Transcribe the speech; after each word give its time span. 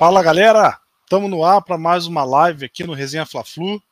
Fala 0.00 0.22
galera, 0.22 0.80
estamos 1.02 1.28
no 1.28 1.44
ar 1.44 1.60
para 1.60 1.76
mais 1.76 2.06
uma 2.06 2.24
live 2.24 2.64
aqui 2.64 2.84
no 2.84 2.94
Resenha 2.94 3.26
Fla-Flu, 3.26 3.82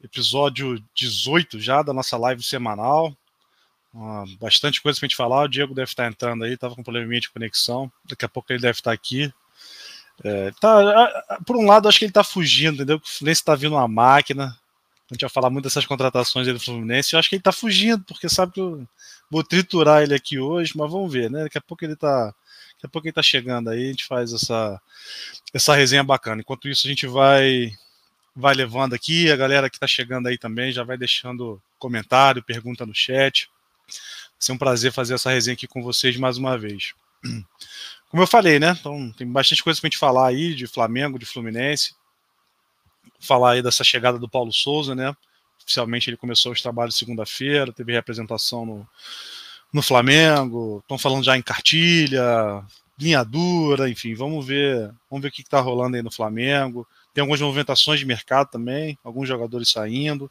episódio 0.00 0.80
18 0.94 1.58
já 1.58 1.82
da 1.82 1.92
nossa 1.92 2.16
live 2.16 2.44
semanal. 2.44 3.12
Uh, 3.92 4.24
bastante 4.38 4.80
coisa 4.80 5.00
para 5.00 5.06
a 5.06 5.08
gente 5.08 5.16
falar. 5.16 5.42
O 5.42 5.48
Diego 5.48 5.74
deve 5.74 5.90
estar 5.90 6.06
entrando 6.06 6.44
aí, 6.44 6.52
estava 6.52 6.76
com 6.76 6.80
um 6.80 6.84
probleminha 6.84 7.20
de 7.20 7.28
conexão. 7.28 7.90
Daqui 8.04 8.24
a 8.24 8.28
pouco 8.28 8.52
ele 8.52 8.60
deve 8.60 8.78
estar 8.78 8.92
aqui. 8.92 9.34
É, 10.22 10.52
tá, 10.60 11.40
por 11.44 11.56
um 11.56 11.66
lado, 11.66 11.88
acho 11.88 11.98
que 11.98 12.04
ele 12.04 12.10
está 12.10 12.22
fugindo, 12.22 12.74
entendeu? 12.74 12.98
O 12.98 13.00
Fluminense 13.04 13.40
está 13.40 13.56
vindo 13.56 13.74
uma 13.74 13.88
máquina. 13.88 14.56
A 15.10 15.14
gente 15.14 15.22
vai 15.22 15.30
falar 15.30 15.50
muito 15.50 15.64
dessas 15.64 15.84
contratações 15.84 16.46
do 16.46 16.60
Fluminense. 16.60 17.14
Eu 17.14 17.18
acho 17.18 17.28
que 17.28 17.34
ele 17.34 17.40
está 17.40 17.50
fugindo, 17.50 18.04
porque 18.04 18.28
sabe 18.28 18.52
que 18.52 18.60
eu 18.60 18.86
vou 19.28 19.42
triturar 19.42 20.04
ele 20.04 20.14
aqui 20.14 20.38
hoje, 20.38 20.72
mas 20.76 20.88
vamos 20.88 21.12
ver, 21.12 21.28
né? 21.32 21.42
Daqui 21.42 21.58
a 21.58 21.60
pouco 21.60 21.84
ele 21.84 21.94
está 21.94 22.32
Daqui 22.86 22.90
a 22.90 22.92
pouco 22.92 23.06
ele 23.08 23.12
tá 23.12 23.22
chegando 23.22 23.68
aí, 23.68 23.84
a 23.84 23.90
gente 23.90 24.04
faz 24.04 24.32
essa, 24.32 24.80
essa 25.52 25.74
resenha 25.74 26.04
bacana. 26.04 26.40
Enquanto 26.40 26.68
isso, 26.68 26.86
a 26.86 26.90
gente 26.90 27.06
vai 27.06 27.72
vai 28.34 28.54
levando 28.54 28.94
aqui, 28.94 29.30
a 29.30 29.36
galera 29.36 29.70
que 29.70 29.80
tá 29.80 29.86
chegando 29.86 30.26
aí 30.26 30.36
também 30.36 30.70
já 30.70 30.84
vai 30.84 30.98
deixando 30.98 31.60
comentário, 31.78 32.44
pergunta 32.44 32.84
no 32.84 32.94
chat. 32.94 33.50
Vai 33.88 33.96
ser 34.38 34.52
um 34.52 34.58
prazer 34.58 34.92
fazer 34.92 35.14
essa 35.14 35.30
resenha 35.30 35.54
aqui 35.54 35.66
com 35.66 35.82
vocês 35.82 36.16
mais 36.18 36.36
uma 36.36 36.56
vez. 36.56 36.92
Como 38.10 38.22
eu 38.22 38.26
falei, 38.26 38.58
né? 38.58 38.76
Então, 38.78 39.10
tem 39.12 39.26
bastante 39.26 39.64
coisa 39.64 39.80
pra 39.80 39.88
gente 39.88 39.98
falar 39.98 40.28
aí 40.28 40.54
de 40.54 40.66
Flamengo, 40.66 41.18
de 41.18 41.26
Fluminense. 41.26 41.94
Falar 43.18 43.52
aí 43.52 43.62
dessa 43.62 43.82
chegada 43.82 44.18
do 44.18 44.28
Paulo 44.28 44.52
Souza, 44.52 44.94
né? 44.94 45.16
Oficialmente 45.62 46.10
ele 46.10 46.16
começou 46.16 46.52
os 46.52 46.60
trabalhos 46.60 46.96
segunda-feira, 46.96 47.72
teve 47.72 47.92
representação 47.92 48.66
no, 48.66 48.88
no 49.76 49.82
Flamengo, 49.82 50.80
estão 50.82 50.96
falando 50.96 51.22
já 51.22 51.36
em 51.36 51.42
cartilha, 51.42 52.64
linha 52.98 53.22
dura, 53.22 53.90
enfim, 53.90 54.14
vamos 54.14 54.44
ver, 54.44 54.90
vamos 55.10 55.22
ver 55.22 55.28
o 55.28 55.30
que 55.30 55.42
está 55.42 55.60
rolando 55.60 55.96
aí 55.96 56.02
no 56.02 56.10
Flamengo. 56.10 56.86
Tem 57.12 57.20
algumas 57.20 57.40
movimentações 57.42 58.00
de 58.00 58.06
mercado 58.06 58.50
também, 58.50 58.98
alguns 59.04 59.28
jogadores 59.28 59.68
saindo, 59.68 60.30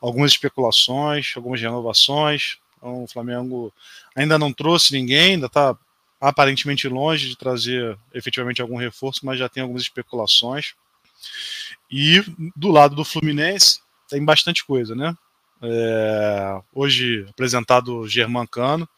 algumas 0.00 0.32
especulações, 0.32 1.32
algumas 1.36 1.60
renovações. 1.60 2.58
Então, 2.76 3.04
o 3.04 3.06
Flamengo 3.06 3.72
ainda 4.14 4.36
não 4.36 4.52
trouxe 4.52 4.92
ninguém, 4.92 5.34
ainda 5.34 5.46
está 5.46 5.76
aparentemente 6.20 6.88
longe 6.88 7.28
de 7.28 7.36
trazer 7.36 7.96
efetivamente 8.12 8.60
algum 8.60 8.76
reforço, 8.76 9.24
mas 9.24 9.38
já 9.38 9.48
tem 9.48 9.62
algumas 9.62 9.82
especulações. 9.82 10.74
E 11.88 12.22
do 12.56 12.68
lado 12.68 12.96
do 12.96 13.04
Fluminense 13.04 13.80
tem 14.08 14.24
bastante 14.24 14.64
coisa, 14.64 14.96
né? 14.96 15.16
É, 15.62 16.62
hoje 16.72 17.26
apresentado 17.28 18.08
Germán 18.08 18.46
Cano, 18.46 18.88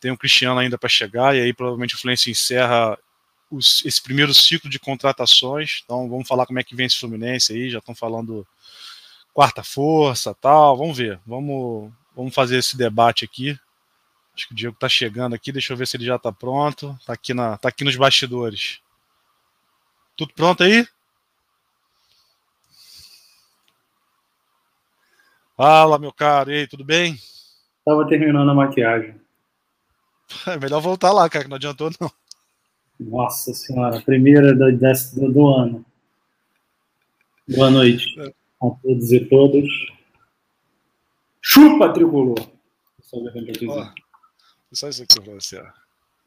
tem 0.00 0.10
o 0.10 0.18
Cristiano 0.18 0.60
ainda 0.60 0.78
para 0.78 0.88
chegar, 0.88 1.34
e 1.36 1.40
aí 1.40 1.52
provavelmente 1.52 1.94
o 1.94 1.98
Fluminense 1.98 2.30
encerra 2.30 2.96
os, 3.50 3.84
esse 3.84 4.00
primeiro 4.00 4.32
ciclo 4.32 4.70
de 4.70 4.78
contratações. 4.78 5.82
Então 5.84 6.08
vamos 6.08 6.28
falar 6.28 6.46
como 6.46 6.58
é 6.58 6.64
que 6.64 6.76
vem 6.76 6.86
esse 6.86 6.98
Fluminense 6.98 7.52
aí, 7.52 7.70
já 7.70 7.78
estão 7.78 7.94
falando 7.94 8.46
quarta 9.32 9.62
força 9.62 10.34
tal. 10.34 10.76
Vamos 10.76 10.96
ver, 10.96 11.20
vamos, 11.26 11.92
vamos 12.14 12.34
fazer 12.34 12.58
esse 12.58 12.76
debate 12.76 13.24
aqui. 13.24 13.58
Acho 14.34 14.48
que 14.48 14.52
o 14.52 14.56
Diego 14.56 14.74
está 14.74 14.88
chegando 14.88 15.34
aqui, 15.34 15.50
deixa 15.50 15.72
eu 15.72 15.76
ver 15.76 15.86
se 15.86 15.96
ele 15.96 16.04
já 16.04 16.16
está 16.16 16.32
pronto. 16.32 16.96
Está 17.00 17.12
aqui, 17.12 17.34
na, 17.34 17.56
tá 17.56 17.68
aqui 17.68 17.82
nos 17.82 17.96
bastidores. 17.96 18.80
Tudo 20.16 20.32
pronto 20.34 20.62
aí? 20.62 20.86
Fala, 25.58 25.98
meu 25.98 26.12
caro, 26.12 26.52
e 26.52 26.54
aí, 26.54 26.68
tudo 26.68 26.84
bem? 26.84 27.18
Tava 27.84 28.06
terminando 28.06 28.48
a 28.48 28.54
maquiagem. 28.54 29.20
É 30.46 30.56
melhor 30.56 30.80
voltar 30.80 31.10
lá, 31.10 31.28
cara, 31.28 31.44
que 31.44 31.50
não 31.50 31.56
adiantou, 31.56 31.90
não. 31.98 32.08
Nossa 33.00 33.52
senhora, 33.52 34.00
primeira 34.02 34.54
do, 34.54 34.70
do, 34.70 35.32
do 35.32 35.48
ano. 35.48 35.84
Boa 37.48 37.70
noite 37.70 38.20
é. 38.20 38.32
a 38.62 38.70
todos 38.70 39.10
e 39.10 39.24
todas. 39.24 39.68
Chupa, 41.40 41.92
tricolor! 41.92 42.38
Só, 43.00 43.16
só 44.72 44.88
isso 44.90 45.02
aqui 45.02 45.20
pra 45.20 45.34
você. 45.34 45.60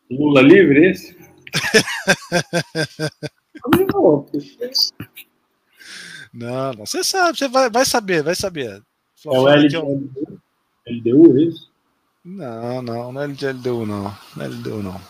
Lula 0.09 0.41
livre, 0.41 0.89
esse? 0.89 1.17
não, 6.33 6.73
não, 6.73 6.85
você 6.85 7.01
sabe, 7.03 7.37
você 7.37 7.47
vai, 7.47 7.69
vai 7.69 7.85
saber, 7.85 8.23
vai 8.23 8.35
saber. 8.35 8.83
É 9.25 9.29
o 9.29 9.47
LDU, 9.47 10.39
LDU, 10.87 11.37
é 11.37 11.43
isso? 11.43 11.71
Não, 12.23 12.81
não, 12.81 13.11
não 13.11 13.21
é 13.21 13.27
LDU, 13.27 13.85
não. 13.85 14.17
Não 14.35 14.45
é 14.45 14.47
LDU, 14.47 14.83
não. 14.83 15.01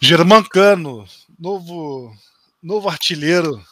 Germancano, 0.00 1.06
novo, 1.38 2.14
novo 2.62 2.88
artilheiro. 2.88 3.62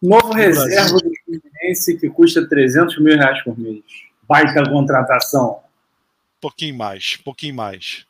Novo 0.00 0.32
reserva 0.32 0.98
do 0.98 1.12
Fluminense 1.24 1.96
que 1.98 2.10
custa 2.10 2.48
300 2.48 2.98
mil 3.00 3.16
reais 3.16 3.42
por 3.44 3.56
mês. 3.58 3.84
Baita 4.28 4.68
contratação. 4.68 5.60
Pouquinho 6.40 6.76
mais, 6.76 7.16
pouquinho 7.16 7.54
mais. 7.54 8.04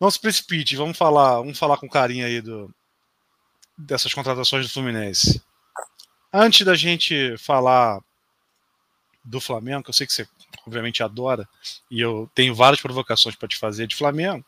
Não 0.00 0.10
se 0.10 0.18
precipite, 0.18 0.76
vamos 0.76 0.96
falar, 0.96 1.36
vamos 1.36 1.58
falar 1.58 1.76
com 1.76 1.88
carinho 1.88 2.24
aí 2.24 2.40
do, 2.40 2.70
dessas 3.76 4.12
contratações 4.14 4.66
do 4.66 4.72
Fluminense. 4.72 5.42
Antes 6.32 6.64
da 6.64 6.74
gente 6.74 7.36
falar 7.38 8.00
do 9.24 9.40
Flamengo, 9.40 9.82
que 9.82 9.90
eu 9.90 9.94
sei 9.94 10.06
que 10.06 10.12
você 10.12 10.28
obviamente 10.66 11.02
adora, 11.02 11.48
e 11.90 12.00
eu 12.00 12.30
tenho 12.34 12.54
várias 12.54 12.80
provocações 12.80 13.34
para 13.34 13.48
te 13.48 13.56
fazer 13.56 13.86
de 13.86 13.96
Flamengo, 13.96 14.44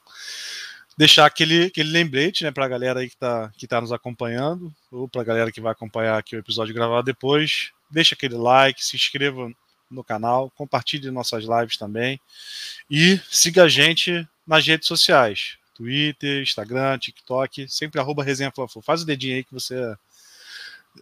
deixar 0.96 1.26
aquele, 1.26 1.66
aquele 1.66 1.90
lembrete 1.90 2.44
né, 2.44 2.50
para 2.50 2.64
a 2.64 2.68
galera 2.68 3.00
aí 3.00 3.08
que 3.08 3.14
está 3.14 3.52
que 3.56 3.66
tá 3.66 3.80
nos 3.80 3.92
acompanhando, 3.92 4.74
ou 4.90 5.08
para 5.08 5.22
a 5.22 5.24
galera 5.24 5.52
que 5.52 5.60
vai 5.60 5.72
acompanhar 5.72 6.18
aqui 6.18 6.36
o 6.36 6.38
episódio 6.38 6.74
gravado 6.74 7.04
depois, 7.04 7.70
deixa 7.90 8.14
aquele 8.14 8.36
like, 8.36 8.84
se 8.84 8.96
inscreva 8.96 9.50
no 9.90 10.02
canal, 10.02 10.50
compartilhe 10.50 11.10
nossas 11.10 11.44
lives 11.44 11.76
também, 11.76 12.20
e 12.90 13.20
siga 13.30 13.64
a 13.64 13.68
gente 13.68 14.26
nas 14.46 14.66
redes 14.66 14.88
sociais, 14.88 15.58
Twitter, 15.74 16.42
Instagram, 16.42 16.98
TikTok, 16.98 17.68
sempre 17.68 18.00
arroba 18.00 18.24
resenha 18.24 18.52
Faz 18.82 19.02
o 19.02 19.06
dedinho 19.06 19.36
aí 19.36 19.44
que 19.44 19.52
você, 19.52 19.76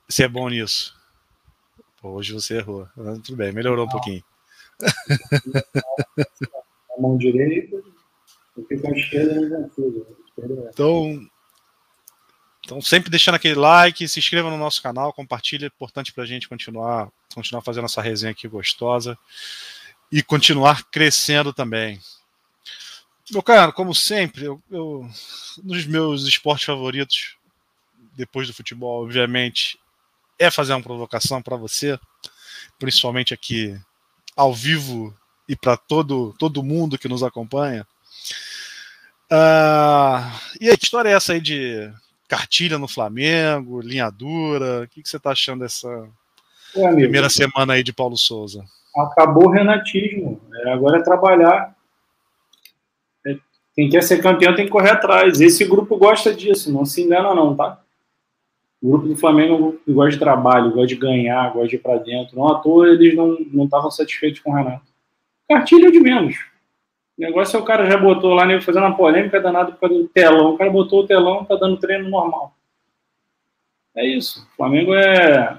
você 0.08 0.24
é 0.24 0.28
bom 0.28 0.48
nisso. 0.48 0.94
Hoje 2.08 2.32
você 2.32 2.58
errou. 2.58 2.88
Tudo 3.24 3.36
bem, 3.36 3.52
melhorou 3.52 3.86
um 3.86 3.88
pouquinho. 3.88 4.22
A 6.96 7.00
mão 7.00 7.16
direita, 7.16 7.82
porque 8.54 8.78
com 8.78 8.88
a 8.88 8.92
esquerda 8.92 9.68
Então, 10.72 11.28
então, 12.64 12.80
sempre 12.80 13.10
deixando 13.10 13.34
aquele 13.34 13.56
like, 13.56 14.08
se 14.08 14.18
inscreva 14.18 14.48
no 14.48 14.56
nosso 14.56 14.80
canal, 14.80 15.12
compartilhe, 15.12 15.64
é 15.64 15.66
importante 15.66 16.12
para 16.12 16.22
a 16.22 16.26
gente 16.26 16.48
continuar, 16.48 17.10
continuar 17.34 17.62
fazendo 17.62 17.86
essa 17.86 18.00
resenha 18.00 18.32
aqui 18.32 18.48
gostosa 18.48 19.18
e 20.10 20.22
continuar 20.22 20.84
crescendo 20.84 21.52
também. 21.52 22.00
Meu 23.30 23.42
caro, 23.42 23.72
como 23.72 23.94
sempre, 23.94 24.44
eu, 24.44 24.62
eu, 24.70 25.06
nos 25.62 25.84
meus 25.84 26.26
esportes 26.26 26.64
favoritos, 26.64 27.36
depois 28.14 28.46
do 28.46 28.54
futebol, 28.54 29.02
obviamente, 29.02 29.78
é 30.38 30.50
fazer 30.50 30.72
uma 30.72 30.82
provocação 30.82 31.42
para 31.42 31.56
você, 31.56 31.98
principalmente 32.78 33.32
aqui 33.32 33.78
ao 34.36 34.52
vivo 34.52 35.14
e 35.48 35.54
para 35.54 35.76
todo, 35.76 36.34
todo 36.38 36.62
mundo 36.62 36.98
que 36.98 37.08
nos 37.08 37.22
acompanha. 37.22 37.86
Uh, 39.30 40.20
e 40.60 40.68
aí, 40.68 40.76
que 40.76 40.84
história 40.84 41.08
é 41.08 41.12
essa 41.12 41.32
aí 41.32 41.40
de 41.40 41.90
cartilha 42.28 42.78
no 42.78 42.88
Flamengo, 42.88 43.80
linha 43.80 44.10
dura? 44.10 44.82
O 44.82 44.88
que, 44.88 45.02
que 45.02 45.08
você 45.08 45.16
está 45.16 45.30
achando 45.30 45.60
dessa 45.60 45.88
é, 46.76 46.92
primeira 46.92 47.28
semana 47.28 47.74
aí 47.74 47.82
de 47.82 47.92
Paulo 47.92 48.16
Souza? 48.16 48.64
Acabou 48.96 49.46
o 49.46 49.50
renatismo. 49.50 50.40
É, 50.54 50.72
agora 50.72 50.98
é 50.98 51.02
trabalhar. 51.02 51.74
É, 53.26 53.36
quem 53.74 53.88
quer 53.88 54.02
ser 54.02 54.22
campeão 54.22 54.54
tem 54.54 54.66
que 54.66 54.70
correr 54.70 54.90
atrás. 54.90 55.40
Esse 55.40 55.64
grupo 55.64 55.96
gosta 55.96 56.34
disso, 56.34 56.72
não 56.72 56.84
se 56.84 57.02
engana 57.02 57.34
não, 57.34 57.56
tá? 57.56 57.83
O 58.84 58.90
grupo 58.90 59.08
do 59.08 59.16
Flamengo 59.16 59.80
gosta 59.88 60.10
de 60.10 60.18
trabalho, 60.18 60.70
gosta 60.70 60.88
de 60.88 60.96
ganhar, 60.96 61.50
gosta 61.54 61.68
de 61.68 61.76
ir 61.76 61.78
para 61.78 61.96
dentro. 61.96 62.36
Não 62.36 62.48
à 62.48 62.58
toa 62.58 62.86
eles 62.90 63.16
não 63.16 63.64
estavam 63.64 63.90
satisfeitos 63.90 64.40
com 64.40 64.50
o 64.50 64.54
Renato. 64.54 64.84
Cartilha 65.48 65.90
de 65.90 65.98
menos. 65.98 66.36
O 67.16 67.22
negócio 67.22 67.56
é 67.56 67.60
o 67.60 67.64
cara 67.64 67.90
já 67.90 67.96
botou 67.96 68.34
lá, 68.34 68.44
né, 68.44 68.60
fazendo 68.60 68.84
uma 68.84 68.94
polêmica 68.94 69.40
danada 69.40 69.72
por 69.72 69.80
causa 69.80 69.94
do 69.94 70.08
telão. 70.08 70.52
O 70.52 70.58
cara 70.58 70.70
botou 70.70 71.00
o 71.00 71.06
telão, 71.06 71.46
tá 71.46 71.56
dando 71.56 71.78
treino 71.78 72.10
normal. 72.10 72.54
É 73.96 74.06
isso. 74.06 74.46
O 74.52 74.56
Flamengo 74.56 74.94
é. 74.94 75.56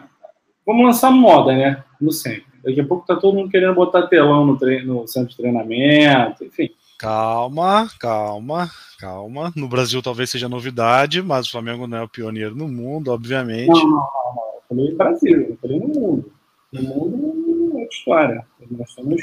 Vamos 0.63 0.85
lançar 0.85 1.09
moda, 1.09 1.51
né? 1.55 1.83
Como 1.97 2.11
sempre. 2.11 2.45
Daqui 2.63 2.79
a 2.79 2.85
pouco 2.85 3.07
tá 3.07 3.15
todo 3.15 3.35
mundo 3.35 3.49
querendo 3.49 3.73
botar 3.73 4.05
telão 4.05 4.45
no, 4.45 4.55
treino, 4.55 5.01
no 5.01 5.07
centro 5.07 5.31
de 5.31 5.37
treinamento, 5.37 6.45
enfim. 6.45 6.69
Calma, 6.97 7.89
calma, 7.99 8.71
calma. 8.99 9.51
No 9.55 9.67
Brasil 9.67 10.01
talvez 10.01 10.29
seja 10.29 10.47
novidade, 10.47 11.21
mas 11.21 11.47
o 11.47 11.51
Flamengo 11.51 11.87
não 11.87 11.97
é 11.97 12.03
o 12.03 12.09
pioneiro 12.09 12.55
no 12.55 12.67
mundo, 12.67 13.11
obviamente. 13.11 13.67
Não, 13.67 13.83
não, 13.83 13.89
não. 13.89 14.55
Eu 14.55 14.61
falei 14.69 14.91
no 14.91 14.97
Brasil, 14.97 15.41
eu 15.49 15.57
falei 15.61 15.79
no 15.79 15.87
mundo. 15.87 16.33
No 16.71 16.81
mundo 16.81 17.15
é 17.15 17.81
outra 17.81 17.95
história. 17.95 18.47
Nós 18.71 18.91
somos, 18.91 19.21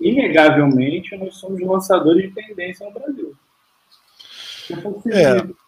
inegavelmente, 0.00 1.16
nós 1.16 1.36
somos 1.36 1.60
lançadores 1.60 2.28
de 2.28 2.34
tendência 2.34 2.86
no 2.86 2.92
Brasil. 2.92 3.36
É. 5.06 5.60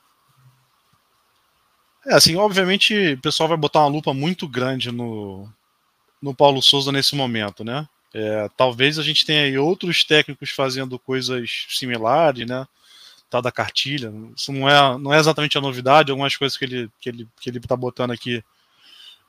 É, 2.05 2.15
assim, 2.15 2.35
obviamente 2.37 3.15
o 3.15 3.21
pessoal 3.21 3.49
vai 3.49 3.57
botar 3.57 3.81
uma 3.81 3.89
lupa 3.89 4.13
muito 4.13 4.49
grande 4.49 4.91
no, 4.91 5.49
no 6.21 6.35
Paulo 6.35 6.61
Souza 6.61 6.91
nesse 6.91 7.15
momento, 7.15 7.65
né? 7.65 7.89
É, 8.15 8.49
talvez 8.57 8.99
a 8.99 9.03
gente 9.03 9.25
tenha 9.25 9.45
aí 9.45 9.57
outros 9.57 10.05
técnicos 10.05 10.51
fazendo 10.51 10.99
coisas 10.99 11.67
similares, 11.71 12.47
né? 12.47 12.67
Tal 13.31 13.41
da 13.41 13.51
cartilha. 13.51 14.13
Isso 14.37 14.53
não 14.53 14.69
é, 14.69 14.99
não 14.99 15.15
é 15.15 15.19
exatamente 15.19 15.57
a 15.57 15.61
novidade, 15.61 16.11
algumas 16.11 16.37
coisas 16.37 16.59
que 16.59 16.65
ele, 16.65 16.91
que 17.01 17.09
ele, 17.09 17.29
que 17.41 17.49
ele 17.49 17.61
tá 17.61 17.77
botando 17.77 18.11
aqui. 18.11 18.45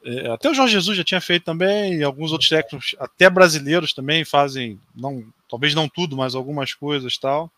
É, 0.06 0.31
até 0.31 0.50
o 0.50 0.53
Jorge 0.53 0.74
Jesus 0.74 0.97
já 0.97 1.03
tinha 1.03 1.21
feito 1.21 1.45
também, 1.45 1.95
e 1.95 2.03
alguns 2.03 2.33
outros 2.33 2.50
técnicos, 2.50 2.94
até 3.00 3.30
brasileiros 3.30 3.94
também, 3.94 4.25
fazem, 4.25 4.77
não, 4.94 5.24
talvez 5.50 5.74
não 5.74 5.88
tudo, 5.88 6.18
mas 6.18 6.36
algumas 6.36 6.74
coisas 6.74 7.18
tal. 7.18 7.50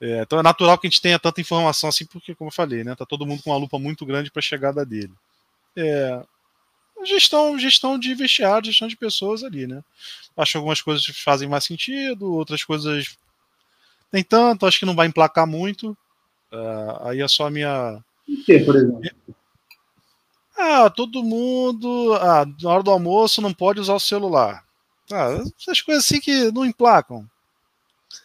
É, 0.00 0.22
então 0.22 0.38
é 0.38 0.42
natural 0.42 0.78
que 0.78 0.86
a 0.86 0.90
gente 0.90 1.02
tenha 1.02 1.18
tanta 1.18 1.40
informação 1.40 1.88
assim, 1.88 2.06
porque, 2.06 2.34
como 2.34 2.48
eu 2.48 2.54
falei, 2.54 2.82
né, 2.82 2.94
tá 2.94 3.04
todo 3.04 3.26
mundo 3.26 3.42
com 3.42 3.50
uma 3.50 3.58
lupa 3.58 3.78
muito 3.78 4.06
grande 4.06 4.30
para 4.30 4.40
a 4.40 4.42
chegada 4.42 4.86
dele. 4.86 5.12
É, 5.76 6.22
gestão, 7.04 7.58
gestão 7.58 7.98
de 7.98 8.14
vestiário, 8.14 8.66
gestão 8.66 8.88
de 8.88 8.96
pessoas 8.96 9.42
ali, 9.44 9.66
né? 9.66 9.82
Acho 10.36 10.52
que 10.52 10.58
algumas 10.58 10.80
coisas 10.80 11.04
fazem 11.06 11.48
mais 11.48 11.64
sentido, 11.64 12.32
outras 12.32 12.62
coisas 12.64 13.16
nem 14.12 14.22
tanto, 14.22 14.66
acho 14.66 14.78
que 14.78 14.86
não 14.86 14.94
vai 14.94 15.06
emplacar 15.06 15.46
muito. 15.46 15.96
Uh, 16.52 17.08
aí 17.08 17.20
é 17.20 17.28
só 17.28 17.46
a 17.46 17.50
minha. 17.50 18.02
O 18.28 18.44
que, 18.44 18.60
por 18.60 18.76
exemplo? 18.76 19.00
Ah, 20.56 20.88
todo 20.88 21.22
mundo. 21.22 22.14
Ah, 22.14 22.46
na 22.62 22.70
hora 22.70 22.82
do 22.82 22.90
almoço 22.90 23.42
não 23.42 23.52
pode 23.52 23.80
usar 23.80 23.94
o 23.94 24.00
celular. 24.00 24.64
Ah, 25.12 25.42
essas 25.60 25.80
coisas 25.80 26.04
assim 26.04 26.20
que 26.20 26.50
não 26.50 26.64
emplacam. 26.64 27.28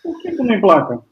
Por 0.02 0.22
que, 0.22 0.32
que 0.32 0.44
não 0.44 0.56
emplacam? 0.56 1.04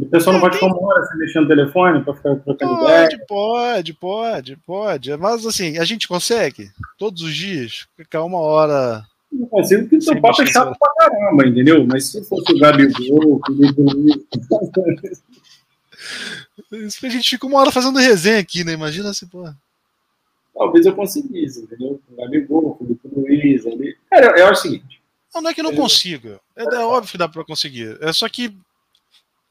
O 0.00 0.06
pessoal 0.06 0.34
não 0.34 0.40
pode 0.40 0.54
ficar 0.54 0.66
uma 0.66 0.86
hora 0.86 1.04
sem 1.04 1.18
mexer 1.18 1.40
no 1.40 1.48
telefone 1.48 2.02
para 2.02 2.14
ficar 2.14 2.36
trocando 2.36 2.76
pode, 2.76 3.14
ideia? 3.14 3.26
Pode, 3.28 3.94
pode, 3.94 4.56
pode. 4.66 5.16
Mas 5.16 5.44
assim, 5.44 5.78
a 5.78 5.84
gente 5.84 6.08
consegue 6.08 6.70
todos 6.98 7.22
os 7.22 7.34
dias 7.34 7.86
ficar 7.96 8.24
uma 8.24 8.38
hora. 8.38 9.04
Não 9.30 9.46
consigo 9.48 9.82
porque 9.82 10.00
seu 10.00 10.20
papo 10.20 10.42
é 10.42 10.46
chato 10.46 10.76
pra 10.78 10.94
caramba, 10.96 11.46
entendeu? 11.46 11.86
Mas 11.86 12.06
se 12.06 12.24
fosse 12.24 12.52
o 12.52 12.58
Gabigol, 12.58 13.36
o 13.36 13.40
Felipe 13.46 13.82
Luiz. 13.82 15.22
Isso 16.72 17.06
a 17.06 17.10
gente 17.10 17.30
fica 17.30 17.46
uma 17.46 17.60
hora 17.60 17.70
fazendo 17.70 17.98
resenha 17.98 18.38
aqui, 18.38 18.64
né? 18.64 18.72
Imagina 18.72 19.12
se, 19.12 19.26
pô. 19.26 19.48
Talvez 20.54 20.86
eu 20.86 20.94
conseguisse, 20.94 21.60
entendeu? 21.60 22.00
O 22.10 22.16
Gabigol, 22.16 22.70
o 22.70 22.76
Felipe 22.76 23.08
Luiz 23.14 23.66
ali. 23.66 23.96
Cara, 24.10 24.38
eu 24.38 24.46
acho 24.46 24.60
o 24.60 24.62
seguinte. 24.62 25.02
Não, 25.34 25.42
não 25.42 25.50
é 25.50 25.54
que 25.54 25.62
não 25.62 25.74
consiga. 25.74 26.40
É, 26.56 26.62
é 26.62 26.78
óbvio 26.80 27.12
que 27.12 27.18
dá 27.18 27.28
pra 27.28 27.44
conseguir. 27.44 27.98
É 28.00 28.12
só 28.12 28.28
que 28.28 28.54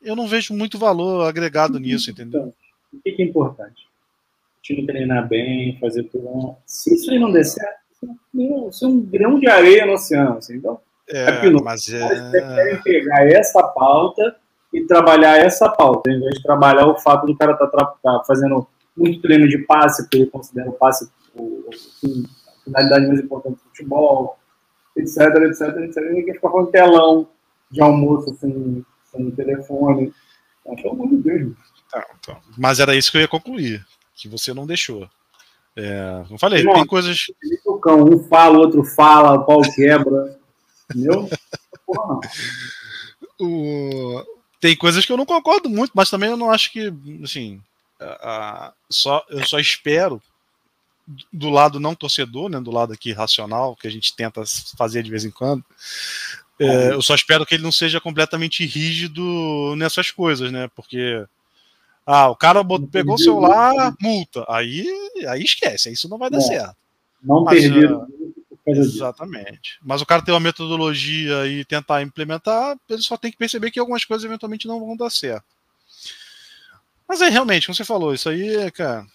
eu 0.02 0.16
não 0.16 0.28
vejo 0.28 0.54
muito 0.54 0.78
valor 0.78 1.28
agregado 1.28 1.80
nisso, 1.80 2.12
entendeu? 2.12 2.42
Então, 2.42 2.54
o 2.94 3.02
que 3.02 3.22
é 3.22 3.26
importante? 3.26 3.84
O 4.60 4.62
time 4.62 4.86
treinar 4.86 5.28
bem, 5.28 5.78
fazer 5.80 6.04
tudo. 6.04 6.56
Se 6.66 6.94
isso 6.94 7.12
aí 7.12 7.20
não 7.20 7.32
der 7.32 7.46
certo, 7.46 7.82
isso 8.70 8.86
é 8.86 8.88
um 8.88 9.00
grão 9.00 9.40
de 9.40 9.48
areia 9.48 9.86
no 9.86 9.94
oceano. 9.94 10.38
Assim. 10.38 10.58
Então, 10.58 10.80
é, 11.10 11.28
aqui 11.28 11.50
no, 11.50 11.64
mas 11.64 11.88
é... 11.90 12.32
querem 12.32 12.82
pegar 12.82 13.26
essa 13.28 13.64
pauta 13.64 14.36
e 14.74 14.82
trabalhar 14.86 15.38
essa 15.38 15.70
pauta, 15.70 16.10
em 16.10 16.20
vez 16.20 16.36
de 16.36 16.44
trabalhar 16.44 16.88
o 16.88 16.98
fato 16.98 17.26
do 17.26 17.36
cara 17.36 17.54
estar 17.54 17.68
tá, 17.68 17.86
tá 18.02 18.24
fazendo 18.26 18.68
muito 18.96 19.22
treino 19.22 19.48
de 19.48 19.58
passe, 19.60 20.04
porque 20.04 20.18
ele 20.18 20.28
considera 20.28 20.70
o 20.70 20.74
passe 20.74 21.10
o, 21.36 21.66
a 21.70 22.64
finalidade 22.64 23.08
mais 23.08 23.20
importante 23.20 23.56
do 23.56 23.70
futebol, 23.70 24.38
etc, 24.96 25.18
etc, 25.44 25.62
etc. 25.78 26.04
Ninguém 26.04 26.26
quer 26.26 26.34
ficar 26.36 26.50
falando 26.50 26.72
telão 26.72 27.28
de 27.70 27.82
almoço, 27.82 28.32
assim, 28.32 28.84
sem 29.12 29.32
telefone. 29.32 30.14
Então, 30.62 30.76
pelo 30.76 30.94
amor 30.94 31.10
de 31.10 31.18
Deus. 31.18 31.54
Tá, 31.92 32.06
então. 32.20 32.38
Mas 32.58 32.80
era 32.80 32.96
isso 32.96 33.12
que 33.12 33.18
eu 33.18 33.22
ia 33.22 33.28
concluir, 33.28 33.86
que 34.16 34.28
você 34.28 34.54
não 34.54 34.66
deixou. 34.66 35.10
É, 35.76 36.24
não 36.30 36.38
falei, 36.38 36.60
Irmão, 36.60 36.76
tem 36.76 36.86
coisas. 36.86 37.28
Um 37.66 38.24
fala, 38.28 38.58
o 38.58 38.62
outro 38.62 38.84
fala, 38.84 39.34
o 39.34 39.46
pau 39.46 39.62
quebra. 39.62 40.40
Entendeu? 40.90 41.30
Porra, 41.86 42.20
não. 43.40 43.48
O... 43.48 44.24
Tem 44.60 44.76
coisas 44.76 45.04
que 45.04 45.12
eu 45.12 45.18
não 45.18 45.26
concordo 45.26 45.70
muito, 45.70 45.92
mas 45.96 46.10
também 46.10 46.30
eu 46.30 46.38
não 46.38 46.52
acho 46.52 46.72
que, 46.72 46.94
assim, 47.24 47.60
a, 48.00 48.74
só, 48.90 49.26
eu 49.30 49.44
só 49.46 49.60
espero 49.60 50.22
do 51.34 51.50
lado 51.50 51.80
não 51.80 51.96
torcedor, 51.96 52.50
né, 52.50 52.60
do 52.60 52.72
lado 52.72 52.94
aqui 52.94 53.12
racional, 53.12 53.76
que 53.76 53.88
a 53.88 53.92
gente 53.92 54.16
tenta 54.16 54.44
fazer 54.78 55.04
de 55.04 55.10
vez 55.10 55.26
em 55.26 55.32
quando, 55.32 55.66
é, 56.60 56.92
eu 56.92 57.02
só 57.02 57.16
espero 57.16 57.46
que 57.46 57.56
ele 57.56 57.64
não 57.64 57.72
seja 57.72 58.00
completamente 58.00 58.66
rígido 58.66 59.76
nessas 59.78 60.12
coisas, 60.12 60.52
né? 60.52 60.70
Porque 60.76 61.26
ah, 62.06 62.30
o 62.30 62.36
cara 62.36 62.62
pegou 62.92 63.16
o 63.16 63.18
celular, 63.18 63.96
multa. 64.00 64.46
Aí, 64.48 64.86
aí 65.28 65.44
esquece, 65.44 65.92
isso 65.92 66.10
não 66.10 66.18
vai 66.18 66.30
dar 66.30 66.40
é, 66.40 66.42
certo. 66.42 66.76
Não 67.24 67.46
perder. 67.46 67.92
Uh, 67.92 68.08
exatamente. 68.66 69.80
Mas 69.82 70.02
o 70.02 70.06
cara 70.06 70.22
tem 70.22 70.34
uma 70.34 70.40
metodologia 70.40 71.48
e 71.48 71.64
tentar 71.66 72.02
implementar, 72.02 72.78
ele 72.90 73.02
só 73.02 73.18
tem 73.18 73.32
que 73.32 73.38
perceber 73.38 73.72
que 73.72 73.80
algumas 73.80 74.06
coisas 74.06 74.26
eventualmente 74.26 74.68
não 74.68 74.80
vão 74.80 74.96
dar 74.96 75.10
certo. 75.10 75.46
Mas 77.08 77.22
é 77.22 77.30
realmente, 77.30 77.68
como 77.68 77.76
você 77.76 77.84
falou, 77.84 78.14
isso 78.14 78.30
aí, 78.30 78.72
cara, 78.72 79.06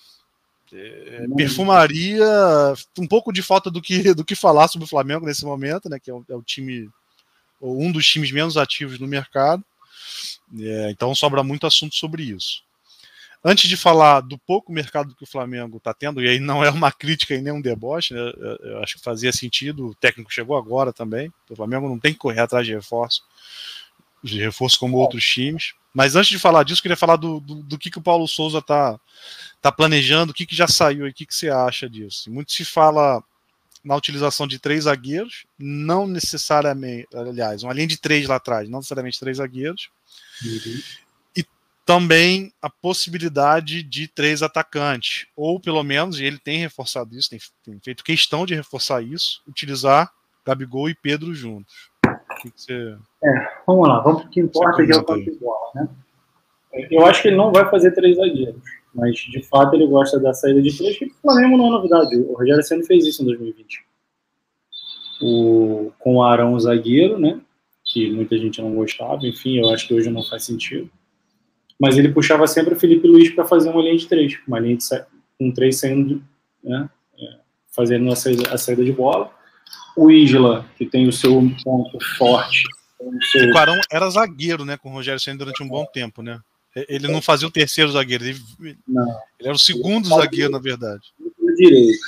é, 0.72 1.26
perfumaria, 1.36 2.26
um 2.98 3.06
pouco 3.06 3.32
de 3.32 3.42
falta 3.42 3.70
do 3.70 3.80
que, 3.80 4.12
do 4.14 4.24
que 4.24 4.34
falar 4.34 4.68
sobre 4.68 4.84
o 4.84 4.88
Flamengo 4.88 5.24
nesse 5.24 5.44
momento, 5.44 5.88
né? 5.88 5.98
Que 5.98 6.10
é 6.10 6.14
o, 6.14 6.24
é 6.28 6.34
o 6.34 6.42
time 6.42 6.90
ou 7.60 7.80
um 7.80 7.90
dos 7.90 8.06
times 8.06 8.30
menos 8.30 8.56
ativos 8.56 8.98
no 8.98 9.06
mercado. 9.06 9.64
É, 10.58 10.90
então 10.90 11.14
sobra 11.14 11.42
muito 11.42 11.66
assunto 11.66 11.94
sobre 11.94 12.22
isso. 12.24 12.64
Antes 13.44 13.68
de 13.68 13.76
falar 13.76 14.22
do 14.22 14.36
pouco 14.38 14.72
mercado 14.72 15.14
que 15.14 15.22
o 15.22 15.26
Flamengo 15.26 15.76
está 15.76 15.94
tendo, 15.94 16.22
e 16.22 16.28
aí 16.28 16.40
não 16.40 16.64
é 16.64 16.70
uma 16.70 16.90
crítica 16.90 17.34
e 17.34 17.40
nem 17.40 17.52
um 17.52 17.60
deboche, 17.60 18.12
né, 18.12 18.20
eu 18.60 18.82
acho 18.82 18.96
que 18.96 19.04
fazia 19.04 19.32
sentido, 19.32 19.88
o 19.88 19.94
técnico 19.94 20.32
chegou 20.32 20.56
agora 20.56 20.92
também, 20.92 21.32
o 21.48 21.54
Flamengo 21.54 21.88
não 21.88 21.98
tem 21.98 22.12
que 22.12 22.18
correr 22.18 22.40
atrás 22.40 22.66
de 22.66 22.74
reforço, 22.74 23.22
de 24.22 24.40
reforço 24.40 24.78
como 24.78 24.96
outros 24.96 25.24
times. 25.24 25.74
Mas 25.94 26.16
antes 26.16 26.28
de 26.28 26.38
falar 26.38 26.62
disso, 26.64 26.82
queria 26.82 26.96
falar 26.96 27.16
do, 27.16 27.40
do, 27.40 27.62
do 27.62 27.78
que, 27.78 27.90
que 27.90 27.98
o 27.98 28.02
Paulo 28.02 28.26
Souza 28.26 28.58
está 28.58 28.98
tá 29.62 29.72
planejando, 29.72 30.32
o 30.32 30.34
que, 30.34 30.44
que 30.44 30.54
já 30.54 30.66
saiu 30.66 31.06
e 31.06 31.10
o 31.10 31.14
que, 31.14 31.24
que 31.24 31.34
você 31.34 31.48
acha 31.48 31.88
disso. 31.88 32.30
Muito 32.30 32.52
se 32.52 32.64
fala 32.64 33.22
na 33.86 33.94
utilização 33.94 34.48
de 34.48 34.58
três 34.58 34.84
zagueiros, 34.84 35.46
não 35.56 36.08
necessariamente, 36.08 37.06
aliás, 37.14 37.62
uma 37.62 37.72
linha 37.72 37.86
de 37.86 38.00
três 38.00 38.26
lá 38.26 38.34
atrás, 38.34 38.68
não 38.68 38.80
necessariamente 38.80 39.20
três 39.20 39.36
zagueiros, 39.36 39.90
uhum. 40.44 40.80
e 41.36 41.44
também 41.84 42.52
a 42.60 42.68
possibilidade 42.68 43.84
de 43.84 44.08
três 44.08 44.42
atacantes, 44.42 45.28
ou 45.36 45.60
pelo 45.60 45.84
menos, 45.84 46.18
e 46.18 46.24
ele 46.24 46.38
tem 46.38 46.58
reforçado 46.58 47.16
isso, 47.16 47.30
tem, 47.30 47.38
tem 47.64 47.78
feito 47.78 48.02
questão 48.02 48.44
de 48.44 48.56
reforçar 48.56 49.00
isso, 49.02 49.40
utilizar 49.46 50.10
Gabigol 50.44 50.90
e 50.90 50.94
Pedro 50.94 51.32
juntos. 51.32 51.88
Que, 52.42 52.50
que 52.50 52.60
você... 52.60 52.98
É, 53.22 53.52
vamos 53.64 53.88
lá, 53.88 54.00
vamos 54.00 54.22
para 54.22 54.28
o 54.28 54.32
que 54.32 54.40
importa, 54.40 54.84
que 54.84 54.92
é 54.92 54.96
o 54.96 55.04
campo 55.04 55.30
de 55.30 55.38
bola, 55.38 55.70
né? 55.76 55.88
Eu 56.90 57.06
acho 57.06 57.22
que 57.22 57.28
ele 57.28 57.36
não 57.36 57.52
vai 57.52 57.70
fazer 57.70 57.92
três 57.92 58.16
zagueiros 58.16 58.60
mas 58.96 59.18
de 59.18 59.42
fato 59.42 59.74
ele 59.74 59.86
gosta 59.86 60.18
da 60.18 60.32
saída 60.32 60.62
de 60.62 60.76
três, 60.76 60.98
que 60.98 61.04
o 61.04 61.14
Flamengo 61.20 61.58
não 61.58 61.66
é 61.66 61.70
novidade. 61.70 62.16
O 62.16 62.32
Rogério 62.32 62.62
Senna 62.62 62.82
fez 62.82 63.04
isso 63.04 63.22
em 63.22 63.26
2020. 63.26 63.84
O, 65.20 65.92
com 65.98 66.16
o 66.16 66.22
Arão 66.22 66.58
zagueiro, 66.58 67.18
né? 67.18 67.38
Que 67.84 68.10
muita 68.10 68.36
gente 68.38 68.60
não 68.60 68.74
gostava, 68.74 69.26
enfim, 69.26 69.58
eu 69.58 69.68
acho 69.70 69.86
que 69.86 69.94
hoje 69.94 70.10
não 70.10 70.22
faz 70.24 70.44
sentido. 70.44 70.90
Mas 71.78 71.98
ele 71.98 72.08
puxava 72.08 72.46
sempre 72.46 72.72
o 72.72 72.78
Felipe 72.78 73.06
Luiz 73.06 73.30
para 73.30 73.44
fazer 73.44 73.68
uma 73.68 73.82
linha 73.82 73.98
de 73.98 74.08
três, 74.08 74.38
uma 74.48 74.58
linha 74.58 74.78
de 74.78 74.84
com 75.38 75.52
três 75.52 75.78
saindo, 75.78 76.22
né? 76.64 76.88
É, 77.18 77.38
fazendo 77.68 78.10
a 78.10 78.16
saída, 78.16 78.50
a 78.50 78.56
saída 78.56 78.82
de 78.82 78.92
bola. 78.92 79.30
O 79.94 80.10
Isla, 80.10 80.66
que 80.76 80.86
tem 80.86 81.06
o 81.06 81.12
seu 81.12 81.34
ponto 81.62 81.98
forte. 82.16 82.64
O, 82.98 83.22
seu... 83.24 83.50
o 83.52 83.58
Arão 83.58 83.78
era 83.92 84.08
zagueiro, 84.08 84.64
né? 84.64 84.78
Com 84.78 84.88
o 84.88 84.92
Rogério 84.92 85.20
Senna 85.20 85.38
durante 85.38 85.62
um 85.62 85.68
bom 85.68 85.84
tempo, 85.84 86.22
né? 86.22 86.40
Ele 86.88 87.08
não 87.08 87.22
fazia 87.22 87.48
o 87.48 87.50
terceiro 87.50 87.90
zagueiro, 87.90 88.24
ele, 88.24 88.38
ele 88.60 88.78
era 89.40 89.54
o 89.54 89.58
segundo 89.58 90.08
zagueiro, 90.08 90.52
na 90.52 90.58
verdade. 90.58 91.12
Direito. 91.56 91.98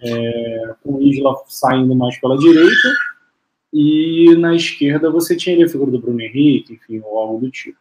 É, 0.00 0.74
com 0.84 0.94
o 0.94 1.02
Isla 1.02 1.34
saindo 1.48 1.94
mais 1.96 2.16
pela 2.20 2.38
direita, 2.38 2.94
e 3.72 4.36
na 4.36 4.54
esquerda 4.54 5.10
você 5.10 5.34
tinha 5.34 5.64
a 5.64 5.68
figura 5.68 5.90
do 5.90 5.98
Bruno 5.98 6.20
Henrique, 6.20 6.74
enfim, 6.74 7.02
ou 7.04 7.18
algo 7.18 7.40
do 7.40 7.50
tipo. 7.50 7.78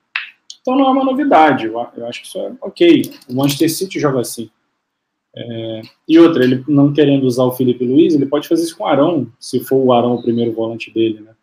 Então 0.60 0.76
não 0.76 0.88
é 0.88 0.90
uma 0.90 1.06
novidade, 1.06 1.68
eu, 1.68 1.80
acho 1.80 2.22
que 2.22 2.28
isso 2.28 2.40
é 2.40 2.52
ok. 2.62 3.04
O 3.30 3.36
Manchester 3.36 3.72
City 3.72 4.00
joga 4.00 4.22
assim. 4.22 4.50
É, 5.36 5.82
e 6.08 6.18
outra, 6.18 6.44
ele 6.44 6.64
não 6.68 6.94
querendo 6.94 7.26
usar 7.26 7.44
o 7.44 7.52
Felipe 7.52 7.86
Luiz, 7.86 8.16
ele 8.16 8.26
pode 8.26 8.48
fazer 8.48 8.64
isso 8.64 8.76
com 8.76 8.86
o 8.86 8.88
Arão, 8.88 9.32
se 9.40 9.60
for 9.60 9.76
o 9.76 9.94
Arão 9.94 10.16
o 10.16 10.24
primeiro 10.24 10.54
volante 10.54 10.92
dele, 10.92 11.20
né? 11.20 11.36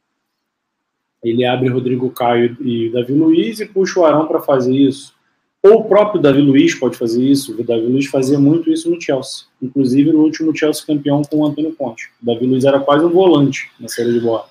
Ele 1.23 1.45
abre 1.45 1.69
Rodrigo 1.69 2.11
Caio 2.11 2.57
e 2.61 2.91
Davi 2.91 3.13
Luiz 3.13 3.61
e 3.61 3.67
puxa 3.67 4.01
o 4.01 4.05
Arão 4.05 4.27
para 4.27 4.41
fazer 4.41 4.75
isso. 4.75 5.15
Ou 5.63 5.81
o 5.81 5.85
próprio 5.85 6.21
Davi 6.21 6.41
Luiz 6.41 6.75
pode 6.75 6.97
fazer 6.97 7.23
isso. 7.23 7.59
O 7.59 7.63
Davi 7.63 7.87
Luiz 7.87 8.07
fazia 8.07 8.39
muito 8.39 8.71
isso 8.71 8.91
no 8.91 9.01
Chelsea. 9.01 9.45
Inclusive 9.63 10.13
no 10.13 10.21
último 10.21 10.55
Chelsea 10.57 10.85
campeão 10.85 11.23
com 11.23 11.39
o 11.39 11.47
Antônio 11.47 11.73
Conte. 11.77 12.11
O 12.21 12.27
Davi 12.27 12.45
Luiz 12.45 12.65
era 12.65 12.81
quase 12.81 13.05
um 13.05 13.11
volante 13.11 13.71
na 13.79 13.87
série 13.87 14.13
de 14.13 14.21
bola. 14.21 14.49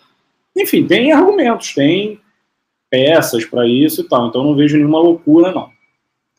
Enfim, 0.56 0.88
tem 0.88 1.12
argumentos, 1.12 1.74
tem 1.74 2.20
peças 2.90 3.44
para 3.46 3.68
isso 3.68 4.02
e 4.02 4.04
tal. 4.06 4.28
Então 4.28 4.44
não 4.44 4.56
vejo 4.56 4.78
nenhuma 4.78 5.00
loucura, 5.00 5.52
não. 5.52 5.70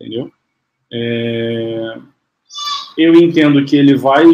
Entendeu? 0.00 0.30
É... 0.90 1.98
Eu 2.96 3.14
entendo 3.14 3.64
que 3.64 3.76
ele 3.76 3.94
vai. 3.94 4.24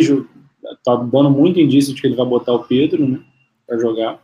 Tá 0.85 0.97
dando 0.97 1.31
muito 1.31 1.59
indício 1.59 1.95
de 1.95 2.01
que 2.01 2.07
ele 2.07 2.17
vai 2.17 2.27
botar 2.27 2.53
o 2.53 2.65
Pedro, 2.65 3.07
né? 3.07 3.21
Para 3.67 3.79
jogar. 3.79 4.23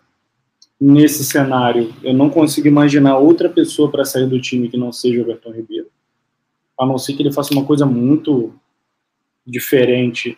Nesse 0.80 1.24
cenário, 1.24 1.94
eu 2.02 2.12
não 2.12 2.28
consigo 2.28 2.66
imaginar 2.66 3.16
outra 3.16 3.48
pessoa 3.48 3.90
para 3.90 4.04
sair 4.04 4.28
do 4.28 4.40
time 4.40 4.68
que 4.68 4.76
não 4.76 4.92
seja 4.92 5.18
o 5.18 5.22
Everton 5.22 5.52
Ribeiro. 5.52 5.88
A 6.78 6.84
não 6.84 6.98
ser 6.98 7.14
que 7.14 7.22
ele 7.22 7.32
faça 7.32 7.54
uma 7.54 7.64
coisa 7.64 7.86
muito 7.86 8.52
diferente, 9.46 10.36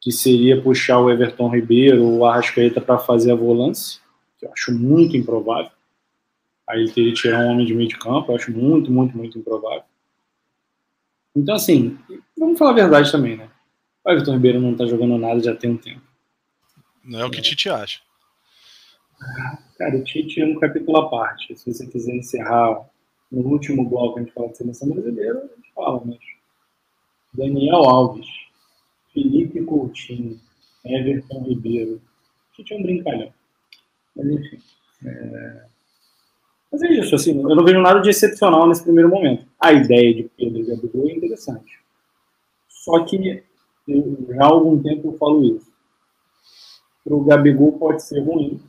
que 0.00 0.12
seria 0.12 0.60
puxar 0.60 0.98
o 0.98 1.10
Everton 1.10 1.48
Ribeiro 1.48 2.04
ou 2.04 2.18
o 2.18 2.26
Arrascaeta 2.26 2.80
para 2.80 2.98
fazer 2.98 3.32
a 3.32 3.36
volância, 3.36 4.00
que 4.38 4.44
eu 4.44 4.52
acho 4.52 4.72
muito 4.72 5.16
improvável. 5.16 5.70
Aí 6.68 6.80
ele 6.80 6.92
teria 6.92 7.12
que 7.12 7.20
tirar 7.20 7.40
um 7.40 7.52
homem 7.52 7.66
de 7.66 7.74
meio 7.74 7.88
de 7.88 7.98
campo, 7.98 8.30
eu 8.30 8.36
acho 8.36 8.52
muito, 8.52 8.90
muito, 8.90 9.16
muito 9.16 9.38
improvável. 9.38 9.84
Então, 11.34 11.54
assim, 11.54 11.98
vamos 12.36 12.58
falar 12.58 12.72
a 12.72 12.74
verdade 12.74 13.10
também, 13.10 13.36
né? 13.36 13.48
O 14.04 14.10
Everton 14.10 14.32
Ribeiro 14.32 14.60
não 14.60 14.74
tá 14.74 14.84
jogando 14.86 15.16
nada 15.16 15.40
já 15.40 15.54
tem 15.54 15.70
um 15.70 15.76
tempo. 15.76 16.02
Não 17.04 17.20
é 17.20 17.24
o 17.24 17.30
que 17.30 17.40
Tite 17.40 17.68
acha. 17.68 18.00
Cara, 19.78 19.96
o 19.96 20.04
Tite 20.04 20.40
é 20.40 20.46
um 20.46 20.58
capítulo 20.58 20.96
à 20.98 21.08
parte. 21.08 21.56
Se 21.56 21.72
você 21.72 21.86
quiser 21.86 22.14
encerrar 22.14 22.88
no 23.30 23.40
último 23.48 23.88
bloco, 23.88 24.18
a 24.18 24.22
gente 24.22 24.32
fala 24.32 24.48
de 24.48 24.58
seleção 24.58 24.88
brasileira, 24.90 25.38
a 25.38 25.56
gente 25.56 25.72
fala, 25.74 26.02
mas 26.04 26.18
Daniel 27.32 27.82
Alves, 27.84 28.26
Felipe 29.12 29.64
Coutinho, 29.64 30.38
Everton 30.84 31.42
Ribeiro. 31.44 31.94
O 32.50 32.56
Tite 32.56 32.74
é 32.74 32.76
um 32.76 32.82
brincalhão. 32.82 33.32
Mas 34.14 34.26
enfim. 34.26 34.58
É... 35.04 35.66
Mas 36.70 36.82
é 36.82 36.92
isso, 36.92 37.14
assim, 37.14 37.38
eu 37.38 37.54
não 37.54 37.64
vejo 37.64 37.80
nada 37.80 38.00
de 38.00 38.08
excepcional 38.08 38.66
nesse 38.66 38.82
primeiro 38.82 39.10
momento. 39.10 39.46
A 39.60 39.72
ideia 39.72 40.14
de 40.14 40.22
Pedro 40.36 40.60
e 40.60 40.64
Gabigol 40.64 41.08
é 41.08 41.12
interessante. 41.12 41.78
Só 42.68 43.04
que 43.04 43.42
eu, 43.86 44.26
já 44.28 44.42
há 44.42 44.46
algum 44.46 44.82
tempo 44.82 45.08
eu 45.08 45.18
falo 45.18 45.44
isso. 45.44 45.70
Para 47.04 47.14
o 47.14 47.24
Gabigol 47.24 47.78
pode 47.78 48.02
ser 48.02 48.20
ruim 48.20 48.60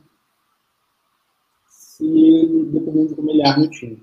se 1.96 2.66
dependendo 2.72 3.08
de 3.08 3.14
como 3.14 3.30
ele 3.30 3.46
arma 3.46 3.64
o 3.64 3.70
time. 3.70 4.02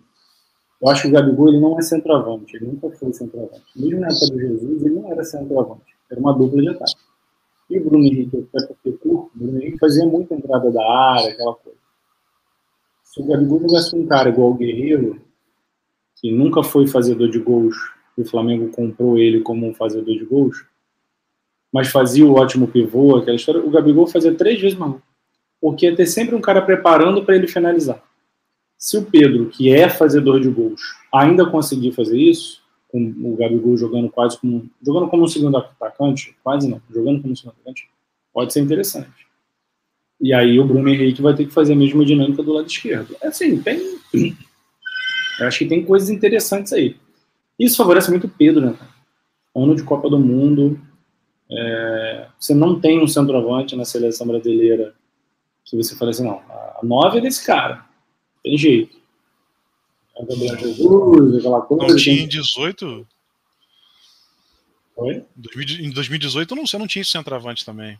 Eu 0.81 0.89
acho 0.89 1.03
que 1.03 1.07
o 1.09 1.11
Gabigol 1.11 1.49
ele 1.49 1.59
não 1.59 1.77
é 1.77 1.81
centroavante, 1.81 2.55
ele 2.55 2.67
nunca 2.67 2.89
foi 2.91 3.13
centroavante. 3.13 3.65
Mesmo 3.75 3.99
na 3.99 4.07
época 4.07 4.27
do 4.27 4.39
Jesus, 4.39 4.81
ele 4.81 4.95
não 4.95 5.11
era 5.11 5.23
centroavante, 5.23 5.95
era 6.09 6.19
uma 6.19 6.33
dupla 6.33 6.61
de 6.61 6.69
ataque. 6.69 6.95
E 7.69 7.77
o 7.77 7.83
Bruno 7.83 8.05
Henrique, 8.05 8.47
até 8.55 8.67
porque 8.67 8.91
curto, 8.93 9.31
o 9.35 9.37
Bruno 9.37 9.61
Henrique 9.61 9.77
fazia 9.77 10.05
muita 10.05 10.33
entrada 10.33 10.71
da 10.71 10.89
área, 10.89 11.31
aquela 11.31 11.53
coisa. 11.55 11.77
Se 13.03 13.21
o 13.21 13.25
Gabigol 13.25 13.59
com 13.59 13.97
um 13.97 14.07
cara 14.07 14.29
igual 14.29 14.51
o 14.51 14.55
Guerreiro, 14.55 15.21
que 16.15 16.31
nunca 16.31 16.63
foi 16.63 16.87
fazedor 16.87 17.29
de 17.29 17.39
gols, 17.39 17.75
o 18.17 18.23
Flamengo 18.23 18.69
comprou 18.69 19.17
ele 19.17 19.41
como 19.41 19.67
um 19.67 19.73
fazedor 19.73 20.15
de 20.15 20.23
gols, 20.23 20.65
mas 21.73 21.89
fazia 21.89 22.25
o 22.25 22.35
ótimo 22.35 22.67
pivô, 22.67 23.17
aquela 23.17 23.35
história, 23.35 23.61
o 23.61 23.69
Gabigol 23.69 24.07
fazia 24.07 24.33
três 24.33 24.61
vezes 24.61 24.77
mais. 24.77 24.95
Porque 25.61 25.85
ia 25.85 25.95
ter 25.95 26.07
sempre 26.07 26.35
um 26.35 26.41
cara 26.41 26.61
preparando 26.61 27.23
para 27.23 27.35
ele 27.35 27.47
finalizar. 27.47 28.03
Se 28.77 28.97
o 28.97 29.05
Pedro, 29.05 29.45
que 29.45 29.71
é 29.71 29.87
fazedor 29.87 30.39
de 30.39 30.49
gols, 30.49 30.81
ainda 31.13 31.45
conseguir 31.45 31.91
fazer 31.91 32.17
isso, 32.17 32.61
com 32.91 33.13
o 33.23 33.37
Gabigol 33.37 33.77
jogando 33.77 34.09
quase 34.09 34.37
como 34.39 34.69
jogando 34.81 35.07
como 35.07 35.23
um 35.23 35.27
segundo 35.27 35.55
atacante, 35.55 36.35
quase 36.43 36.67
não, 36.67 36.81
jogando 36.89 37.21
como 37.21 37.31
um 37.31 37.35
segundo 37.35 37.53
atacante, 37.53 37.87
pode 38.33 38.51
ser 38.51 38.59
interessante. 38.59 39.27
E 40.19 40.33
aí 40.33 40.59
o 40.59 40.65
Bruno 40.65 40.89
Henrique 40.89 41.21
vai 41.21 41.35
ter 41.35 41.45
que 41.45 41.53
fazer 41.53 41.73
a 41.73 41.75
mesma 41.75 42.03
dinâmica 42.03 42.43
do 42.43 42.53
lado 42.53 42.67
esquerdo. 42.67 43.15
É 43.21 43.27
assim, 43.27 43.61
tem. 43.61 43.97
Eu 45.39 45.47
acho 45.47 45.59
que 45.59 45.65
tem 45.65 45.83
coisas 45.83 46.09
interessantes 46.09 46.73
aí. 46.73 46.95
Isso 47.57 47.77
favorece 47.77 48.11
muito 48.11 48.27
o 48.27 48.29
Pedro, 48.29 48.61
né? 48.61 48.75
Ano 49.55 49.75
de 49.75 49.83
Copa 49.83 50.09
do 50.09 50.19
Mundo. 50.19 50.79
É... 51.49 52.27
você 52.39 52.53
não 52.53 52.79
tem 52.79 53.01
um 53.01 53.07
centroavante 53.07 53.75
na 53.75 53.83
seleção 53.83 54.27
brasileira 54.27 54.93
que 55.71 55.77
você 55.77 55.95
fala 55.95 56.11
assim, 56.11 56.25
não, 56.25 56.41
a 56.49 56.79
nove 56.83 57.17
é 57.17 57.21
desse 57.21 57.45
cara. 57.45 57.85
Tem 58.43 58.57
jeito. 58.57 58.99
É 60.17 60.21
o 60.21 60.25
Gabriel 60.25 60.57
Jesus, 60.57 61.35
aquela 61.37 61.61
coisa. 61.61 61.87
Não 61.87 61.95
tinha 61.95 62.21
em 62.21 62.27
18? 62.27 63.07
Oi? 64.97 65.25
Em 65.79 65.91
2018 65.91 66.55
não, 66.55 66.67
você 66.67 66.77
não 66.77 66.87
tinha 66.87 67.03
centroavante 67.03 67.65
também. 67.65 67.97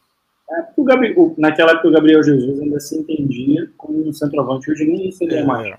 É, 0.50 0.68
o 0.76 1.36
naquela 1.38 1.72
época 1.72 1.88
o 1.88 1.92
Gabriel 1.92 2.22
Jesus 2.22 2.60
ainda 2.60 2.80
se 2.80 2.98
entendia 2.98 3.72
como 3.78 4.08
um 4.08 4.12
centroavante, 4.12 4.70
hoje 4.70 4.86
nem 4.86 5.08
isso 5.08 5.24
ele 5.24 5.36
é, 5.36 5.40
é 5.40 5.46
mais. 5.46 5.78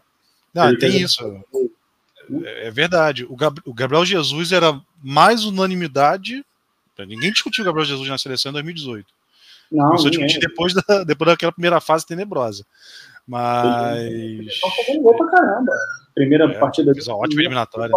Não, 0.55 0.77
tem 0.79 0.97
isso. 1.01 1.23
É, 2.45 2.69
é, 2.69 2.71
verdade. 2.71 3.25
O, 3.25 3.37
Gab, 3.37 3.61
o, 3.65 3.75
Gabriel 3.75 4.05
Jesus 4.05 4.53
era 4.53 4.81
mais 5.03 5.45
unanimidade. 5.45 6.45
Ninguém 6.99 7.33
discutiu 7.33 7.63
o 7.63 7.65
Gabriel 7.65 7.87
Jesus 7.87 8.09
na 8.09 8.19
seleção 8.19 8.51
em 8.51 8.55
2018. 8.55 9.07
Não, 9.73 9.87
Começou 9.87 10.09
a 10.09 10.11
discutir 10.11 10.39
depois, 10.39 10.75
da, 10.75 11.05
depois 11.05 11.31
daquela 11.31 11.53
primeira 11.53 11.81
fase 11.81 12.07
tenebrosa. 12.07 12.65
Mas. 13.27 14.61
Fazendo 14.61 15.03
gol 15.03 15.17
pra 15.17 15.27
caramba. 15.29 15.73
Primeira 16.15 16.45
é, 16.45 16.59
partida. 16.59 16.93
Fez 16.93 17.09
uma 17.09 17.17
ótima 17.17 17.41
eliminatória. 17.41 17.95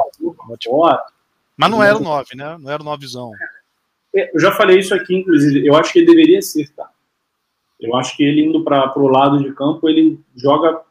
Mas 1.57 1.71
não 1.71 1.83
era 1.83 1.97
o 1.97 2.01
9, 2.01 2.35
né? 2.35 2.57
Não 2.57 2.71
era 2.71 2.81
o 2.81 2.85
9zão. 2.85 3.31
É, 4.15 4.33
eu 4.33 4.39
já 4.39 4.51
falei 4.53 4.79
isso 4.79 4.93
aqui, 4.93 5.15
inclusive. 5.17 5.65
Eu 5.65 5.75
acho 5.75 5.91
que 5.91 5.99
ele 5.99 6.07
deveria 6.07 6.41
ser, 6.41 6.69
tá? 6.73 6.89
Eu 7.79 7.95
acho 7.95 8.15
que 8.15 8.23
ele 8.23 8.45
indo 8.45 8.63
para 8.63 8.97
o 8.97 9.07
lado 9.07 9.43
de 9.43 9.53
campo, 9.53 9.89
ele 9.89 10.19
joga. 10.35 10.81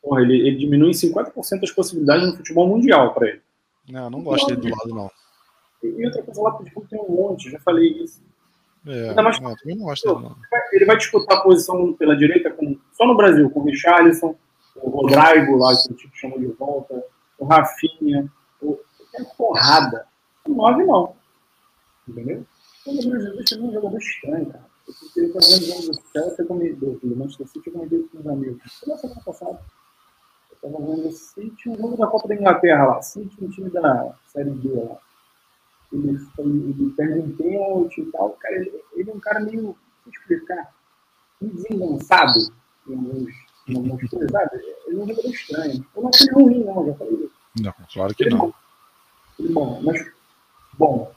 Porra, 0.00 0.22
ele, 0.22 0.36
ele 0.46 0.56
diminui 0.56 0.90
em 0.90 0.92
50% 0.92 1.62
as 1.62 1.70
possibilidades 1.70 2.26
no 2.28 2.36
futebol 2.36 2.66
mundial 2.68 3.14
para 3.14 3.28
ele. 3.28 3.42
Não, 3.88 4.10
não 4.10 4.22
gosto 4.22 4.46
dele 4.48 4.60
do 4.60 4.68
lado, 4.70 4.94
não. 4.94 5.10
E 5.82 6.06
outra 6.06 6.22
coisa 6.22 6.42
lá, 6.42 6.58
tipo, 6.62 6.86
tem 6.88 7.00
um 7.00 7.10
monte, 7.10 7.50
já 7.50 7.58
falei 7.60 7.88
isso. 7.88 8.22
É, 8.86 9.10
Ainda 9.10 9.22
mais, 9.22 9.40
não, 9.40 9.54
não 9.64 9.76
gosto 9.76 10.08
dele, 10.08 10.28
não. 10.28 10.36
Ele 10.72 10.84
vai 10.84 10.96
disputar 10.96 11.38
a 11.38 11.40
posição 11.42 11.92
pela 11.92 12.16
direita 12.16 12.50
com, 12.50 12.76
só 12.92 13.06
no 13.06 13.16
Brasil, 13.16 13.48
com 13.50 13.60
o 13.60 13.64
Richarlison, 13.64 14.34
o 14.76 14.90
Rodrigo 14.90 15.56
lá, 15.56 15.72
que 15.76 15.92
o 15.92 15.94
tipo 15.94 16.16
chamou 16.16 16.38
de 16.40 16.46
volta, 16.46 17.04
o 17.38 17.44
Rafinha, 17.44 18.30
o, 18.60 18.78
é 19.14 19.24
porrada. 19.36 20.06
O 20.46 20.54
9 20.54 20.84
não. 20.84 21.14
Entendeu? 22.08 22.44
O 22.86 22.92
Jesus 22.92 23.50
também 23.50 23.66
é 23.66 23.68
um 23.68 23.72
jogador 23.72 23.98
estranho, 23.98 24.46
cara. 24.46 24.72
Eu 24.88 24.94
fiquei 24.94 25.32
fazendo 25.32 25.66
jogos 25.66 25.86
do 25.86 26.02
Chelsea 26.12 26.44
do, 26.44 26.98
do 26.98 27.16
Manchester 27.16 27.46
City, 27.46 27.68
eu 27.68 27.72
comentei 27.72 27.98
com 28.00 28.18
meus 28.18 28.26
amigos. 28.26 28.72
Foi 28.80 28.92
na 28.92 28.98
semana 28.98 29.20
passada. 29.24 29.60
Eu 30.50 30.70
tava 30.70 30.84
vendo 30.84 31.08
o 31.08 31.12
City, 31.12 31.68
um 31.68 31.76
jogo 31.76 31.96
da 31.96 32.06
Copa 32.08 32.26
da 32.26 32.34
Inglaterra 32.34 32.86
lá. 32.86 33.02
City, 33.02 33.36
um 33.40 33.48
time 33.48 33.70
da 33.70 34.14
Série 34.26 34.50
B 34.50 34.68
lá. 34.74 34.98
Ele, 35.92 36.18
ele 36.38 36.90
perde 36.96 37.20
um 37.20 37.36
pênalti 37.36 38.00
e 38.00 38.06
tal. 38.06 38.30
Cara, 38.40 38.56
ele, 38.56 38.82
ele 38.94 39.10
é 39.10 39.14
um 39.14 39.20
cara 39.20 39.40
meio, 39.40 39.76
deixa 40.04 40.20
explicar, 40.20 40.74
desengonçado 41.40 42.38
em 42.88 42.94
alguns, 42.94 43.32
em 43.68 43.76
algumas 43.76 44.10
coisas, 44.10 44.30
sabe? 44.30 44.50
Ele 44.86 45.00
é 45.00 45.02
um 45.02 45.08
jogador 45.08 45.30
estranho. 45.30 45.86
Eu 45.94 46.02
não 46.02 46.08
acho 46.08 46.24
ele 46.24 46.32
ruim, 46.32 46.64
não, 46.64 46.86
já 46.86 46.94
falei. 46.94 47.30
Não, 47.60 47.74
claro 47.92 48.14
que 48.14 48.24
ele 48.24 48.34
não. 48.34 48.54
Ele 49.38 49.52
bom, 49.52 49.80
mas, 49.82 50.10
bom, 50.74 51.12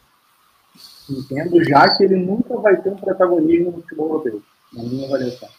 entendo 1.10 1.64
já 1.64 1.96
que 1.96 2.04
ele 2.04 2.18
nunca 2.18 2.58
vai 2.58 2.82
ter 2.82 2.90
um 2.90 2.98
protagonismo 2.98 3.72
no 3.72 3.82
futebol 3.82 4.10
europeu, 4.10 4.42
na 4.74 4.84
minha 4.84 5.08
avaliação. 5.08 5.50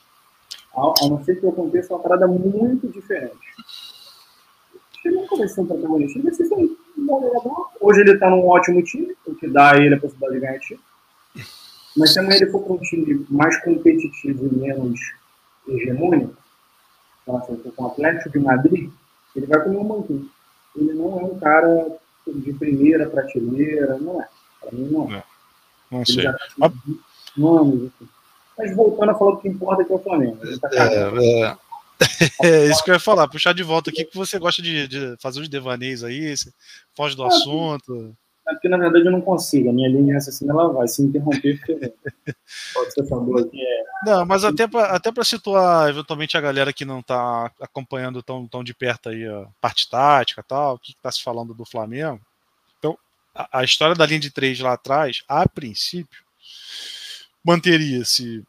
A, 0.75 0.93
a 1.05 1.09
não 1.09 1.25
ser 1.25 1.41
que 1.41 1.47
aconteça 1.47 1.95
uma 1.95 2.03
parada 2.03 2.27
muito 2.27 2.89
diferente. 2.89 3.55
Ele 5.33 5.49
ser 5.49 5.61
um 5.61 5.67
protagonista, 5.67 6.19
ele 6.19 6.31
vai 6.31 6.35
ser 6.35 6.55
um 6.55 6.77
bom 6.97 7.21
jogador. 7.23 7.71
Hoje 7.81 8.01
ele 8.01 8.13
está 8.13 8.31
num 8.31 8.47
ótimo 8.47 8.83
time, 8.83 9.15
o 9.27 9.35
que 9.35 9.49
dá 9.49 9.73
a 9.73 9.77
ele 9.79 9.95
a 9.95 10.01
possibilidade 10.01 10.35
de 10.35 10.47
ganhar 10.47 10.61
time. 10.61 10.81
Mas 11.97 12.13
se 12.13 12.19
amanhã 12.19 12.37
ele 12.37 12.51
for 12.51 12.63
para 12.63 12.75
um 12.75 12.79
time 12.79 13.27
mais 13.31 13.57
competitivo 13.63 14.47
e 14.47 14.57
menos 14.57 15.01
hegemônico, 15.69 16.37
assim, 17.29 17.57
com 17.57 17.83
o 17.83 17.87
Atlético 17.87 18.31
de 18.31 18.39
Madrid, 18.39 18.91
ele 19.35 19.47
vai 19.47 19.63
comer 19.63 19.79
um 19.79 19.85
banquinho. 19.85 20.31
Ele 20.77 20.93
não 20.93 21.19
é 21.19 21.25
um 21.25 21.39
cara 21.39 21.99
de 22.27 22.53
primeira 22.53 23.09
prateleira, 23.09 23.99
não 23.99 24.21
é. 24.21 24.29
Para 24.61 24.73
mim, 24.73 24.89
não 24.91 25.13
é. 25.13 25.25
Não 25.91 26.05
sei. 26.05 26.25
Tá 26.25 26.37
assim. 26.63 27.01
Mas 28.59 28.75
voltando 28.75 29.11
a 29.11 29.15
falar 29.15 29.33
do 29.33 29.39
que 29.39 29.49
importa, 29.49 29.85
que 29.85 29.93
é 29.93 29.97
o 29.97 29.99
Flamengo. 29.99 30.39
Tá 30.61 30.69
é, 30.73 31.43
é, 31.43 31.57
é, 32.43 32.67
isso 32.67 32.83
que 32.85 32.91
eu 32.91 32.95
ia 32.95 33.01
falar, 33.01 33.29
puxar 33.29 33.55
de 33.55 33.63
volta 33.63 33.91
aqui 33.91 34.05
que 34.05 34.17
você 34.17 34.39
gosta 34.39 34.61
de, 34.63 34.87
de 34.87 35.17
fazer 35.19 35.41
os 35.41 35.49
devaneios 35.49 36.05
aí, 36.05 36.35
foge 36.95 37.17
do 37.17 37.25
ah, 37.25 37.29
assunto. 37.29 38.15
É 38.49 38.53
porque 38.53 38.69
na 38.69 38.77
verdade 38.77 39.07
eu 39.07 39.13
não 39.13 39.21
consigo, 39.21 39.71
a 39.71 39.73
minha 39.73 39.89
linha 39.89 40.15
raciocínio 40.15 40.53
ela 40.53 40.73
vai 40.73 40.87
se 40.87 41.03
interromper, 41.03 41.59
porque 41.59 41.93
pode 42.75 42.93
ser 42.93 43.03
aqui 43.03 43.61
é. 43.61 43.85
Não, 44.05 44.25
mas 44.25 44.45
até 44.45 44.69
para 44.69 44.95
até 44.95 45.11
situar 45.25 45.89
eventualmente 45.89 46.37
a 46.37 46.41
galera 46.41 46.73
que 46.73 46.85
não 46.85 47.01
está 47.01 47.51
acompanhando 47.61 48.23
tão, 48.23 48.47
tão 48.47 48.63
de 48.63 48.73
perto 48.73 49.09
aí 49.09 49.27
a 49.27 49.47
parte 49.61 49.89
tática 49.89 50.43
tal, 50.43 50.75
o 50.75 50.79
que 50.79 50.93
está 50.93 51.11
se 51.11 51.23
falando 51.23 51.55
do 51.55 51.65
Flamengo. 51.65 52.21
Então, 52.79 52.97
a, 53.35 53.61
a 53.61 53.65
história 53.65 53.97
da 53.97 54.07
linha 54.07 54.21
de 54.21 54.31
três 54.31 54.61
lá 54.61 54.75
atrás, 54.75 55.25
a 55.27 55.49
princípio, 55.49 56.23
manteria-se 57.45 58.45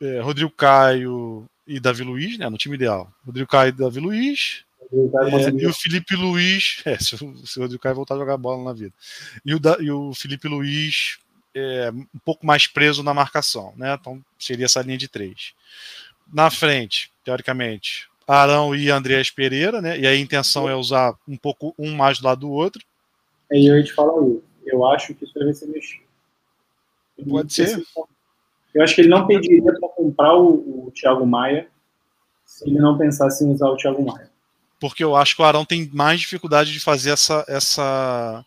é, 0.00 0.20
Rodrigo 0.20 0.50
Caio, 0.50 1.48
e 1.70 1.78
Davi 1.78 2.02
Luiz, 2.02 2.36
né, 2.36 2.48
no 2.48 2.58
time 2.58 2.74
ideal. 2.74 3.12
Rodrigo 3.24 3.48
Caio 3.48 3.68
e 3.68 3.72
Davi 3.72 4.00
Luiz. 4.00 4.64
É, 4.92 5.62
e 5.62 5.66
o 5.68 5.72
Felipe 5.72 6.16
Luiz, 6.16 6.82
é, 6.84 6.98
se 6.98 7.14
o, 7.14 7.46
se 7.46 7.58
o 7.58 7.62
Rodrigo 7.62 7.80
Caio 7.80 7.94
voltar 7.94 8.16
a 8.16 8.18
jogar 8.18 8.36
bola 8.36 8.64
na 8.64 8.72
vida. 8.72 8.92
E 9.46 9.54
o, 9.54 9.60
da, 9.60 9.76
e 9.78 9.88
o 9.88 10.12
Felipe 10.12 10.48
Luiz 10.48 11.18
é, 11.54 11.92
um 11.92 12.18
pouco 12.24 12.44
mais 12.44 12.66
preso 12.66 13.04
na 13.04 13.14
marcação, 13.14 13.72
né? 13.76 13.96
Então 13.98 14.20
seria 14.36 14.64
essa 14.64 14.82
linha 14.82 14.98
de 14.98 15.06
três. 15.06 15.52
Na 16.32 16.50
frente, 16.50 17.12
teoricamente, 17.24 18.08
Arão 18.26 18.74
e 18.74 18.90
Andreas 18.90 19.30
Pereira, 19.30 19.80
né? 19.80 19.96
E 19.96 20.06
a 20.08 20.16
intenção 20.16 20.68
é 20.68 20.74
usar 20.74 21.16
um 21.26 21.36
pouco 21.36 21.72
um 21.78 21.94
mais 21.94 22.18
do 22.18 22.24
lado 22.24 22.40
do 22.40 22.50
outro. 22.50 22.82
É, 23.52 23.58
eu 23.58 23.76
ia 23.76 23.84
te 23.84 23.92
falar. 23.92 24.12
Eu 24.66 24.84
acho 24.86 25.14
que 25.14 25.24
isso 25.24 25.34
deve 25.34 25.54
ser 25.54 25.66
mexido. 25.66 26.02
Pode 27.28 27.52
ser. 27.52 27.80
Eu 28.74 28.82
acho 28.82 28.94
que 28.94 29.00
ele 29.00 29.08
não 29.08 29.26
pediria 29.26 29.62
para 29.62 29.88
comprar 29.88 30.34
o, 30.34 30.86
o 30.86 30.92
Thiago 30.92 31.26
Maia 31.26 31.68
se 32.44 32.68
ele 32.68 32.78
não 32.78 32.96
pensasse 32.96 33.44
em 33.44 33.50
usar 33.50 33.68
o 33.68 33.76
Thiago 33.76 34.04
Maia. 34.04 34.30
Porque 34.80 35.04
eu 35.04 35.14
acho 35.14 35.36
que 35.36 35.42
o 35.42 35.44
Arão 35.44 35.64
tem 35.64 35.90
mais 35.92 36.20
dificuldade 36.20 36.72
de 36.72 36.80
fazer 36.80 37.10
essa, 37.10 37.44
essa, 37.46 38.44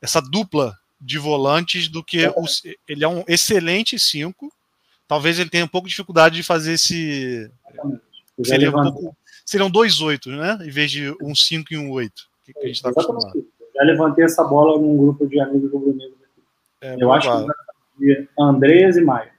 essa 0.00 0.20
dupla 0.20 0.78
de 1.00 1.18
volantes 1.18 1.88
do 1.88 2.02
que 2.02 2.26
o, 2.28 2.44
ele 2.88 3.04
é 3.04 3.08
um 3.08 3.24
excelente 3.26 3.98
5. 3.98 4.52
Talvez 5.08 5.38
ele 5.38 5.50
tenha 5.50 5.64
um 5.64 5.68
pouco 5.68 5.86
de 5.86 5.92
dificuldade 5.92 6.36
de 6.36 6.42
fazer 6.42 6.74
esse. 6.74 7.50
Seria 8.42 8.70
um 8.70 8.92
pouco, 8.92 9.16
seriam 9.44 9.70
dois 9.70 10.00
oito, 10.00 10.30
né? 10.30 10.58
Em 10.62 10.70
vez 10.70 10.90
de 10.90 11.14
um 11.20 11.34
5 11.34 11.72
e 11.72 11.76
um 11.76 11.90
8. 11.90 12.12
Que, 12.44 12.52
que 12.52 12.58
a 12.60 12.66
gente 12.66 12.76
está 12.76 12.90
acostumado. 12.90 13.46
Já 13.74 13.82
levantei 13.82 14.24
essa 14.24 14.44
bola 14.44 14.80
num 14.80 14.96
grupo 14.96 15.26
de 15.26 15.40
amigos 15.40 15.70
rubro-negros 15.70 16.16
aqui. 16.22 16.42
É, 16.80 16.96
eu 16.98 17.12
acho 17.12 17.28
que 17.98 18.28
Andreas 18.38 18.96
e 18.96 19.02
Maia 19.02 19.33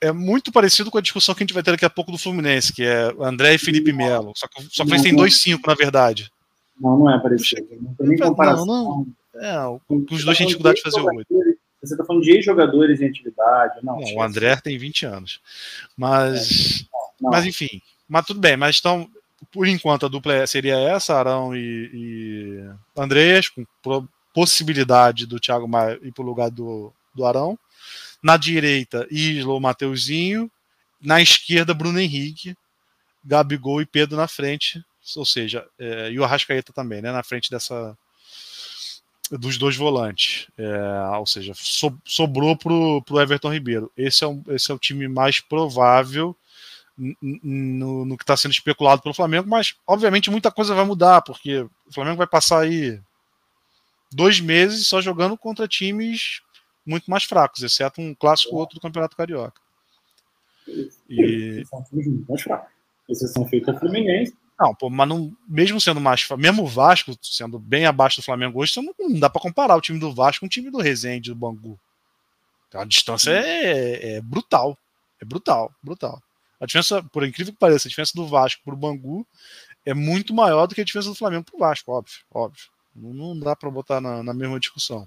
é 0.00 0.12
muito 0.12 0.52
parecido 0.52 0.90
com 0.90 0.98
a 0.98 1.02
discussão 1.02 1.34
que 1.34 1.42
a 1.42 1.44
gente 1.44 1.54
vai 1.54 1.62
ter 1.62 1.72
daqui 1.72 1.84
a 1.84 1.90
pouco 1.90 2.12
do 2.12 2.18
Fluminense, 2.18 2.72
que 2.72 2.82
é 2.82 3.14
André 3.20 3.54
e 3.54 3.58
Felipe 3.58 3.92
Melo. 3.92 4.32
Só 4.36 4.46
que, 4.46 4.62
só 4.70 4.84
que 4.84 4.90
eles 4.90 5.02
têm 5.02 5.14
dois 5.14 5.40
cinco, 5.40 5.68
na 5.68 5.74
verdade. 5.74 6.30
Não, 6.80 6.98
não 6.98 7.10
é 7.10 7.18
parecido. 7.18 7.66
Não 7.80 7.94
tem 7.94 8.08
nem 8.08 8.18
comparação. 8.18 8.66
Não, 8.66 8.84
não. 8.84 9.06
É, 9.40 10.14
os 10.14 10.24
dois 10.24 10.36
têm 10.36 10.46
dificuldade 10.46 10.76
de 10.76 10.82
fazer 10.82 11.00
o 11.00 11.06
oito. 11.06 11.26
Você 11.82 11.94
está 11.94 12.04
falando 12.04 12.22
de 12.22 12.32
ex-jogadores 12.32 13.00
em 13.00 13.06
atividade. 13.06 13.78
Não, 13.82 13.98
não 13.98 14.14
o 14.14 14.22
André 14.22 14.56
tem 14.56 14.78
20 14.78 15.06
anos. 15.06 15.40
Mas, 15.96 16.82
é. 16.82 17.22
mas 17.22 17.46
enfim. 17.46 17.80
Mas 18.08 18.26
tudo 18.26 18.40
bem. 18.40 18.56
Mas 18.56 18.78
então, 18.78 19.08
por 19.52 19.66
enquanto, 19.66 20.06
a 20.06 20.08
dupla 20.08 20.46
seria 20.46 20.76
essa, 20.76 21.14
Arão 21.14 21.54
e, 21.54 21.90
e 21.92 22.70
Andreas, 22.96 23.48
com 23.48 23.64
possibilidade 24.34 25.26
do 25.26 25.40
Thiago 25.40 25.68
Maia 25.68 25.98
ir 26.02 26.12
para 26.12 26.22
o 26.22 26.26
lugar 26.26 26.50
do, 26.50 26.92
do 27.16 27.26
Arão. 27.26 27.58
Na 28.22 28.36
direita, 28.36 29.06
Isla 29.10 29.58
Mateuzinho. 29.58 30.50
Na 31.00 31.20
esquerda, 31.20 31.74
Bruno 31.74 32.00
Henrique, 32.00 32.56
Gabigol 33.24 33.82
e 33.82 33.86
Pedro 33.86 34.16
na 34.16 34.28
frente. 34.28 34.82
Ou 35.14 35.24
seja, 35.24 35.66
é, 35.78 36.10
e 36.10 36.18
o 36.18 36.24
Arrascaeta 36.24 36.72
também, 36.72 37.02
né? 37.02 37.12
Na 37.12 37.22
frente 37.22 37.50
dessa 37.50 37.96
dos 39.30 39.58
dois 39.58 39.76
volantes. 39.76 40.46
É, 40.56 41.16
ou 41.18 41.26
seja, 41.26 41.52
so, 41.54 41.96
sobrou 42.04 42.56
pro, 42.56 43.02
pro 43.02 43.20
Everton 43.20 43.52
Ribeiro. 43.52 43.90
Esse 43.96 44.24
é, 44.24 44.26
um, 44.26 44.42
esse 44.48 44.70
é 44.70 44.74
o 44.74 44.78
time 44.78 45.08
mais 45.08 45.40
provável 45.40 46.36
no, 46.96 48.04
no 48.06 48.16
que 48.16 48.22
está 48.22 48.36
sendo 48.36 48.52
especulado 48.52 49.02
pelo 49.02 49.14
Flamengo, 49.14 49.48
mas 49.48 49.74
obviamente 49.86 50.30
muita 50.30 50.50
coisa 50.50 50.74
vai 50.74 50.84
mudar, 50.84 51.20
porque 51.22 51.58
o 51.60 51.92
Flamengo 51.92 52.16
vai 52.16 52.26
passar 52.26 52.60
aí 52.60 52.98
dois 54.10 54.40
meses 54.40 54.86
só 54.86 55.00
jogando 55.00 55.36
contra 55.36 55.68
times 55.68 56.40
muito 56.86 57.10
mais 57.10 57.24
fracos, 57.24 57.62
exceto 57.62 58.00
um 58.00 58.14
clássico 58.14 58.54
ou 58.54 58.60
outro 58.60 58.76
do 58.76 58.80
Campeonato 58.80 59.16
Carioca. 59.16 59.60
E... 61.08 61.64
Mais 62.28 62.42
fracos. 62.42 62.72
Exceção 63.08 63.46
feita 63.46 63.72
a 63.72 63.78
Fluminense. 63.78 64.34
Não, 64.58 64.74
pô, 64.74 64.88
mas 64.88 65.08
não, 65.08 65.36
mesmo 65.46 65.80
sendo 65.80 66.00
mais. 66.00 66.26
Mesmo 66.38 66.62
o 66.62 66.66
Vasco 66.66 67.16
sendo 67.22 67.58
bem 67.58 67.84
abaixo 67.84 68.20
do 68.20 68.24
Flamengo 68.24 68.60
hoje, 68.60 68.72
não, 68.76 68.94
não 68.98 69.20
dá 69.20 69.28
para 69.28 69.42
comparar 69.42 69.76
o 69.76 69.80
time 69.80 69.98
do 69.98 70.14
Vasco 70.14 70.40
com 70.40 70.46
o 70.46 70.48
time 70.48 70.70
do 70.70 70.78
Resende, 70.78 71.30
do 71.30 71.36
Bangu. 71.36 71.78
Então, 72.68 72.80
a 72.80 72.84
distância 72.84 73.30
é, 73.30 74.16
é, 74.16 74.20
brutal. 74.20 74.76
É 75.20 75.24
brutal, 75.24 75.72
brutal. 75.82 76.22
A 76.58 76.66
diferença, 76.66 77.02
por 77.02 77.24
incrível 77.24 77.52
que 77.52 77.58
pareça, 77.58 77.86
a 77.86 77.90
diferença 77.90 78.12
do 78.14 78.26
Vasco 78.26 78.62
pro 78.64 78.76
Bangu 78.76 79.26
é 79.84 79.92
muito 79.92 80.34
maior 80.34 80.66
do 80.66 80.74
que 80.74 80.80
a 80.80 80.84
diferença 80.84 81.10
do 81.10 81.14
Flamengo 81.14 81.44
pro 81.44 81.58
Vasco, 81.58 81.92
óbvio, 81.92 82.18
óbvio. 82.32 82.64
Não, 82.94 83.12
não 83.12 83.38
dá 83.38 83.54
para 83.54 83.70
botar 83.70 84.00
na, 84.00 84.22
na 84.22 84.32
mesma 84.32 84.58
discussão. 84.58 85.06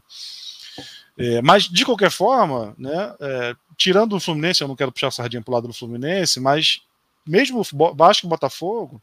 É, 1.20 1.42
mas, 1.42 1.64
de 1.64 1.84
qualquer 1.84 2.10
forma, 2.10 2.74
né, 2.78 3.14
é, 3.20 3.56
tirando 3.76 4.16
o 4.16 4.20
Fluminense, 4.22 4.62
eu 4.62 4.70
não 4.70 4.76
quero 4.76 4.92
puxar 4.92 5.08
a 5.08 5.12
sardinha 5.12 5.42
para 5.42 5.52
o 5.52 5.54
lado 5.54 5.68
do 5.68 5.74
Fluminense, 5.74 6.40
mas 6.40 6.82
mesmo 7.28 7.60
o 7.60 7.94
Vasco 7.94 8.26
e 8.26 8.30
Botafogo, 8.30 9.02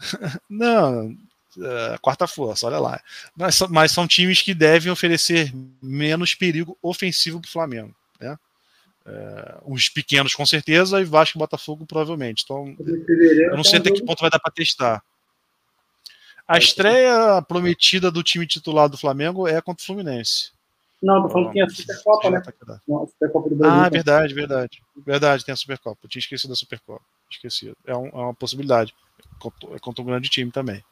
não, 0.50 1.16
é, 1.62 1.98
quarta 2.02 2.26
força, 2.26 2.66
olha 2.66 2.80
lá. 2.80 3.00
Mas, 3.36 3.60
mas, 3.70 3.92
são 3.92 4.08
times 4.08 4.42
que 4.42 4.54
devem 4.54 4.90
oferecer 4.90 5.54
menos 5.80 6.34
perigo 6.34 6.76
ofensivo 6.82 7.40
para 7.40 7.48
o 7.48 7.52
Flamengo. 7.52 7.94
Né? 8.20 8.36
É, 9.06 9.58
os 9.64 9.88
pequenos, 9.88 10.34
com 10.34 10.44
certeza, 10.44 11.00
e 11.00 11.04
Vasco 11.04 11.38
e 11.38 11.40
Botafogo, 11.40 11.86
provavelmente. 11.86 12.42
Então, 12.42 12.76
eu 12.80 13.56
não 13.56 13.62
sei 13.62 13.78
até 13.78 13.92
que 13.92 14.04
ponto 14.04 14.20
vai 14.20 14.30
dar 14.30 14.40
para 14.40 14.52
testar. 14.52 15.00
A 16.48 16.58
estreia 16.58 17.40
prometida 17.42 18.10
do 18.10 18.24
time 18.24 18.48
titular 18.48 18.88
do 18.88 18.98
Flamengo 18.98 19.46
é 19.46 19.60
contra 19.60 19.82
o 19.82 19.86
Fluminense. 19.86 20.55
Não, 21.02 21.22
tô 21.22 21.28
falando 21.28 21.48
que 21.48 21.54
tem 21.54 21.62
a 21.62 21.68
Supercopa, 21.68 22.30
né? 22.30 22.42
Não, 22.88 23.02
a 23.02 23.06
Supercopa 23.06 23.48
do 23.50 23.56
Brasil. 23.56 23.80
Ah, 23.80 23.88
verdade, 23.88 24.34
verdade. 24.34 24.82
Verdade, 24.96 25.44
tem 25.44 25.52
a 25.52 25.56
Supercopa. 25.56 25.98
Eu 26.02 26.08
tinha 26.08 26.20
esquecido 26.20 26.50
da 26.50 26.56
Supercopa. 26.56 27.04
Esqueci. 27.30 27.72
É, 27.86 27.94
um, 27.94 28.06
é 28.06 28.16
uma 28.16 28.34
possibilidade. 28.34 28.94
É 29.74 29.78
contra 29.78 30.02
um 30.02 30.06
grande 30.06 30.28
time 30.28 30.50
também. 30.50 30.82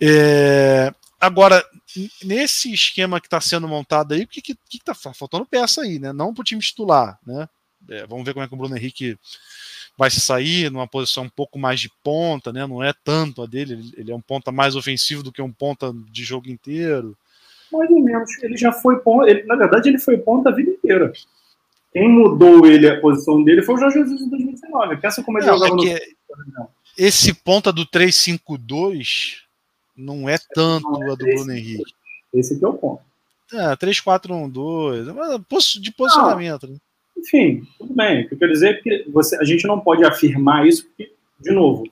É, 0.00 0.92
agora, 1.20 1.64
nesse 2.22 2.72
esquema 2.72 3.20
que 3.20 3.26
está 3.26 3.40
sendo 3.40 3.66
montado 3.66 4.14
aí, 4.14 4.22
o 4.22 4.28
que, 4.28 4.40
que, 4.40 4.56
que 4.68 4.78
tá 4.78 4.94
faltando 4.94 5.44
peça 5.44 5.82
aí, 5.82 5.98
né? 5.98 6.12
Não 6.12 6.32
para 6.32 6.42
o 6.42 6.44
time 6.44 6.60
titular, 6.60 7.18
né? 7.26 7.48
É, 7.88 8.06
vamos 8.06 8.24
ver 8.24 8.32
como 8.32 8.44
é 8.44 8.48
que 8.48 8.54
o 8.54 8.56
Bruno 8.56 8.76
Henrique 8.76 9.18
vai 9.96 10.10
se 10.10 10.20
sair 10.20 10.70
numa 10.70 10.86
posição 10.86 11.24
um 11.24 11.28
pouco 11.28 11.58
mais 11.58 11.80
de 11.80 11.90
ponta, 12.04 12.52
né? 12.52 12.66
Não 12.66 12.82
é 12.82 12.92
tanto 13.04 13.42
a 13.42 13.46
dele, 13.46 13.92
ele 13.96 14.12
é 14.12 14.14
um 14.14 14.20
ponta 14.20 14.52
mais 14.52 14.76
ofensivo 14.76 15.22
do 15.22 15.32
que 15.32 15.42
um 15.42 15.52
ponta 15.52 15.92
de 16.10 16.22
jogo 16.22 16.48
inteiro. 16.48 17.16
Mais 17.72 17.90
ou 17.90 18.00
menos. 18.00 18.42
Ele 18.42 18.56
já 18.56 18.72
foi 18.72 18.98
ponta. 19.00 19.30
Ele, 19.30 19.42
na 19.44 19.56
verdade, 19.56 19.88
ele 19.88 19.98
foi 19.98 20.18
ponta 20.18 20.48
a 20.48 20.54
vida 20.54 20.70
inteira. 20.70 21.12
Quem 21.92 22.08
mudou 22.08 22.66
ele, 22.66 22.88
a 22.88 23.00
posição 23.00 23.42
dele, 23.42 23.62
foi 23.62 23.74
o 23.74 23.78
Jorge 23.78 23.98
Jesus 23.98 24.20
em 24.20 24.28
2019. 24.28 24.96
Pensa 24.98 25.22
como 25.22 25.38
ele 25.38 25.46
não, 25.46 25.58
jogava 25.58 25.86
é 25.86 26.00
no. 26.56 26.68
Esse 26.96 27.32
ponta 27.32 27.72
do 27.72 27.86
3-5-2 27.86 29.42
não 29.96 30.28
é 30.28 30.36
tanto 30.54 30.90
não, 30.90 31.04
é 31.04 31.12
a 31.12 31.14
do 31.14 31.24
Bruno 31.24 31.52
Henrique. 31.52 31.92
Esse 32.32 32.62
é 32.62 32.66
o 32.66 32.74
ponto. 32.74 33.02
É, 33.52 33.76
3-4-1-2. 33.76 35.80
De 35.80 35.92
posicionamento. 35.92 36.66
Né? 36.66 36.76
Enfim, 37.16 37.62
tudo 37.78 37.94
bem. 37.94 38.24
O 38.24 38.28
que 38.28 38.34
eu 38.34 38.38
quero 38.38 38.52
dizer 38.52 38.70
é 38.70 38.74
que 38.74 39.10
você, 39.10 39.36
a 39.36 39.44
gente 39.44 39.66
não 39.66 39.80
pode 39.80 40.04
afirmar 40.04 40.66
isso, 40.66 40.86
porque, 40.86 41.12
de 41.40 41.52
novo, 41.52 41.84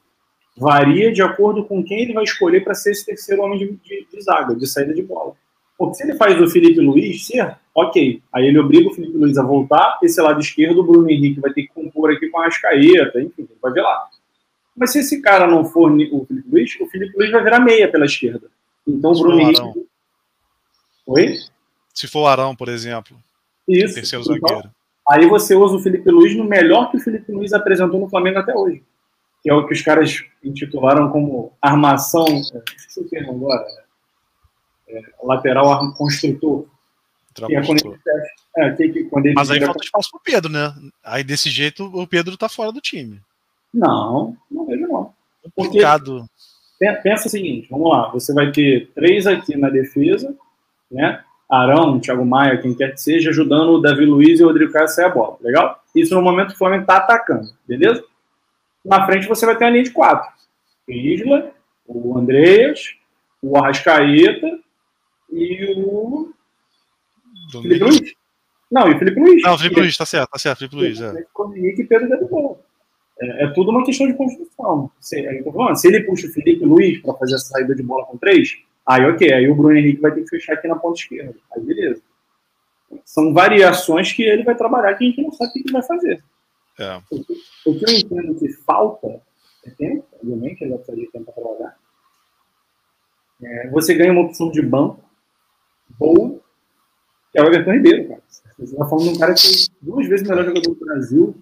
varia 0.57 1.12
de 1.12 1.23
acordo 1.23 1.65
com 1.65 1.85
quem 1.85 2.03
ele 2.03 2.12
vai 2.12 2.25
escolher 2.25 2.62
para 2.62 2.75
ser 2.75 2.93
esse 2.93 3.05
terceiro 3.05 3.43
homem 3.43 3.59
de, 3.59 3.73
de, 3.73 4.07
de 4.12 4.23
zaga, 4.23 4.55
de 4.55 4.67
saída 4.67 4.95
de 4.95 5.03
bola. 5.03 5.35
Porque 5.79 5.95
se 5.95 6.05
ele 6.05 6.15
faz 6.15 6.41
o 6.41 6.49
Felipe 6.49 6.81
Luiz 6.81 7.27
ser, 7.27 7.57
ok. 7.75 8.23
Aí 8.33 8.47
ele 8.47 8.59
obriga 8.59 8.89
o 8.89 8.95
Felipe 8.95 9.17
Luiz 9.17 9.37
a 9.37 9.43
voltar, 9.43 9.99
esse 10.03 10.21
lado 10.21 10.41
esquerdo, 10.41 10.81
o 10.81 10.85
Bruno 10.85 11.11
Henrique 11.11 11.41
vai 11.41 11.53
ter 11.53 11.62
que 11.62 11.69
compor 11.69 12.11
aqui 12.11 12.29
com 12.29 12.41
a 12.41 12.47
Ascaeta, 12.47 13.21
enfim, 13.21 13.47
vai 13.61 13.73
ver 13.73 13.83
lá. 13.83 14.09
Mas 14.75 14.93
se 14.93 15.01
esse 15.01 15.21
cara 15.21 15.47
não 15.47 15.65
for 15.65 15.91
o 15.91 16.27
Felipe 16.27 16.49
Luiz, 16.51 16.81
o 16.81 16.87
Felipe 16.87 17.17
Luiz 17.17 17.31
vai 17.31 17.43
virar 17.43 17.61
meia 17.61 17.91
pela 17.91 18.07
esquerda. 18.07 18.49
Então 18.87 19.12
o 19.12 19.19
Bruno 19.19 19.41
Henrique. 19.41 19.61
Arão. 19.61 19.75
Oi? 21.07 21.35
Se 21.93 22.07
for 22.07 22.21
o 22.21 22.27
Arão, 22.27 22.57
por 22.57 22.69
exemplo. 22.69 23.17
Isso. 23.69 23.95
Terceiro 23.95 24.25
então, 24.25 24.49
zagueiro. 24.49 24.71
Aí 25.09 25.27
você 25.27 25.55
usa 25.55 25.77
o 25.77 25.79
Felipe 25.79 26.11
Luiz 26.11 26.35
no 26.37 26.45
melhor 26.45 26.91
que 26.91 26.97
o 26.97 27.01
Felipe 27.01 27.31
Luiz 27.33 27.53
apresentou 27.53 28.01
no 28.01 28.09
Flamengo 28.09 28.39
até 28.39 28.55
hoje. 28.55 28.83
Que 29.43 29.51
é 29.51 29.55
o 29.55 29.67
que 29.67 29.75
os 29.75 29.83
caras 29.83 30.25
intitularam 30.43 31.11
como 31.11 31.53
armação. 31.61 32.25
Esqueci 32.27 33.01
o 33.01 33.09
termo 33.09 33.33
agora 33.33 33.86
é, 34.88 35.03
lateral 35.22 35.92
construtor. 35.94 36.66
É 37.51 37.61
quando 37.66 37.79
ele, 37.85 37.99
é, 38.57 38.70
que, 38.72 39.05
quando 39.05 39.27
ele 39.27 39.35
Mas 39.35 39.51
aí 39.51 39.61
falta 39.61 39.85
espaço 39.85 40.11
pro 40.11 40.20
Pedro, 40.20 40.51
né? 40.51 40.75
Aí 41.05 41.22
desse 41.22 41.51
jeito 41.51 41.85
o 41.85 42.07
Pedro 42.07 42.37
tá 42.37 42.49
fora 42.49 42.72
do 42.72 42.81
time. 42.81 43.20
Não, 43.72 44.35
não 44.51 44.66
vejo 44.66 44.87
não. 44.87 45.12
Porque. 45.55 45.81
Pensa 47.03 47.29
o 47.29 47.31
seguinte, 47.31 47.68
vamos 47.70 47.90
lá, 47.90 48.11
você 48.11 48.35
vai 48.35 48.53
ter 48.53 48.90
três 48.94 49.27
aqui 49.27 49.57
na 49.57 49.70
defesa, 49.70 50.35
né? 50.90 51.22
Arão, 51.49 51.99
Thiago 52.01 52.25
Maia, 52.27 52.59
quem 52.59 52.75
quer 52.75 52.92
que 52.92 53.01
seja, 53.01 53.31
ajudando 53.31 53.70
o 53.70 53.81
Davi 53.81 54.05
Luiz 54.05 54.40
e 54.40 54.42
o 54.42 54.46
Rodrigo 54.46 54.72
Caio 54.72 54.85
a 54.85 54.88
sair 54.88 55.07
a 55.07 55.11
bola, 55.11 55.38
legal? 55.40 55.83
Isso 55.94 56.14
no 56.14 56.20
momento 56.20 56.49
que 56.49 56.55
o 56.55 56.59
Flamengo 56.59 56.85
tá 56.85 56.96
atacando, 56.96 57.49
beleza? 57.66 58.05
Na 58.85 59.07
frente 59.07 59.27
você 59.27 59.46
vai 59.46 59.57
ter 59.57 59.64
a 59.64 59.70
linha 59.70 59.85
de 59.85 59.90
quatro. 59.90 60.29
Isla, 60.88 61.51
o 61.87 62.18
Andreas, 62.18 62.94
o 63.42 63.57
Arrascaeta 63.57 64.59
e 65.37 65.75
o 65.75 66.33
Felipe 67.53 67.85
Luiz. 67.85 68.14
Não, 68.70 68.88
e 68.88 68.94
o 68.94 68.99
Felipe 68.99 69.20
Luiz. 69.20 69.42
Não, 69.42 69.55
o 69.55 69.59
Felipe 69.59 69.81
Luiz, 69.81 69.96
tá 69.96 70.07
certo, 70.07 70.31
tá 70.31 70.38
certo, 70.38 70.59
Felipe 70.59 70.77
Luiz. 70.77 71.01
É. 71.01 71.12
Henrique 71.55 71.83
e 71.83 71.87
Pedro 71.87 72.09
Gabigol. 72.09 72.61
É, 73.20 73.44
é, 73.44 73.46
tudo 73.49 73.70
uma 73.70 73.85
questão 73.85 74.07
de 74.07 74.14
construção. 74.14 74.90
Se, 75.01 75.20
é, 75.20 75.42
falando, 75.42 75.77
se 75.77 75.88
ele 75.88 76.05
puxa 76.05 76.27
o 76.27 76.31
Felipe 76.31 76.64
Luiz 76.64 77.01
para 77.01 77.14
fazer 77.14 77.35
a 77.35 77.38
saída 77.38 77.75
de 77.75 77.83
bola 77.83 78.05
com 78.07 78.16
três, 78.16 78.59
aí 78.85 79.05
ok, 79.05 79.33
aí 79.33 79.49
o 79.49 79.55
Bruno 79.55 79.77
Henrique 79.77 80.01
vai 80.01 80.12
ter 80.12 80.22
que 80.22 80.29
fechar 80.29 80.55
aqui 80.55 80.68
na 80.68 80.77
ponta 80.77 80.99
esquerda. 80.99 81.35
Aí 81.55 81.62
beleza. 81.62 82.03
São 83.05 83.33
variações 83.33 84.12
que 84.12 84.22
ele 84.22 84.44
vai 84.44 84.55
trabalhar 84.55 84.94
que 84.94 85.05
a 85.05 85.07
gente 85.07 85.22
não 85.22 85.33
sabe 85.33 85.51
o 85.51 85.53
que 85.53 85.59
ele 85.61 85.72
vai 85.72 85.83
fazer. 85.83 86.22
É. 86.79 87.01
O, 87.11 87.25
que, 87.25 87.33
o, 87.66 87.79
que 87.79 87.90
eu 87.90 87.99
entendo 87.99 88.35
que 88.38 88.53
falta 88.53 89.20
é 89.64 89.70
tempo, 89.70 90.05
obviamente, 90.22 90.62
ele 90.62 90.70
vai 90.70 90.79
precisar 90.79 91.05
de 91.05 91.11
tempo 91.11 91.25
para 91.25 91.42
trabalhar. 91.42 91.77
É, 93.42 93.68
você 93.70 93.94
ganha 93.94 94.12
uma 94.12 94.22
opção 94.22 94.51
de 94.51 94.62
banco 94.62 95.06
boa, 95.90 96.40
que 97.33 97.38
é 97.38 97.42
o 97.42 97.46
Everton 97.46 97.72
Ribeiro, 97.72 98.09
cara. 98.09 98.22
Você 98.59 98.64
está 98.64 98.87
falando 98.87 99.05
de 99.05 99.16
um 99.16 99.18
cara 99.18 99.35
que 99.35 99.40
foi 99.40 99.77
duas 99.83 100.09
vezes 100.09 100.27
o 100.27 100.31
melhor 100.31 100.46
jogador 100.46 100.75
do 100.75 100.85
Brasil. 100.85 101.37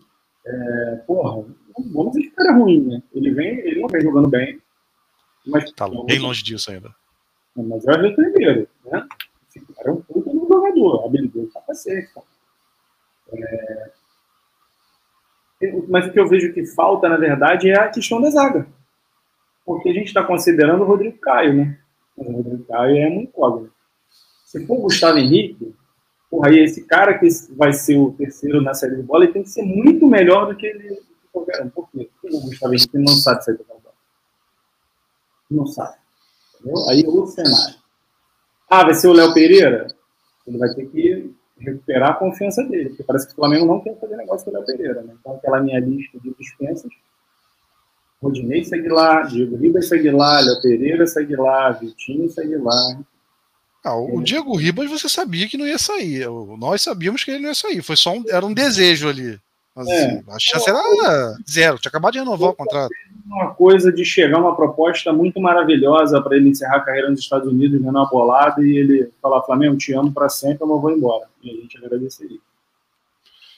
É, 0.47 0.97
porra, 1.07 1.45
vamos 1.93 2.13
dizer 2.13 2.27
que 2.27 2.33
o 2.33 2.37
cara 2.37 2.51
é 2.51 2.55
ruim, 2.55 2.87
né? 2.87 3.03
Ele, 3.13 3.31
vem, 3.31 3.59
ele 3.61 3.81
não 3.81 3.89
vem 3.89 4.03
jogando 4.03 4.29
bem. 4.29 4.61
Mas, 5.47 5.73
tá 5.73 5.89
bem 5.89 6.19
longe 6.19 6.43
disso 6.43 6.71
ainda. 6.71 6.95
Mas 7.57 7.87
é 7.87 7.91
o 7.91 7.95
Everton 7.95 8.23
Ribeiro, 8.23 8.69
né? 8.87 9.07
Esse 9.49 9.61
cara 9.75 9.91
é 9.91 9.93
um 9.93 10.03
puta 10.03 10.33
no 10.33 10.49
jogador, 10.49 11.07
habilidoso 11.07 11.51
pra 11.53 11.63
cacete, 11.63 12.13
cara. 12.13 12.27
É... 13.33 13.91
Mas 15.89 16.07
o 16.07 16.13
que 16.13 16.21
eu 16.21 16.29
vejo 16.29 16.53
que 16.53 16.67
falta, 16.67 17.09
na 17.09 17.17
verdade, 17.17 17.71
é 17.71 17.79
a 17.79 17.89
questão 17.89 18.21
da 18.21 18.31
zaga. 18.31 18.67
Porque 19.65 19.89
a 19.89 19.93
gente 19.93 20.09
está 20.09 20.23
considerando 20.23 20.83
o 20.83 20.87
Rodrigo 20.87 21.17
Caio, 21.19 21.55
né? 21.55 21.79
Mas 22.17 22.29
o 22.29 22.33
Rodrigo 22.33 22.65
Caio 22.65 22.97
é 22.97 23.09
muito 23.09 23.29
incógnito. 23.29 23.74
Se 24.55 24.65
for 24.69 24.79
o 24.79 24.83
Gustavo 24.83 25.19
Henrique, 25.19 25.75
porra, 26.31 26.49
aí 26.49 26.61
esse 26.61 26.85
cara 26.85 27.19
que 27.19 27.27
vai 27.57 27.73
ser 27.73 27.99
o 27.99 28.13
terceiro 28.13 28.63
na 28.63 28.73
série 28.73 28.95
de 28.95 29.03
bola, 29.03 29.25
ele 29.25 29.33
tem 29.33 29.43
que 29.43 29.49
ser 29.51 29.65
muito 29.65 30.07
melhor 30.07 30.47
do 30.47 30.57
que 30.57 30.65
ele 30.65 31.03
qualquer. 31.33 31.69
Por 31.73 31.91
quê? 31.91 32.09
Porque 32.23 32.37
o 32.37 32.41
Gustavo 32.41 32.73
Henrique 32.73 32.97
não 32.97 33.09
sabe 33.09 33.45
sair 33.45 33.59
da 33.59 33.65
bola. 33.65 33.81
Não 35.51 35.67
sabe. 35.67 35.97
Entendeu? 36.61 36.89
Aí 36.89 37.03
é 37.03 37.09
outro 37.09 37.33
cenário. 37.33 37.75
Ah, 38.71 38.85
vai 38.85 38.95
ser 38.95 39.09
o 39.09 39.13
Léo 39.13 39.35
Pereira? 39.35 39.89
Ele 40.47 40.57
vai 40.57 40.73
ter 40.73 40.87
que 40.87 41.35
recuperar 41.59 42.11
a 42.11 42.15
confiança 42.15 42.63
dele, 42.63 42.91
porque 42.91 43.03
parece 43.03 43.27
que 43.27 43.33
o 43.33 43.37
Flamengo 43.37 43.67
não 43.67 43.81
quer 43.81 43.99
fazer 43.99 44.17
negócio 44.17 44.45
com 44.45 44.53
o 44.53 44.55
Léo 44.55 44.67
Pereira. 44.67 45.03
Né? 45.03 45.17
Então, 45.19 45.35
aquela 45.35 45.61
minha 45.61 45.81
lista 45.81 46.17
de 46.21 46.33
dispensas, 46.39 46.93
Rodinei 48.23 48.65
segue 48.65 48.89
lá, 48.89 49.23
Diego 49.23 49.57
Ribas 49.57 49.89
segue 49.89 50.13
lá, 50.13 50.39
Léo 50.39 50.63
Pereira 50.63 51.09
segue 51.09 51.35
lá, 51.35 51.73
Vitinho 51.73 52.31
segue 52.31 52.57
lá. 52.57 53.05
Ah, 53.85 53.97
o 53.97 54.21
é. 54.21 54.25
Diego 54.25 54.57
Ribas 54.57 54.91
você 54.91 55.11
sabia 55.11 55.47
que 55.47 55.59
não 55.59 55.67
ia 55.67 55.79
sair. 55.79 56.27
Nós 56.59 56.81
sabíamos 56.81 57.23
que 57.23 57.31
ele 57.31 57.41
não 57.41 57.51
ia 57.51 57.55
sair. 57.55 57.83
Foi 57.83 57.97
só 57.97 58.15
um, 58.15 58.25
era 58.29 58.45
um 58.45 58.55
desejo 58.55 59.09
ali. 59.09 59.39
Mas, 59.75 59.89
é. 59.89 60.07
assim, 60.07 60.25
a 60.29 60.39
chance 60.39 60.71
era 60.71 61.37
zero. 61.51 61.79
Tinha 61.79 61.91
acabado 61.91 62.13
de 62.13 62.21
renovar 62.21 62.51
o 62.51 62.55
contrato. 62.55 62.91
Uma 63.27 63.53
coisa 63.53 63.93
de 63.93 64.05
chegar 64.05 64.39
uma 64.39 64.57
proposta 64.57 65.13
muito 65.13 65.39
maravilhosa 65.39 66.23
para 66.23 66.37
ele 66.37 66.49
encerrar 66.49 66.77
a 66.77 66.81
carreira 66.81 67.11
nos 67.11 67.21
Estados 67.21 67.47
Unidos, 67.47 67.79
ganhar 67.79 67.91
uma 67.91 68.09
bolada 68.09 68.63
e 68.63 68.79
ele 68.79 69.11
falar: 69.21 69.43
Flamengo, 69.43 69.77
te 69.77 69.93
amo 69.93 70.13
para 70.13 70.29
sempre, 70.31 70.63
eu 70.63 70.69
não 70.69 70.81
vou 70.81 70.91
embora. 70.91 71.27
E 71.43 71.51
a 71.51 71.55
gente 71.55 71.77
agradeceria. 71.77 72.39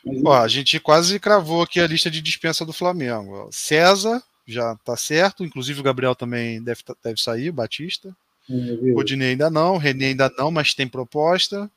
Mas, 0.04 0.24
Ó, 0.24 0.32
a 0.32 0.48
gente 0.48 0.80
quase 0.80 1.20
cravou 1.20 1.62
aqui 1.62 1.80
a 1.80 1.86
lista 1.86 2.10
de 2.10 2.20
dispensa 2.20 2.64
do 2.64 2.72
Flamengo. 2.72 3.48
César 3.52 4.22
já 4.46 4.76
tá 4.84 4.96
certo, 4.96 5.44
inclusive 5.44 5.80
o 5.80 5.82
Gabriel 5.82 6.14
também 6.14 6.62
deve, 6.62 6.82
tá, 6.82 6.94
deve 7.02 7.20
sair, 7.20 7.50
o 7.50 7.52
Batista. 7.52 8.16
É, 8.48 8.92
Rodinei 8.92 9.30
ainda 9.30 9.50
não, 9.50 9.76
René 9.76 10.06
ainda 10.06 10.32
não, 10.38 10.50
mas 10.50 10.74
tem 10.74 10.86
proposta. 10.86 11.70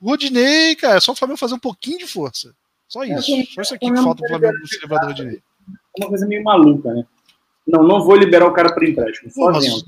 Rodinei, 0.00 0.74
cara, 0.76 0.96
é 0.96 1.00
só 1.00 1.12
o 1.12 1.16
Flamengo 1.16 1.38
fazer 1.38 1.54
um 1.54 1.58
pouquinho 1.58 1.98
de 1.98 2.06
força. 2.06 2.54
Só 2.88 3.02
é, 3.04 3.08
isso. 3.08 3.32
É, 3.32 3.44
Só 3.44 3.62
isso 3.62 3.74
aqui 3.74 3.90
que 3.90 3.96
falta 3.96 4.22
pro 4.22 4.28
Flamengo 4.28 4.66
se 4.66 4.80
livrar 4.80 5.00
do 5.00 5.06
Rodinei. 5.06 5.42
É 5.98 6.02
uma 6.02 6.08
coisa 6.08 6.26
meio 6.26 6.42
maluca, 6.42 6.92
né? 6.92 7.04
Não, 7.66 7.82
não 7.82 8.02
vou 8.02 8.14
liberar 8.14 8.46
o 8.46 8.52
cara 8.52 8.72
para 8.74 8.88
empréstimo. 8.88 9.30
Só 9.30 9.50
Mas... 9.50 9.84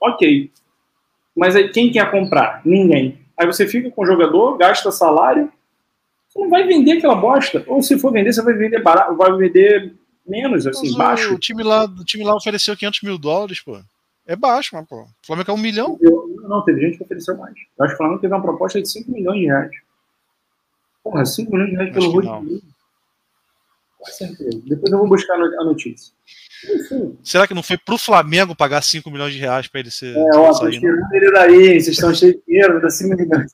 Ok. 0.00 0.50
Mas 1.36 1.54
aí 1.54 1.68
quem 1.70 1.92
quer 1.92 2.10
comprar? 2.10 2.60
Ninguém. 2.64 3.20
Aí 3.36 3.46
você 3.46 3.66
fica 3.66 3.90
com 3.90 4.02
o 4.02 4.06
jogador, 4.06 4.56
gasta 4.56 4.90
salário, 4.90 5.52
você 6.28 6.40
não 6.40 6.50
vai 6.50 6.66
vender 6.66 6.98
aquela 6.98 7.14
bosta. 7.14 7.64
Ou 7.66 7.80
se 7.82 7.98
for 7.98 8.12
vender, 8.12 8.32
você 8.32 8.42
vai 8.42 8.54
vender 8.54 8.82
barato, 8.82 9.16
vai 9.16 9.32
vender 9.36 9.94
menos, 10.26 10.66
assim, 10.66 10.88
mas 10.88 10.96
baixo. 10.96 11.34
O 11.34 11.38
time, 11.38 11.62
lá, 11.62 11.84
o 11.84 12.04
time 12.04 12.24
lá 12.24 12.34
ofereceu 12.34 12.76
500 12.76 13.02
mil 13.02 13.16
dólares, 13.16 13.60
pô. 13.60 13.78
É 14.28 14.36
baixo, 14.36 14.76
mas, 14.76 14.86
pô. 14.86 15.04
O 15.04 15.08
Flamengo 15.26 15.50
é 15.50 15.54
um 15.54 15.58
milhão? 15.58 15.98
Eu, 16.02 16.36
não, 16.46 16.62
teve 16.62 16.82
gente 16.82 16.98
que 16.98 17.04
ofereceu 17.04 17.34
mais. 17.38 17.54
Eu 17.78 17.84
acho 17.84 17.92
que 17.92 17.94
o 17.94 17.96
Flamengo 17.96 18.20
teve 18.20 18.34
uma 18.34 18.42
proposta 18.42 18.80
de 18.80 18.86
5 18.86 19.10
milhões 19.10 19.40
de 19.40 19.46
reais. 19.46 19.70
Porra, 21.02 21.24
5 21.24 21.50
milhões 21.50 21.70
de 21.70 21.76
reais 21.76 21.94
pelo 21.94 22.10
Rodrigo. 22.10 22.62
Com 23.98 24.04
certeza. 24.04 24.62
Depois 24.66 24.92
eu 24.92 24.98
vou 24.98 25.08
buscar 25.08 25.34
a 25.34 25.64
notícia. 25.64 26.12
Enfim. 26.74 27.18
Será 27.24 27.46
que 27.46 27.54
não 27.54 27.62
foi 27.62 27.78
pro 27.78 27.96
Flamengo 27.96 28.54
pagar 28.54 28.82
5 28.82 29.10
milhões 29.10 29.32
de 29.32 29.40
reais 29.40 29.66
para 29.66 29.80
ele 29.80 29.90
ser. 29.90 30.14
É, 30.14 30.36
ó, 30.36 30.52
tô 30.52 30.68
tirando 30.68 31.14
ele 31.14 31.32
daí, 31.32 31.80
vocês 31.80 31.88
estão 31.88 32.14
cheios 32.14 32.36
de 32.36 32.42
dinheiro, 32.46 32.82
dá 32.82 32.90
5 32.90 33.16
milhões. 33.16 33.50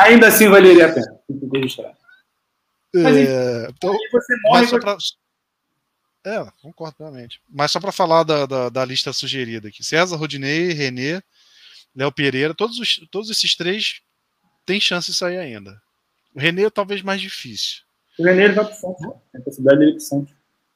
Ainda 0.00 0.26
assim 0.26 0.48
valeria 0.48 0.86
a 0.86 0.92
pena. 0.92 1.16
Mas 2.92 3.16
é, 3.16 3.68
então, 3.70 3.94
você 4.10 4.34
morre. 4.42 4.66
Só 4.66 4.80
pra... 4.80 4.96
É, 6.26 6.44
concordo 6.60 6.96
plenamente. 6.96 7.40
Mas 7.48 7.70
só 7.70 7.78
para 7.78 7.92
falar 7.92 8.24
da, 8.24 8.46
da, 8.46 8.68
da, 8.68 8.84
lista 8.84 9.12
sugerida 9.12 9.68
aqui: 9.68 9.84
César, 9.84 10.16
Rodinei, 10.16 10.72
Renê, 10.72 11.22
Léo 11.94 12.10
Pereira, 12.10 12.52
todos, 12.52 12.80
os, 12.80 13.00
todos 13.12 13.30
esses 13.30 13.54
três 13.54 14.00
têm 14.66 14.80
chance 14.80 15.12
de 15.12 15.16
sair 15.16 15.38
ainda. 15.38 15.80
O 16.34 16.40
René 16.40 16.64
é 16.64 16.70
talvez 16.70 17.00
mais 17.00 17.20
difícil. 17.20 17.82
O 18.18 18.24
René 18.24 18.46
ele 18.46 18.54
vai 18.54 18.64
pro 18.64 18.74
Santos. 18.74 19.06
Tem 19.32 19.40
possibilidade 19.40 19.78
dele 19.78 19.92
pro 19.92 20.00
Santos. 20.00 20.34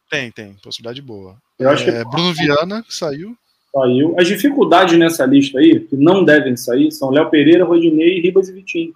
Tem, 0.09 0.31
tem. 0.31 0.55
Possibilidade 0.55 1.03
boa. 1.03 1.37
Eu 1.59 1.69
acho 1.69 1.83
é, 1.91 2.05
que... 2.05 2.11
Bruno 2.11 2.33
Viana, 2.33 2.83
que 2.85 2.95
saiu. 2.95 3.37
Saiu. 3.73 4.15
As 4.19 4.29
dificuldades 4.29 4.97
nessa 4.97 5.27
lista 5.27 5.59
aí, 5.59 5.81
que 5.81 5.97
não 5.97 6.25
devem 6.25 6.57
sair, 6.57 6.93
são 6.93 7.11
Léo 7.11 7.29
Pereira, 7.29 7.65
Rodinei, 7.65 8.21
Ribas 8.21 8.49
e 8.49 8.53
Vitinho. 8.53 8.95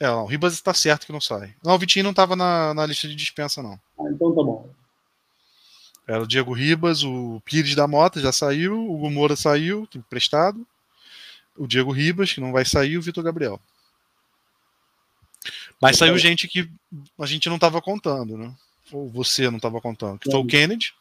É, 0.00 0.06
não, 0.06 0.24
o 0.24 0.26
Ribas 0.26 0.54
está 0.54 0.74
certo 0.74 1.06
que 1.06 1.12
não 1.12 1.20
sai. 1.20 1.54
Não, 1.64 1.74
o 1.74 1.78
Vitinho 1.78 2.02
não 2.04 2.10
estava 2.10 2.34
na, 2.34 2.74
na 2.74 2.84
lista 2.84 3.06
de 3.06 3.14
dispensa, 3.14 3.62
não. 3.62 3.78
Ah, 3.98 4.10
então 4.10 4.34
tá 4.34 4.42
bom. 4.42 4.68
Era 6.08 6.22
o 6.22 6.26
Diego 6.26 6.54
Ribas, 6.54 7.04
o 7.04 7.38
Pires 7.44 7.74
da 7.74 7.86
Mota 7.86 8.18
já 8.18 8.32
saiu, 8.32 8.78
o 8.78 8.94
Hugo 8.94 9.10
Moura 9.10 9.36
saiu, 9.36 9.86
emprestado. 9.94 10.66
O 11.54 11.66
Diego 11.66 11.92
Ribas, 11.92 12.32
que 12.32 12.40
não 12.40 12.50
vai 12.50 12.64
sair, 12.64 12.96
o 12.96 13.02
Vitor 13.02 13.22
Gabriel. 13.22 13.60
Mas 15.80 15.98
saiu 15.98 16.16
gente 16.16 16.48
que 16.48 16.70
a 17.18 17.26
gente 17.26 17.46
não 17.50 17.56
estava 17.56 17.82
contando, 17.82 18.38
né? 18.38 18.54
Ou 18.90 19.10
você 19.10 19.50
não 19.50 19.58
estava 19.58 19.82
contando, 19.82 20.18
que 20.18 20.30
foi 20.30 20.40
o 20.40 20.46
Kennedy. 20.46 20.94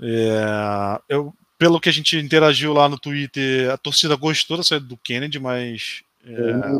É, 0.00 1.00
eu, 1.08 1.34
pelo 1.58 1.80
que 1.80 1.88
a 1.88 1.92
gente 1.92 2.16
interagiu 2.16 2.72
lá 2.72 2.88
no 2.88 2.98
Twitter, 2.98 3.72
a 3.72 3.76
torcida 3.76 4.14
gostou 4.14 4.56
da 4.56 4.62
saída 4.62 4.86
do 4.86 4.96
Kennedy, 4.96 5.40
mas 5.40 6.04
é, 6.24 6.78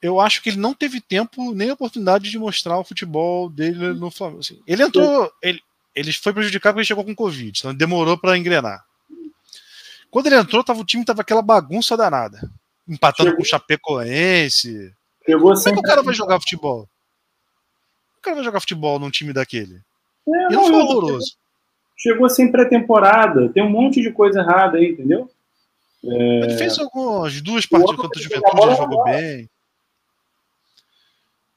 eu 0.00 0.20
acho 0.20 0.42
que 0.42 0.50
ele 0.50 0.58
não 0.58 0.74
teve 0.74 1.00
tempo 1.00 1.52
nem 1.54 1.70
oportunidade 1.70 2.30
de 2.30 2.38
mostrar 2.38 2.78
o 2.78 2.84
futebol 2.84 3.50
dele 3.50 3.94
no 3.94 4.10
Flamengo. 4.10 4.40
Assim, 4.40 4.60
ele 4.66 4.82
entrou, 4.82 5.30
ele, 5.42 5.60
ele 5.94 6.12
foi 6.12 6.32
prejudicado 6.32 6.74
porque 6.74 6.80
ele 6.80 6.86
chegou 6.86 7.04
com 7.04 7.14
Covid, 7.14 7.58
então 7.58 7.74
demorou 7.74 8.16
para 8.16 8.38
engrenar. 8.38 8.84
Quando 10.10 10.26
ele 10.26 10.36
entrou, 10.36 10.64
tava, 10.64 10.80
o 10.80 10.84
time 10.84 11.04
tava 11.04 11.20
aquela 11.20 11.42
bagunça 11.42 11.96
danada 11.96 12.40
empatando 12.88 13.30
Chegou. 13.30 13.36
com 13.36 13.42
o 13.42 13.46
Chapecoense. 13.46 14.92
Chegou 15.24 15.54
Como 15.54 15.68
é 15.68 15.72
que 15.72 15.78
o 15.78 15.82
cara 15.82 16.02
vai 16.02 16.14
jogar 16.14 16.40
futebol? 16.40 16.88
O 18.18 18.22
cara 18.22 18.36
vai 18.36 18.44
jogar 18.44 18.60
futebol 18.60 18.98
num 18.98 19.10
time 19.10 19.32
daquele? 19.32 19.74
É, 20.26 20.52
e 20.52 20.56
não, 20.56 20.66
foi 20.66 20.74
horroroso. 20.74 21.36
Chegou 21.96 22.28
sem 22.30 22.50
pré-temporada, 22.50 23.48
tem 23.50 23.62
um 23.62 23.70
monte 23.70 24.00
de 24.00 24.10
coisa 24.10 24.40
errada 24.40 24.78
aí, 24.78 24.92
entendeu? 24.92 25.30
É... 26.04 26.44
Ele 26.44 26.56
fez 26.56 26.78
algumas 26.78 27.40
duas 27.42 27.66
partidas 27.66 27.96
contra 27.96 28.18
o 28.18 28.22
Juventude, 28.22 28.62
ele 28.62 28.76
jogou 28.76 29.04
bem. 29.04 29.50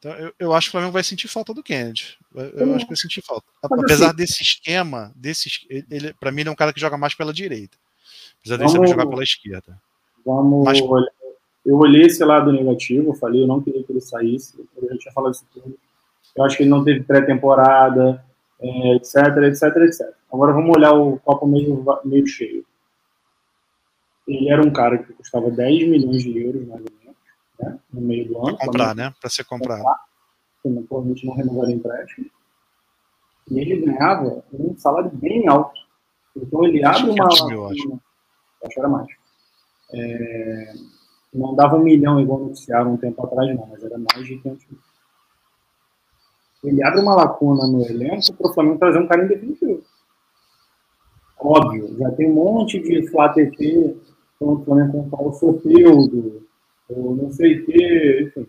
Então, 0.01 0.13
eu, 0.13 0.33
eu, 0.39 0.53
acho 0.53 0.65
que 0.65 0.69
o 0.69 0.71
Flamengo 0.71 0.93
vai 0.93 1.03
sentir 1.03 1.27
falta 1.27 1.53
do 1.53 1.61
Kennedy. 1.61 2.17
Eu, 2.33 2.73
acho 2.73 2.85
que 2.85 2.91
vai 2.91 2.97
sentir 2.97 3.21
falta. 3.21 3.45
Apesar 3.61 4.11
desse 4.11 4.41
esquema, 4.41 5.11
desse, 5.15 5.51
ele, 5.69 6.11
para 6.13 6.31
mim, 6.31 6.41
ele 6.41 6.49
é 6.49 6.51
um 6.51 6.55
cara 6.55 6.73
que 6.73 6.81
joga 6.81 6.97
mais 6.97 7.13
pela 7.13 7.31
direita. 7.31 7.77
Apesar 8.39 8.57
dele 8.57 8.69
saber 8.71 8.87
jogar 8.87 9.05
pela 9.05 9.23
esquerda. 9.23 9.79
Vamos 10.25 10.65
Mas... 10.65 10.81
olhar. 10.81 11.11
Eu 11.63 11.77
olhei 11.77 12.07
esse 12.07 12.23
lado 12.25 12.51
negativo, 12.51 13.11
eu 13.11 13.13
falei, 13.13 13.43
eu 13.43 13.47
não 13.47 13.61
queria 13.61 13.83
que 13.83 13.91
ele 13.91 14.01
saísse, 14.01 14.57
eu 14.75 14.89
já 14.89 14.97
tinha 14.97 15.13
falado 15.13 15.35
isso 15.35 15.45
tudo. 15.53 15.77
Eu 16.35 16.43
acho 16.43 16.57
que 16.57 16.63
ele 16.63 16.71
não 16.71 16.83
teve 16.83 17.03
pré-temporada, 17.03 18.25
é, 18.59 18.95
etc, 18.95 19.15
etc, 19.43 19.63
etc. 19.83 20.07
Agora 20.33 20.53
vamos 20.53 20.75
olhar 20.75 20.93
o 20.93 21.19
copo 21.19 21.45
meio, 21.45 21.85
meio 22.03 22.25
cheio. 22.25 22.65
Ele 24.27 24.49
era 24.49 24.65
um 24.65 24.71
cara 24.71 24.97
que 24.97 25.13
custava 25.13 25.51
10 25.51 25.87
milhões 25.87 26.23
de 26.23 26.35
euros, 26.43 26.67
mais 26.67 26.81
ou 26.81 26.87
menos, 26.89 27.00
né, 27.62 27.80
no 27.93 28.02
meio 28.02 28.28
do 28.28 28.38
ano. 28.38 28.58
Para 28.58 28.65
comprar, 28.65 28.95
né? 28.95 29.13
Para 29.19 29.30
ser 29.30 29.43
comprado. 29.43 29.84
Comprar, 30.63 30.84
provavelmente 30.88 31.26
não 31.26 31.36
renovaria 31.36 31.76
empréstimo. 31.76 32.26
E 33.50 33.60
ele 33.60 33.86
ganhava 33.86 34.43
um 34.54 34.78
salário 34.78 35.12
bem 35.12 35.47
alto. 35.47 35.80
Então 36.36 36.65
ele 36.65 36.84
abre 36.84 37.10
uma. 37.10 37.28
Mil, 37.47 37.67
acho. 37.67 37.88
Uma, 37.88 38.00
acho 38.63 38.74
que 38.74 38.80
era 38.80 38.89
mais. 38.89 39.08
É, 39.93 40.74
não 41.34 41.56
dava 41.56 41.78
um 41.78 41.84
milhão 41.84 42.19
igual 42.19 42.39
noticiaram 42.39 42.93
um 42.93 42.97
tempo 42.97 43.26
atrás, 43.26 43.56
não, 43.56 43.67
mas 43.67 43.84
era 43.84 43.97
mais 43.97 44.26
de 44.26 44.38
500 44.38 44.65
mil. 44.67 44.80
ele 46.63 46.84
abre 46.84 47.02
uma 47.02 47.15
lacuna 47.15 47.67
no 47.67 47.86
elenco 47.86 48.34
para 48.34 48.50
o 48.50 48.54
Flamengo 48.54 48.80
trazer 48.80 49.00
um 49.00 49.08
cara 49.08 49.26
em 49.26 49.28
definitivo. 49.28 49.84
Óbvio, 51.38 51.97
já 51.97 52.12
tem 52.12 52.30
um 52.30 52.36
monte 52.36 52.80
de 52.80 53.10
Flá 53.10 53.30
TT, 53.30 53.97
então 54.36 54.54
o 54.54 54.63
Flamengo 54.63 55.04
comprar 55.10 55.28
o 55.28 55.34
Soteudo, 55.34 56.47
ou 56.95 57.15
não 57.15 57.32
sei 57.32 57.60
o 57.60 57.65
quê, 57.65 58.27
enfim. 58.27 58.47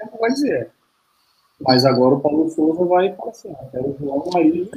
Não 0.00 0.18
vai 0.18 0.30
dizer. 0.30 0.70
Mas 1.60 1.84
agora 1.84 2.16
o 2.16 2.20
Paulo 2.20 2.50
Souza 2.50 2.84
vai 2.84 3.14
falar 3.14 3.30
assim, 3.30 3.52
até 3.52 3.80
o 3.80 3.96
João 3.98 4.24
aí 4.36 4.48
e 4.48 4.68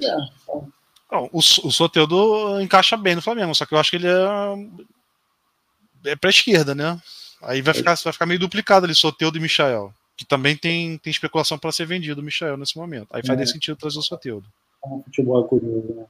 Então, 1.05 1.29
o, 1.31 1.39
o 1.39 1.71
Soteudo 1.71 2.61
encaixa 2.61 2.95
bem 2.95 3.15
no 3.15 3.21
Flamengo, 3.21 3.55
só 3.55 3.65
que 3.65 3.73
eu 3.73 3.79
acho 3.79 3.89
que 3.89 3.95
ele 3.97 4.07
é, 4.07 6.11
é 6.11 6.15
pra 6.15 6.29
esquerda, 6.29 6.75
né? 6.75 7.01
Aí 7.41 7.61
vai 7.61 7.73
ficar, 7.73 7.95
vai 7.95 8.13
ficar 8.13 8.25
meio 8.25 8.39
duplicado 8.39 8.85
ali, 8.85 8.95
Soteudo 8.95 9.37
e 9.37 9.41
Michael. 9.41 9.93
Que 10.15 10.25
também 10.25 10.57
tem, 10.57 10.97
tem 10.97 11.11
especulação 11.11 11.59
para 11.59 11.71
ser 11.71 11.85
vendido 11.85 12.21
o 12.21 12.23
Michael 12.23 12.57
nesse 12.57 12.75
momento. 12.75 13.07
Aí 13.11 13.23
faz 13.25 13.39
é. 13.39 13.45
sentido 13.45 13.77
trazer 13.77 13.99
o 13.99 14.01
Soteudo. 14.01 14.47
O 14.81 15.03
futebol 15.03 15.45
é 15.45 15.47
curioso, 15.47 15.93
né? 15.93 16.05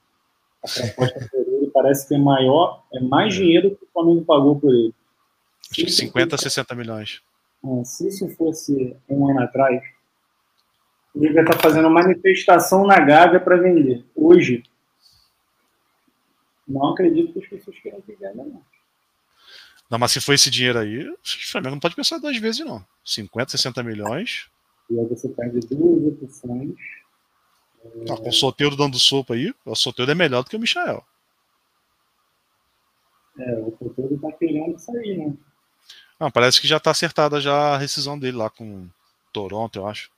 A 0.63 0.70
proposta 0.70 1.30
por 1.30 1.41
ele 1.41 1.70
parece 1.74 2.08
que 2.08 2.15
é 2.15 2.17
maior, 2.17 2.84
é 2.93 3.02
mais 3.02 3.34
é. 3.34 3.38
dinheiro 3.38 3.76
que 3.76 3.84
o 3.84 3.88
Flamengo 3.91 4.24
pagou 4.24 4.60
por 4.60 4.74
ele. 4.74 4.93
Acho 5.71 5.86
que 5.86 5.91
50, 5.91 6.38
60 6.38 6.75
milhões. 6.75 7.21
É, 7.63 7.84
se 7.84 8.08
isso 8.08 8.30
fosse 8.36 8.95
um 9.10 9.30
ano 9.30 9.41
atrás, 9.41 9.82
ele 11.15 11.34
vai 11.34 11.43
estar 11.43 11.60
fazendo 11.60 11.89
manifestação 11.89 12.86
na 12.86 12.99
Gávea 12.99 13.39
para 13.39 13.58
vender. 13.58 14.06
Hoje, 14.15 14.63
não 16.67 16.91
acredito 16.91 17.34
que 17.34 17.39
as 17.39 17.47
pessoas 17.47 17.80
queiram 17.80 18.01
que 18.01 18.13
venda, 18.15 18.43
não. 18.43 18.62
Não, 19.89 19.97
mas 19.97 20.12
se 20.12 20.19
for 20.19 20.34
esse 20.34 20.49
dinheiro 20.49 20.80
aí, 20.80 21.10
o 21.10 21.17
Flamengo 21.23 21.75
não 21.75 21.80
pode 21.80 21.95
pensar 21.95 22.17
duas 22.17 22.38
vezes, 22.38 22.65
não. 22.65 22.86
50, 23.06 23.51
60 23.51 23.84
milhões. 23.84 24.49
E 24.89 24.99
aí 24.99 25.06
você 25.06 25.30
perde 25.30 25.60
duas 25.67 26.21
opções. 26.21 26.75
Ah, 28.10 28.17
com 28.17 28.30
o 28.30 28.34
Soteldo 28.34 28.75
dando 28.75 28.99
sopa 28.99 29.34
aí, 29.34 29.53
o 29.65 29.75
Soteldo 29.75 30.12
é 30.12 30.15
melhor 30.15 30.43
do 30.43 30.49
que 30.49 30.58
o 30.58 30.60
Michael. 30.60 31.03
É, 33.39 33.53
o 33.60 33.77
Soteldo 33.77 34.19
tá 34.19 34.32
querendo 34.34 34.77
sair, 34.77 35.17
né? 35.17 35.38
Não, 36.19 36.32
parece 36.32 36.60
que 36.60 36.67
já 36.67 36.80
tá 36.80 36.91
acertada 36.91 37.39
já 37.39 37.75
a 37.75 37.77
rescisão 37.77 38.17
dele 38.17 38.38
lá 38.38 38.49
com 38.49 38.88
Toronto, 39.32 39.80
eu 39.80 39.88
acho. 39.88 40.10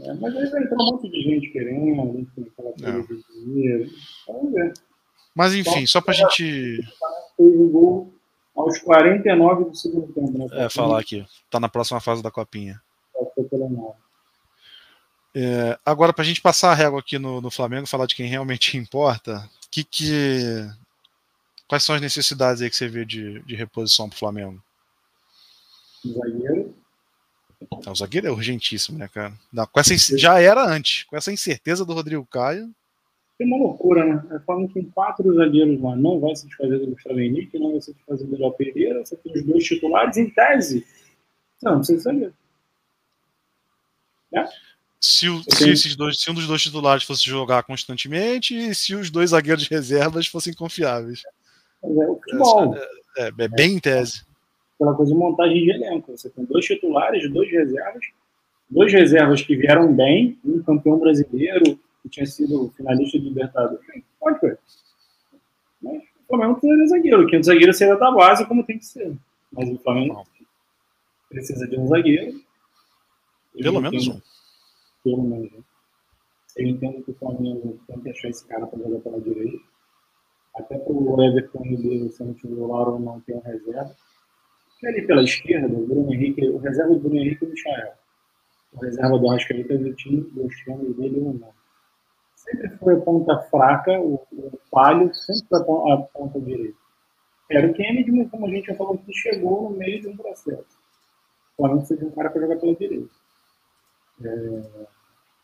É, 0.00 0.14
mas 0.14 0.34
aí 0.34 0.50
vai 0.50 0.62
entrar 0.62 0.76
um 0.76 0.86
monte 0.86 1.10
de 1.10 1.20
gente 1.20 1.50
querendo, 1.50 2.18
enfim, 2.18 2.50
aquela 2.50 2.72
coisa 2.72 3.12
é. 3.12 3.16
de 3.16 3.44
dinheiro. 3.44 3.90
Vamos 4.26 4.52
ver. 4.52 4.72
Mas 5.34 5.54
enfim, 5.54 5.86
só 5.86 6.00
pra 6.00 6.14
gente. 6.14 6.76
Fez 7.36 7.60
o 7.60 7.68
gol 7.68 8.14
aos 8.56 8.78
49 8.78 9.64
do 9.64 9.74
segundo 9.74 10.12
tempo, 10.12 10.38
né? 10.38 10.46
É, 10.52 10.68
falar 10.68 11.00
aqui. 11.00 11.26
Tá 11.50 11.58
na 11.60 11.68
próxima 11.68 12.00
fase 12.00 12.22
da 12.22 12.30
Copinha. 12.30 12.80
É, 15.34 15.78
agora, 15.84 16.12
pra 16.12 16.24
gente 16.24 16.42
passar 16.42 16.72
a 16.72 16.74
régua 16.74 17.00
aqui 17.00 17.18
no, 17.18 17.40
no 17.40 17.50
Flamengo, 17.50 17.86
falar 17.86 18.06
de 18.06 18.14
quem 18.14 18.26
realmente 18.26 18.76
importa, 18.78 19.48
que, 19.70 19.84
que, 19.84 20.68
quais 21.66 21.82
são 21.82 21.94
as 21.94 22.00
necessidades 22.00 22.62
aí 22.62 22.68
que 22.68 22.76
você 22.76 22.88
vê 22.88 23.04
de, 23.04 23.40
de 23.40 23.54
reposição 23.54 24.08
pro 24.08 24.18
Flamengo? 24.18 24.62
Zagueiro. 26.08 26.74
É, 27.86 27.90
o 27.90 27.94
zagueiro 27.94 28.26
é 28.26 28.30
urgentíssimo, 28.30 28.98
né, 28.98 29.08
cara? 29.08 29.32
Não, 29.52 29.66
com 29.66 29.80
essa, 29.80 29.94
já 30.16 30.40
era 30.40 30.64
antes, 30.64 31.04
com 31.04 31.16
essa 31.16 31.32
incerteza 31.32 31.84
do 31.84 31.92
Rodrigo 31.92 32.26
Caio. 32.26 32.70
É 33.40 33.44
uma 33.44 33.56
loucura, 33.56 34.04
né? 34.04 34.24
É 34.32 34.38
falando 34.40 34.68
que 34.68 34.82
quatro 34.86 35.34
zagueiros 35.34 35.80
lá 35.80 35.96
não 35.96 36.20
vai 36.20 36.34
se 36.36 36.46
desfazer 36.46 36.78
do 36.78 36.88
Gustavo 36.88 37.20
Henrique, 37.20 37.58
não 37.58 37.72
vai 37.72 37.80
se 37.80 37.92
desfazer 37.92 38.26
do 38.26 38.38
Léo 38.38 38.52
Pereira, 38.52 39.04
você 39.04 39.16
tem 39.16 39.32
os 39.32 39.42
dois 39.42 39.64
titulares 39.64 40.16
em 40.16 40.30
tese. 40.30 40.86
Não, 41.62 41.72
não 41.72 41.78
precisa 41.78 42.02
zagueiro. 42.02 42.34
Né? 44.30 44.48
Se, 45.00 45.28
o, 45.28 45.42
se, 45.42 45.68
esses 45.68 45.96
dois, 45.96 46.20
se 46.20 46.30
um 46.30 46.34
dos 46.34 46.46
dois 46.46 46.62
titulares 46.62 47.02
fosse 47.02 47.24
jogar 47.24 47.64
constantemente 47.64 48.56
e 48.56 48.74
se 48.74 48.94
os 48.94 49.10
dois 49.10 49.30
zagueiros 49.30 49.64
de 49.64 49.70
reservas 49.70 50.26
fossem 50.26 50.54
confiáveis. 50.54 51.22
É. 51.26 51.42
É, 53.18 53.26
é, 53.26 53.32
é 53.36 53.48
bem 53.48 53.74
em 53.74 53.80
tese. 53.80 54.24
Aquela 54.82 54.96
coisa 54.96 55.12
de 55.12 55.18
montagem 55.18 55.62
de 55.62 55.70
elenco. 55.70 56.10
Você 56.10 56.28
tem 56.28 56.44
dois 56.44 56.64
titulares, 56.64 57.30
dois 57.30 57.48
reservas, 57.48 58.04
dois 58.68 58.92
reservas 58.92 59.40
que 59.40 59.54
vieram 59.54 59.94
bem, 59.94 60.36
um 60.44 60.60
campeão 60.60 60.98
brasileiro, 60.98 61.78
que 62.02 62.08
tinha 62.08 62.26
sido 62.26 62.68
finalista 62.76 63.16
de 63.16 63.28
Libertadores. 63.28 64.02
Pode 64.18 64.40
ser. 64.40 64.58
Mas 65.80 66.02
o 66.02 66.26
Flamengo 66.26 66.54
precisa 66.58 66.82
de 66.82 66.88
zagueiro. 66.88 67.26
Que 67.28 67.36
o 67.36 67.44
zagueiro 67.44 67.72
seria 67.72 67.94
da 67.94 68.10
base 68.10 68.44
como 68.44 68.64
tem 68.64 68.76
que 68.76 68.84
ser. 68.84 69.16
Mas 69.52 69.68
o 69.68 69.78
Flamengo 69.78 70.24
precisa 71.28 71.68
de 71.68 71.78
um 71.78 71.86
zagueiro. 71.86 72.40
Pelo 73.54 73.80
menos 73.80 74.08
um. 74.08 74.20
Pelo 75.04 75.22
menos 75.22 75.52
um. 75.52 75.62
Eu 76.56 76.66
entendo 76.66 77.04
que 77.04 77.12
o 77.12 77.14
Flamengo 77.14 77.78
tem 77.86 78.00
que 78.00 78.10
achar 78.10 78.28
esse 78.30 78.44
cara 78.46 78.66
para 78.66 78.80
jogar 78.80 78.98
pela 78.98 79.20
direita. 79.20 79.62
Até 80.56 80.76
para 80.76 80.92
o 80.92 81.22
Everton 81.22 81.62
Ribeiro, 81.62 82.10
se 82.10 82.24
não 82.24 82.34
tiver 82.34 82.60
o 82.60 82.66
Lauro, 82.66 82.98
não 82.98 83.20
tem 83.20 83.38
reserva. 83.38 83.94
E 84.82 84.86
ali 84.86 85.06
pela 85.06 85.22
esquerda, 85.22 85.66
o 85.66 85.86
Bruno 85.86 86.12
Henrique, 86.12 86.48
o 86.48 86.58
reserva 86.58 86.94
do 86.94 87.00
Bruno 87.00 87.16
Henrique 87.16 87.44
e 87.44 87.48
o 87.48 87.50
Michael. 87.50 87.92
O 88.72 88.80
reserva 88.80 89.18
do 89.18 89.28
Arrascaeta, 89.28 89.74
eu 89.74 89.94
tinha 89.94 90.24
gostando 90.34 90.94
dele 90.94 91.20
ou 91.20 91.34
não 91.34 91.62
sempre 92.42 92.68
foi 92.76 92.94
a 92.94 93.00
ponta 93.00 93.38
fraca, 93.42 94.00
o, 94.00 94.14
o 94.32 94.58
falho 94.70 95.12
sempre 95.14 95.48
foi 95.48 95.92
a 95.92 95.96
ponta 95.96 96.40
direita. 96.40 96.76
Era 97.50 97.70
o 97.70 97.74
Kennedy, 97.74 98.28
como 98.28 98.46
a 98.46 98.50
gente 98.50 98.66
já 98.66 98.74
falou, 98.74 98.98
que 98.98 99.12
chegou 99.12 99.70
no 99.70 99.76
meio 99.76 100.00
de 100.00 100.08
um 100.08 100.16
processo. 100.16 100.78
O 101.52 101.56
Flamengo 101.56 101.80
precisa 101.80 102.06
um 102.06 102.10
cara 102.10 102.30
para 102.30 102.40
jogar 102.40 102.56
pela 102.56 102.74
direita. 102.74 103.10
É... 104.24 104.86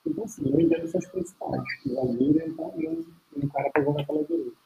Então, 0.06 0.24
assim, 0.24 0.50
eu 0.50 0.60
entendo 0.60 0.84
essas 0.84 1.06
principais. 1.06 1.62
O 1.84 1.94
zagueiro 1.94 2.42
então, 2.46 2.72
e 2.78 2.88
um, 2.88 3.48
cara 3.48 3.70
para 3.70 3.82
jogar 3.82 4.06
pela 4.06 4.24
direita. 4.24 4.56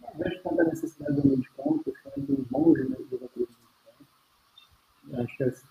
Não 0.00 0.10
vejo 0.16 0.42
tanta 0.42 0.64
necessidade 0.64 1.20
do 1.20 1.26
meio 1.26 1.40
de 1.40 1.50
campo, 1.50 1.82
eu 1.86 2.10
tem 2.12 2.46
bons. 2.50 2.78
Acho 5.14 5.36
que 5.36 5.42
essa 5.44 5.66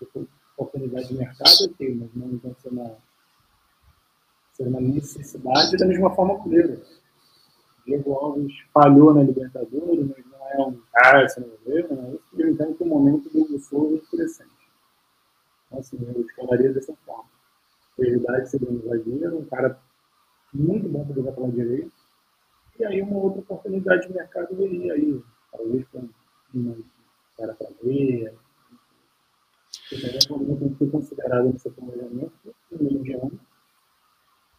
oportunidade 0.56 1.08
de 1.08 1.14
mercado 1.14 1.64
é 1.64 1.68
ter, 1.76 1.94
mas 1.94 2.10
não 2.14 2.38
vai 2.38 2.54
ser 2.60 2.68
uma 2.68 2.96
ser 4.58 4.66
uma 4.66 4.80
necessidade 4.80 5.76
da 5.76 5.86
mesma 5.86 6.10
forma 6.14 6.42
que 6.42 6.48
o 6.48 6.50
Diego. 6.50 6.82
Diego 7.86 8.12
Alves 8.14 8.52
falhou 8.74 9.14
na 9.14 9.22
Libertadores, 9.22 10.06
mas 10.06 10.26
não 10.26 10.48
é 10.48 10.66
um 10.66 10.82
cara, 10.92 11.28
se 11.28 11.40
não 11.40 11.48
vê, 11.64 11.82
né? 11.84 12.18
Eu 12.36 12.50
entendo 12.50 12.74
que 12.74 12.82
o 12.82 12.86
momento 12.86 13.30
do 13.30 13.58
Souza 13.60 13.94
é 13.94 13.98
interessante. 13.98 14.50
Então, 15.66 15.78
assim, 15.78 15.96
eu 16.02 16.20
escalaria 16.22 16.72
dessa 16.72 16.94
forma. 17.06 17.30
Prioridade 17.96 18.50
segundo 18.50 18.86
zagueiro, 18.86 19.38
um 19.38 19.44
cara 19.44 19.80
muito 20.52 20.88
bom 20.88 21.04
para 21.04 21.14
jogar 21.14 21.32
pela 21.32 21.50
direita. 21.50 21.92
E 22.78 22.84
aí 22.84 23.00
uma 23.00 23.16
outra 23.16 23.40
oportunidade 23.40 24.06
de 24.06 24.14
mercado 24.14 24.54
viria 24.54 24.92
aí, 24.92 25.20
talvez 25.50 25.86
com 25.88 26.08
um 26.54 26.84
cara 27.36 27.54
para 27.54 27.68
ver. 27.82 28.34
Também 29.90 30.10
é 30.10 30.32
um 30.32 30.74
tem 30.74 30.90
que 31.00 31.58
ser 31.58 31.70
planejamento 31.70 32.32
no 32.70 33.02
de 33.02 33.12
ano 33.14 33.40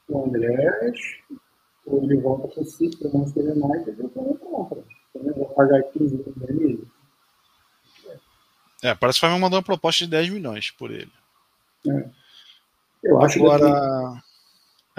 o 0.10 0.26
Andrés, 0.26 1.00
ou 1.86 2.04
ele 2.04 2.18
volta 2.18 2.48
para 2.48 2.64
o 2.64 2.66
City, 2.66 2.98
para 2.98 3.10
o 3.10 3.18
Manchester 3.18 3.44
United, 3.44 4.02
e 4.02 4.06
o 4.06 4.10
Flamengo 4.10 4.38
compra. 4.40 4.84
Flamengo 5.14 5.46
vai 5.46 5.56
pagar 5.56 5.84
15 5.84 6.16
milhões 6.16 6.60
nele. 6.60 6.88
É, 8.82 8.96
parece 8.96 9.18
que 9.18 9.26
o 9.26 9.28
Flamengo 9.28 9.42
mandou 9.42 9.58
uma 9.58 9.66
proposta 9.66 10.06
de 10.06 10.12
10 10.12 10.30
milhões 10.30 10.72
por 10.72 10.92
ele. 10.92 11.12
É. 11.88 12.10
Eu 13.04 13.22
acho 13.22 13.40
Agora... 13.40 13.66
que. 13.66 14.30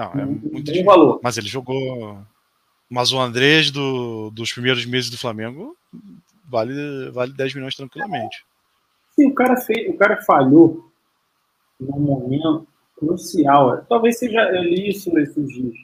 Não, 0.00 0.12
é 0.12 0.24
muito 0.24 0.72
um 0.72 0.84
valor. 0.84 1.20
Mas 1.22 1.36
ele 1.36 1.48
jogou. 1.48 2.18
Mas 2.88 3.12
o 3.12 3.20
Andrés 3.20 3.70
do, 3.70 4.30
dos 4.30 4.52
primeiros 4.52 4.84
meses 4.84 5.10
do 5.10 5.18
Flamengo 5.18 5.76
vale, 6.48 7.10
vale 7.10 7.32
10 7.32 7.54
milhões 7.54 7.76
tranquilamente. 7.76 8.44
Sim, 9.10 9.28
o 9.28 9.34
cara, 9.34 9.56
fez, 9.56 9.88
o 9.88 9.96
cara 9.96 10.22
falhou 10.22 10.90
num 11.78 12.00
momento 12.00 12.66
crucial. 12.96 13.84
Talvez 13.88 14.18
seja, 14.18 14.40
eu 14.50 14.62
li 14.62 14.90
isso 14.90 15.12
nesses 15.12 15.48
dias, 15.48 15.74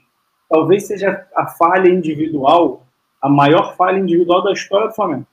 talvez 0.48 0.86
seja 0.86 1.26
a 1.34 1.46
falha 1.46 1.88
individual, 1.88 2.86
a 3.20 3.28
maior 3.28 3.76
falha 3.76 3.98
individual 3.98 4.42
da 4.42 4.52
história 4.52 4.88
do 4.88 4.94
Flamengo. 4.94 5.26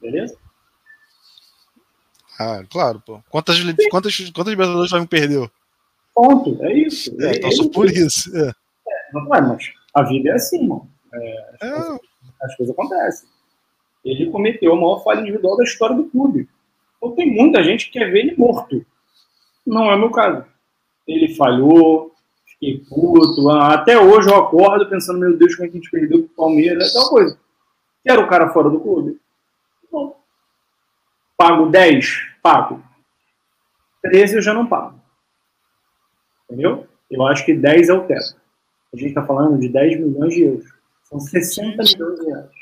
Beleza? 0.00 0.36
Ah, 2.38 2.64
claro, 2.70 3.02
pô. 3.04 3.20
Quantas, 3.28 3.58
quantas, 3.90 4.30
quantas 4.30 4.50
Libertadores 4.50 4.86
o 4.86 4.90
Flamengo 4.90 5.10
perdeu? 5.10 5.50
Ponto, 6.14 6.58
é 6.64 6.72
isso. 6.72 7.14
É, 7.20 7.46
é 7.46 7.50
só 7.50 7.68
por 7.68 7.90
isso. 7.90 8.34
É. 8.36 8.48
É, 8.48 8.54
mas 9.12 9.72
a 9.94 10.02
vida 10.02 10.30
é 10.30 10.32
assim, 10.34 10.66
mano. 10.66 10.88
É, 11.12 11.50
as, 11.54 11.62
é. 11.62 11.70
Coisas, 11.70 12.00
as, 12.42 12.56
coisas, 12.56 12.74
acontecem. 12.74 13.28
Ele 14.04 14.30
cometeu 14.30 14.72
a 14.72 14.76
maior 14.76 15.02
falha 15.02 15.20
individual 15.20 15.56
da 15.56 15.64
história 15.64 15.96
do 15.96 16.04
clube. 16.04 16.48
Então 16.96 17.14
tem 17.14 17.30
muita 17.30 17.62
gente 17.62 17.86
que 17.86 17.98
quer 17.98 18.10
ver 18.10 18.20
ele 18.20 18.36
morto. 18.36 18.84
Não 19.66 19.90
é 19.90 19.94
o 19.94 19.98
meu 19.98 20.10
caso. 20.10 20.44
Ele 21.06 21.34
falhou, 21.34 22.12
fiquei 22.46 22.82
puto. 22.88 23.48
Ah, 23.50 23.74
até 23.74 23.98
hoje 23.98 24.28
eu 24.28 24.36
acordo 24.36 24.88
pensando, 24.88 25.18
meu 25.18 25.36
Deus, 25.36 25.54
como 25.54 25.66
é 25.66 25.70
que 25.70 25.78
a 25.78 25.80
gente 25.80 25.90
perdeu 25.90 26.22
pro 26.24 26.36
Palmeiras, 26.36 26.92
tal 26.92 27.10
coisa. 27.10 27.38
Quero 28.04 28.22
o 28.22 28.28
cara 28.28 28.50
fora 28.50 28.70
do 28.70 28.80
clube? 28.80 29.20
Pago 31.36 31.70
10? 31.70 32.06
Pago. 32.42 32.82
13 34.02 34.36
eu 34.36 34.42
já 34.42 34.52
não 34.52 34.66
pago. 34.66 35.00
Entendeu? 36.44 36.86
Eu 37.10 37.26
acho 37.26 37.44
que 37.44 37.54
10 37.54 37.88
é 37.88 37.94
o 37.94 38.06
teto. 38.06 38.36
A 38.92 38.96
gente 38.96 39.08
está 39.08 39.24
falando 39.24 39.58
de 39.58 39.68
10 39.68 40.00
milhões 40.00 40.34
de 40.34 40.42
euros. 40.42 40.66
São 41.04 41.18
60 41.18 41.82
milhões 41.82 42.20
de 42.20 42.26
reais. 42.26 42.59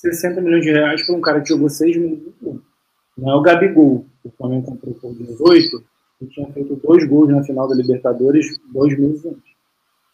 60 0.00 0.40
milhões 0.40 0.64
de 0.64 0.72
reais 0.72 1.06
para 1.06 1.14
um 1.14 1.20
cara 1.20 1.40
que 1.42 1.48
jogou 1.50 1.68
6 1.68 1.96
minutos. 1.96 2.62
Não 3.16 3.30
é 3.30 3.34
o 3.34 3.42
Gabigol. 3.42 4.06
O 4.24 4.30
Flamengo 4.30 4.66
comprou 4.66 4.94
por 4.94 5.14
18 5.14 5.84
e 6.22 6.26
tinha 6.26 6.50
feito 6.52 6.74
dois 6.76 7.06
gols 7.06 7.28
na 7.28 7.42
final 7.42 7.68
da 7.68 7.74
Libertadores 7.74 8.46
dois 8.72 8.98
meses 8.98 9.24
antes. 9.26 9.50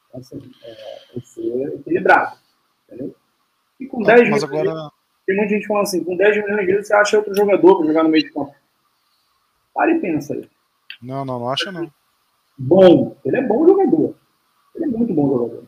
Então, 0.08 0.20
assim, 0.20 0.50
é, 0.64 1.20
ser 1.20 1.74
equilibrado. 1.74 2.36
Entendeu? 2.86 3.14
E 3.78 3.86
com 3.86 4.02
10 4.02 4.30
Mas 4.30 4.42
milhões. 4.42 4.44
agora. 4.44 4.90
Tem 5.24 5.36
muita 5.36 5.54
gente 5.54 5.66
falando 5.66 5.82
assim: 5.82 6.04
com 6.04 6.16
10 6.16 6.36
milhões 6.36 6.66
de 6.66 6.72
euros 6.72 6.86
você 6.86 6.94
acha 6.94 7.18
outro 7.18 7.34
jogador 7.34 7.78
para 7.78 7.86
jogar 7.86 8.02
no 8.02 8.08
meio 8.08 8.24
de 8.24 8.32
campo. 8.32 8.54
Para 9.74 9.92
e 9.92 10.00
pensa 10.00 10.34
aí. 10.34 10.48
Não, 11.02 11.24
não, 11.24 11.38
não 11.38 11.50
acho 11.50 11.70
não. 11.70 11.90
Bom. 12.58 13.16
Ele 13.24 13.36
é 13.36 13.42
bom 13.42 13.66
jogador. 13.68 14.14
Ele 14.74 14.84
é 14.84 14.88
muito 14.88 15.14
bom 15.14 15.28
jogador. 15.28 15.64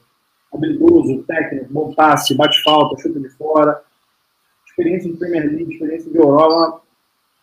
Habilidoso, 0.52 1.22
técnico, 1.24 1.72
bom 1.72 1.94
passe, 1.94 2.34
bate 2.34 2.62
falta, 2.62 3.00
chuta 3.00 3.20
de 3.20 3.28
fora. 3.30 3.84
Experiência 4.78 5.10
de 5.10 5.16
Premier 5.18 5.44
League, 5.44 5.72
experiência 5.72 6.10
de 6.10 6.16
Europa. 6.18 6.82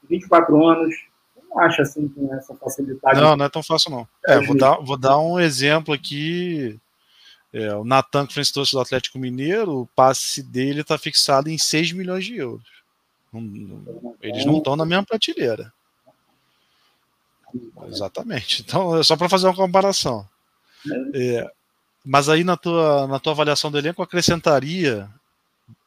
24 0.10 0.66
anos. 0.66 0.96
Não 1.50 1.60
acha 1.60 1.82
assim 1.82 2.08
com 2.08 2.34
essa 2.34 2.56
facilidade. 2.56 3.20
Não, 3.20 3.36
não 3.36 3.46
é 3.46 3.50
tão 3.50 3.62
fácil 3.64 3.92
não. 3.92 4.08
É, 4.26 4.40
vou 4.40 4.56
dar, 4.56 4.76
vou 4.78 4.98
dar 4.98 5.20
um 5.20 5.40
exemplo 5.40 5.94
aqui. 5.94 6.80
É, 7.54 7.74
o 7.76 7.84
Natan, 7.84 8.26
que 8.28 8.34
foi 8.34 8.44
do 8.54 8.80
Atlético 8.80 9.18
Mineiro, 9.20 9.82
o 9.82 9.88
passe 9.88 10.44
dele 10.44 10.82
está 10.82 10.98
fixado 10.98 11.50
em 11.50 11.58
6 11.58 11.92
milhões 11.94 12.26
de 12.26 12.36
euros. 12.38 12.64
Não- 13.34 13.42
não- 13.42 14.16
eles 14.22 14.46
não 14.46 14.58
estão 14.58 14.76
na 14.76 14.86
mesma 14.86 15.06
prateleira. 15.06 15.72
Exatamente. 17.88 18.62
Então, 18.62 18.98
é 18.98 19.04
só 19.04 19.16
para 19.16 19.30
fazer 19.30 19.48
uma 19.48 19.56
comparação. 19.56 20.28
É, 21.14 21.50
mas 22.06 22.30
aí, 22.30 22.44
na 22.44 22.56
tua, 22.58 23.08
na 23.08 23.20
tua 23.20 23.34
avaliação 23.34 23.72
do 23.72 23.78
elenco, 23.78 24.02
acrescentaria, 24.04 25.10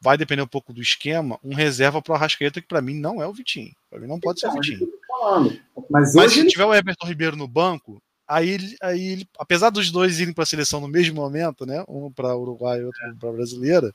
vai 0.00 0.16
depender 0.16 0.42
um 0.42 0.46
pouco 0.46 0.72
do 0.72 0.82
esquema, 0.82 1.38
um 1.42 1.54
reserva 1.54 2.00
para 2.02 2.12
o 2.12 2.14
Arrascaeta, 2.16 2.60
que 2.60 2.66
para 2.68 2.82
mim 2.82 2.94
não 2.94 3.22
é 3.22 3.26
o 3.26 3.32
Vitinho. 3.32 3.74
Para 3.90 4.00
mim 4.00 4.06
não 4.06 4.18
pode 4.20 4.40
ser 4.40 4.46
o 4.46 4.50
Então, 4.50 4.60
Vitinho. 4.60 4.88
é. 4.88 5.82
Mas 5.90 6.14
Mas 6.14 6.32
se 6.32 6.40
ele 6.40 6.48
tiver 6.48 6.64
o 6.64 6.74
Everton 6.74 7.06
Ribeiro 7.06 7.36
no 7.36 7.46
banco, 7.48 8.02
aí, 8.26 8.76
aí 8.82 9.06
ele- 9.08 9.28
apesar 9.38 9.70
dos 9.70 9.90
dois 9.90 10.20
irem 10.20 10.34
para 10.34 10.42
a 10.42 10.46
seleção 10.46 10.80
no 10.80 10.88
mesmo 10.88 11.16
momento, 11.16 11.64
né? 11.64 11.84
Um 11.88 12.10
para 12.10 12.36
Uruguai 12.36 12.80
e 12.80 12.84
outro 12.84 13.16
para 13.18 13.32
brasileira, 13.32 13.92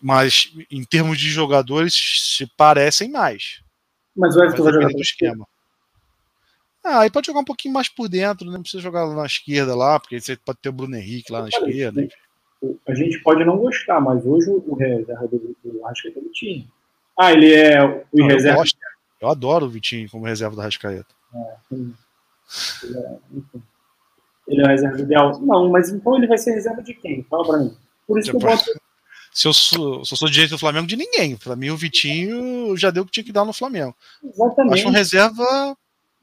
mas 0.00 0.52
em 0.70 0.84
termos 0.84 1.18
de 1.18 1.28
jogadores 1.28 1.94
se 2.36 2.46
parecem 2.56 3.10
mais. 3.10 3.60
Mas 4.16 4.36
o 4.36 4.42
Everton 4.42 4.64
vai 4.64 4.72
jogar 4.72 4.88
do 4.88 5.00
esquema. 5.00 5.46
Ah, 6.84 7.00
aí 7.00 7.10
pode 7.10 7.26
jogar 7.26 7.40
um 7.40 7.44
pouquinho 7.44 7.74
mais 7.74 7.88
por 7.88 8.08
dentro, 8.08 8.46
né? 8.46 8.52
não 8.52 8.62
precisa 8.62 8.82
jogar 8.82 9.04
lá 9.04 9.14
na 9.14 9.26
esquerda 9.26 9.74
lá, 9.74 9.98
porque 9.98 10.20
você 10.20 10.36
pode 10.36 10.58
ter 10.60 10.68
o 10.68 10.72
Bruno 10.72 10.96
Henrique 10.96 11.32
lá 11.32 11.42
na 11.42 11.48
esquerda. 11.48 12.08
A 12.86 12.94
gente 12.94 13.20
pode 13.22 13.44
não 13.44 13.56
gostar, 13.56 14.00
mas 14.00 14.24
hoje 14.26 14.50
o 14.50 14.74
reserva 14.74 15.28
do, 15.28 15.56
do 15.64 15.84
Arrascaeta 15.84 16.18
ele 16.18 16.30
tinha. 16.30 16.64
Ah, 17.18 17.32
ele 17.32 17.52
é 17.52 17.82
o 17.84 18.04
Não, 18.12 18.24
eu, 18.24 18.26
reserva. 18.26 18.58
gosto, 18.58 18.76
eu 19.20 19.28
adoro 19.28 19.66
o 19.66 19.68
Vitinho 19.70 20.08
como 20.10 20.24
reserva 20.26 20.54
do 20.56 20.62
Rascaeta. 20.62 21.14
Ele 21.72 22.96
é. 22.96 23.18
Ele 24.48 24.60
é 24.62 24.64
o 24.64 24.68
reserva 24.68 25.00
ideal. 25.00 25.40
Não, 25.40 25.68
mas 25.68 25.90
então 25.90 26.16
ele 26.16 26.26
vai 26.26 26.38
ser 26.38 26.52
reserva 26.52 26.82
de 26.82 26.94
quem? 26.94 27.22
Fala 27.24 27.46
pra 27.46 27.58
mim. 27.58 27.76
Por 28.06 28.18
isso 28.18 28.30
que 28.30 28.36
eu 28.36 28.40
boto. 28.40 28.64
Se 29.32 29.46
eu 29.46 29.52
sou, 29.52 30.04
se 30.04 30.14
eu 30.14 30.16
sou 30.16 30.28
direito 30.30 30.50
do 30.52 30.58
Flamengo, 30.58 30.86
de 30.86 30.96
ninguém. 30.96 31.36
Para 31.36 31.54
mim, 31.54 31.70
o 31.70 31.76
Vitinho 31.76 32.76
já 32.76 32.90
deu 32.90 33.02
o 33.02 33.06
que 33.06 33.12
tinha 33.12 33.24
que 33.24 33.32
dar 33.32 33.44
no 33.44 33.52
Flamengo. 33.52 33.94
Exatamente. 34.24 34.74
Acho 34.74 34.88
um 34.88 34.92
reserva 34.92 35.76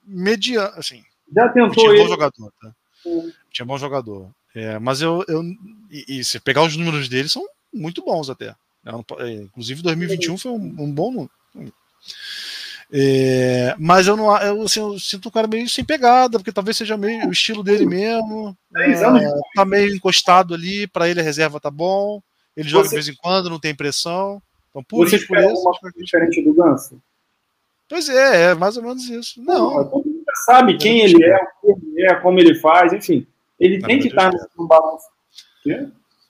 mediano, 0.03 0.73
assim. 0.77 1.03
Já 1.33 1.45
O 1.45 1.53
tentou 1.53 1.69
Vitinho 1.69 1.91
é 1.91 1.95
bom 1.95 2.01
ele. 2.01 2.09
jogador, 2.09 2.53
tá? 2.61 2.71
Vitinho 3.05 3.33
é 3.61 3.65
bom 3.65 3.77
jogador. 3.77 4.29
É, 4.55 4.79
mas 4.79 5.01
eu, 5.01 5.23
eu 5.27 5.43
e, 5.91 6.19
e 6.19 6.23
se 6.23 6.39
pegar 6.39 6.63
os 6.63 6.77
números 6.77 7.09
dele, 7.09 7.27
são 7.27 7.43
muito 7.73 8.01
bons 8.03 8.29
até. 8.29 8.55
É, 8.85 8.89
é, 9.27 9.31
Inclusive 9.43 9.81
2021 9.81 10.37
foi 10.37 10.51
um, 10.51 10.75
um 10.79 10.91
bom 10.91 11.11
número. 11.11 11.31
É, 12.93 13.75
mas 13.79 14.07
eu 14.07 14.15
não 14.15 14.35
eu, 14.37 14.61
assim, 14.61 14.79
eu 14.79 14.97
sinto 14.99 15.27
um 15.27 15.31
cara 15.31 15.47
meio 15.47 15.67
sem 15.67 15.83
pegada, 15.83 16.37
porque 16.37 16.51
talvez 16.51 16.77
seja 16.77 16.95
meio 16.95 17.27
o 17.27 17.31
estilo 17.31 17.63
dele 17.63 17.85
mesmo. 17.85 18.55
É, 18.75 18.93
tá 19.55 19.65
meio 19.65 19.93
encostado 19.95 20.53
ali, 20.53 20.87
para 20.87 21.09
ele 21.09 21.19
a 21.19 21.23
reserva 21.23 21.59
tá 21.59 21.71
bom. 21.71 22.21
Ele 22.55 22.69
joga 22.69 22.85
Você- 22.85 22.89
de 22.89 22.95
vez 22.95 23.07
em 23.09 23.15
quando, 23.15 23.49
não 23.49 23.59
tem 23.59 23.75
pressão. 23.75 24.41
Então, 24.69 24.83
por 24.83 25.07
Você 25.07 25.17
isso, 25.17 25.27
por 25.27 25.37
isso. 25.37 25.61
uma 25.61 25.77
coisa 25.79 25.95
diferente 25.97 26.41
do 26.41 26.53
Ganso? 26.53 27.01
Pois 27.89 28.07
é, 28.09 28.51
é 28.51 28.55
mais 28.55 28.77
ou 28.77 28.83
menos 28.83 29.07
isso. 29.09 29.41
Não, 29.41 29.83
todo 29.89 30.05
mundo 30.05 30.23
sabe 30.45 30.77
quem 30.77 31.01
ele 31.01 31.23
é, 31.23 31.37
o 31.63 31.75
que 31.75 31.85
ele 31.95 32.07
é, 32.07 32.15
como 32.15 32.39
ele 32.39 32.55
faz, 32.55 32.93
enfim. 32.93 33.25
Ele 33.59 33.79
Na 33.79 33.87
tem 33.87 33.99
que 33.99 34.07
estar 34.07 34.31
no 34.57 34.67
balanço. 34.67 35.05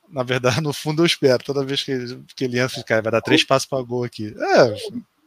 Na 0.10 0.24
verdade, 0.24 0.62
no 0.62 0.72
fundo 0.72 1.02
eu 1.02 1.06
espero. 1.06 1.44
Toda 1.44 1.66
vez 1.66 1.84
que 1.84 1.92
ele, 1.92 2.24
que 2.36 2.46
ele 2.46 2.60
entra, 2.60 2.84
cara, 2.84 3.02
vai 3.02 3.12
dar 3.12 3.22
três 3.22 3.44
passos 3.44 3.68
para 3.68 3.84
gol 3.84 4.04
aqui. 4.04 4.34
É, 4.38 4.76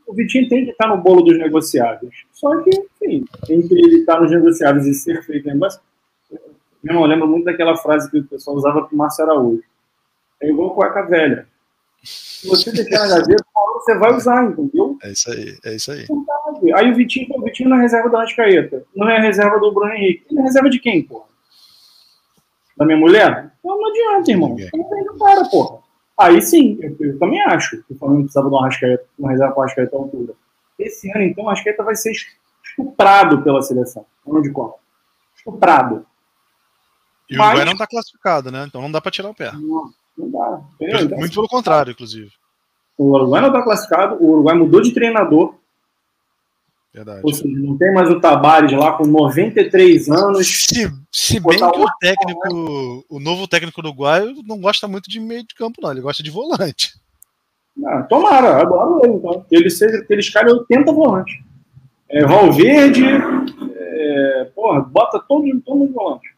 O 0.06 0.14
Vitinho 0.14 0.48
tem 0.48 0.64
que 0.64 0.70
estar 0.70 0.88
no 0.88 1.02
bolo 1.02 1.22
dos 1.22 1.38
negociáveis. 1.38 2.14
Só 2.32 2.56
que, 2.62 2.70
enfim, 2.70 3.24
entre 3.50 3.78
ele 3.78 4.00
estar 4.00 4.20
nos 4.20 4.30
negociáveis 4.30 4.87
e 4.87 4.94
ser 4.94 5.22
feito 5.24 5.46
negócio. 5.46 5.80
Meu 6.82 6.92
irmão, 6.94 7.04
eu 7.04 7.08
lembro 7.08 7.28
muito 7.28 7.44
daquela 7.44 7.76
frase 7.76 8.11
que 8.11 8.18
o 8.18 8.24
pessoal 8.24 8.56
usava 8.56 8.87
com 8.87 8.94
o 8.94 8.98
Márcio 8.98 9.24
Araújo. 9.24 9.62
É 10.40 10.48
igual 10.48 10.74
cueca 10.74 11.02
velha. 11.02 11.46
Se 12.02 12.48
você 12.48 12.70
deixar 12.70 13.08
na 13.08 13.18
gaveta, 13.18 13.44
você 13.74 13.94
vai 13.96 14.14
usar, 14.14 14.44
entendeu? 14.44 14.96
é 15.02 15.11
isso 15.11 15.30
aí, 15.30 15.58
é 15.64 15.74
isso 15.74 15.90
aí. 15.90 16.06
Aí 16.74 16.90
o 16.90 16.94
Vitinho, 16.94 17.26
o 17.37 17.42
Vitinho 17.42 17.68
na 17.68 17.80
reserva 17.80 18.08
do 18.08 18.16
Rascaeta. 18.16 18.84
Não 18.94 19.08
é 19.08 19.16
a 19.16 19.20
reserva 19.20 19.58
do 19.58 19.72
Bruno 19.72 19.92
Henrique. 19.92 20.24
Ele 20.30 20.40
é 20.40 20.42
reserva 20.44 20.70
de 20.70 20.78
quem, 20.78 21.02
porra? 21.02 21.26
Da 22.79 22.87
minha 22.87 22.97
mulher? 22.97 23.53
Então 23.59 23.77
não 23.77 23.91
adianta, 23.91 24.31
irmão. 24.31 24.57
Não 24.73 25.05
do 25.05 25.19
cara, 25.19 25.45
porra. 25.51 25.79
Aí 26.17 26.41
sim, 26.41 26.79
eu, 26.81 26.97
eu 27.01 27.19
também 27.19 27.41
acho 27.43 27.83
que 27.83 27.93
o 27.93 27.99
Flamengo 27.99 28.23
precisava 28.23 28.49
de 28.49 28.55
uma 28.55 28.64
Rascaeta, 28.64 29.05
uma 29.19 29.31
reserva 29.31 29.53
para 29.53 29.61
o 29.61 29.64
Rascaeta 29.64 29.97
à 29.97 29.99
altura. 29.99 30.33
Esse 30.79 31.11
ano, 31.11 31.25
então, 31.25 31.45
o 31.45 31.49
Rascaeta 31.49 31.83
vai 31.83 31.95
ser 31.97 32.12
estuprado 32.64 33.43
pela 33.43 33.61
seleção. 33.62 34.05
Ano 34.27 34.43
de 34.43 34.51
Copa. 34.51 34.79
Estuprado. 35.37 36.07
E 37.29 37.35
o 37.35 37.38
Mas- 37.38 37.49
Uruguai 37.49 37.64
não 37.67 37.77
tá 37.77 37.87
classificado, 37.87 38.51
né? 38.51 38.64
Então 38.67 38.81
não 38.81 38.91
dá 38.91 39.01
para 39.01 39.11
tirar 39.11 39.29
o 39.31 39.35
pé. 39.35 39.53
Não, 39.53 39.91
não 40.17 40.31
dá. 40.31 40.61
Muito 41.17 41.35
pelo 41.35 41.49
contrário, 41.49 41.91
inclusive. 41.93 42.31
o 42.97 43.12
Uruguai 43.14 43.41
não 43.41 43.49
está 43.49 43.62
classificado, 43.62 44.17
o 44.23 44.31
Uruguai 44.31 44.57
mudou 44.57 44.81
de 44.81 44.93
treinador, 44.93 45.55
Verdade. 46.98 47.20
ou 47.22 47.32
seja, 47.32 47.56
não 47.56 47.78
tem 47.78 47.92
mais 47.92 48.11
o 48.11 48.20
Tabares 48.20 48.72
lá 48.72 48.92
com 48.92 49.06
93 49.06 50.08
anos. 50.08 50.46
Se, 50.48 50.92
se 51.12 51.38
bem 51.38 51.56
que 51.56 51.64
o 51.64 51.87
técnico, 52.00 53.06
o 53.08 53.20
novo 53.20 53.46
técnico 53.46 53.80
uruguaio 53.80 54.34
não 54.44 54.61
gosta 54.61 54.88
muito 54.88 55.08
de 55.08 55.20
meio 55.20 55.46
de 55.46 55.54
campo, 55.54 55.80
não. 55.80 55.92
Ele 55.92 56.00
gosta 56.00 56.22
de 56.22 56.30
volante. 56.30 56.98
Ah, 57.87 58.02
tomara, 58.02 58.61
adoro 58.61 59.00
ele, 59.04 59.14
então. 59.14 59.44
Que 59.48 59.54
ele 59.54 59.70
seja, 59.70 60.02
que 60.04 60.12
ele 60.12 60.20
escalhe 60.20 60.50
80 60.50 60.92
volantes. 60.92 61.38
É, 62.08 62.24
Valverde, 62.24 63.04
é, 63.06 64.50
porra, 64.52 64.80
bota 64.80 65.20
todo, 65.20 65.44
todo 65.61 65.78
mundo 65.78 65.92
volante. 65.92 66.34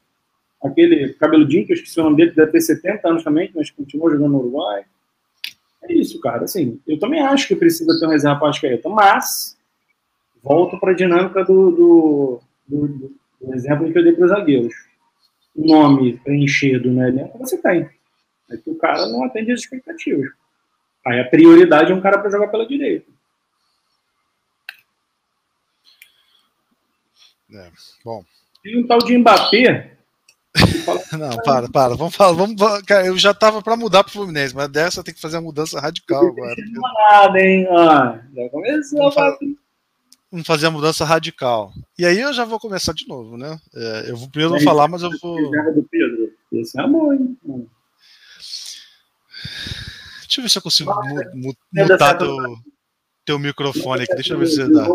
Aquele 0.63 1.15
cabeludinho, 1.15 1.65
que 1.65 1.73
eu 1.73 1.77
esqueci 1.77 1.99
o 1.99 2.05
nome 2.05 2.19
dele, 2.19 2.31
que 2.31 2.37
deve 2.37 2.53
ter 2.53 2.61
70 2.61 3.09
anos 3.09 3.25
também, 3.25 3.51
mas 3.55 3.71
continua 3.71 4.11
jogando 4.11 4.33
no 4.33 4.41
Uruguai. 4.41 4.85
É 5.85 5.95
isso, 5.95 6.21
cara. 6.21 6.45
Assim, 6.45 6.79
eu 6.87 6.99
também 6.99 7.23
acho 7.23 7.49
que 7.49 7.57
precisa 7.57 7.99
ter 7.99 8.07
um 8.07 8.11
reserva 8.11 8.39
para 8.39 8.51
Ascaeta, 8.51 8.89
mas 8.91 9.57
volto 10.43 10.79
para 10.79 10.93
a 10.93 10.95
dinâmica 10.97 11.45
do, 11.45 11.71
do, 11.71 12.41
do, 12.67 12.89
do- 12.89 13.55
exemplo 13.55 13.91
que 13.93 13.99
eu 13.99 14.03
dei 14.05 14.13
para 14.13 14.25
os 14.25 14.31
zagueiros. 14.31 14.75
Nome 15.57 16.19
preenchido 16.19 16.91
no 16.91 17.03
elenco 17.07 17.39
você 17.39 17.57
tem. 17.59 17.89
É 18.51 18.57
que 18.57 18.71
o 18.71 18.77
cara 18.77 19.07
não 19.07 19.25
atende 19.25 19.53
as 19.53 19.61
expectativas. 19.61 20.31
Aí 21.07 21.19
a 21.21 21.25
prioridade 21.29 21.91
é 21.93 21.95
um 21.95 22.01
cara 22.01 22.19
para 22.19 22.31
jogar 22.31 22.49
pela 22.49 22.67
direita. 22.67 23.11
Bom, 28.05 28.25
E 28.65 28.79
um 28.79 28.87
tal 28.87 28.99
de 28.99 29.17
Mbappé, 29.19 29.97
não, 31.19 31.37
para, 31.45 31.69
para. 31.69 31.95
Vamos 31.97 32.15
falar. 32.17 32.33
Vamos, 32.33 32.57
cara, 32.87 33.07
eu 33.07 33.17
já 33.17 33.33
tava 33.35 33.63
para 33.63 33.77
mudar 33.77 34.03
pro 34.05 34.13
Fluminense, 34.13 34.55
mas 34.55 34.69
dessa 34.69 35.03
tem 35.03 35.15
que 35.15 35.21
fazer 35.21 35.37
uma 35.37 35.43
mudança 35.45 35.81
radical 35.81 36.27
agora. 36.27 36.55
não 36.73 36.89
é 36.89 36.93
nada, 37.13 37.41
hein? 37.41 37.67
Ah, 37.71 38.21
já 38.35 38.49
começou 38.51 39.09
a 39.09 39.13
falar- 39.13 39.39
fazer 40.45 40.67
a 40.67 40.71
mudança 40.71 41.05
radical. 41.05 41.73
E 41.99 42.07
aí 42.07 42.19
eu 42.21 42.33
já 42.33 42.45
vou 42.45 42.59
começar 42.61 42.93
de 42.95 43.07
novo, 43.09 43.37
né? 43.37 43.59
É, 43.75 44.11
eu 44.11 44.17
vou 44.17 44.29
primeiro 44.29 44.55
vou 44.55 44.63
falar, 44.63 44.87
mas 44.89 45.03
eu 45.03 45.11
vou. 45.21 45.37
reserva 45.37 45.73
do 45.73 45.83
Pedro. 45.85 46.33
Esse 46.53 46.81
é 46.81 46.87
bom, 46.87 47.13
hein? 47.13 47.37
Deixa 50.23 50.39
eu 50.41 50.43
ver 50.43 50.49
se 50.49 50.59
eu 50.59 50.63
consigo 50.63 50.93
mu- 50.95 51.25
mu- 51.35 51.57
mutar 51.73 52.17
teu, 52.19 52.37
teu 53.25 53.39
microfone 53.39 54.05
aqui. 54.05 54.15
Deixa 54.15 54.35
eu 54.35 54.39
ver 54.39 54.47
se 54.47 54.69
dá. 54.73 54.87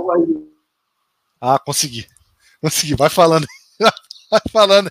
Ah, 1.41 1.59
consegui. 1.59 2.07
Consegui. 2.61 2.95
Vai 2.95 3.09
falando. 3.09 3.45
Vai 4.31 4.41
falando. 4.51 4.89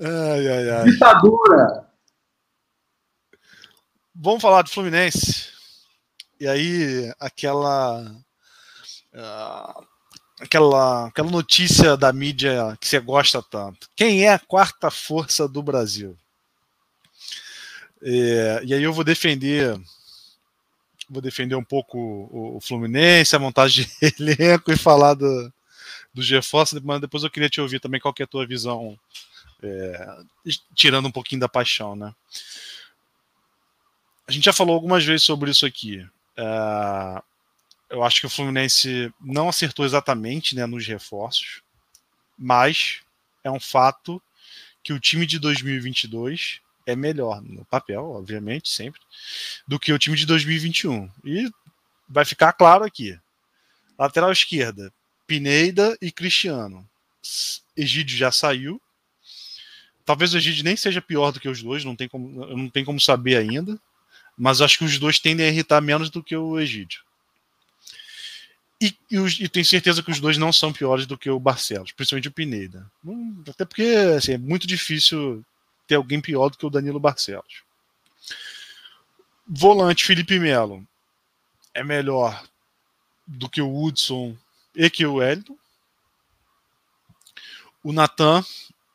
Ai, 0.00 0.48
ai, 0.48 0.70
ai. 0.70 0.84
Ditadura. 0.90 1.90
Vamos 4.14 4.40
falar 4.42 4.62
do 4.62 4.70
Fluminense. 4.70 5.50
E 6.38 6.46
aí, 6.46 7.12
aquela. 7.18 8.14
ah, 9.14 9.84
aquela, 10.40 11.06
aquela 11.06 11.30
notícia 11.30 11.96
da 11.96 12.12
mídia 12.12 12.76
que 12.80 12.86
você 12.86 13.00
gosta 13.00 13.42
tanto. 13.42 13.88
Quem 13.96 14.24
é 14.24 14.32
a 14.32 14.38
quarta 14.38 14.90
força 14.90 15.48
do 15.48 15.62
Brasil? 15.62 16.16
É, 18.02 18.60
e 18.64 18.74
aí 18.74 18.82
eu 18.82 18.92
vou 18.92 19.04
defender 19.04 19.80
vou 21.08 21.22
defender 21.22 21.54
um 21.54 21.64
pouco 21.64 21.98
o, 21.98 22.56
o 22.56 22.60
Fluminense, 22.60 23.34
a 23.34 23.38
montagem 23.38 23.86
de 23.86 24.14
elenco 24.18 24.72
e 24.72 24.76
falar 24.76 25.14
do, 25.14 25.52
do 26.12 26.22
GeForce, 26.22 26.80
mas 26.82 27.00
depois 27.00 27.22
eu 27.22 27.30
queria 27.30 27.48
te 27.48 27.60
ouvir 27.60 27.80
também 27.80 28.00
qual 28.00 28.14
é 28.18 28.22
a 28.24 28.26
tua 28.26 28.46
visão, 28.46 28.98
é, 29.62 30.16
tirando 30.74 31.06
um 31.06 31.12
pouquinho 31.12 31.40
da 31.40 31.48
paixão, 31.48 31.94
né? 31.94 32.12
A 34.26 34.32
gente 34.32 34.44
já 34.44 34.52
falou 34.52 34.74
algumas 34.74 35.04
vezes 35.04 35.24
sobre 35.24 35.52
isso 35.52 35.64
aqui. 35.64 36.04
É, 36.36 37.22
eu 37.90 38.02
acho 38.02 38.20
que 38.20 38.26
o 38.26 38.30
Fluminense 38.30 39.12
não 39.20 39.48
acertou 39.48 39.84
exatamente 39.84 40.54
né, 40.54 40.66
nos 40.66 40.86
reforços, 40.86 41.62
mas 42.38 43.00
é 43.42 43.50
um 43.50 43.60
fato 43.60 44.20
que 44.82 44.92
o 44.92 45.00
time 45.00 45.26
de 45.26 45.38
2022 45.38 46.60
é 46.86 46.94
melhor 46.94 47.42
no 47.42 47.64
papel, 47.64 48.04
obviamente, 48.04 48.68
sempre, 48.68 49.00
do 49.66 49.78
que 49.78 49.92
o 49.92 49.98
time 49.98 50.16
de 50.16 50.24
2021. 50.26 51.10
E 51.24 51.50
vai 52.08 52.24
ficar 52.24 52.52
claro 52.52 52.84
aqui. 52.84 53.18
Lateral 53.98 54.30
esquerda, 54.30 54.92
Pineida 55.26 55.96
e 56.00 56.12
Cristiano. 56.12 56.88
Egídio 57.76 58.16
já 58.16 58.30
saiu. 58.30 58.80
Talvez 60.04 60.32
o 60.32 60.36
Egídio 60.36 60.62
nem 60.62 60.76
seja 60.76 61.02
pior 61.02 61.32
do 61.32 61.40
que 61.40 61.48
os 61.48 61.60
dois, 61.60 61.84
não 61.84 61.96
tem 61.96 62.08
como, 62.08 62.46
não 62.56 62.70
tem 62.70 62.84
como 62.84 63.00
saber 63.00 63.36
ainda. 63.36 63.76
Mas 64.36 64.60
acho 64.60 64.78
que 64.78 64.84
os 64.84 64.98
dois 64.98 65.18
tendem 65.18 65.46
a 65.46 65.48
irritar 65.48 65.80
menos 65.80 66.10
do 66.10 66.22
que 66.22 66.36
o 66.36 66.58
Egídio. 66.58 67.00
E, 68.80 68.94
e, 69.10 69.16
e, 69.44 69.48
tenho 69.48 69.64
certeza 69.64 70.02
que 70.02 70.10
os 70.10 70.20
dois 70.20 70.36
não 70.36 70.52
são 70.52 70.70
piores 70.72 71.06
do 71.06 71.16
que 71.16 71.30
o 71.30 71.40
Barcelos, 71.40 71.92
principalmente 71.92 72.28
o 72.28 72.32
Pineda. 72.32 72.90
Hum, 73.02 73.42
até 73.48 73.64
porque 73.64 73.82
assim, 74.16 74.32
é 74.32 74.38
muito 74.38 74.66
difícil 74.66 75.42
ter 75.86 75.94
alguém 75.94 76.20
pior 76.20 76.50
do 76.50 76.58
que 76.58 76.66
o 76.66 76.70
Danilo 76.70 77.00
Barcelos. 77.00 77.62
Volante 79.48 80.04
Felipe 80.04 80.38
Melo 80.38 80.86
é 81.72 81.82
melhor 81.82 82.44
do 83.26 83.48
que 83.48 83.62
o 83.62 83.82
Hudson 83.82 84.36
e 84.74 84.90
que 84.90 85.06
o 85.06 85.14
Wellington. 85.14 85.56
O 87.82 87.92
Natan, 87.92 88.44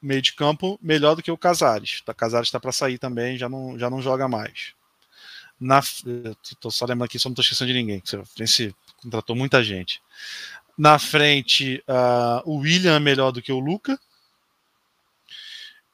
meio 0.01 0.21
de 0.21 0.33
campo, 0.33 0.77
melhor 0.81 1.15
do 1.15 1.23
que 1.23 1.31
o 1.31 1.37
Casares. 1.37 2.03
O 2.05 2.13
Casares 2.13 2.49
está 2.49 2.59
para 2.59 2.71
sair 2.71 2.97
também, 2.97 3.37
já 3.37 3.47
não, 3.47 3.79
já 3.79 3.89
não 3.89 4.01
joga 4.01 4.27
mais. 4.27 4.73
Na, 5.61 5.79
tô 6.59 6.71
só 6.71 6.85
lembrando 6.85 7.05
aqui, 7.05 7.19
só 7.19 7.29
não 7.29 7.35
esquecendo 7.37 7.71
de 7.71 7.77
ninguém. 7.77 8.01
Você 8.35 8.73
contratou 8.97 9.35
muita 9.35 9.63
gente. 9.63 10.01
Na 10.75 10.97
frente, 10.97 11.83
uh, 11.87 12.41
o 12.49 12.57
William 12.57 12.95
é 12.95 12.99
melhor 12.99 13.31
do 13.31 13.43
que 13.43 13.51
o 13.51 13.59
Luca. 13.59 13.99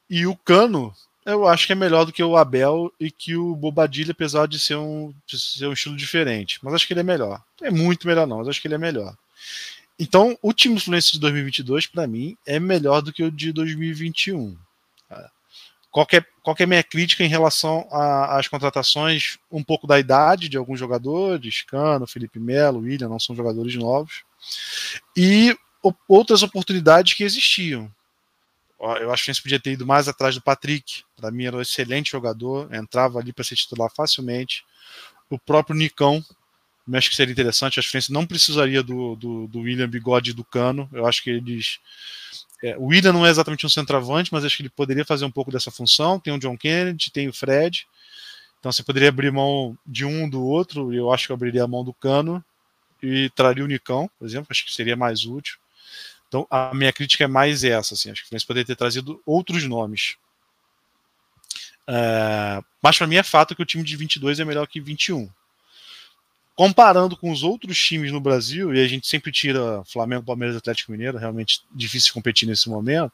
E 0.09 0.25
o 0.25 0.37
Cano, 0.37 0.95
eu 1.25 1.45
acho 1.45 1.67
que 1.67 1.73
é 1.73 1.75
melhor 1.75 2.05
do 2.05 2.13
que 2.13 2.23
o 2.23 2.37
Abel 2.37 2.93
e 2.97 3.11
que 3.11 3.35
o 3.35 3.53
Bobadilha, 3.53 4.13
apesar 4.13 4.47
de 4.47 4.57
ser 4.57 4.77
um, 4.77 5.13
de 5.25 5.37
ser 5.37 5.67
um 5.67 5.73
estilo 5.73 5.97
diferente. 5.97 6.59
Mas 6.61 6.73
acho 6.73 6.87
que 6.87 6.93
ele 6.93 7.01
é 7.01 7.03
melhor. 7.03 7.43
É 7.61 7.69
muito 7.69 8.07
melhor, 8.07 8.25
não, 8.25 8.37
mas 8.37 8.47
acho 8.47 8.61
que 8.61 8.67
ele 8.69 8.75
é 8.75 8.79
melhor. 8.79 9.13
Então, 9.99 10.37
o 10.41 10.53
time 10.53 10.79
Fluminense 10.79 11.11
de 11.11 11.19
2022, 11.19 11.87
para 11.87 12.07
mim, 12.07 12.37
é 12.45 12.57
melhor 12.57 13.01
do 13.01 13.11
que 13.11 13.23
o 13.23 13.29
de 13.29 13.51
2021. 13.51 14.57
Qualquer, 15.91 16.27
qualquer 16.43 16.67
minha 16.67 16.83
crítica 16.83 17.23
em 17.23 17.27
relação 17.29 17.87
às 17.91 18.47
contratações, 18.47 19.37
um 19.51 19.63
pouco 19.63 19.87
da 19.87 19.99
idade 19.99 20.49
de 20.49 20.57
alguns 20.57 20.79
jogadores, 20.79 21.63
Cano, 21.63 22.05
Felipe 22.05 22.39
Melo, 22.39 22.79
William, 22.79 23.09
não 23.09 23.19
são 23.19 23.35
jogadores 23.35 23.73
novos, 23.75 24.23
e 25.15 25.57
outras 26.07 26.43
oportunidades 26.43 27.13
que 27.13 27.23
existiam. 27.23 27.91
Eu 28.79 29.11
acho 29.11 29.25
que 29.25 29.31
a 29.31 29.33
gente 29.33 29.41
podia 29.41 29.59
ter 29.59 29.71
ido 29.71 29.87
mais 29.87 30.07
atrás 30.07 30.35
do 30.35 30.41
Patrick. 30.41 31.03
Para 31.15 31.31
mim, 31.31 31.45
era 31.45 31.57
um 31.57 31.61
excelente 31.61 32.11
jogador, 32.11 32.71
entrava 32.73 33.19
ali 33.19 33.33
para 33.33 33.43
ser 33.43 33.55
titular 33.55 33.89
facilmente. 33.95 34.63
O 35.29 35.39
próprio 35.39 35.75
Nicão, 35.75 36.23
eu 36.87 36.97
acho 36.97 37.09
que 37.09 37.15
seria 37.15 37.31
interessante. 37.31 37.73
Que 37.73 37.79
a 37.79 37.99
gente 37.99 38.11
não 38.11 38.25
precisaria 38.25 38.83
do, 38.83 39.15
do, 39.15 39.47
do 39.47 39.59
William 39.61 39.89
Bigode 39.89 40.29
e 40.29 40.33
do 40.33 40.43
Cano. 40.43 40.87
Eu 40.93 41.07
acho 41.07 41.23
que 41.23 41.31
eles. 41.31 41.79
É, 42.63 42.75
o 42.77 42.85
William 42.85 43.13
não 43.13 43.25
é 43.25 43.29
exatamente 43.29 43.65
um 43.65 43.69
centroavante, 43.69 44.33
mas 44.33 44.43
acho 44.43 44.57
que 44.57 44.63
ele 44.63 44.69
poderia 44.69 45.05
fazer 45.05 45.25
um 45.25 45.31
pouco 45.31 45.51
dessa 45.51 45.69
função. 45.69 46.19
Tem 46.19 46.33
o 46.33 46.39
John 46.39 46.57
Kennedy, 46.57 47.11
tem 47.11 47.27
o 47.27 47.33
Fred. 47.33 47.87
Então 48.59 48.71
você 48.71 48.83
poderia 48.83 49.09
abrir 49.09 49.31
mão 49.31 49.77
de 49.85 50.03
um 50.05 50.27
do 50.27 50.43
outro, 50.43 50.93
eu 50.93 51.11
acho 51.11 51.27
que 51.27 51.31
eu 51.31 51.35
abriria 51.35 51.63
a 51.63 51.67
mão 51.67 51.83
do 51.83 51.93
Cano 51.93 52.43
e 53.01 53.29
traria 53.35 53.63
o 53.63 53.67
Nicão, 53.67 54.09
por 54.17 54.25
exemplo, 54.25 54.47
acho 54.49 54.65
que 54.65 54.73
seria 54.73 54.95
mais 54.95 55.25
útil. 55.25 55.57
Então, 56.27 56.45
a 56.49 56.73
minha 56.73 56.91
crítica 56.91 57.23
é 57.23 57.27
mais 57.27 57.63
essa, 57.63 57.93
assim, 57.93 58.11
acho 58.11 58.27
que 58.27 58.33
eles 58.33 58.43
poderiam 58.43 58.65
ter 58.65 58.75
trazido 58.75 59.21
outros 59.25 59.63
nomes. 59.63 60.17
É, 61.87 62.61
mas 62.81 62.97
para 62.97 63.07
mim 63.07 63.15
é 63.15 63.23
fato 63.23 63.55
que 63.55 63.61
o 63.61 63.65
time 63.65 63.83
de 63.83 63.95
22 63.95 64.39
é 64.39 64.45
melhor 64.45 64.67
que 64.67 64.81
21. 64.81 65.29
Comparando 66.57 67.15
com 67.15 67.31
os 67.31 67.43
outros 67.43 67.77
times 67.77 68.11
no 68.11 68.19
Brasil, 68.19 68.73
e 68.73 68.83
a 68.83 68.87
gente 68.87 69.05
sempre 69.07 69.31
tira 69.31 69.83
Flamengo, 69.85 70.25
Palmeiras 70.25 70.57
Atlético 70.57 70.91
Mineiro, 70.91 71.19
realmente 71.19 71.61
difícil 71.71 72.11
competir 72.11 72.47
nesse 72.47 72.67
momento. 72.67 73.13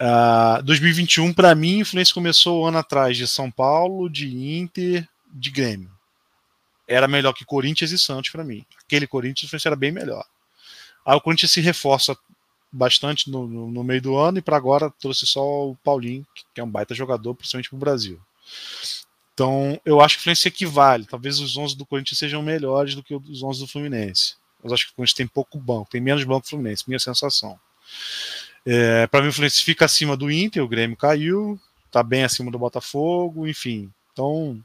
Uh, 0.00 0.62
2021, 0.62 1.34
para 1.34 1.56
mim, 1.56 1.82
o 1.82 1.84
Fluminense 1.84 2.14
começou 2.14 2.62
o 2.62 2.66
ano 2.66 2.78
atrás 2.78 3.16
de 3.16 3.26
São 3.26 3.50
Paulo, 3.50 4.08
de 4.08 4.28
Inter, 4.28 5.08
de 5.34 5.50
Grêmio. 5.50 5.90
Era 6.86 7.08
melhor 7.08 7.32
que 7.32 7.44
Corinthians 7.44 7.90
e 7.90 7.98
Santos 7.98 8.30
para 8.30 8.44
mim. 8.44 8.64
Aquele 8.86 9.08
Corinthians 9.08 9.66
era 9.66 9.74
bem 9.74 9.90
melhor. 9.90 10.24
Aí 11.04 11.16
o 11.16 11.20
Corinthians 11.20 11.50
se 11.50 11.60
reforça 11.60 12.16
bastante 12.70 13.28
no, 13.28 13.48
no, 13.48 13.72
no 13.72 13.82
meio 13.82 14.00
do 14.00 14.16
ano 14.16 14.38
e 14.38 14.42
para 14.42 14.56
agora 14.56 14.88
trouxe 15.00 15.26
só 15.26 15.42
o 15.66 15.74
Paulinho, 15.82 16.24
que 16.54 16.60
é 16.60 16.64
um 16.64 16.70
baita 16.70 16.94
jogador, 16.94 17.34
principalmente 17.34 17.70
para 17.70 17.76
o 17.76 17.80
Brasil. 17.80 18.20
Então, 19.38 19.80
eu 19.84 20.00
acho 20.00 20.16
que 20.16 20.22
o 20.22 20.24
Fluminense 20.24 20.48
equivale. 20.48 21.06
Talvez 21.06 21.38
os 21.38 21.56
11 21.56 21.76
do 21.76 21.86
Corinthians 21.86 22.18
sejam 22.18 22.42
melhores 22.42 22.96
do 22.96 23.04
que 23.04 23.14
os 23.14 23.40
11 23.40 23.60
do 23.60 23.68
Fluminense. 23.68 24.34
Mas 24.60 24.72
acho 24.72 24.86
que 24.86 24.92
o 24.92 24.96
Corinthians 24.96 25.14
tem 25.14 25.28
pouco 25.28 25.60
banco, 25.60 25.88
tem 25.88 26.00
menos 26.00 26.24
banco 26.24 26.40
que 26.40 26.46
o 26.48 26.50
Fluminense, 26.50 26.82
minha 26.88 26.98
sensação. 26.98 27.56
É, 28.66 29.06
para 29.06 29.22
mim, 29.22 29.28
o 29.28 29.32
Fluminense 29.32 29.62
fica 29.62 29.84
acima 29.84 30.16
do 30.16 30.28
Inter, 30.28 30.64
o 30.64 30.66
Grêmio 30.66 30.96
caiu, 30.96 31.56
está 31.86 32.02
bem 32.02 32.24
acima 32.24 32.50
do 32.50 32.58
Botafogo, 32.58 33.46
enfim. 33.46 33.92
Então, 34.12 34.54
não 34.54 34.64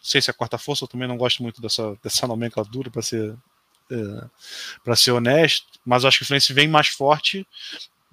sei 0.00 0.22
se 0.22 0.30
é 0.30 0.32
a 0.32 0.34
quarta 0.34 0.58
força, 0.58 0.84
eu 0.84 0.88
também 0.88 1.08
não 1.08 1.16
gosto 1.16 1.42
muito 1.42 1.60
dessa, 1.60 1.98
dessa 2.04 2.24
nomenclatura, 2.28 2.88
para 2.88 3.02
ser 3.02 3.36
é, 3.90 4.28
para 4.84 4.94
ser 4.94 5.10
honesto, 5.10 5.66
mas 5.84 6.04
acho 6.04 6.18
que 6.18 6.22
o 6.22 6.26
Fluminense 6.28 6.52
vem 6.52 6.68
mais 6.68 6.86
forte, 6.86 7.44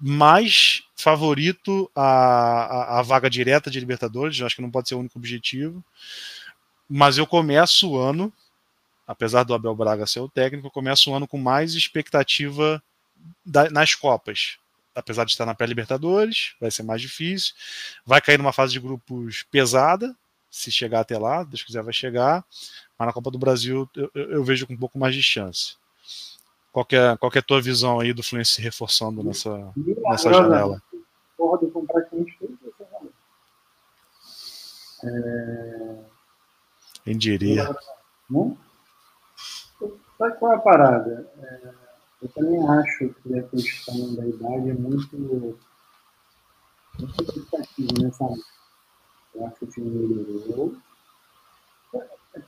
mais 0.00 0.82
favorito 1.00 1.90
a, 1.94 2.02
a, 2.02 2.98
a, 2.98 3.02
vaga 3.02 3.28
direta 3.28 3.70
de 3.70 3.80
Libertadores, 3.80 4.40
acho 4.40 4.56
que 4.56 4.62
não 4.62 4.70
pode 4.70 4.88
ser 4.88 4.94
o 4.94 4.98
único 4.98 5.18
objetivo. 5.18 5.84
Mas 6.88 7.18
eu 7.18 7.26
começo 7.26 7.90
o 7.90 7.98
ano, 7.98 8.32
apesar 9.06 9.44
do 9.44 9.54
Abel 9.54 9.74
Braga 9.74 10.06
ser 10.06 10.20
o 10.20 10.28
técnico, 10.28 10.66
eu 10.66 10.70
começo 10.70 11.10
o 11.10 11.14
ano 11.14 11.26
com 11.26 11.38
mais 11.38 11.74
expectativa 11.74 12.82
da, 13.44 13.70
nas 13.70 13.94
Copas. 13.94 14.58
Apesar 14.94 15.24
de 15.24 15.30
estar 15.30 15.46
na 15.46 15.54
pré-Libertadores, 15.54 16.54
vai 16.60 16.70
ser 16.70 16.82
mais 16.82 17.00
difícil. 17.00 17.54
Vai 18.04 18.20
cair 18.20 18.38
numa 18.38 18.52
fase 18.52 18.72
de 18.72 18.80
grupos 18.80 19.44
pesada, 19.50 20.14
se 20.50 20.72
chegar 20.72 21.00
até 21.00 21.16
lá, 21.16 21.44
Deus 21.44 21.62
quiser 21.62 21.82
vai 21.82 21.92
chegar. 21.92 22.44
Mas 22.98 23.06
na 23.06 23.12
Copa 23.12 23.30
do 23.30 23.38
Brasil 23.38 23.88
eu, 23.94 24.10
eu 24.14 24.44
vejo 24.44 24.66
com 24.66 24.74
um 24.74 24.78
pouco 24.78 24.98
mais 24.98 25.14
de 25.14 25.22
chance. 25.22 25.76
Qual 26.72 26.86
é, 26.92 27.16
qual 27.16 27.32
é 27.34 27.38
a 27.38 27.42
tua 27.42 27.60
visão 27.60 27.98
aí 27.98 28.12
do 28.12 28.22
Fluminense 28.22 28.52
se 28.52 28.62
reforçando 28.62 29.22
nessa, 29.24 29.72
nessa 29.76 30.32
janela? 30.32 30.80
Concordo 31.40 31.70
com 31.70 31.86
praticamente 31.86 32.36
tudo 32.38 32.58
é... 35.02 36.04
Quem 37.02 37.16
diria? 37.16 37.74
Não? 38.28 38.58
Sabe 40.18 40.36
qual 40.38 40.52
é 40.52 40.56
a 40.56 40.58
parada? 40.58 41.32
É, 41.38 41.74
eu 42.22 42.28
também 42.28 42.68
acho 42.68 43.08
que 43.08 43.38
a 43.38 43.42
questão 43.44 44.14
da 44.14 44.26
idade 44.26 44.68
é 44.68 44.74
muito, 44.74 45.16
muito 45.16 45.58
significativa 47.16 47.92
nessa 48.02 48.24
Eu 49.34 49.46
acho 49.46 49.56
que 49.56 49.64
o 49.64 49.68
time 49.68 49.88
melhorou 49.88 50.76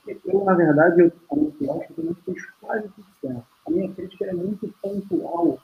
eu, 0.07 0.45
na 0.45 0.55
verdade, 0.55 1.01
eu, 1.01 1.13
a 1.31 1.35
minha 1.35 1.51
crítica 1.51 1.95
também 1.95 2.15
fez 2.25 2.47
quase 2.61 2.89
tudo 2.91 3.07
certo. 3.21 3.47
A 3.67 3.71
minha 3.71 3.93
crítica 3.93 4.27
é 4.27 4.33
muito 4.33 4.73
pontual, 4.81 5.59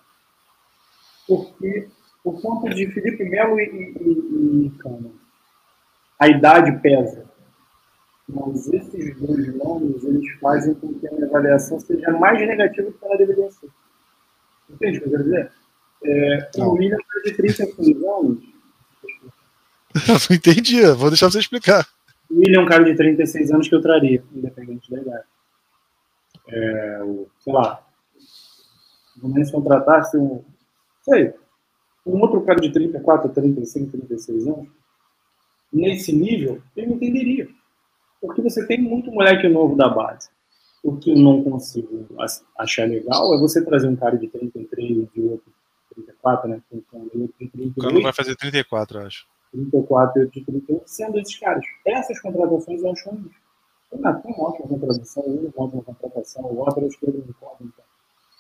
porque 1.27 1.89
por 2.29 2.43
conta 2.43 2.69
de 2.69 2.87
Felipe 2.89 3.25
Melo 3.25 3.59
e, 3.59 3.65
e, 3.65 4.67
e 4.67 4.71
Cano, 4.79 5.15
a 6.19 6.29
idade 6.29 6.79
pesa. 6.81 7.25
Mas 8.29 8.69
esses 8.69 9.19
dois 9.19 9.57
nomes, 9.57 10.05
eles 10.05 10.31
fazem 10.39 10.75
com 10.75 10.93
que 10.93 11.09
a 11.09 11.13
minha 11.13 11.27
avaliação 11.27 11.81
seja 11.81 12.11
mais 12.11 12.39
negativa 12.39 12.91
do 12.91 12.99
que 12.99 13.05
ela 13.05 13.17
deveria 13.17 13.51
ser. 13.51 13.71
Entende 14.69 14.99
o 14.99 15.01
que 15.01 15.07
eu 15.07 15.11
quero 15.13 15.25
dizer? 15.25 15.53
É, 16.05 16.51
o 16.59 16.73
William 16.73 16.99
de 17.25 17.33
36 17.33 17.97
anos. 17.97 18.39
Não 20.29 20.37
entendi, 20.37 20.83
vou 20.93 21.09
deixar 21.09 21.31
você 21.31 21.39
explicar. 21.39 21.89
O 22.31 22.41
William 22.41 22.61
é 22.61 22.63
um 22.65 22.69
cara 22.69 22.85
de 22.85 22.95
36 22.95 23.51
anos 23.53 23.69
que 23.69 23.75
eu 23.75 23.81
traria, 23.81 24.23
independente 24.35 24.91
da 24.91 25.01
idade. 25.01 25.25
É, 26.49 27.03
o, 27.05 27.27
sei 27.41 27.53
lá. 27.55 27.83
o 29.17 29.21
Fluminense 29.21 29.51
contratasse 29.51 30.19
um, 30.19 30.45
sei, 31.01 31.35
um 32.09 32.21
outro 32.21 32.41
cara 32.43 32.61
de 32.61 32.73
34, 32.73 33.31
35, 33.31 33.91
36 33.91 34.47
anos, 34.47 34.69
nesse 35.73 36.13
nível, 36.13 36.61
eu 36.77 36.85
entenderia. 36.85 37.49
Porque 38.21 38.43
você 38.43 38.67
tem 38.67 38.81
muito 38.81 39.11
moleque 39.11 39.49
novo 39.49 39.77
da 39.77 39.89
base. 39.89 40.29
O 40.83 40.97
que 40.97 41.11
eu 41.11 41.17
não 41.17 41.43
consigo 41.43 42.07
achar 42.57 42.89
legal 42.89 43.35
é 43.35 43.39
você 43.39 43.65
trazer 43.65 43.89
um 43.89 43.97
cara 43.97 44.17
de 44.17 44.29
33 44.29 45.09
e 45.15 45.21
outro 45.23 45.53
34, 45.95 46.49
né? 46.49 46.63
O 46.71 47.81
Cano 47.81 48.03
vai 48.03 48.13
fazer 48.13 48.37
34, 48.37 49.01
acho. 49.01 49.27
34 49.53 50.23
e 50.23 50.45
38, 50.45 50.83
sendo 50.87 51.19
esses 51.19 51.37
caras. 51.39 51.65
Essas 51.87 52.21
contratações 52.21 52.83
eu 52.83 52.93
acho 52.93 53.11
ruins. 53.11 53.33
O 53.91 53.99
Natan 53.99 54.29
é 54.29 54.33
uma 54.33 54.49
ótima 54.51 54.69
contratação, 54.69 55.23
o 55.25 55.31
Uno 55.31 55.47
é 55.47 55.59
uma 55.59 55.67
ótima 55.67 55.83
contratação, 55.83 56.45
o 56.45 56.59
outro 56.59 56.89
que 56.89 57.07
ele 57.07 57.25
não 57.27 57.35
pode, 57.35 57.73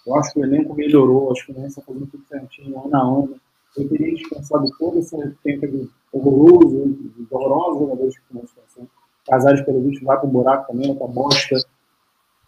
Eu 0.06 0.14
acho 0.16 0.32
que 0.32 0.40
o 0.40 0.44
elenco 0.44 0.74
melhorou, 0.74 1.32
acho 1.32 1.46
que 1.46 1.52
o 1.52 1.54
Nense 1.54 1.68
está 1.68 1.82
fazendo 1.82 2.06
tudo 2.06 2.26
certinho, 2.26 2.84
ano 2.84 2.96
a 2.96 3.00
ano. 3.00 3.40
Eu 3.76 3.88
teria 3.88 4.14
dispensado 4.14 4.70
todo 4.78 4.98
esse 4.98 5.16
tempo 5.44 5.66
de 5.66 5.90
horroroso, 6.12 6.88
de 6.88 7.26
horrorosos 7.30 7.80
jogadores 7.80 8.16
que 8.16 8.22
estão 8.22 8.40
na 8.40 8.48
situação. 8.48 8.88
Casares, 9.26 9.60
pelo 9.62 9.82
visto, 9.82 10.04
vai 10.04 10.16
para 10.16 10.26
o 10.26 10.30
buraco 10.30 10.72
também, 10.72 10.90
outra 10.90 11.06
bosta. 11.06 11.56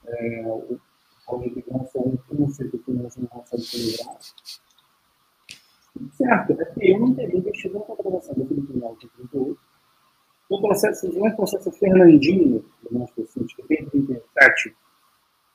É, 0.06 0.42
o 0.46 0.80
Paulo 1.26 1.48
de 1.54 1.62
foi 1.62 2.02
um 2.02 2.16
câncer 2.16 2.70
que 2.70 2.76
o 2.76 2.82
Fluminense 2.82 3.20
não 3.20 3.28
consegue 3.28 3.62
equilibrar. 3.62 4.16
Certo, 6.12 6.52
é 6.52 6.64
que 6.64 6.90
eu 6.90 7.00
não 7.00 7.14
teria 7.14 7.36
investido 7.36 7.74
na 7.74 7.84
contratação 7.84 8.34
do 8.34 8.46
Felipe 8.46 8.76
Melo, 8.76 8.96
que 8.96 9.08
38. 9.08 9.58
No 10.50 10.60
processo, 10.60 11.08
no 11.12 11.26
é 11.26 11.30
processo 11.30 11.70
Fernandinho, 11.72 12.64
do 12.82 12.98
Manchester 12.98 13.26
City, 13.28 13.56
que 13.56 13.62
tem 13.64 13.84
37, 13.86 14.76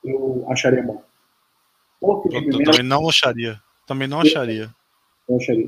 eu 0.04 0.46
acharia 0.48 0.82
bom. 0.82 1.02
O 2.00 2.22
Felipe 2.22 2.54
eu, 2.54 2.60
eu 2.60 2.64
também 2.64 2.82
não 2.82 3.08
acharia. 3.08 3.60
Também 3.86 4.08
não 4.08 4.20
acharia. 4.20 4.74
Eu 5.28 5.36
acharia. 5.36 5.66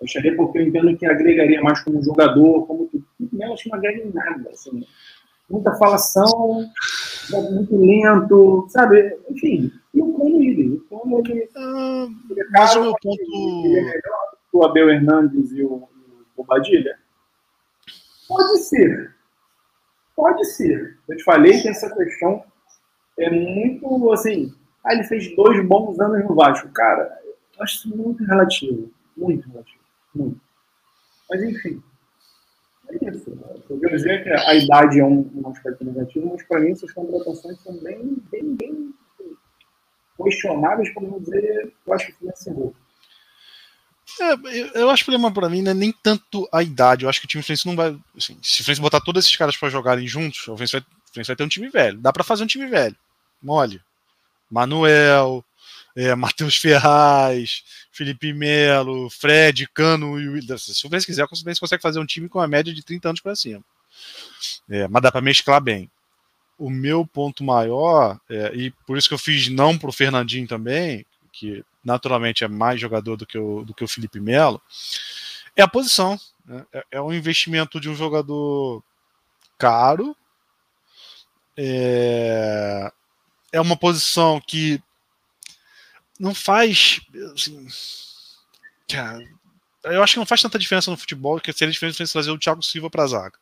Eu 0.00 0.04
acharia 0.04 0.36
porque 0.36 0.58
eu 0.58 0.62
entendo 0.62 0.96
que 0.96 1.06
agregaria 1.06 1.62
mais 1.62 1.80
como 1.82 2.02
jogador, 2.02 2.66
como 2.66 2.86
tudo. 2.86 3.04
Acho 3.52 3.64
que 3.64 3.68
não 3.70 3.78
agrega 3.78 4.02
em 4.02 4.12
nada. 4.12 4.50
Assim. 4.50 4.84
Muita 5.48 5.74
falação, 5.74 6.70
muito 7.50 7.76
lento, 7.76 8.66
sabe? 8.70 9.18
Enfim, 9.28 9.72
e 9.92 10.00
o 10.00 10.14
Cano 10.14 10.42
ele. 10.42 10.82
O 10.90 11.00
Cano 11.00 11.18
ele, 11.18 11.48
ah, 11.56 12.08
ele 12.30 12.40
é 12.40 12.44
mas 12.50 12.76
o 12.76 12.82
meu 12.82 12.94
ponto. 13.02 13.20
Ele 13.66 13.78
é 13.78 13.82
melhor 13.82 14.30
que 14.50 14.56
o 14.56 14.64
Abel 14.64 14.90
Hernandes 14.90 15.52
e 15.52 15.62
o, 15.62 15.88
Bobadilha? 16.40 16.98
Pode 18.26 18.58
ser. 18.60 19.14
Pode 20.16 20.44
ser. 20.46 20.98
Eu 21.08 21.16
te 21.16 21.24
falei 21.24 21.60
que 21.60 21.68
essa 21.68 21.94
questão 21.94 22.42
é 23.18 23.30
muito 23.30 24.12
assim. 24.12 24.54
Ah, 24.84 24.94
ele 24.94 25.04
fez 25.04 25.34
dois 25.36 25.62
bons 25.66 26.00
anos 26.00 26.24
no 26.24 26.34
Vasco. 26.34 26.68
Cara, 26.70 27.18
acho 27.60 27.88
muito 27.88 28.24
relativo. 28.24 28.90
Muito 29.16 29.48
relativo. 29.48 29.80
Muito. 30.14 30.40
Mas 31.28 31.42
enfim. 31.42 31.82
É 32.88 33.08
isso. 33.08 33.30
Eu 33.68 33.80
quero 33.80 33.96
dizer 33.96 34.24
que 34.24 34.30
a 34.30 34.54
idade 34.54 34.98
é 34.98 35.04
um, 35.04 35.30
um 35.34 35.48
aspecto 35.48 35.84
negativo, 35.84 36.30
mas 36.32 36.42
para 36.42 36.60
mim 36.60 36.72
essas 36.72 36.92
contratações 36.92 37.60
são 37.60 37.76
bem, 37.78 38.16
bem, 38.30 38.56
bem 38.56 38.94
questionáveis, 40.22 40.92
para 40.92 41.02
não 41.02 41.18
dizer, 41.18 41.72
eu 41.86 41.94
acho 41.94 42.06
que 42.06 42.12
financiou. 42.12 42.74
É, 44.20 44.80
eu 44.80 44.90
acho 44.90 45.04
que 45.04 45.10
o 45.10 45.12
problema 45.12 45.32
para 45.32 45.48
mim 45.48 45.62
não 45.62 45.70
é 45.70 45.74
nem 45.74 45.92
tanto 45.92 46.48
a 46.52 46.62
idade. 46.62 47.04
Eu 47.04 47.08
acho 47.08 47.20
que 47.20 47.26
o 47.26 47.28
time 47.28 47.42
Fluminense 47.42 47.66
não 47.66 47.76
vai. 47.76 47.96
Assim, 48.16 48.36
se 48.42 48.60
o 48.60 48.64
Fluminense 48.64 48.80
botar 48.80 49.00
todos 49.00 49.24
esses 49.24 49.36
caras 49.36 49.56
para 49.56 49.70
jogarem 49.70 50.06
juntos, 50.06 50.40
o 50.40 50.56
Fluminense 50.56 50.72
vai, 50.72 50.80
o 50.80 51.26
vai 51.26 51.36
ter 51.36 51.44
um 51.44 51.48
time 51.48 51.68
velho. 51.68 51.98
Dá 51.98 52.12
para 52.12 52.24
fazer 52.24 52.42
um 52.42 52.48
time 52.48 52.66
velho. 52.66 52.96
Mole. 53.40 53.80
Manuel, 54.50 55.44
é, 55.96 56.14
Matheus 56.14 56.56
Ferraz, 56.56 57.62
Felipe 57.90 58.32
Melo, 58.32 59.10
Fred, 59.10 59.68
Cano 59.68 60.18
e 60.18 60.42
Se 60.58 60.70
o 60.70 60.80
Fluminense 60.82 61.06
quiser, 61.06 61.24
o 61.24 61.28
Fluminense 61.28 61.60
consegue 61.60 61.82
fazer 61.82 61.98
um 61.98 62.06
time 62.06 62.28
com 62.28 62.38
uma 62.38 62.48
média 62.48 62.72
de 62.72 62.82
30 62.82 63.08
anos 63.08 63.20
para 63.20 63.36
cima. 63.36 63.62
É, 64.68 64.86
mas 64.88 65.02
dá 65.02 65.10
para 65.10 65.20
mesclar 65.20 65.60
bem 65.60 65.90
o 66.60 66.68
meu 66.68 67.06
ponto 67.06 67.42
maior, 67.42 68.20
é, 68.28 68.52
e 68.54 68.70
por 68.86 68.98
isso 68.98 69.08
que 69.08 69.14
eu 69.14 69.18
fiz 69.18 69.48
não 69.48 69.78
para 69.78 69.88
o 69.88 69.92
Fernandinho 69.92 70.46
também, 70.46 71.06
que 71.32 71.64
naturalmente 71.82 72.44
é 72.44 72.48
mais 72.48 72.78
jogador 72.78 73.16
do 73.16 73.26
que 73.26 73.38
o, 73.38 73.64
do 73.64 73.72
que 73.72 73.82
o 73.82 73.88
Felipe 73.88 74.20
Melo, 74.20 74.60
é 75.56 75.62
a 75.62 75.68
posição. 75.68 76.20
Né? 76.44 76.64
É, 76.72 76.84
é 76.92 77.00
um 77.00 77.14
investimento 77.14 77.80
de 77.80 77.88
um 77.88 77.94
jogador 77.94 78.82
caro, 79.56 80.14
é, 81.56 82.92
é 83.52 83.60
uma 83.60 83.76
posição 83.76 84.38
que 84.38 84.82
não 86.20 86.34
faz. 86.34 87.00
Assim, 87.34 87.66
cara, 88.86 89.18
eu 89.84 90.02
acho 90.02 90.12
que 90.12 90.18
não 90.18 90.26
faz 90.26 90.42
tanta 90.42 90.58
diferença 90.58 90.90
no 90.90 90.96
futebol 90.98 91.40
que 91.40 91.52
seria 91.52 91.72
diferente 91.72 92.12
trazer 92.12 92.30
o 92.30 92.38
Thiago 92.38 92.62
Silva 92.62 92.90
para 92.90 93.04
a 93.04 93.06
zaga. 93.06 93.38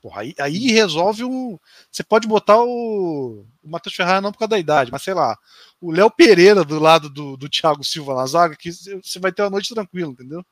Porra, 0.00 0.22
aí, 0.22 0.34
aí 0.38 0.72
resolve 0.72 1.22
um. 1.22 1.58
Você 1.90 2.02
pode 2.02 2.26
botar 2.26 2.60
o, 2.60 3.46
o 3.62 3.68
Matheus 3.68 3.94
Ferrara 3.94 4.20
não 4.20 4.32
por 4.32 4.38
causa 4.38 4.50
da 4.50 4.58
idade, 4.58 4.90
mas 4.90 5.02
sei 5.02 5.14
lá, 5.14 5.38
o 5.80 5.92
Léo 5.92 6.10
Pereira 6.10 6.64
do 6.64 6.78
lado 6.80 7.08
do, 7.08 7.36
do 7.36 7.48
Thiago 7.48 7.84
Silva 7.84 8.14
na 8.14 8.26
zaga, 8.26 8.56
que 8.56 8.72
você 8.72 9.20
vai 9.20 9.30
ter 9.30 9.42
uma 9.42 9.50
noite 9.50 9.72
tranquila, 9.72 10.10
entendeu? 10.10 10.44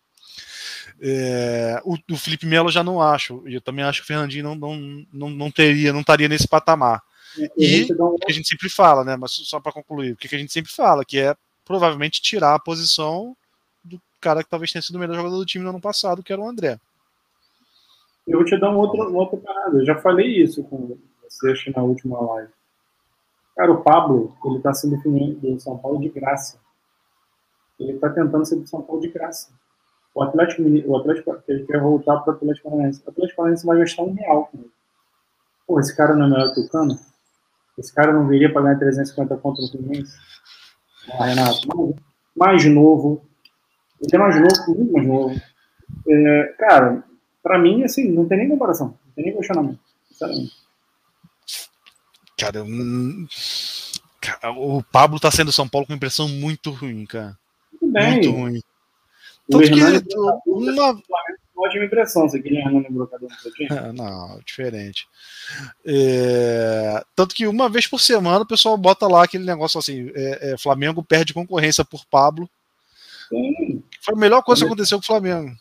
É, 1.01 1.81
o, 1.85 1.97
o, 2.13 2.17
Felipe 2.17 2.47
Melo 2.47 2.71
já 2.71 2.85
não 2.85 3.01
acho. 3.01 3.43
E 3.49 3.55
eu 3.55 3.61
também 3.61 3.85
acho 3.85 4.01
que 4.01 4.05
o 4.05 4.07
Fernandinho 4.07 4.45
não, 4.45 4.55
não, 4.55 5.07
não, 5.13 5.31
não 5.31 5.51
teria, 5.51 5.93
não 5.93 6.01
estaria 6.01 6.29
nesse 6.29 6.47
patamar. 6.47 7.03
E 7.57 7.89
o 7.99 8.19
que 8.19 8.31
a 8.31 8.35
gente 8.35 8.49
sempre 8.49 8.69
fala, 8.69 9.03
né? 9.03 9.17
Mas 9.17 9.33
só 9.33 9.59
para 9.59 9.73
concluir, 9.73 10.13
o 10.13 10.17
que 10.17 10.33
a 10.35 10.39
gente 10.39 10.53
sempre 10.53 10.71
fala, 10.71 11.05
que 11.05 11.19
é 11.19 11.35
provavelmente 11.71 12.21
tirar 12.21 12.57
a 12.57 12.59
posição 12.59 13.37
do 13.85 14.03
cara 14.21 14.43
que 14.43 14.51
talvez 14.51 14.73
tenha 14.73 14.83
sido 14.83 14.97
o 14.97 14.99
melhor 14.99 15.15
jogador 15.15 15.37
do 15.37 15.47
time 15.47 15.63
no 15.63 15.71
ano 15.71 15.81
passado, 15.81 16.21
que 16.21 16.33
era 16.33 16.43
o 16.43 16.49
André. 16.49 16.81
Eu 18.27 18.39
vou 18.39 18.45
te 18.45 18.59
dar 18.59 18.71
um 18.71 18.77
outro, 18.77 19.09
uma 19.09 19.21
outra 19.21 19.39
parada. 19.39 19.79
Eu 19.79 19.87
já 19.87 19.95
falei 19.95 20.43
isso 20.43 20.65
com 20.65 20.99
você, 21.23 21.53
acho 21.53 21.71
na 21.71 21.81
última 21.81 22.21
live. 22.21 22.51
Cara, 23.55 23.71
o 23.71 23.85
Pablo, 23.85 24.37
ele 24.47 24.59
tá 24.59 24.75
sendo 24.75 24.97
do 24.97 25.61
São 25.61 25.79
Paulo 25.79 26.01
de 26.01 26.09
graça. 26.09 26.59
Ele 27.79 27.97
tá 28.01 28.11
tentando 28.11 28.45
ser 28.45 28.57
do 28.57 28.67
São 28.67 28.83
Paulo 28.83 29.01
de 29.01 29.09
graça. 29.09 29.53
O 30.13 30.25
Atlético, 30.25 30.63
o 30.63 30.97
Atlético 30.97 31.41
ele 31.47 31.67
quer 31.67 31.81
voltar 31.81 32.19
para 32.19 32.33
o 32.33 32.37
Atlético 32.37 32.69
Paranaense. 32.69 33.01
O 33.07 33.11
Atlético 33.11 33.37
Paranaense 33.37 33.65
vai 33.65 33.79
gastar 33.79 34.03
um 34.03 34.13
real 34.13 34.47
com 34.47 34.59
ele. 34.59 34.73
Pô, 35.69 35.79
esse 35.79 35.97
cara 35.97 36.17
não 36.17 36.27
é 36.27 36.31
melhor 36.31 36.53
que 36.53 36.63
o 36.63 36.69
Cano? 36.69 36.99
Esse 37.79 37.95
cara 37.95 38.13
não 38.13 38.27
viria 38.27 38.53
para 38.53 38.63
ganhar 38.63 38.79
350 38.81 39.37
conto 39.37 39.63
no 39.63 39.69
Fluminense? 39.71 40.19
Ah, 41.09 41.27
Renato, 41.27 41.69
mais, 42.37 42.65
novo. 42.67 43.23
Ele 44.01 44.15
é 44.15 44.19
mais 44.19 44.41
novo, 44.41 44.75
muito 44.79 44.93
mais 44.93 45.07
novo. 45.07 45.41
É, 46.09 46.55
cara, 46.59 47.05
para 47.43 47.59
mim, 47.59 47.85
assim, 47.85 48.11
não 48.11 48.27
tem 48.27 48.39
nem 48.39 48.49
comparação, 48.49 48.89
não 48.89 49.13
tem 49.15 49.25
nem 49.25 49.37
questionamento, 49.37 49.81
sinceramente. 50.09 50.53
Cara, 54.21 54.53
o 54.53 54.83
Pablo 54.83 55.21
tá 55.21 55.31
sendo 55.31 55.53
São 55.53 55.69
Paulo 55.69 55.87
com 55.87 55.93
impressão 55.93 56.29
muito 56.29 56.71
ruim, 56.71 57.05
cara. 57.05 57.37
Muito 57.81 57.93
bem. 57.93 58.13
Muito 58.13 58.31
ruim. 58.31 58.61
Tanto 59.51 59.71
que, 59.71 59.83
uma... 60.47 61.03
ótima 61.61 61.85
impressão, 61.85 62.29
você 62.29 62.41
queria 62.41 62.61
Hernani 62.61 62.89
Brocador 62.91 63.29
é, 63.71 63.93
Não, 63.93 64.41
diferente. 64.45 65.07
É... 65.85 67.03
Tanto 67.15 67.35
que 67.35 67.47
uma 67.47 67.69
vez 67.69 67.87
por 67.87 68.01
semana 68.01 68.43
o 68.43 68.47
pessoal 68.47 68.77
bota 68.77 69.07
lá 69.07 69.25
aquele 69.25 69.45
negócio 69.45 69.79
assim: 69.79 70.11
é, 70.15 70.53
é 70.53 70.59
Flamengo 70.59 71.03
perde 71.03 71.35
concorrência 71.35 71.85
por 71.85 72.05
Pablo. 72.07 72.49
Sim. 73.29 73.83
Foi 74.01 74.15
a 74.15 74.19
melhor 74.19 74.43
coisa 74.43 74.63
que 74.63 74.67
aconteceu 74.67 74.99
com 74.99 75.05
o 75.05 75.07
Flamengo. 75.07 75.55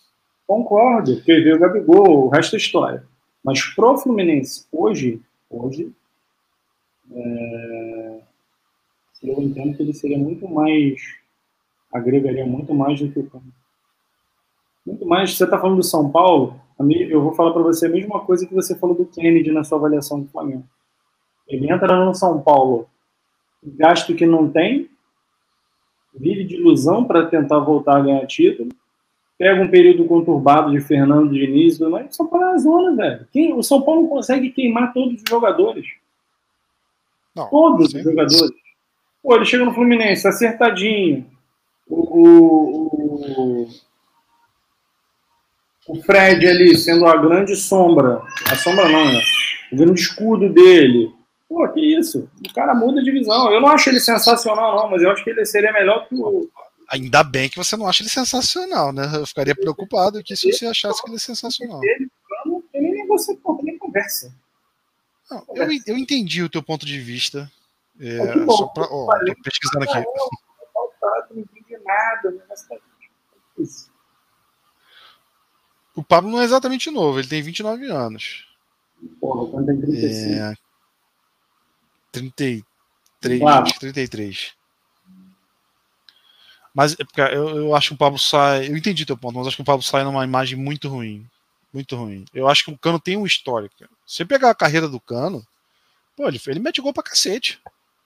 Concordo, 0.47 1.15
porque 1.17 1.41
veio 1.41 1.57
o 1.57 1.59
Gabigol, 1.59 2.25
o 2.25 2.29
resto 2.29 2.55
é 2.55 2.57
história. 2.57 3.03
Mas 3.43 3.63
pro 3.75 3.97
Fluminense, 3.97 4.65
hoje, 4.71 5.21
hoje, 5.49 5.91
é, 7.11 8.19
eu 9.23 9.41
entendo 9.41 9.75
que 9.75 9.83
ele 9.83 9.93
seria 9.93 10.17
muito 10.17 10.47
mais, 10.47 10.99
agregaria 11.93 12.45
muito 12.45 12.73
mais 12.73 12.99
do 12.99 13.11
que 13.11 13.19
o 13.19 13.29
Cano. 13.29 13.53
Muito 14.85 15.05
mais, 15.05 15.35
você 15.35 15.43
está 15.43 15.59
falando 15.59 15.77
do 15.77 15.83
São 15.83 16.09
Paulo, 16.09 16.59
eu 17.09 17.21
vou 17.21 17.33
falar 17.33 17.51
para 17.51 17.61
você 17.61 17.87
a 17.87 17.89
mesma 17.89 18.21
coisa 18.21 18.47
que 18.47 18.53
você 18.53 18.75
falou 18.75 18.95
do 18.95 19.05
Kennedy 19.05 19.51
na 19.51 19.63
sua 19.63 19.77
avaliação 19.77 20.21
do 20.21 20.29
Flamengo. 20.29 20.63
Ele 21.47 21.71
entra 21.71 22.05
no 22.05 22.13
São 22.13 22.41
Paulo, 22.41 22.87
gasto 23.63 24.15
que 24.15 24.25
não 24.25 24.49
tem, 24.49 24.89
vive 26.13 26.43
de 26.43 26.55
ilusão 26.55 27.03
para 27.03 27.25
tentar 27.25 27.59
voltar 27.59 27.97
a 27.97 28.01
ganhar 28.01 28.25
título, 28.25 28.69
pega 29.37 29.61
um 29.61 29.69
período 29.69 30.05
conturbado 30.05 30.71
de 30.71 30.81
Fernando 30.81 31.31
Diniz, 31.31 31.79
mas 31.79 32.15
São 32.15 32.27
Paulo 32.27 32.45
é 32.45 32.51
a 32.51 32.57
zona, 32.57 32.95
velho. 32.95 33.27
Quem, 33.31 33.53
o 33.53 33.63
São 33.63 33.81
Paulo 33.81 34.03
não 34.03 34.09
consegue 34.09 34.49
queimar 34.49 34.93
todos 34.93 35.21
os 35.21 35.29
jogadores. 35.29 35.85
Não, 37.35 37.49
todos 37.49 37.91
sim. 37.91 37.97
os 37.97 38.03
jogadores. 38.03 38.51
Pô, 39.23 39.35
ele 39.35 39.45
chega 39.45 39.65
no 39.65 39.73
Fluminense 39.73 40.27
acertadinho. 40.27 41.25
O, 41.87 42.01
o, 42.01 43.63
o, 43.63 43.67
Fred 45.95 46.47
ali 46.47 46.77
sendo 46.77 47.05
a 47.07 47.17
grande 47.17 47.55
sombra. 47.55 48.21
A 48.49 48.55
sombra 48.55 48.87
não, 48.87 49.05
né? 49.05 49.21
O 49.71 49.75
grande 49.75 50.01
escudo 50.01 50.51
dele. 50.51 51.13
Pô, 51.47 51.67
que 51.69 51.81
isso? 51.81 52.29
O 52.47 52.53
cara 52.53 52.75
muda 52.75 53.01
de 53.01 53.11
visão. 53.11 53.51
Eu 53.51 53.59
não 53.59 53.69
acho 53.69 53.89
ele 53.89 53.99
sensacional, 53.99 54.75
não, 54.75 54.91
mas 54.91 55.01
eu 55.01 55.09
acho 55.09 55.23
que 55.23 55.31
ele 55.31 55.45
seria 55.45 55.73
melhor 55.73 56.07
que 56.07 56.15
o. 56.15 56.49
Ainda 56.87 57.23
bem 57.23 57.49
que 57.49 57.57
você 57.57 57.77
não 57.77 57.87
acha 57.87 58.01
ele 58.01 58.09
sensacional, 58.09 58.91
né? 58.91 59.03
Eu 59.13 59.25
ficaria 59.25 59.55
preocupado 59.55 60.23
que 60.23 60.35
se 60.35 60.51
você 60.51 60.65
achasse 60.65 61.01
que 61.01 61.09
ele 61.09 61.17
é 61.17 61.19
sensacional. 61.19 61.81
Ele, 61.83 62.09
ele 62.73 62.91
nem 62.91 63.07
você 63.07 63.37
nem 63.63 63.77
conversa. 63.77 64.33
Não, 65.29 65.43
eu, 65.55 65.67
eu 65.85 65.97
entendi 65.97 66.41
o 66.41 66.49
teu 66.49 66.63
ponto 66.63 66.85
de 66.85 66.99
vista. 66.99 67.49
É, 67.99 68.17
é 68.17 68.45
só 68.45 68.67
pra, 68.67 68.85
ó, 68.89 69.07
tô 69.19 69.35
pesquisando 69.43 69.85
aqui. 69.85 70.03
Não 71.31 71.41
entendi 71.41 71.83
nada, 71.83 72.43
mas 72.47 72.67
tá 72.67 72.75
o 75.99 76.03
Pablo 76.03 76.31
não 76.31 76.39
é 76.39 76.45
exatamente 76.45 76.89
novo, 76.89 77.19
ele 77.19 77.27
tem 77.27 77.41
29 77.41 77.85
anos. 77.91 78.47
Porra, 79.19 79.51
quando 79.51 79.65
tem 79.67 79.81
35? 79.81 80.33
É, 80.33 80.55
33, 82.11 83.39
claro. 83.39 83.79
33. 83.79 84.53
Mas 86.73 86.93
é 86.93 87.35
eu, 87.35 87.49
eu 87.57 87.75
acho 87.75 87.89
que 87.89 87.93
o 87.95 87.97
Pablo 87.97 88.17
sai. 88.17 88.67
Eu 88.67 88.77
entendi 88.77 89.05
teu 89.05 89.17
ponto, 89.17 89.37
mas 89.37 89.47
acho 89.47 89.57
que 89.57 89.61
o 89.61 89.65
Pablo 89.65 89.83
sai 89.83 90.03
numa 90.03 90.23
imagem 90.23 90.57
muito 90.57 90.87
ruim. 90.87 91.27
Muito 91.73 91.95
ruim. 91.95 92.25
Eu 92.33 92.47
acho 92.47 92.65
que 92.65 92.71
o 92.71 92.77
Cano 92.77 92.99
tem 92.99 93.17
um 93.17 93.25
histórico. 93.25 93.75
Se 94.05 94.17
você 94.17 94.25
pegar 94.25 94.49
a 94.49 94.55
carreira 94.55 94.87
do 94.87 94.99
Cano, 94.99 95.45
pô, 96.15 96.27
ele, 96.27 96.39
ele 96.47 96.59
mete 96.59 96.81
gol 96.81 96.93
pra 96.93 97.03
cacete. 97.03 97.59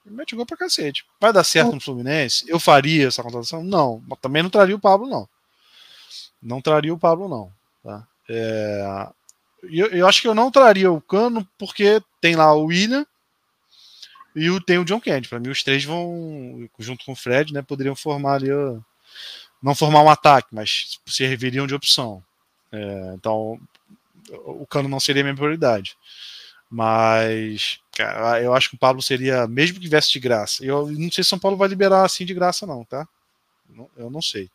Ele 0.04 0.14
mete 0.16 0.34
gol 0.34 0.44
pra 0.44 0.56
cacete. 0.56 1.06
Vai 1.20 1.32
dar 1.32 1.44
certo 1.44 1.72
no 1.72 1.80
Fluminense? 1.80 2.44
Eu 2.48 2.58
faria 2.58 3.06
essa 3.06 3.22
contratação? 3.22 3.62
Não. 3.62 4.02
Mas 4.06 4.18
também 4.18 4.42
não 4.42 4.50
traria 4.50 4.76
o 4.76 4.80
Pablo, 4.80 5.08
não. 5.08 5.28
Não 6.42 6.60
traria 6.60 6.92
o 6.92 6.98
Pablo, 6.98 7.28
não. 7.28 7.50
Tá? 7.84 8.08
É... 8.28 9.08
Eu, 9.62 9.86
eu 9.88 10.08
acho 10.08 10.20
que 10.20 10.28
eu 10.28 10.34
não 10.34 10.50
traria 10.50 10.90
o 10.90 11.00
Cano 11.00 11.46
porque 11.58 12.02
tem 12.20 12.34
lá 12.34 12.52
o 12.54 12.64
William 12.64 13.06
e 14.34 14.50
o, 14.50 14.60
tem 14.60 14.78
o 14.78 14.84
John 14.84 15.00
Kennedy. 15.00 15.28
Para 15.28 15.38
mim, 15.38 15.50
os 15.50 15.62
três 15.62 15.84
vão, 15.84 16.68
junto 16.78 17.04
com 17.04 17.12
o 17.12 17.16
Fred, 17.16 17.52
né, 17.52 17.62
poderiam 17.62 17.94
formar 17.94 18.34
ali. 18.34 18.48
Não 19.62 19.74
formar 19.74 20.02
um 20.02 20.10
ataque, 20.10 20.48
mas 20.52 20.98
serviriam 21.06 21.66
de 21.66 21.74
opção. 21.74 22.22
É, 22.70 23.14
então, 23.14 23.58
o 24.44 24.66
Cano 24.66 24.88
não 24.88 25.00
seria 25.00 25.22
a 25.22 25.24
minha 25.24 25.36
prioridade. 25.36 25.96
Mas, 26.68 27.78
cara, 27.92 28.42
eu 28.42 28.52
acho 28.52 28.68
que 28.68 28.74
o 28.74 28.78
Pablo 28.78 29.00
seria, 29.00 29.46
mesmo 29.46 29.78
que 29.78 29.88
viesse 29.88 30.10
de 30.12 30.18
graça. 30.18 30.64
Eu 30.64 30.90
não 30.90 31.10
sei 31.10 31.22
se 31.22 31.30
São 31.30 31.38
Paulo 31.38 31.56
vai 31.56 31.68
liberar 31.68 32.04
assim 32.04 32.26
de 32.26 32.34
graça, 32.34 32.66
não, 32.66 32.84
tá? 32.84 33.06
Eu 33.96 34.10
não 34.10 34.20
sei. 34.20 34.50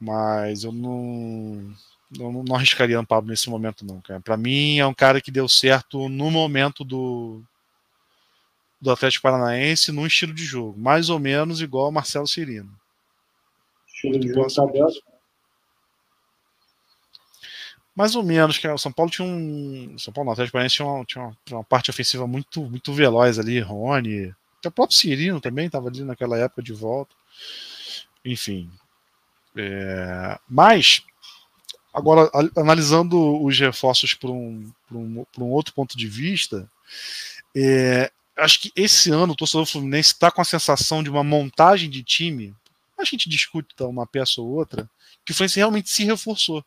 Mas 0.00 0.64
eu 0.64 0.72
não, 0.72 1.72
não, 2.10 2.42
não 2.42 2.56
arriscaria 2.56 3.00
o 3.00 3.06
Pablo 3.06 3.30
nesse 3.30 3.48
momento, 3.48 3.84
não. 3.84 4.02
Pra 4.20 4.36
mim, 4.36 4.78
é 4.78 4.86
um 4.86 4.94
cara 4.94 5.20
que 5.20 5.30
deu 5.30 5.48
certo 5.48 6.08
no 6.08 6.30
momento 6.30 6.84
do, 6.84 7.42
do 8.80 8.90
Atlético 8.90 9.22
Paranaense 9.22 9.92
num 9.92 10.06
estilo 10.06 10.34
de 10.34 10.44
jogo, 10.44 10.78
mais 10.78 11.08
ou 11.08 11.18
menos 11.18 11.60
igual 11.60 11.86
ao 11.86 11.92
Marcelo 11.92 12.26
Cirino. 12.26 12.70
Estilo 13.86 14.18
de 14.18 14.28
jogo 14.28 14.52
tá 14.52 14.62
mais 17.94 18.16
ou 18.16 18.24
menos, 18.24 18.58
que 18.58 18.66
o 18.66 18.76
São 18.76 18.90
Paulo 18.90 19.10
tinha 19.10 19.26
um. 19.26 19.96
São 19.98 20.12
Paulo, 20.12 20.26
não, 20.26 20.32
o 20.32 20.32
Atlético 20.32 20.52
Paranaense 20.52 20.76
tinha 20.76 20.88
uma, 20.88 21.04
tinha 21.04 21.36
uma, 21.52 21.64
parte 21.64 21.90
ofensiva 21.90 22.26
muito, 22.26 22.62
muito 22.64 22.92
veloz 22.92 23.38
ali, 23.38 23.60
Rony. 23.60 24.34
Até 24.58 24.68
o 24.68 24.72
próprio 24.72 24.96
Cirino 24.96 25.40
também 25.40 25.66
estava 25.66 25.88
ali 25.88 26.02
naquela 26.02 26.36
época 26.36 26.62
de 26.62 26.72
volta. 26.72 27.14
Enfim. 28.24 28.68
É, 29.56 30.38
mas, 30.48 31.02
agora, 31.92 32.30
analisando 32.56 33.42
os 33.42 33.58
reforços 33.58 34.14
por 34.14 34.30
um, 34.30 34.70
por 34.88 34.96
um, 34.96 35.24
por 35.32 35.42
um 35.42 35.50
outro 35.50 35.74
ponto 35.74 35.96
de 35.96 36.08
vista, 36.08 36.70
é, 37.56 38.10
acho 38.36 38.60
que 38.60 38.72
esse 38.74 39.10
ano 39.10 39.32
o 39.32 39.36
torcedor 39.36 39.66
Fluminense 39.66 40.12
está 40.12 40.30
com 40.30 40.40
a 40.40 40.44
sensação 40.44 41.02
de 41.02 41.10
uma 41.10 41.22
montagem 41.22 41.88
de 41.88 42.02
time. 42.02 42.54
A 42.98 43.04
gente 43.04 43.28
discute 43.28 43.74
tá, 43.74 43.86
uma 43.86 44.06
peça 44.06 44.40
ou 44.40 44.48
outra, 44.48 44.88
que 45.24 45.32
o 45.32 45.34
Fluminense 45.34 45.58
realmente 45.58 45.90
se 45.90 46.04
reforçou. 46.04 46.64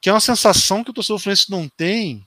Que 0.00 0.08
é 0.08 0.12
uma 0.12 0.20
sensação 0.20 0.84
que 0.84 0.90
o 0.90 0.92
torcedor 0.92 1.18
Fluminense 1.18 1.50
não 1.50 1.68
tem. 1.68 2.24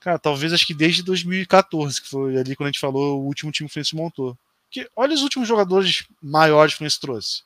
Cara, 0.00 0.18
talvez 0.18 0.52
acho 0.52 0.66
que 0.66 0.74
desde 0.74 1.02
2014, 1.02 2.00
que 2.00 2.08
foi 2.08 2.36
ali 2.36 2.54
quando 2.54 2.68
a 2.68 2.70
gente 2.70 2.80
falou 2.80 3.20
o 3.20 3.24
último 3.26 3.50
time 3.50 3.68
que 3.68 3.72
o 3.72 3.74
Fluminense 3.74 3.96
montou. 3.96 4.38
Que, 4.70 4.88
olha 4.94 5.14
os 5.14 5.22
últimos 5.22 5.48
jogadores 5.48 6.04
maiores 6.22 6.74
que 6.74 6.76
o 6.76 6.78
Fluminense 6.78 7.00
trouxe. 7.00 7.42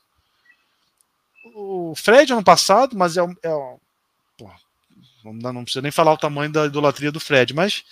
O 1.43 1.93
Fred 1.95 2.31
ano 2.31 2.43
passado, 2.43 2.97
mas 2.97 3.17
é, 3.17 3.21
é 3.21 3.49
pô, 4.37 4.49
não, 5.23 5.53
não 5.53 5.63
precisa 5.63 5.81
nem 5.81 5.91
falar 5.91 6.13
o 6.13 6.17
tamanho 6.17 6.51
da 6.51 6.65
idolatria 6.65 7.11
do 7.11 7.19
Fred, 7.19 7.53
mas 7.53 7.83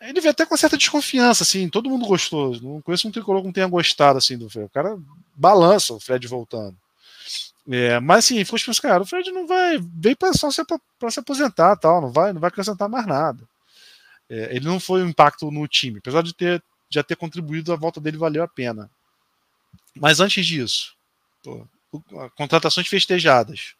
ele 0.00 0.20
veio 0.20 0.32
até 0.32 0.44
com 0.44 0.56
certa 0.56 0.76
desconfiança, 0.76 1.42
assim, 1.42 1.68
todo 1.68 1.88
mundo 1.88 2.06
gostou. 2.06 2.60
Não 2.60 2.82
conheço 2.82 3.08
um 3.08 3.12
tricolor 3.12 3.40
que 3.40 3.46
não 3.46 3.52
tenha 3.52 3.66
gostado 3.66 4.18
assim 4.18 4.36
do 4.36 4.50
Fred. 4.50 4.66
O 4.66 4.70
cara 4.70 4.98
balança 5.34 5.94
o 5.94 6.00
Fred 6.00 6.26
voltando. 6.26 6.76
É, 7.70 7.98
mas 7.98 8.26
assim, 8.26 8.44
ficou 8.44 8.58
tipo, 8.58 8.82
cara, 8.82 9.02
o 9.02 9.06
Fred 9.06 9.30
não 9.32 9.46
vai. 9.46 9.78
Veio 9.78 10.16
para 10.16 10.34
só 10.34 10.50
se, 10.50 10.62
pra 10.98 11.10
se 11.10 11.20
aposentar 11.20 11.76
tal, 11.76 12.02
não 12.02 12.12
vai, 12.12 12.32
não 12.32 12.40
vai 12.40 12.48
acrescentar 12.48 12.88
mais 12.88 13.06
nada. 13.06 13.42
É, 14.28 14.54
ele 14.56 14.66
não 14.66 14.78
foi 14.78 15.02
um 15.02 15.08
impacto 15.08 15.50
no 15.50 15.66
time, 15.66 15.98
apesar 15.98 16.22
de 16.22 16.34
ter 16.34 16.62
já 16.90 17.02
ter 17.02 17.16
contribuído, 17.16 17.72
a 17.72 17.76
volta 17.76 18.00
dele 18.00 18.16
valeu 18.16 18.42
a 18.42 18.48
pena. 18.48 18.88
Mas 19.96 20.20
antes 20.20 20.46
disso, 20.46 20.94
pô, 21.42 21.66
contratações 22.36 22.88
festejadas. 22.88 23.74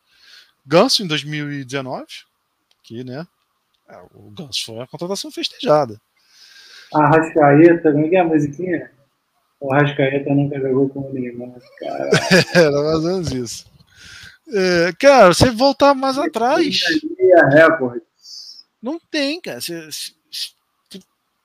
Ganso 0.66 1.02
em 1.02 1.06
2019, 1.06 2.06
que 2.82 3.04
né, 3.04 3.26
é, 3.88 3.98
o 4.14 4.30
Ganso 4.30 4.64
foi 4.64 4.74
uma 4.76 4.86
contratação 4.86 5.30
festejada. 5.30 6.00
A 6.92 7.06
Rascaeta, 7.08 7.92
como 7.92 8.06
é 8.06 8.08
que 8.08 8.16
é 8.16 8.20
a 8.20 8.24
musiquinha? 8.24 8.90
O 9.60 9.72
Rascaeta 9.72 10.34
nunca 10.34 10.60
jogou 10.60 10.88
com 10.88 11.00
o 11.00 11.12
Neymar, 11.12 11.58
cara. 11.78 12.10
Era 12.54 12.82
mais 12.82 12.96
ou 12.96 13.02
menos 13.02 13.32
isso. 13.32 13.66
É, 14.48 14.92
cara, 14.98 15.28
você 15.32 15.50
voltar 15.50 15.94
mais 15.94 16.18
atrás. 16.18 16.80
Não 18.82 19.00
tem, 19.10 19.40
cara. 19.40 19.60
Você, 19.60 19.88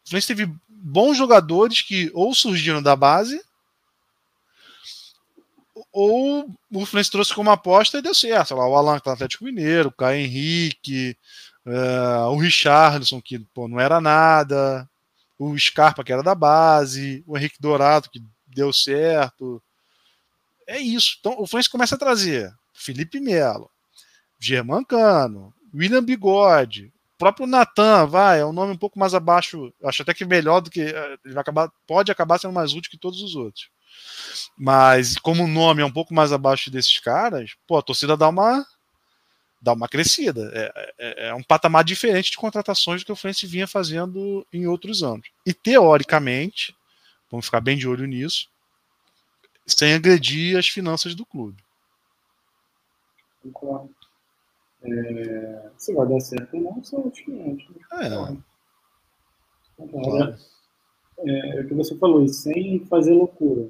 você 0.06 0.28
teve 0.28 0.52
bons 0.68 1.18
jogadores 1.18 1.82
que 1.82 2.12
ou 2.14 2.34
surgiram 2.34 2.82
da 2.82 2.96
base, 2.96 3.42
ou 6.00 6.50
o 6.72 6.86
Fluminense 6.86 7.12
trouxe 7.12 7.34
como 7.34 7.52
aposta 7.52 7.98
e 7.98 8.02
deu 8.02 8.16
certo. 8.16 8.56
Lá, 8.56 8.66
o 8.66 8.76
Alan 8.76 8.98
que 8.98 9.04
tá 9.04 9.12
Atlético 9.12 9.44
Mineiro, 9.44 9.90
o 9.90 9.92
Caio 9.92 10.22
Henrique, 10.22 11.18
uh, 11.66 12.30
o 12.30 12.38
Richardson, 12.38 13.22
que 13.22 13.40
pô, 13.54 13.68
não 13.68 13.82
era 13.82 14.00
nada, 14.00 14.90
o 15.38 15.58
Scarpa, 15.58 16.02
que 16.02 16.14
era 16.14 16.24
da 16.24 16.34
base, 16.34 17.22
o 17.28 17.38
Henrique 17.38 17.58
Dourado, 17.60 18.10
que 18.10 18.24
deu 18.48 18.72
certo. 18.72 19.62
É 20.66 20.80
isso. 20.80 21.18
Então 21.20 21.34
o 21.34 21.46
Fluminense 21.46 21.70
começa 21.70 21.96
a 21.96 22.00
trazer 22.00 22.54
Felipe 22.74 23.20
Melo, 23.20 23.70
Germancano, 24.40 25.54
William 25.74 26.04
Bigode, 26.04 26.94
próprio 27.18 27.46
Natan, 27.46 28.06
vai, 28.06 28.40
é 28.40 28.46
um 28.46 28.54
nome 28.54 28.72
um 28.72 28.78
pouco 28.78 28.98
mais 28.98 29.14
abaixo, 29.14 29.74
acho 29.84 30.02
até 30.02 30.14
que 30.14 30.24
melhor 30.24 30.62
do 30.62 30.70
que. 30.70 30.82
Eh, 30.82 31.18
ele 31.26 31.34
vai 31.34 31.42
acabar, 31.42 31.70
pode 31.86 32.10
acabar 32.10 32.40
sendo 32.40 32.54
mais 32.54 32.74
útil 32.74 32.90
que 32.90 32.98
todos 32.98 33.22
os 33.22 33.36
outros. 33.36 33.70
Mas 34.58 35.18
como 35.18 35.44
o 35.44 35.48
nome 35.48 35.82
é 35.82 35.86
um 35.86 35.92
pouco 35.92 36.14
mais 36.14 36.32
abaixo 36.32 36.70
desses 36.70 37.00
caras, 37.00 37.56
pô, 37.68 37.78
a 37.78 37.82
torcida 37.82 38.18
dá 38.18 38.30
uma 38.30 38.66
dá 39.62 39.74
uma 39.74 39.88
crescida. 39.90 40.50
É, 40.54 40.92
é, 40.98 41.28
é, 41.28 41.34
um 41.34 41.44
patamar 41.44 41.84
diferente 41.84 42.32
de 42.32 42.38
contratações 42.38 43.02
do 43.02 43.06
que 43.06 43.12
o 43.12 43.16
Fluminense 43.16 43.48
vinha 43.48 43.68
fazendo 43.68 44.46
em 44.54 44.68
outros 44.68 45.04
anos. 45.04 45.28
E 45.46 45.54
teoricamente, 45.54 46.76
vamos 47.30 47.46
ficar 47.46 47.60
bem 47.60 47.78
de 47.78 47.88
olho 47.88 48.06
nisso, 48.06 48.50
sem 49.66 49.94
agredir 49.94 50.58
as 50.58 50.68
finanças 50.68 51.14
do 51.14 51.26
clube. 51.26 51.64
Concordo. 53.44 53.94
É, 54.82 55.70
se 55.78 55.94
vai 55.94 56.08
dar 56.08 56.20
certo 56.22 56.56
ou 56.56 56.62
não, 56.62 56.84
são 56.84 57.08
os 57.08 57.20
clientes. 57.20 57.68
Né? 57.70 57.82
É. 57.92 58.10
Claro. 58.10 58.44
É, 61.20 61.58
é 61.58 61.62
o 61.62 61.68
que 61.68 61.74
você 61.74 61.98
falou, 61.98 62.28
sem 62.28 62.86
fazer 62.86 63.14
loucura. 63.14 63.70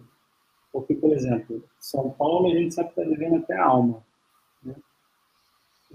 Porque, 0.72 0.94
por 0.96 1.12
exemplo, 1.12 1.64
São 1.80 2.12
Paulo 2.12 2.52
a 2.52 2.56
gente 2.56 2.74
sabe 2.74 2.94
que 2.94 3.02
está 3.02 3.10
devendo 3.10 3.38
até 3.38 3.56
a 3.56 3.66
alma. 3.66 4.04
Né? 4.64 4.76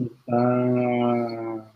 está 0.00 1.72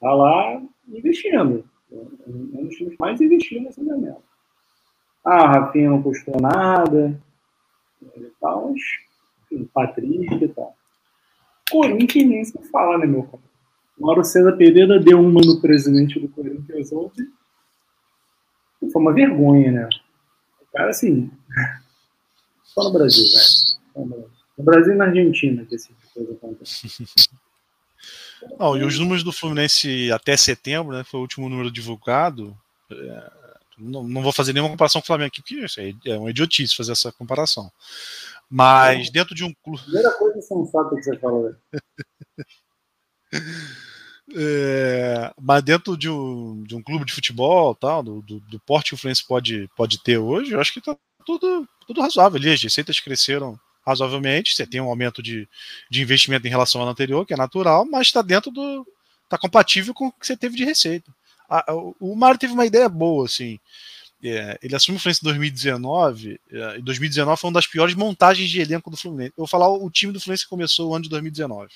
tá 0.00 0.14
lá 0.14 0.62
investindo. 0.88 1.64
É 1.92 1.96
um 2.28 2.64
dos 2.64 2.76
times 2.76 2.96
mais 2.98 3.20
investindo 3.20 3.64
nesse 3.64 3.82
momento. 3.82 4.22
Ah, 5.24 5.46
Rafinha 5.46 5.90
não 5.90 6.02
custou 6.02 6.40
nada 6.40 7.20
e 8.16 8.30
tal, 8.40 8.70
mas 8.70 8.80
enfim, 9.44 9.68
Patrícia 9.72 10.44
e 10.44 10.48
tal. 10.48 10.74
Corinthians 11.70 12.28
nem 12.28 12.44
se 12.44 12.58
fala, 12.70 12.98
né, 12.98 13.06
meu 13.06 13.24
cara? 13.24 13.42
Mauro 13.98 14.24
César 14.24 14.56
Pereira 14.56 14.98
deu 14.98 15.20
uma 15.20 15.40
no 15.44 15.60
presidente 15.60 16.18
do 16.18 16.28
Corinthians 16.28 16.90
ontem. 16.90 17.26
Foi 18.90 19.02
uma 19.02 19.12
vergonha, 19.12 19.70
né? 19.70 19.88
O 20.62 20.72
cara, 20.72 20.88
assim. 20.88 21.30
Só 22.74 22.84
no 22.84 22.92
Brasil, 22.92 23.24
velho. 23.24 24.30
No 24.56 24.64
Brasil 24.64 24.94
e 24.94 24.96
na 24.96 25.06
Argentina 25.06 25.64
que 25.64 25.74
esse 25.74 25.88
tipo 25.88 26.00
de 26.00 26.12
coisa 26.12 26.32
acontece. 26.32 26.88
Não, 28.58 28.76
e 28.76 28.84
os 28.84 28.98
números 28.98 29.22
do 29.22 29.32
Fluminense 29.32 30.10
até 30.12 30.34
setembro, 30.34 30.96
né? 30.96 31.04
Foi 31.04 31.20
o 31.20 31.22
último 31.22 31.48
número 31.48 31.70
divulgado. 31.70 32.56
É, 32.90 33.32
não, 33.76 34.02
não, 34.02 34.22
vou 34.22 34.32
fazer 34.32 34.52
nenhuma 34.52 34.70
comparação 34.70 35.00
com 35.00 35.04
o 35.04 35.06
Flamengo 35.06 35.28
aqui, 35.28 35.42
porque 35.42 35.64
isso 35.64 35.78
é 35.78 36.16
uma 36.16 36.30
idiotice 36.30 36.74
fazer 36.74 36.92
essa 36.92 37.12
comparação. 37.12 37.70
Mas 38.48 39.08
é. 39.08 39.10
dentro 39.10 39.34
de 39.34 39.44
um 39.44 39.52
clube. 39.62 39.82
Primeira 39.82 40.10
coisa 40.12 40.40
sensata 40.40 40.96
que 40.96 41.02
você 41.02 41.18
falou. 41.18 41.54
É, 44.32 45.32
mas 45.40 45.60
dentro 45.60 45.96
de 45.96 46.08
um, 46.08 46.62
de 46.62 46.76
um 46.76 46.82
clube 46.82 47.04
de 47.04 47.12
futebol, 47.12 47.74
tal, 47.74 48.00
do, 48.00 48.22
do, 48.22 48.38
do 48.38 48.60
porte 48.60 48.90
que 48.90 48.94
o 48.94 48.96
Fluminense 48.96 49.26
pode, 49.26 49.68
pode 49.76 50.00
ter 50.04 50.18
hoje, 50.18 50.52
eu 50.52 50.60
acho 50.60 50.72
que 50.72 50.78
está 50.78 50.96
tudo, 51.26 51.68
tudo 51.90 52.02
razoável 52.02 52.38
ali. 52.38 52.52
As 52.52 52.62
receitas 52.62 53.00
cresceram 53.00 53.58
razoavelmente, 53.84 54.54
você 54.54 54.64
tem 54.64 54.80
um 54.80 54.88
aumento 54.88 55.20
de, 55.20 55.48
de 55.90 56.00
investimento 56.00 56.46
em 56.46 56.50
relação 56.50 56.80
ao 56.80 56.84
ano 56.86 56.92
anterior, 56.92 57.26
que 57.26 57.34
é 57.34 57.36
natural, 57.36 57.84
mas 57.84 58.06
está 58.06 58.22
dentro 58.22 58.52
do. 58.52 58.86
está 59.24 59.36
compatível 59.36 59.92
com 59.92 60.06
o 60.06 60.12
que 60.12 60.24
você 60.24 60.36
teve 60.36 60.56
de 60.56 60.64
receita. 60.64 61.12
A, 61.48 61.74
o, 61.74 61.96
o 61.98 62.14
Mário 62.14 62.38
teve 62.38 62.52
uma 62.52 62.64
ideia 62.64 62.88
boa, 62.88 63.26
assim. 63.26 63.58
É, 64.22 64.56
ele 64.62 64.76
assumiu 64.76 64.98
o 64.98 65.00
Fluminense 65.00 65.20
em 65.22 65.28
2019, 65.28 66.40
é, 66.52 66.78
e 66.78 66.82
2019 66.82 67.40
foi 67.40 67.48
uma 67.48 67.54
das 67.54 67.66
piores 67.66 67.94
montagens 67.94 68.48
de 68.48 68.60
elenco 68.60 68.88
do 68.88 68.96
Fluminense. 68.96 69.32
Eu 69.36 69.42
vou 69.42 69.46
falar 69.48 69.68
o 69.68 69.90
time 69.90 70.12
do 70.12 70.20
Fluminense 70.20 70.44
que 70.44 70.50
começou 70.50 70.90
o 70.90 70.94
ano 70.94 71.02
de 71.02 71.10
2019. 71.10 71.72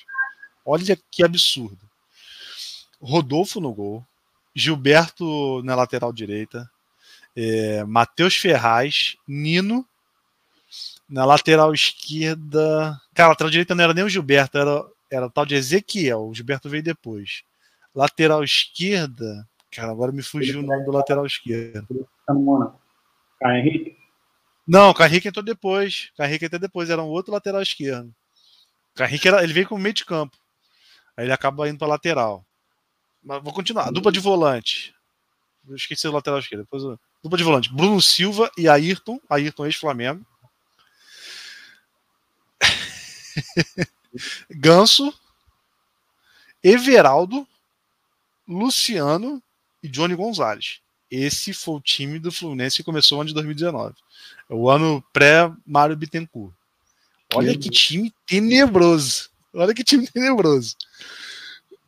Olha 0.65 0.99
que 1.11 1.25
absurdo. 1.25 1.81
Rodolfo 3.01 3.61
no 3.61 3.73
gol, 3.73 4.07
Gilberto 4.55 5.63
na 5.65 5.75
lateral 5.75 6.13
direita, 6.13 6.71
é, 7.35 7.83
Matheus 7.85 8.37
Ferraz, 8.37 9.17
Nino 9.27 9.85
na 11.09 11.25
lateral 11.25 11.73
esquerda. 11.73 13.01
Cara, 13.15 13.29
a 13.29 13.31
lateral 13.31 13.51
direita 13.51 13.75
não 13.75 13.85
era 13.85 13.95
nem 13.95 14.05
o 14.05 14.09
Gilberto, 14.09 14.59
era, 14.59 14.85
era 15.11 15.27
o 15.27 15.31
tal 15.31 15.47
de 15.47 15.55
Ezequiel. 15.55 16.29
O 16.29 16.35
Gilberto 16.35 16.69
veio 16.69 16.83
depois. 16.83 17.43
Lateral 17.95 18.43
esquerda. 18.43 19.47
Cara, 19.71 19.91
agora 19.91 20.13
me 20.13 20.23
fugiu 20.23 20.61
o 20.61 20.63
nome 20.63 20.85
do 20.85 20.93
lateral 20.93 21.27
esquerdo. 21.27 22.09
Tá 23.41 23.59
Henrique? 23.59 23.97
Não, 24.67 24.93
o 24.93 25.05
Henrique 25.05 25.29
entrou 25.29 25.45
depois. 25.45 26.11
O 26.19 26.23
Henrique 26.23 26.47
entrou 26.47 26.61
depois, 26.61 26.89
era 26.89 27.03
um 27.03 27.09
outro 27.09 27.33
lateral 27.33 27.61
esquerdo. 27.61 28.15
O 28.99 29.03
Henrique 29.03 29.29
era, 29.29 29.43
ele 29.43 29.53
veio 29.53 29.69
como 29.69 29.83
meio 29.83 29.95
de 29.95 30.05
campo. 30.05 30.37
Aí 31.17 31.27
ele 31.27 31.33
acaba 31.33 31.69
indo 31.69 31.79
para 31.79 31.89
lateral. 31.89 32.45
Mas 33.23 33.43
vou 33.43 33.53
continuar. 33.53 33.91
Dupla 33.91 34.13
de 34.13 34.21
volante. 34.21 34.95
Eu 35.69 35.77
esqueci 35.77 36.07
o 36.07 36.13
lateral 36.13 36.39
esquerdo. 36.39 36.63
Depois 36.63 36.83
eu... 36.83 36.99
Dupla 37.23 37.39
de 37.39 37.45
volante. 37.45 37.75
Bruno 37.75 38.01
Silva 38.01 38.51
e 38.57 38.69
Ayrton. 38.69 39.19
Ayrton 39.29 39.67
ex-Flamengo. 39.67 40.25
Ganso. 44.51 45.13
Everaldo. 46.63 47.47
Luciano 48.47 49.43
e 49.83 49.89
Johnny 49.89 50.15
Gonzalez. 50.15 50.81
Esse 51.11 51.53
foi 51.53 51.77
o 51.77 51.81
time 51.81 52.19
do 52.19 52.33
Fluminense 52.33 52.77
que 52.77 52.83
começou 52.83 53.19
o 53.19 53.21
ano 53.21 53.29
de 53.29 53.35
2019. 53.35 53.95
É 54.51 54.55
o 54.55 54.69
ano 54.69 55.03
pré-Mário 55.13 55.97
Bittencourt. 55.97 56.53
Olha 57.35 57.57
que 57.57 57.71
time 57.71 58.13
tenebroso. 58.27 59.31
Olha 59.53 59.75
que 59.75 59.85
time 59.85 60.07
tenebroso. 60.07 60.77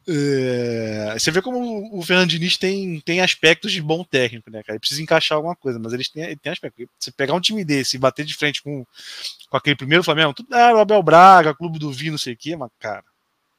É, 0.08 1.16
você 1.18 1.32
vê 1.32 1.42
como 1.42 1.98
o 1.98 2.00
Fernando 2.02 2.28
Diniz 2.28 2.56
tem, 2.56 3.00
tem 3.00 3.20
aspectos 3.20 3.72
de 3.72 3.82
bom 3.82 4.04
técnico, 4.04 4.50
né, 4.50 4.62
cara? 4.62 4.74
Ele 4.74 4.80
precisa 4.80 5.02
encaixar 5.02 5.36
alguma 5.36 5.56
coisa, 5.56 5.80
mas 5.80 5.92
eles 5.92 6.08
têm, 6.08 6.22
ele 6.22 6.36
tem 6.36 6.52
aspecto. 6.52 6.88
Você 6.96 7.10
pegar 7.10 7.34
um 7.34 7.40
time 7.40 7.64
desse 7.64 7.96
e 7.96 8.00
bater 8.00 8.24
de 8.24 8.34
frente 8.34 8.62
com, 8.62 8.86
com 9.50 9.56
aquele 9.56 9.74
primeiro 9.74 10.04
Flamengo, 10.04 10.32
tudo 10.32 10.54
é 10.54 10.72
o 10.72 10.78
Abel 10.78 11.02
Braga, 11.02 11.54
Clube 11.54 11.80
do 11.80 11.90
Vinho, 11.90 12.12
não 12.12 12.18
sei 12.18 12.34
o 12.34 12.36
quê, 12.36 12.54
mas, 12.56 12.70
cara. 12.78 13.04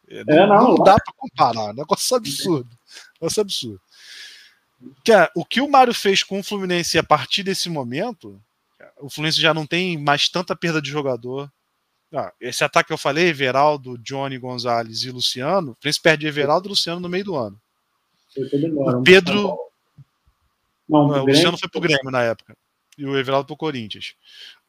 É, 0.09 0.23
não, 0.23 0.33
é, 0.33 0.47
não, 0.47 0.67
não 0.69 0.83
dá 0.83 0.95
pra 0.95 1.13
comparar. 1.17 1.71
É 1.71 1.73
negócio 1.73 2.15
absurdo. 2.15 2.69
Negócio 3.19 3.41
absurdo. 3.41 3.81
Que, 5.03 5.11
é, 5.11 5.29
o 5.35 5.43
que 5.43 5.59
o 5.59 5.69
Mário 5.69 5.93
fez 5.93 6.23
com 6.23 6.39
o 6.39 6.43
Fluminense 6.43 6.97
a 6.97 7.03
partir 7.03 7.43
desse 7.43 7.67
momento, 7.67 8.41
o 9.01 9.09
Fluminense 9.09 9.41
já 9.41 9.53
não 9.53 9.65
tem 9.65 9.97
mais 9.97 10.29
tanta 10.29 10.55
perda 10.55 10.81
de 10.81 10.89
jogador, 10.89 11.51
ah, 12.13 12.31
esse 12.39 12.63
ataque 12.63 12.87
que 12.87 12.93
eu 12.93 12.97
falei, 12.97 13.27
Everaldo, 13.27 13.97
Johnny 13.97 14.37
Gonzalez 14.37 15.03
e 15.03 15.11
Luciano, 15.11 15.71
o 15.71 15.75
Fluminense 15.75 16.01
perde 16.01 16.27
Everaldo 16.27 16.67
e 16.67 16.69
Luciano 16.69 16.99
no 16.99 17.09
meio 17.09 17.25
do 17.25 17.35
ano. 17.35 17.59
O 18.37 19.03
Pedro. 19.03 19.57
Não, 20.87 20.99
o 20.99 21.25
Luciano 21.25 21.57
foi 21.57 21.69
pro 21.69 21.81
Grêmio 21.81 22.11
na 22.11 22.23
época. 22.23 22.55
E 22.97 23.05
o 23.05 23.17
Everaldo 23.17 23.47
pro 23.47 23.57
Corinthians. 23.57 24.15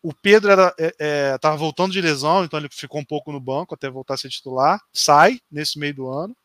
O 0.02 0.12
Pedro 0.12 0.50
era, 0.50 0.74
é, 0.78 0.94
é, 0.98 1.38
tava 1.38 1.56
voltando 1.56 1.92
de 1.92 2.00
lesão, 2.00 2.44
então 2.44 2.58
ele 2.58 2.68
ficou 2.70 3.00
um 3.00 3.04
pouco 3.04 3.32
no 3.32 3.40
banco 3.40 3.74
até 3.74 3.88
voltar 3.88 4.14
a 4.14 4.16
ser 4.16 4.28
titular. 4.28 4.80
Sai 4.92 5.40
nesse 5.50 5.78
meio 5.78 5.94
do 5.94 6.08
ano. 6.08 6.36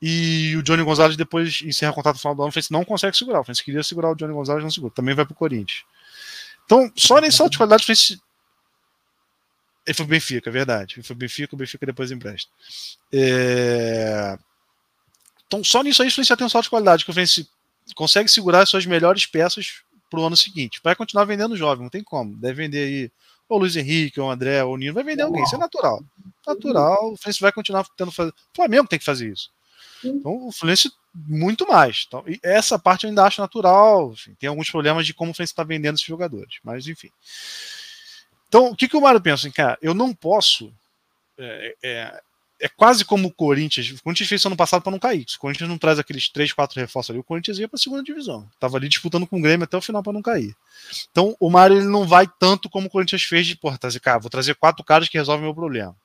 E 0.00 0.54
o 0.56 0.62
Johnny 0.62 0.82
Gonzalez 0.82 1.16
depois 1.16 1.62
encerra 1.62 1.92
o 1.92 1.94
contrato 1.94 2.16
no 2.16 2.20
final 2.20 2.34
do 2.34 2.42
ano. 2.42 2.48
O 2.48 2.52
Fluminense 2.52 2.72
não 2.72 2.84
consegue 2.84 3.16
segurar. 3.16 3.40
O 3.40 3.44
Fluminense 3.44 3.64
queria 3.64 3.82
segurar 3.82 4.10
o 4.10 4.14
Johnny 4.14 4.32
Gonzalez, 4.32 4.62
não 4.62 4.70
segura. 4.70 4.92
Também 4.94 5.14
vai 5.14 5.24
pro 5.24 5.34
Corinthians. 5.34 5.84
Então, 6.64 6.90
só 6.94 7.20
nesse 7.20 7.38
salto 7.38 7.52
de 7.52 7.58
qualidade, 7.58 7.82
o 7.82 7.86
Fluminense 7.86 8.20
ele 9.86 9.94
foi 9.94 10.06
Benfica, 10.06 10.48
é 10.48 10.52
verdade. 10.52 10.94
Ele 10.96 11.02
foi 11.02 11.14
o 11.14 11.18
Benfica, 11.18 11.54
o 11.54 11.58
Benfica 11.58 11.86
depois 11.86 12.10
empresta. 12.10 12.50
É... 13.12 14.38
Então, 15.46 15.62
só 15.62 15.82
nisso 15.82 16.02
aí, 16.02 16.08
o 16.08 16.10
Fluminense 16.10 16.36
tem 16.36 16.46
um 16.46 16.50
salto 16.50 16.64
de 16.64 16.70
qualidade, 16.70 17.04
que 17.04 17.10
o 17.10 17.12
Fluminense 17.12 17.48
consegue 17.94 18.28
segurar 18.30 18.62
as 18.62 18.68
suas 18.68 18.86
melhores 18.86 19.26
peças 19.26 19.82
para 20.08 20.20
o 20.20 20.24
ano 20.24 20.36
seguinte. 20.36 20.80
Vai 20.82 20.94
continuar 20.94 21.24
vendendo 21.24 21.56
jovem, 21.56 21.82
não 21.82 21.90
tem 21.90 22.02
como. 22.02 22.36
Deve 22.36 22.62
vender 22.62 22.84
aí 22.84 23.10
ou 23.48 23.58
o 23.58 23.60
Luiz 23.60 23.76
Henrique, 23.76 24.18
ou 24.18 24.28
o 24.28 24.30
André, 24.30 24.64
ou 24.64 24.72
o 24.72 24.76
Nino, 24.78 24.94
vai 24.94 25.04
vender 25.04 25.22
alguém, 25.22 25.42
isso 25.44 25.54
é 25.54 25.58
natural. 25.58 26.02
Natural, 26.46 27.12
o 27.12 27.16
Fluminense 27.16 27.40
vai 27.40 27.52
continuar 27.52 27.86
tendo 27.96 28.10
fazer. 28.10 28.30
O 28.30 28.56
Flamengo 28.56 28.88
tem 28.88 28.98
que 28.98 29.04
fazer 29.04 29.30
isso. 29.30 29.50
Então, 30.02 30.46
o 30.46 30.52
Fluminense 30.52 30.90
muito 31.14 31.66
mais. 31.68 32.04
Então, 32.08 32.24
essa 32.42 32.78
parte 32.78 33.04
eu 33.04 33.10
ainda 33.10 33.24
acho 33.24 33.40
natural. 33.40 34.12
Enfim, 34.12 34.34
tem 34.38 34.48
alguns 34.48 34.70
problemas 34.70 35.04
de 35.04 35.12
como 35.12 35.30
o 35.30 35.34
Fluminense 35.34 35.52
está 35.52 35.62
vendendo 35.62 35.96
esses 35.96 36.06
jogadores, 36.06 36.58
mas 36.64 36.86
enfim. 36.86 37.10
Então, 38.52 38.66
o 38.66 38.76
que, 38.76 38.86
que 38.86 38.96
o 38.98 39.00
Mário 39.00 39.18
pensa? 39.18 39.46
Assim, 39.46 39.50
cara, 39.50 39.78
eu 39.80 39.94
não 39.94 40.12
posso. 40.12 40.70
É, 41.38 41.74
é, 41.82 42.20
é, 42.60 42.68
quase 42.68 43.02
como 43.02 43.28
o 43.28 43.32
Corinthians. 43.32 43.90
O 43.92 44.02
Corinthians 44.02 44.28
fez 44.28 44.42
isso 44.42 44.48
ano 44.48 44.58
passado 44.58 44.82
para 44.82 44.92
não 44.92 44.98
cair. 44.98 45.24
Se 45.26 45.38
o 45.38 45.40
Corinthians 45.40 45.70
não 45.70 45.78
traz 45.78 45.98
aqueles 45.98 46.28
3, 46.28 46.52
4 46.52 46.78
reforços 46.78 47.08
ali, 47.08 47.18
o 47.18 47.24
Corinthians 47.24 47.58
ia 47.58 47.66
para 47.66 47.78
a 47.78 47.80
segunda 47.80 48.02
divisão. 48.02 48.46
Tava 48.60 48.76
ali 48.76 48.90
disputando 48.90 49.26
com 49.26 49.38
o 49.38 49.40
Grêmio 49.40 49.64
até 49.64 49.74
o 49.74 49.80
final 49.80 50.02
para 50.02 50.12
não 50.12 50.20
cair. 50.20 50.54
Então, 51.10 51.34
o 51.40 51.48
Mário 51.48 51.78
ele 51.78 51.86
não 51.86 52.06
vai 52.06 52.28
tanto 52.38 52.68
como 52.68 52.88
o 52.88 52.90
Corinthians 52.90 53.22
fez 53.22 53.46
de, 53.46 53.56
porra, 53.56 53.78
trazer, 53.78 54.00
cara, 54.00 54.18
vou 54.18 54.28
trazer 54.28 54.54
quatro 54.54 54.84
caras 54.84 55.08
que 55.08 55.16
resolvem 55.16 55.46
meu 55.46 55.54
problema. 55.54 55.96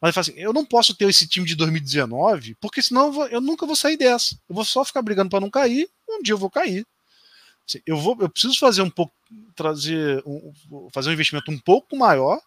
Mas 0.00 0.08
ele 0.08 0.12
fala 0.14 0.22
assim: 0.22 0.40
eu 0.40 0.54
não 0.54 0.64
posso 0.64 0.94
ter 0.94 1.10
esse 1.10 1.28
time 1.28 1.46
de 1.46 1.54
2019, 1.54 2.54
porque 2.54 2.80
senão 2.80 3.08
eu, 3.08 3.12
vou, 3.12 3.26
eu 3.26 3.40
nunca 3.42 3.66
vou 3.66 3.76
sair 3.76 3.98
dessa. 3.98 4.34
Eu 4.48 4.54
vou 4.54 4.64
só 4.64 4.82
ficar 4.82 5.02
brigando 5.02 5.28
para 5.28 5.40
não 5.40 5.50
cair, 5.50 5.90
um 6.08 6.22
dia 6.22 6.32
eu 6.32 6.38
vou 6.38 6.48
cair. 6.48 6.86
Eu 7.86 7.96
vou, 7.96 8.16
eu 8.20 8.28
preciso 8.28 8.58
fazer 8.58 8.82
um 8.82 8.90
pouco, 8.90 9.12
trazer, 9.54 10.22
um, 10.26 10.52
fazer 10.92 11.10
um 11.10 11.12
investimento 11.12 11.50
um 11.50 11.58
pouco 11.58 11.96
maior, 11.96 12.40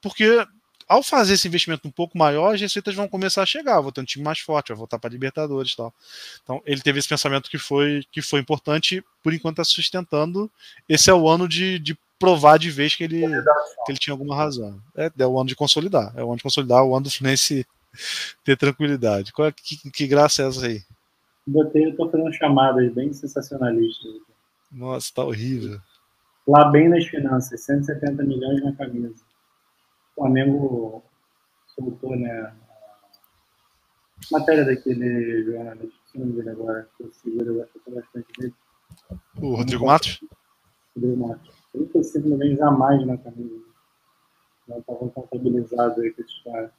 porque 0.00 0.44
ao 0.88 1.02
fazer 1.02 1.34
esse 1.34 1.48
investimento 1.48 1.86
um 1.86 1.90
pouco 1.90 2.18
maior, 2.18 2.54
as 2.54 2.60
receitas 2.60 2.94
vão 2.94 3.08
começar 3.08 3.42
a 3.42 3.46
chegar, 3.46 3.80
vou 3.80 3.92
ter 3.92 4.00
um 4.00 4.04
time 4.04 4.24
mais 4.24 4.38
forte, 4.40 4.68
vai 4.68 4.76
voltar 4.76 4.98
para 4.98 5.10
Libertadores 5.10 5.74
tal. 5.74 5.94
Então 6.42 6.62
ele 6.66 6.80
teve 6.80 6.98
esse 6.98 7.08
pensamento 7.08 7.48
que 7.48 7.58
foi 7.58 8.04
que 8.10 8.20
foi 8.20 8.40
importante, 8.40 9.02
por 9.22 9.32
enquanto 9.32 9.60
está 9.60 9.64
sustentando. 9.64 10.50
Esse 10.88 11.10
é 11.10 11.14
o 11.14 11.28
ano 11.28 11.48
de, 11.48 11.78
de 11.78 11.96
provar 12.18 12.58
de 12.58 12.70
vez 12.70 12.94
que 12.94 13.04
ele, 13.04 13.22
que 13.84 13.92
ele 13.92 13.98
tinha 13.98 14.12
alguma 14.12 14.36
razão. 14.36 14.80
É, 14.96 15.10
é 15.18 15.26
o 15.26 15.38
ano 15.38 15.48
de 15.48 15.56
consolidar, 15.56 16.12
é 16.16 16.22
o 16.22 16.28
ano 16.28 16.36
de 16.36 16.42
consolidar, 16.42 16.78
é 16.80 16.82
o 16.82 16.94
ano 16.94 17.04
do 17.04 17.10
Fluminense 17.10 17.66
ter 18.44 18.56
tranquilidade. 18.56 19.32
Qual, 19.32 19.48
é, 19.48 19.52
que, 19.52 19.90
que 19.90 20.06
graça 20.06 20.42
é 20.42 20.48
essa 20.48 20.66
aí? 20.66 20.82
Eu 21.52 21.96
tô 21.96 22.10
fazendo 22.10 22.32
chamadas 22.34 22.92
bem 22.92 23.12
sensacionalistas. 23.12 24.12
Nossa, 24.72 25.12
tá 25.14 25.22
horrível. 25.24 25.78
Lá 26.46 26.64
bem 26.70 26.88
nas 26.88 27.06
finanças, 27.06 27.60
170 27.60 28.22
milhões 28.24 28.64
na 28.64 28.74
camisa. 28.74 29.22
O 30.12 30.22
Flamengo 30.22 31.04
soltou, 31.74 32.16
né? 32.16 32.40
A 32.40 34.38
matéria 34.38 34.64
daquele 34.64 35.44
jornalista, 35.44 35.98
que 36.10 36.18
não 36.18 36.30
dele 36.30 36.50
agora, 36.50 36.88
que 36.96 37.04
eu 37.04 37.12
seguro, 37.12 37.56
eu 37.56 37.62
acho 37.62 37.94
bastante 37.94 38.26
dele. 38.38 38.54
O 39.40 39.54
Rodrigo 39.56 39.86
Matos? 39.86 40.24
Rodrigo 40.96 41.28
Matos. 41.28 41.54
35 41.72 42.28
milhões 42.28 42.60
a 42.60 42.70
mais 42.70 43.06
na 43.06 43.16
camisa. 43.16 43.62
Não 44.68 44.78
estavam 44.78 45.08
contabilizados 45.10 45.98
aí 45.98 46.12
com 46.12 46.22
esses 46.22 46.42
caras. 46.42 46.70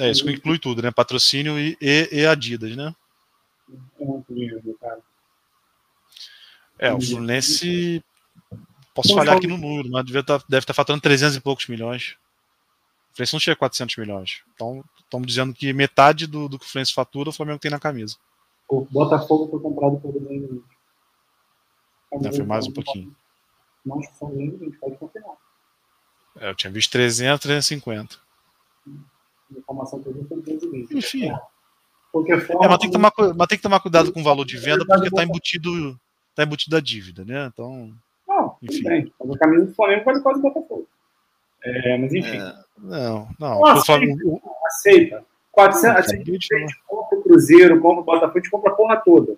É, 0.00 0.10
isso 0.10 0.28
inclui 0.30 0.58
tudo, 0.58 0.80
né? 0.80 0.90
Patrocínio 0.90 1.58
e, 1.58 1.76
e, 1.80 2.08
e 2.12 2.26
Adidas, 2.26 2.76
né? 2.76 2.94
É 4.00 4.04
muito 4.04 4.32
dinheiro, 4.32 4.78
cara. 4.80 5.00
É, 6.78 6.92
o 6.92 7.00
Fluminense. 7.00 8.02
Posso 8.94 9.14
falhar 9.14 9.36
aqui 9.36 9.46
no 9.46 9.56
número, 9.56 9.90
mas 9.90 10.04
deve 10.04 10.20
estar, 10.20 10.38
tá, 10.38 10.44
deve 10.48 10.62
estar 10.64 10.72
tá 10.72 10.76
faturando 10.76 11.02
300 11.02 11.36
e 11.36 11.40
poucos 11.40 11.66
milhões. 11.66 12.16
O 13.12 13.16
Fluminense 13.16 13.32
não 13.32 13.40
chega 13.40 13.54
a 13.54 13.58
400 13.58 13.96
milhões. 13.96 14.42
Então, 14.54 14.84
estamos 14.98 15.26
dizendo 15.26 15.54
que 15.54 15.72
metade 15.72 16.26
do, 16.26 16.48
do 16.48 16.58
que 16.58 16.64
o 16.64 16.68
Fluminense 16.68 16.92
fatura, 16.92 17.30
o 17.30 17.32
Flamengo 17.32 17.58
tem 17.58 17.70
na 17.70 17.78
camisa. 17.78 18.16
O 18.68 18.82
Botafogo 18.82 19.50
foi 19.50 19.60
comprado 19.60 20.00
por 20.00 20.12
220. 20.12 20.62
Não, 22.12 22.32
foi 22.32 22.44
mais 22.44 22.66
um 22.66 22.72
pouquinho. 22.72 23.14
Não, 23.84 23.98
acho 23.98 24.10
que 24.10 24.16
são 24.16 24.28
220, 24.28 24.78
pode 24.78 24.96
confirmar. 24.96 25.36
É, 26.40 26.50
eu 26.50 26.54
tinha 26.54 26.70
visto 26.70 26.90
300, 26.92 27.40
350. 27.40 28.18
Informação 29.56 30.02
que 30.02 30.08
eu 30.08 30.14
vi 30.14 30.24
foi 30.28 30.40
220. 30.40 30.96
Enfim. 30.96 31.30
É, 31.30 32.68
mas, 32.68 32.78
tem 32.78 32.90
que 32.90 32.92
tomar, 32.92 33.12
mas 33.36 33.46
tem 33.48 33.58
que 33.58 33.62
tomar 33.62 33.80
cuidado 33.80 34.12
com 34.12 34.20
o 34.20 34.24
valor 34.24 34.44
de 34.44 34.56
venda, 34.56 34.84
porque 34.84 35.08
está 35.08 35.22
embutido, 35.22 35.98
tá 36.38 36.44
embutido 36.44 36.76
a 36.76 36.80
dívida, 36.80 37.24
né? 37.24 37.50
Então. 37.52 37.92
Não, 38.28 38.56
enfim. 38.62 38.84
bem. 38.84 39.12
Mas 39.18 39.30
a 39.34 39.38
camisa 39.38 39.66
do 39.66 39.74
Flamengo 39.74 40.04
vale 40.04 40.20
quase 40.20 40.40
Botafogo. 40.40 40.86
É, 41.64 41.98
mas 41.98 42.14
enfim. 42.14 42.38
É, 42.38 42.54
não, 42.78 43.28
não. 43.40 43.60
Nossa, 43.60 43.84
Flamengo... 43.84 44.40
aceita. 44.66 45.24
400, 45.50 46.12
a 46.12 46.16
gente 46.16 46.48
compra 46.86 47.18
o 47.18 47.22
Cruzeiro, 47.22 47.80
compra 47.80 48.02
o 48.02 48.04
Botafogo, 48.04 48.38
a 48.38 48.40
gente 48.40 48.50
compra 48.50 48.70
a 48.70 48.74
porra 48.76 48.96
toda. 48.98 49.36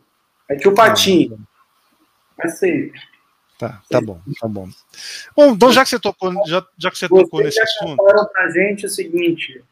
Aí 0.51 0.59
tinha 0.59 0.71
o 0.71 0.75
Patinho. 0.75 1.39
Aceita. 2.39 2.99
Tá, 3.59 3.81
tá 3.89 4.01
bom, 4.01 4.21
tá 4.39 4.49
bom. 4.49 4.69
Bom, 5.35 5.53
então 5.53 5.73
já 5.73 5.83
que 5.83 5.89
você 5.89 5.99
tocou, 5.99 6.33
já, 6.47 6.67
já 6.77 6.91
que 6.91 6.99
você, 6.99 7.09
você 7.09 7.23
tocou 7.23 7.43
nesse 7.43 7.61
assunto. 7.61 7.97
pra 7.97 8.51
gente 8.51 8.85
o 8.85 8.91
seguinte: 8.91 9.65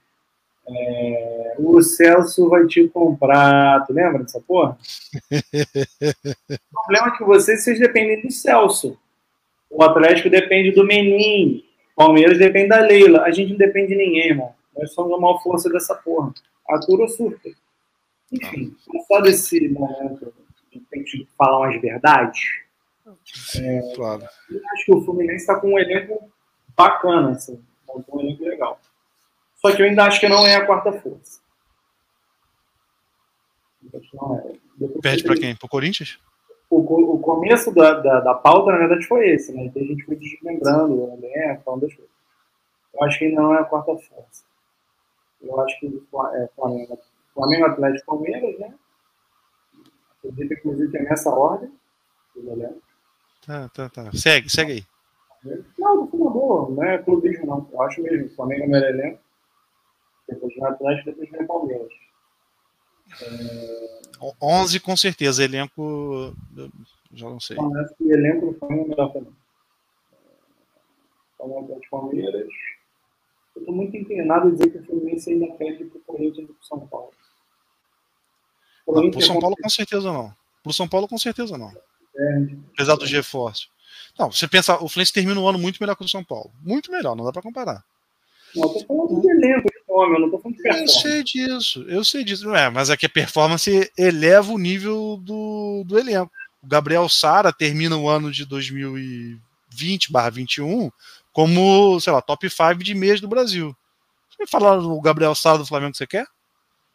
é, 0.70 1.54
o 1.58 1.80
Celso 1.82 2.48
vai 2.48 2.66
te 2.66 2.86
comprar. 2.88 3.84
Tu 3.86 3.92
lembra 3.92 4.22
dessa 4.22 4.40
porra? 4.40 4.76
o 5.30 6.82
problema 6.82 7.08
é 7.08 7.16
que 7.16 7.24
vocês, 7.24 7.64
vocês 7.64 7.78
dependem 7.78 8.22
do 8.22 8.30
Celso. 8.30 8.98
O 9.70 9.82
Atlético 9.82 10.30
depende 10.30 10.72
do 10.72 10.84
Menin. 10.84 11.64
O 11.92 11.96
Palmeiras 11.96 12.38
depende 12.38 12.68
da 12.68 12.80
Leila. 12.80 13.22
A 13.22 13.30
gente 13.30 13.50
não 13.50 13.58
depende 13.58 13.88
de 13.88 13.96
ninguém, 13.96 14.28
irmão. 14.28 14.54
Nós 14.76 14.92
somos 14.92 15.12
a 15.12 15.20
maior 15.20 15.42
força 15.42 15.68
dessa 15.68 15.94
porra. 15.94 16.32
Atura 16.68 17.02
ou 17.02 17.08
surta. 17.08 17.48
Enfim, 18.30 18.76
só 19.06 19.20
desse 19.20 19.68
momento, 19.68 20.32
tem 20.90 21.02
que 21.02 21.26
falar 21.36 21.60
umas 21.60 21.80
verdades. 21.80 22.40
É, 23.56 23.94
claro. 23.94 24.22
Eu 24.50 24.60
acho 24.72 24.84
que 24.84 24.94
o 24.94 25.02
Fluminense 25.02 25.36
está 25.36 25.58
com 25.58 25.72
um 25.72 25.78
elenco 25.78 26.30
bacana, 26.76 27.30
assim. 27.30 27.60
Um 27.88 28.20
elenco 28.20 28.44
legal. 28.44 28.77
Só 29.58 29.74
que 29.74 29.82
eu 29.82 29.86
ainda 29.86 30.04
acho 30.04 30.20
que 30.20 30.28
não 30.28 30.46
é 30.46 30.54
a 30.54 30.64
quarta 30.64 30.92
força. 30.92 31.40
É. 33.92 35.00
Perde 35.02 35.24
para 35.24 35.36
quem? 35.36 35.56
Para 35.56 35.66
o 35.66 35.68
Corinthians? 35.68 36.18
O, 36.70 37.14
o 37.14 37.18
começo 37.18 37.74
da, 37.74 37.94
da, 37.94 38.20
da, 38.20 38.34
pauta, 38.34 38.72
na 38.72 38.78
verdade, 38.78 39.06
foi 39.06 39.30
esse, 39.30 39.52
né? 39.52 39.64
Então 39.64 39.82
a 39.82 39.86
gente 39.86 40.04
foi 40.04 40.16
desmembrando 40.16 41.16
né? 41.16 41.60
falando 41.64 41.82
das 41.82 41.94
coisas. 41.94 42.12
Eu 42.94 43.04
acho 43.04 43.18
que 43.18 43.24
ainda 43.24 43.42
não 43.42 43.54
é 43.54 43.60
a 43.60 43.64
quarta 43.64 43.96
força. 43.96 44.44
Eu 45.40 45.60
acho 45.60 45.80
que 45.80 45.86
é 45.86 46.48
Flamengo, 46.54 46.98
Flamengo 47.34 47.66
Atlético 47.66 48.06
Palmeiras, 48.06 48.58
né? 48.58 48.74
Acredito, 50.18 50.52
inclusive, 50.52 50.90
que 50.90 50.98
é 50.98 51.02
nessa 51.02 51.30
ordem. 51.30 51.72
Tá, 53.46 53.68
tá, 53.70 53.88
tá. 53.88 54.10
Segue, 54.12 54.50
segue 54.50 54.72
aí. 54.72 54.84
Não, 55.78 55.96
não 55.96 56.08
foi 56.08 56.20
uma 56.20 56.30
boa, 56.30 56.70
não 56.70 56.84
é 56.84 56.98
clubismo, 56.98 57.46
não. 57.46 57.68
Eu 57.72 57.82
acho 57.82 58.02
mesmo. 58.02 58.28
Flamengo 58.30 58.64
é 58.64 58.66
melhor 58.66 58.90
elenco 58.90 59.27
depois 60.28 60.54
vem 60.54 60.64
Atlético, 60.64 61.10
depois 61.10 61.30
vem 61.30 61.46
Palmeiras. 61.46 61.92
É... 63.22 63.98
11 64.42 64.80
com 64.80 64.96
certeza, 64.96 65.44
elenco. 65.44 66.34
Já 67.12 67.28
não 67.28 67.40
sei. 67.40 67.56
Parece 67.56 67.94
que 67.94 68.04
o 68.04 68.12
elenco 68.12 68.52
do 68.52 68.58
Flamengo 68.58 68.84
é 68.84 68.88
melhor 68.88 69.12
também. 69.12 69.32
Flamengo 71.36 71.80
de 71.80 71.88
Palmeiras. 71.88 72.48
Eu 73.56 73.60
estou 73.60 73.74
muito 73.74 73.96
inclinado 73.96 74.48
a 74.48 74.50
dizer 74.50 74.70
que 74.70 74.78
o 74.78 74.84
Fluminense 74.84 75.30
ainda 75.30 75.46
perde 75.54 75.84
para 75.84 75.98
o 75.98 76.02
Corinthians 76.02 76.48
e 76.48 76.52
para 76.52 76.62
o 76.62 76.66
São 76.66 76.86
Paulo. 76.86 77.12
Para 78.86 79.18
o 79.18 79.22
São 79.22 79.40
Paulo, 79.40 79.56
com 79.60 79.68
certeza 79.68 80.12
não. 80.12 80.34
Para 80.62 80.70
o 80.70 80.74
São 80.74 80.88
Paulo, 80.88 81.08
com 81.08 81.18
certeza 81.18 81.56
não. 81.56 81.72
É, 82.16 82.46
Apesar 82.72 82.96
dos 82.96 83.10
reforços. 83.10 83.70
Não, 84.18 84.30
você 84.30 84.48
pensa, 84.48 84.74
o 84.82 84.88
Fluminense 84.88 85.12
termina 85.12 85.40
o 85.40 85.48
ano 85.48 85.58
muito 85.58 85.78
melhor 85.80 85.94
que 85.96 86.04
o 86.04 86.08
São 86.08 86.24
Paulo. 86.24 86.50
Muito 86.62 86.90
melhor, 86.90 87.16
não 87.16 87.24
dá 87.24 87.32
para 87.32 87.42
comparar. 87.42 87.84
Não, 88.54 88.64
eu 88.64 88.74
tô 88.74 88.86
falando 88.86 89.20
do 89.20 89.30
elenco 89.30 89.68
eu 89.88 90.20
não 90.20 90.30
tô 90.30 90.38
falando 90.38 90.56
de 90.56 90.62
performance. 90.62 90.94
Eu 90.94 91.00
sei 91.00 91.24
disso, 91.24 91.84
eu 91.88 92.04
sei 92.04 92.24
disso. 92.24 92.54
É, 92.54 92.70
mas 92.70 92.90
é 92.90 92.96
que 92.96 93.06
a 93.06 93.10
performance 93.10 93.90
eleva 93.96 94.52
o 94.52 94.58
nível 94.58 95.16
do, 95.16 95.82
do 95.86 95.98
elenco. 95.98 96.30
O 96.62 96.66
Gabriel 96.66 97.08
Sara 97.08 97.52
termina 97.52 97.96
o 97.96 98.08
ano 98.08 98.30
de 98.30 98.46
2020/21 98.46 100.92
como, 101.32 101.98
sei 102.00 102.12
lá, 102.12 102.20
top 102.20 102.50
5 102.50 102.82
de 102.82 102.94
mês 102.94 103.20
do 103.20 103.28
Brasil. 103.28 103.74
Você 104.28 104.38
vai 104.38 104.46
falar 104.46 104.78
o 104.78 105.00
Gabriel 105.00 105.34
Sara 105.34 105.58
do 105.58 105.66
Flamengo 105.66 105.92
que 105.92 105.98
você 105.98 106.06
quer? 106.06 106.26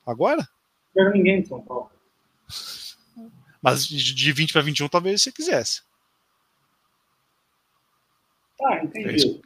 Agora? 0.06 0.48
Não 0.96 1.06
quero 1.06 1.14
ninguém 1.14 1.42
de 1.42 1.48
São 1.48 1.62
Paulo. 1.62 1.90
Mas 3.62 3.88
de 3.88 4.32
20 4.34 4.52
para 4.52 4.62
21 4.62 4.90
talvez 4.90 5.22
você 5.22 5.32
quisesse. 5.32 5.82
Ah, 8.62 8.84
entendi. 8.84 9.42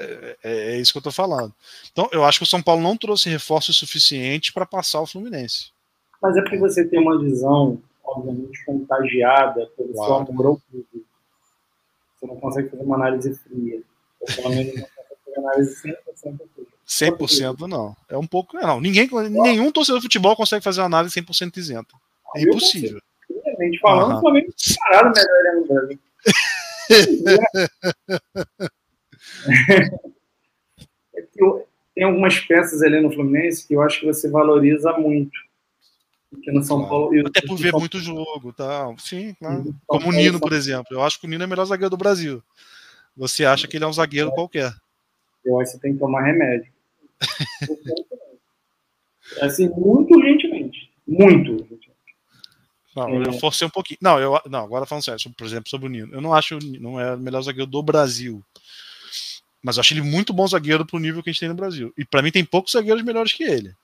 É 0.00 0.04
é, 0.04 0.36
é, 0.42 0.72
é, 0.72 0.80
isso 0.80 0.92
que 0.92 0.98
eu 0.98 1.02
tô 1.02 1.12
falando. 1.12 1.52
Então, 1.92 2.08
eu 2.10 2.24
acho 2.24 2.38
que 2.38 2.44
o 2.44 2.48
São 2.48 2.62
Paulo 2.62 2.80
não 2.80 2.96
trouxe 2.96 3.28
reforço 3.28 3.72
suficiente 3.72 4.52
para 4.52 4.64
passar 4.64 5.00
o 5.00 5.06
Fluminense. 5.06 5.72
Mas 6.22 6.36
é 6.36 6.40
porque 6.40 6.58
você 6.58 6.86
tem 6.86 6.98
uma 6.98 7.18
visão, 7.18 7.78
obviamente, 8.02 8.64
contagiada 8.64 9.66
pelo 9.76 9.92
claro. 9.92 10.24
seu 10.24 10.32
amor 10.32 10.46
ao. 10.46 10.60
Você 12.16 12.26
não 12.26 12.36
consegue 12.36 12.70
fazer 12.70 12.82
uma 12.82 12.96
análise 12.96 13.34
fria. 13.34 13.82
Ou 14.20 14.26
pelo 14.26 14.50
menos 14.50 14.74
não 14.74 14.82
consegue 14.82 15.16
fazer 15.24 15.38
uma 15.38 15.50
análise 15.50 15.82
100% 15.82 16.38
fria. 16.54 16.66
100% 16.86 17.68
não. 17.68 17.96
É 18.08 18.16
um 18.16 18.26
pouco. 18.26 18.56
Não, 18.56 18.80
ninguém, 18.80 19.08
nenhum 19.30 19.70
torcedor 19.70 20.00
de 20.00 20.04
futebol 20.04 20.34
consegue 20.34 20.64
fazer 20.64 20.80
uma 20.80 20.86
análise 20.86 21.20
100% 21.20 21.56
isenta. 21.56 21.94
É 22.36 22.42
impossível. 22.42 23.00
Friamente 23.42 23.78
falando, 23.80 24.16
o 24.16 24.20
Flamengo 24.20 24.52
parado 24.78 25.12
melhor 25.14 25.54
no 25.56 25.66
Brasil. 25.66 25.98
é 31.14 31.26
eu, 31.36 31.66
tem 31.94 32.04
algumas 32.04 32.38
peças 32.40 32.82
ali 32.82 33.00
no 33.00 33.12
Fluminense 33.12 33.66
que 33.66 33.74
eu 33.74 33.82
acho 33.82 34.00
que 34.00 34.06
você 34.06 34.30
valoriza 34.30 34.92
muito. 34.94 35.38
Porque 36.30 36.52
no 36.52 36.62
São 36.62 36.78
claro. 36.78 36.90
Paulo. 36.90 37.14
Eu, 37.14 37.26
Até 37.26 37.40
por 37.42 37.56
ver 37.56 37.70
São... 37.70 37.80
muito 37.80 37.98
jogo, 37.98 38.52
tá? 38.52 38.86
Sim, 38.98 39.34
claro. 39.34 39.74
Como 39.86 40.08
o 40.08 40.12
Nino, 40.12 40.38
por 40.38 40.52
exemplo. 40.52 40.86
Eu 40.90 41.02
acho 41.02 41.20
que 41.20 41.26
o 41.26 41.28
Nino 41.28 41.42
é 41.42 41.46
o 41.46 41.48
melhor 41.48 41.64
zagueiro 41.64 41.90
do 41.90 41.96
Brasil. 41.96 42.42
Você 43.16 43.44
acha 43.44 43.66
que 43.66 43.76
ele 43.76 43.84
é 43.84 43.88
um 43.88 43.92
zagueiro 43.92 44.30
é. 44.30 44.34
qualquer. 44.34 44.72
Eu 45.44 45.60
acho 45.60 45.72
que 45.72 45.76
você 45.76 45.82
tem 45.82 45.94
que 45.94 45.98
tomar 45.98 46.22
remédio. 46.22 46.70
assim, 49.42 49.68
muito 49.70 50.14
urgentemente. 50.14 50.90
Muito 51.06 51.52
urgentemente. 51.52 51.80
Não, 52.94 53.08
é. 53.08 53.26
eu 53.26 53.32
forcei 53.34 53.66
um 53.66 53.70
pouquinho. 53.70 53.98
Não, 54.00 54.20
eu, 54.20 54.40
não, 54.46 54.64
agora 54.64 54.86
falando 54.86 55.04
sério, 55.04 55.20
por 55.36 55.46
exemplo, 55.46 55.68
sobre 55.68 55.88
o 55.88 55.90
Nino. 55.90 56.14
Eu 56.14 56.20
não 56.20 56.32
acho 56.32 56.58
não 56.80 57.00
é 57.00 57.14
o 57.14 57.18
melhor 57.18 57.42
zagueiro 57.42 57.70
do 57.70 57.82
Brasil. 57.82 58.44
Mas 59.62 59.76
eu 59.76 59.80
acho 59.80 59.94
ele 59.94 60.02
muito 60.02 60.32
bom 60.32 60.46
zagueiro 60.46 60.86
pro 60.86 60.98
nível 60.98 61.22
que 61.22 61.30
a 61.30 61.32
gente 61.32 61.40
tem 61.40 61.48
no 61.48 61.54
Brasil. 61.54 61.92
E 61.96 62.04
para 62.04 62.22
mim 62.22 62.30
tem 62.30 62.44
poucos 62.44 62.72
zagueiros 62.72 63.02
melhores 63.02 63.32
que 63.32 63.44
ele. 63.44 63.74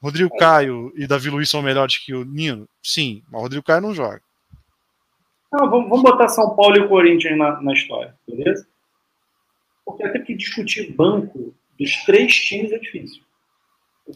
Rodrigo 0.00 0.34
é. 0.34 0.38
Caio 0.38 0.92
e 0.96 1.06
Davi 1.06 1.28
Luiz 1.28 1.50
são 1.50 1.60
melhores 1.60 1.98
que 1.98 2.14
o 2.14 2.24
Nino? 2.24 2.68
Sim, 2.82 3.22
mas 3.30 3.40
o 3.40 3.42
Rodrigo 3.42 3.64
Caio 3.64 3.80
não 3.80 3.94
joga. 3.94 4.22
Não, 5.52 5.68
vamos, 5.68 5.88
vamos 5.88 6.02
botar 6.02 6.28
São 6.28 6.54
Paulo 6.54 6.76
e 6.76 6.80
o 6.80 6.88
Corinthians 6.88 7.36
na, 7.36 7.60
na 7.60 7.72
história, 7.72 8.14
beleza? 8.28 8.66
Porque 9.84 10.04
até 10.04 10.18
que 10.18 10.34
discutir 10.34 10.92
banco 10.92 11.54
dos 11.78 12.04
três 12.04 12.34
times 12.34 12.70
é 12.70 12.78
difícil. 12.78 13.22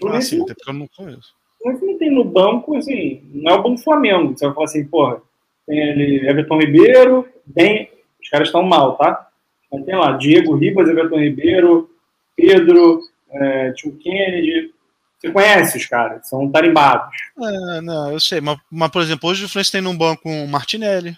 Ah, 0.06 0.20
sim, 0.20 0.42
até 0.42 0.54
porque 0.54 0.70
eu 0.70 0.74
não 0.74 0.86
conheço. 0.88 1.34
Mas 1.64 1.80
não 1.80 1.98
tem 1.98 2.10
no 2.10 2.24
banco, 2.24 2.76
assim, 2.76 3.22
não 3.32 3.52
é 3.52 3.54
o 3.54 3.62
banco 3.62 3.82
Flamengo. 3.82 4.36
Você 4.36 4.44
vai 4.44 4.54
falar 4.54 4.66
assim, 4.66 4.86
porra, 4.86 5.22
tem 5.66 5.90
ali 5.90 6.28
Everton 6.28 6.58
Ribeiro, 6.58 7.28
tem. 7.54 7.90
Os 8.20 8.28
caras 8.28 8.48
estão 8.48 8.62
mal, 8.62 8.96
tá? 8.96 9.30
Mas 9.72 9.84
tem 9.84 9.96
lá 9.96 10.12
Diego 10.12 10.54
Ribas, 10.54 10.88
Everton 10.88 11.18
Ribeiro, 11.18 11.90
Pedro, 12.36 13.00
é, 13.30 13.72
Tio 13.72 13.96
Kennedy. 13.96 14.72
Você 15.18 15.30
conhece 15.30 15.78
os 15.78 15.86
caras, 15.86 16.28
são 16.28 16.50
tarimbados. 16.50 17.16
É, 17.40 17.80
não, 17.80 18.12
eu 18.12 18.20
sei, 18.20 18.40
mas, 18.40 18.58
mas, 18.70 18.90
por 18.90 19.00
exemplo, 19.00 19.30
hoje 19.30 19.44
o 19.44 19.48
Fluminense 19.48 19.72
tem 19.72 19.80
no 19.80 19.94
banco 19.94 20.28
um 20.28 20.48
Martinelli, 20.48 21.16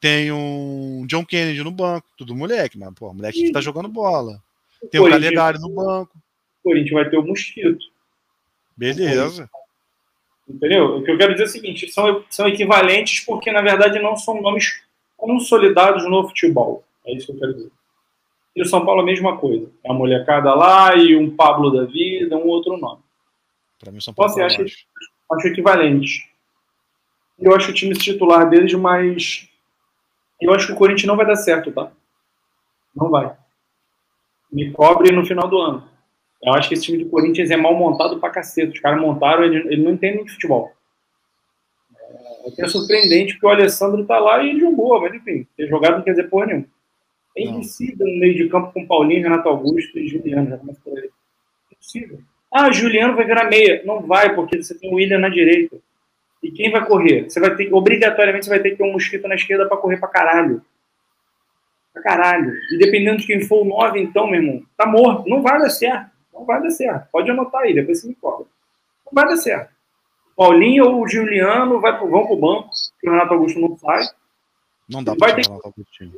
tem 0.00 0.32
um 0.32 1.04
John 1.06 1.24
Kennedy 1.24 1.62
no 1.62 1.70
banco, 1.70 2.06
tudo 2.18 2.34
moleque, 2.34 2.76
mas 2.76 2.92
pô, 2.94 3.14
moleque 3.14 3.44
que 3.44 3.52
tá 3.52 3.60
jogando 3.60 3.88
bola. 3.88 4.42
Tem 4.90 5.00
o, 5.00 5.06
o 5.06 5.10
Calegari 5.10 5.58
no 5.60 5.68
banco. 5.68 6.10
O 6.64 6.70
Corinthians 6.70 6.92
vai 6.92 7.08
ter 7.08 7.18
o 7.18 7.22
Mosquito. 7.22 7.84
Beleza. 8.76 9.48
Entendeu? 10.48 10.96
O 10.96 11.04
que 11.04 11.10
eu 11.10 11.18
quero 11.18 11.32
dizer 11.32 11.44
é 11.44 11.46
o 11.46 11.50
seguinte: 11.50 11.92
são, 11.92 12.24
são 12.28 12.48
equivalentes 12.48 13.20
porque, 13.20 13.52
na 13.52 13.62
verdade, 13.62 13.98
não 14.00 14.16
são 14.16 14.40
nomes 14.42 14.82
consolidados 15.16 16.08
no 16.08 16.26
futebol. 16.26 16.82
É 17.06 17.14
isso 17.14 17.26
que 17.26 17.32
eu 17.32 17.38
quero 17.38 17.54
dizer. 17.54 17.72
E 18.54 18.62
o 18.62 18.66
São 18.66 18.84
Paulo 18.84 19.02
a 19.02 19.04
mesma 19.04 19.38
coisa. 19.38 19.70
É 19.84 19.90
a 19.90 19.94
molecada 19.94 20.54
lá 20.54 20.94
e 20.96 21.16
um 21.16 21.34
Pablo 21.34 21.70
da 21.70 21.84
vida, 21.84 22.36
um 22.36 22.46
outro 22.46 22.76
nome. 22.76 23.02
Para 23.78 23.92
mim, 23.92 23.98
o 23.98 24.02
São 24.02 24.12
Paulo. 24.12 24.32
Você 24.32 24.42
acha, 24.42 24.62
acho 24.62 25.48
equivalente. 25.48 26.28
Eu 27.38 27.54
acho 27.54 27.70
o 27.70 27.74
time 27.74 27.94
titular 27.94 28.48
deles, 28.50 28.74
mas 28.74 29.48
eu 30.40 30.52
acho 30.52 30.66
que 30.66 30.72
o 30.72 30.76
Corinthians 30.76 31.06
não 31.06 31.16
vai 31.16 31.26
dar 31.26 31.36
certo, 31.36 31.72
tá? 31.72 31.90
Não 32.94 33.08
vai. 33.08 33.34
Me 34.52 34.70
cobre 34.72 35.12
no 35.12 35.24
final 35.24 35.48
do 35.48 35.58
ano. 35.58 35.88
Eu 36.42 36.54
acho 36.54 36.68
que 36.68 36.74
esse 36.74 36.84
time 36.84 37.04
do 37.04 37.10
Corinthians 37.10 37.50
é 37.50 37.56
mal 37.56 37.74
montado 37.74 38.18
pra 38.18 38.30
cacete. 38.30 38.74
Os 38.74 38.80
caras 38.80 39.00
montaram, 39.00 39.44
ele, 39.44 39.58
ele 39.72 39.82
não 39.82 39.92
entende 39.92 40.24
de 40.24 40.32
futebol. 40.32 40.72
É, 42.58 42.64
é 42.64 42.68
surpreendente 42.68 43.34
porque 43.34 43.46
o 43.46 43.50
Alessandro 43.50 44.04
tá 44.06 44.18
lá 44.18 44.42
e 44.42 44.50
ele 44.50 44.60
jogou, 44.60 45.00
mas 45.00 45.14
enfim, 45.14 45.46
ter 45.56 45.68
jogado 45.68 45.96
não 45.96 46.02
quer 46.02 46.12
dizer 46.12 46.28
porra 46.28 46.46
nenhuma. 46.46 46.66
É 47.36 47.42
impossível 47.42 48.06
no 48.06 48.18
meio 48.18 48.34
de 48.34 48.48
campo 48.48 48.72
com 48.72 48.86
Paulinho, 48.86 49.22
Renato 49.22 49.48
Augusto 49.48 49.98
e 49.98 50.08
Juliano. 50.08 50.50
Já 50.50 50.58
começa 50.58 50.80
por 50.84 50.98
aí. 50.98 51.10
Impossível. 51.72 52.18
Ah, 52.52 52.70
Juliano 52.72 53.14
vai 53.14 53.24
virar 53.24 53.44
meia. 53.44 53.82
Não 53.84 54.00
vai, 54.02 54.34
porque 54.34 54.62
você 54.62 54.76
tem 54.76 54.90
o 54.90 54.94
William 54.94 55.18
na 55.18 55.28
direita. 55.28 55.76
E 56.42 56.50
quem 56.50 56.70
vai 56.70 56.84
correr? 56.84 57.28
Você 57.28 57.38
vai 57.38 57.54
ter, 57.54 57.72
obrigatoriamente, 57.72 58.46
você 58.46 58.50
vai 58.50 58.60
ter 58.60 58.70
que 58.70 58.76
ter 58.76 58.84
um 58.84 58.92
mosquito 58.92 59.28
na 59.28 59.34
esquerda 59.34 59.68
para 59.68 59.76
correr 59.76 59.98
para 59.98 60.08
caralho. 60.08 60.62
Pra 61.92 62.02
caralho. 62.02 62.52
E 62.72 62.78
dependendo 62.78 63.18
de 63.18 63.26
quem 63.26 63.42
for 63.42 63.62
o 63.62 63.68
9, 63.68 64.00
então, 64.00 64.26
meu 64.26 64.42
irmão, 64.42 64.62
tá 64.76 64.86
morto. 64.86 65.28
Não 65.28 65.42
vai 65.42 65.58
dar 65.60 65.70
certo. 65.70 66.10
Não 66.32 66.44
vai 66.44 66.60
dar 66.60 66.70
certo. 66.70 67.08
Pode 67.12 67.30
anotar 67.30 67.62
aí, 67.62 67.74
depois 67.74 68.00
você 68.00 68.08
me 68.08 68.14
cobra. 68.14 68.46
Não 69.06 69.12
vai 69.12 69.26
dar 69.26 69.36
certo. 69.36 69.70
Paulinho 70.36 70.86
ou 70.86 71.02
o 71.02 71.08
Juliano 71.08 71.80
vai, 71.80 71.98
vão 71.98 72.26
pro 72.26 72.36
banco, 72.36 72.70
que 72.98 73.08
o 73.08 73.12
Renato 73.12 73.34
Augusto 73.34 73.60
não 73.60 73.76
sai. 73.76 74.04
Não 74.90 75.04
dá 75.04 75.14
para 75.14 75.34
ter 75.34 75.42
que, 75.42 76.10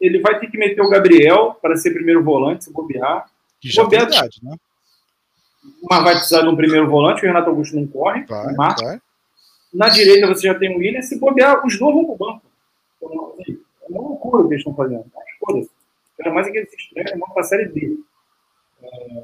Ele 0.00 0.20
vai 0.20 0.38
ter 0.40 0.50
que 0.50 0.58
meter 0.58 0.82
o 0.82 0.90
Gabriel 0.90 1.56
para 1.62 1.76
ser 1.76 1.92
primeiro 1.92 2.24
volante, 2.24 2.64
se 2.64 2.72
bobear. 2.72 3.30
Que 3.60 3.68
já 3.68 3.84
bobear, 3.84 4.02
é 4.02 4.06
verdade, 4.06 4.40
né? 4.42 4.56
Mas 5.88 6.02
vai 6.02 6.14
precisar 6.14 6.42
de 6.42 6.48
um 6.48 6.56
primeiro 6.56 6.88
volante, 6.88 7.22
o 7.22 7.26
Renato 7.26 7.50
Augusto 7.50 7.76
não 7.76 7.86
corre. 7.86 8.24
Vai, 8.24 8.54
vai. 8.54 9.00
Na 9.72 9.88
direita 9.88 10.26
você 10.26 10.46
já 10.48 10.54
tem 10.54 10.74
o 10.74 10.78
William, 10.78 11.02
se 11.02 11.18
bobear, 11.18 11.64
os 11.64 11.78
dois 11.78 11.94
vão 11.94 12.04
pro 12.04 12.16
banco. 12.16 12.42
É 13.02 13.06
uma 13.88 14.00
loucura 14.00 14.42
o 14.42 14.48
que 14.48 14.54
eles 14.54 14.60
estão 14.60 14.74
fazendo. 14.74 15.04
Mas 15.14 15.24
foda-se. 15.38 15.70
Ainda 16.18 16.34
mais 16.34 16.48
aqueles 16.48 16.72
estranhos, 16.72 17.18
vão 17.18 17.30
pra 17.30 17.42
série 17.44 17.66
D. 17.66 17.98
É... 18.82 19.22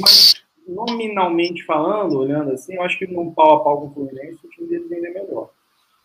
Mas, 0.00 0.34
nominalmente 0.66 1.64
falando, 1.64 2.18
olhando 2.18 2.52
assim, 2.52 2.74
eu 2.74 2.82
acho 2.82 2.98
que 2.98 3.06
num 3.06 3.32
pau 3.32 3.54
a 3.54 3.64
pau 3.64 3.80
com 3.80 3.86
o 3.86 3.94
Fluminense, 3.94 4.44
o 4.44 4.50
time 4.50 4.68
deles 4.68 4.92
ainda 4.92 5.08
é 5.08 5.12
melhor. 5.12 5.50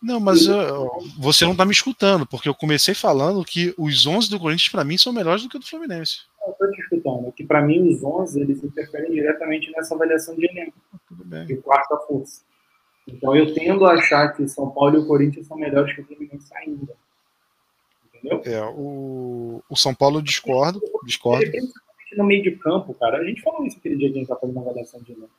Não, 0.02 0.20
mas 0.20 0.46
uh, 0.46 0.88
você 1.18 1.44
não 1.44 1.52
está 1.52 1.64
me 1.64 1.72
escutando, 1.72 2.26
porque 2.26 2.48
eu 2.48 2.54
comecei 2.54 2.94
falando 2.94 3.44
que 3.44 3.74
os 3.78 4.06
11 4.06 4.30
do 4.30 4.38
Corinthians, 4.38 4.68
para 4.68 4.84
mim, 4.84 4.98
são 4.98 5.12
melhores 5.12 5.42
do 5.42 5.48
que 5.48 5.56
o 5.56 5.60
do 5.60 5.66
Fluminense. 5.66 6.20
Eu 6.46 6.52
estou 6.52 6.70
te 6.70 6.80
escutando, 6.80 7.32
que 7.32 7.44
para 7.44 7.62
mim 7.62 7.88
os 7.88 8.04
11 8.04 8.40
eles 8.40 8.62
interferem 8.62 9.10
diretamente 9.10 9.70
nessa 9.72 9.94
avaliação 9.94 10.34
de 10.36 10.46
elenco. 10.46 10.76
Tudo 11.08 11.24
bem. 11.24 11.46
De 11.46 11.56
quarta 11.56 11.96
força. 12.06 12.42
Então 13.06 13.34
eu 13.34 13.54
tendo 13.54 13.86
a 13.86 13.94
achar 13.94 14.32
que 14.32 14.46
São 14.48 14.70
Paulo 14.70 14.96
e 14.96 14.98
o 14.98 15.06
Corinthians 15.06 15.46
são 15.46 15.56
melhores 15.56 15.94
que 15.94 16.02
o 16.02 16.04
Fluminense 16.04 16.52
ainda. 16.54 16.94
Entendeu? 18.14 18.42
É, 18.44 18.62
o, 18.64 19.62
o 19.68 19.76
São 19.76 19.94
Paulo 19.94 20.22
discorda. 20.22 20.78
discorda. 21.04 21.46
No 22.16 22.24
meio 22.24 22.42
de 22.42 22.52
campo, 22.52 22.94
cara, 22.94 23.18
a 23.18 23.24
gente 23.24 23.42
falou 23.42 23.66
isso 23.66 23.78
aquele 23.78 23.96
dia 23.96 24.08
que 24.08 24.16
a 24.16 24.18
gente 24.20 24.28
tá 24.28 24.36
fazendo 24.36 24.56
uma 24.56 24.70
avaliação 24.70 25.00
de 25.02 25.12
elenco. 25.12 25.30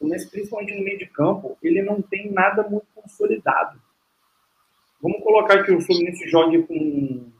Mas 0.00 0.28
principalmente 0.28 0.76
no 0.76 0.84
meio 0.84 0.98
de 0.98 1.06
campo, 1.06 1.56
ele 1.62 1.82
não 1.82 2.02
tem 2.02 2.30
nada 2.30 2.62
muito 2.62 2.86
consolidado. 2.94 3.80
Vamos 5.00 5.22
colocar 5.22 5.62
que 5.62 5.72
o 5.72 5.80
Fluminense 5.80 6.28
jogue 6.28 6.62
com 6.64 7.30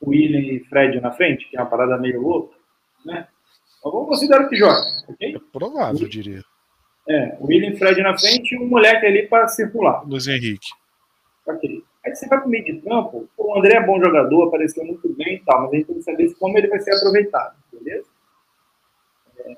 o 0.00 0.10
William 0.10 0.40
e 0.40 0.60
Fred 0.64 1.00
na 1.00 1.12
frente, 1.12 1.48
que 1.48 1.56
é 1.56 1.60
uma 1.60 1.68
parada 1.68 1.98
meio 1.98 2.20
louca, 2.20 2.54
né? 3.04 3.28
Mas 3.82 3.92
vamos 3.92 4.08
considerar 4.08 4.48
que 4.48 4.56
joga, 4.56 4.80
ok? 5.08 5.36
É 5.36 5.38
provável, 5.52 6.02
eu 6.02 6.08
diria. 6.08 6.42
É, 7.08 7.36
o 7.40 7.46
William 7.46 7.70
e 7.70 7.78
Fred 7.78 8.00
na 8.02 8.16
frente 8.16 8.54
e 8.54 8.58
um 8.58 8.68
moleque 8.68 9.06
ali 9.06 9.26
para 9.26 9.48
circular. 9.48 10.06
Luiz 10.06 10.26
Henrique. 10.26 10.68
Ok. 11.46 11.82
Aí 12.04 12.14
você 12.14 12.26
vai 12.28 12.38
para 12.38 12.46
o 12.46 12.50
meio 12.50 12.64
de 12.64 12.80
campo, 12.80 13.28
o 13.36 13.58
André 13.58 13.76
é 13.76 13.86
bom 13.86 14.02
jogador, 14.02 14.48
apareceu 14.48 14.84
muito 14.84 15.08
bem 15.14 15.36
e 15.36 15.40
tal, 15.40 15.62
mas 15.62 15.72
a 15.72 15.76
gente 15.76 15.86
tem 15.86 15.96
que 15.96 16.02
saber 16.02 16.34
como 16.34 16.56
ele 16.56 16.68
vai 16.68 16.80
ser 16.80 16.94
aproveitado, 16.94 17.56
beleza? 17.72 18.08
É. 19.44 19.56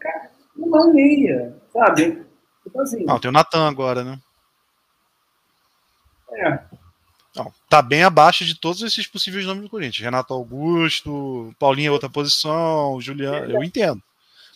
Cara, 0.00 0.30
uma 0.56 0.92
meia, 0.92 1.54
sabe? 1.72 2.24
Então, 2.66 2.82
assim, 2.82 3.04
Não, 3.04 3.18
tem 3.18 3.28
o 3.28 3.32
Natan 3.32 3.68
agora, 3.68 4.02
né? 4.02 4.18
É. 6.32 6.58
Não, 7.36 7.52
tá 7.68 7.82
bem 7.82 8.02
abaixo 8.02 8.44
de 8.44 8.58
todos 8.58 8.82
esses 8.82 9.06
possíveis 9.06 9.44
nomes 9.44 9.62
do 9.62 9.70
Corinthians. 9.70 10.04
Renato 10.04 10.32
Augusto, 10.32 11.54
Paulinho 11.58 11.88
é 11.88 11.92
outra 11.92 12.08
posição, 12.08 13.00
Juliano, 13.00 13.52
eu 13.52 13.62
entendo. 13.62 14.02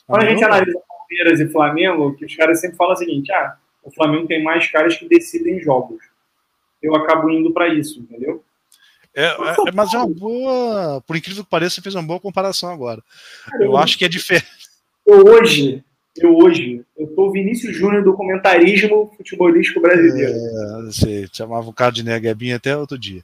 Quando 0.07 0.23
a 0.23 0.27
gente 0.27 0.43
analisa 0.43 0.81
Palmeiras 0.89 1.41
e 1.41 1.49
Flamengo, 1.49 2.15
que 2.17 2.25
os 2.25 2.35
caras 2.35 2.61
sempre 2.61 2.77
falam 2.77 2.95
o 2.95 2.97
seguinte: 2.97 3.31
ah, 3.33 3.57
o 3.83 3.93
Flamengo 3.93 4.27
tem 4.27 4.43
mais 4.43 4.71
caras 4.71 4.97
que 4.97 5.09
decidem 5.09 5.61
jogos. 5.61 6.03
Eu 6.83 6.95
acabo 6.97 7.31
indo 7.31 7.53
para 7.53 7.69
isso, 7.69 8.01
entendeu? 8.01 8.43
É, 9.15 9.27
é, 9.27 9.73
mas 9.75 9.93
é 9.93 9.99
uma 9.99 10.09
boa. 10.09 11.03
Por 11.07 11.17
incrível 11.17 11.45
que 11.45 11.51
pareça, 11.51 11.77
você 11.77 11.83
fez 11.83 11.95
uma 11.95 12.03
boa 12.03 12.21
comparação 12.21 12.73
agora. 12.73 13.03
Eu 13.61 13.77
acho 13.77 13.99
que 13.99 14.05
é 14.05 14.09
diferente. 14.09 14.47
Eu 15.07 15.25
hoje, 15.25 15.85
eu 16.27 16.37
hoje, 16.37 16.85
eu 16.97 17.07
tô 17.15 17.31
Vinícius 17.31 17.77
Júnior 17.77 18.03
do 18.03 18.15
comentarismo 18.15 19.13
futebolístico 19.17 19.81
brasileiro. 19.81 20.33
É, 20.33 20.83
você 20.85 21.27
chamava 21.33 21.69
o 21.69 21.73
cara 21.73 21.93
de 21.93 22.05
Neguebinha 22.05 22.57
até 22.57 22.77
outro 22.77 22.99
dia. 22.99 23.23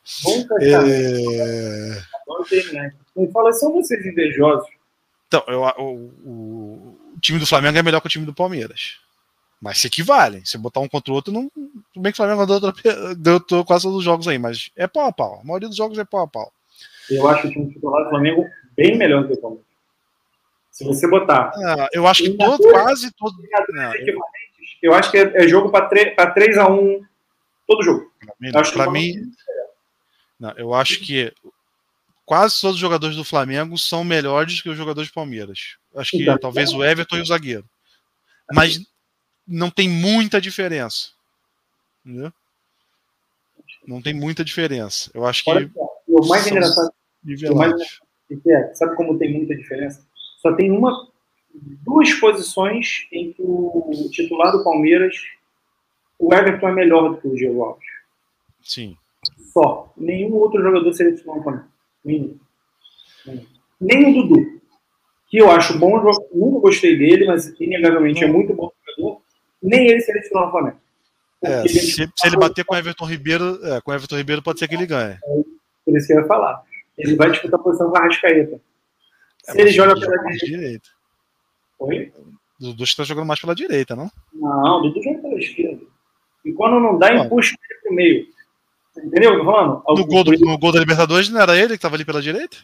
É... 0.60 2.02
Não 3.14 3.30
fala, 3.30 3.52
são 3.52 3.72
vocês 3.72 4.04
invejosos. 4.04 4.68
Então, 5.28 5.42
eu, 5.48 5.60
o, 5.60 5.94
o, 6.24 6.98
o, 7.14 7.20
time 7.20 7.38
do 7.38 7.46
Flamengo 7.46 7.78
é 7.78 7.82
melhor 7.82 8.00
que 8.00 8.06
o 8.06 8.10
time 8.10 8.24
do 8.24 8.34
Palmeiras. 8.34 8.98
Mas 9.60 9.78
se 9.78 9.86
equivalem. 9.86 10.44
Se 10.44 10.56
botar 10.56 10.80
um 10.80 10.88
contra 10.88 11.12
o 11.12 11.16
outro, 11.16 11.32
não. 11.32 11.50
Tudo 11.50 12.02
bem 12.02 12.12
que 12.12 12.20
o 12.20 12.24
Flamengo 12.24 12.46
deu, 13.16 13.40
deu 13.40 13.64
quase 13.64 13.84
todos 13.84 13.98
os 13.98 14.04
jogos 14.04 14.28
aí, 14.28 14.38
mas 14.38 14.70
é 14.76 14.86
pau 14.86 15.06
a 15.06 15.12
pau. 15.12 15.40
A 15.42 15.44
maioria 15.44 15.68
dos 15.68 15.76
jogos 15.76 15.98
é 15.98 16.04
pau 16.04 16.20
a 16.20 16.28
pau. 16.28 16.52
Eu 17.10 17.26
acho 17.28 17.46
o 17.46 17.50
time 17.50 17.72
titular 17.72 18.04
do 18.04 18.10
Flamengo 18.10 18.44
bem 18.76 18.96
melhor 18.96 19.22
do 19.22 19.28
que 19.28 19.34
o 19.34 19.40
Palmeiras. 19.40 19.65
Se 20.76 20.84
você 20.84 21.08
botar. 21.08 21.52
Ah, 21.56 21.88
eu 21.90 22.06
acho 22.06 22.22
que 22.22 22.36
todo, 22.36 22.62
quase 22.70 23.10
todo. 23.12 23.34
Não, 23.70 23.94
eu... 23.94 24.18
eu 24.82 24.92
acho 24.92 25.10
que 25.10 25.16
é, 25.16 25.44
é 25.44 25.48
jogo 25.48 25.70
para 25.70 25.88
3x1 25.88 27.00
todo 27.66 27.82
jogo. 27.82 28.12
Para 28.74 28.90
mim. 28.90 29.14
Não, 30.38 30.52
eu 30.58 30.74
acho 30.74 31.00
que 31.00 31.32
quase 32.26 32.60
todos 32.60 32.74
os 32.74 32.80
jogadores 32.80 33.16
do 33.16 33.24
Flamengo 33.24 33.78
são 33.78 34.04
melhores 34.04 34.60
que 34.60 34.68
os 34.68 34.76
jogadores 34.76 35.08
do 35.08 35.14
Palmeiras. 35.14 35.78
Acho 35.96 36.10
que 36.10 36.22
então, 36.24 36.36
talvez 36.36 36.74
o 36.74 36.84
Everton 36.84 37.16
e 37.16 37.22
o 37.22 37.26
zagueiro. 37.26 37.64
Mas 38.52 38.78
não 39.48 39.70
tem 39.70 39.88
muita 39.88 40.42
diferença. 40.42 41.08
Entendeu? 42.04 42.30
Não 43.86 44.02
tem 44.02 44.12
muita 44.12 44.44
diferença. 44.44 45.10
Eu 45.14 45.24
acho 45.24 45.42
que. 45.42 45.70
O 46.06 46.26
mais 46.28 46.46
engraçado. 46.46 46.92
O 47.50 47.54
mais 47.54 47.72
é, 48.46 48.74
sabe 48.74 48.94
como 48.94 49.18
tem 49.18 49.32
muita 49.32 49.56
diferença? 49.56 50.06
Só 50.46 50.52
tem 50.52 50.70
uma, 50.70 51.08
duas 51.84 52.12
posições 52.14 53.08
em 53.10 53.32
que 53.32 53.42
o 53.42 54.08
titular 54.12 54.52
do 54.52 54.62
Palmeiras, 54.62 55.16
o 56.20 56.32
Everton 56.32 56.68
é 56.68 56.72
melhor 56.72 57.08
do 57.08 57.16
que 57.16 57.26
o 57.26 57.34
Diego 57.34 57.64
Alves. 57.64 57.84
Sim. 58.62 58.96
Só. 59.52 59.92
Nenhum 59.96 60.34
outro 60.34 60.62
jogador 60.62 60.92
seria 60.92 61.16
titular 61.16 61.38
do 61.38 61.44
Palmeiras. 61.44 61.68
Nenhum. 62.04 62.38
Nem 63.80 64.10
o 64.10 64.22
Dudu. 64.22 64.60
Que 65.28 65.38
eu 65.38 65.50
acho 65.50 65.76
bom, 65.80 65.98
eu 65.98 66.14
nunca 66.32 66.60
gostei 66.60 66.96
dele, 66.96 67.26
mas 67.26 67.52
inegavelmente 67.58 68.22
é 68.22 68.28
muito 68.28 68.54
bom 68.54 68.70
jogador. 68.86 69.20
Nem 69.60 69.88
ele 69.88 70.00
seria 70.00 70.22
titular 70.22 70.46
do 70.46 70.52
Flamengo. 70.52 70.80
É, 71.42 71.66
se, 71.66 71.80
se, 71.80 72.26
ele 72.26 72.36
bater 72.36 72.64
com 72.64 72.74
o 72.74 72.78
Everton 72.78 73.04
Ribeiro, 73.04 73.58
é, 73.64 73.80
com 73.80 73.90
o 73.90 73.94
Everton 73.94 74.16
Ribeiro 74.16 74.42
pode 74.42 74.60
ser 74.60 74.68
que 74.68 74.76
ele 74.76 74.86
ganhe. 74.86 75.14
É, 75.14 75.42
por 75.84 75.96
isso 75.96 76.06
que 76.06 76.12
eu 76.12 76.20
ia 76.20 76.26
falar. 76.26 76.62
Ele 76.96 77.16
vai 77.16 77.32
disputar 77.32 77.58
a 77.58 77.62
posição 77.62 77.90
com 77.90 77.96
a 77.96 78.00
Rascaeta. 78.00 78.60
É, 79.48 79.52
Se 79.52 79.60
ele 79.60 79.70
joga 79.70 79.94
pela 79.94 80.16
direita. 80.16 80.46
direita. 80.46 80.88
Oi? 81.78 82.12
O 82.60 82.64
Dudu 82.64 82.84
está 82.84 83.04
jogando 83.04 83.26
mais 83.26 83.40
pela 83.40 83.54
direita, 83.54 83.94
não? 83.94 84.10
Não, 84.32 84.78
o 84.78 84.82
Dudu 84.82 85.02
joga 85.02 85.18
pela 85.20 85.38
esquerda. 85.38 85.84
E 86.44 86.52
quando 86.52 86.80
não 86.80 86.98
dá, 86.98 87.14
empuxa 87.14 87.54
ele 87.70 87.80
pro 87.80 87.94
meio. 87.94 88.26
Entendeu 88.96 89.30
o 89.30 89.34
que 89.34 89.40
eu 89.40 89.44
tô 89.44 89.52
falando? 89.52 89.82
No 89.88 90.06
gol, 90.06 90.24
do, 90.24 90.32
no 90.32 90.58
gol 90.58 90.72
da 90.72 90.80
Libertadores 90.80 91.28
não 91.28 91.40
era 91.40 91.56
ele 91.56 91.68
que 91.68 91.74
estava 91.74 91.96
ali 91.96 92.04
pela 92.04 92.22
direita? 92.22 92.56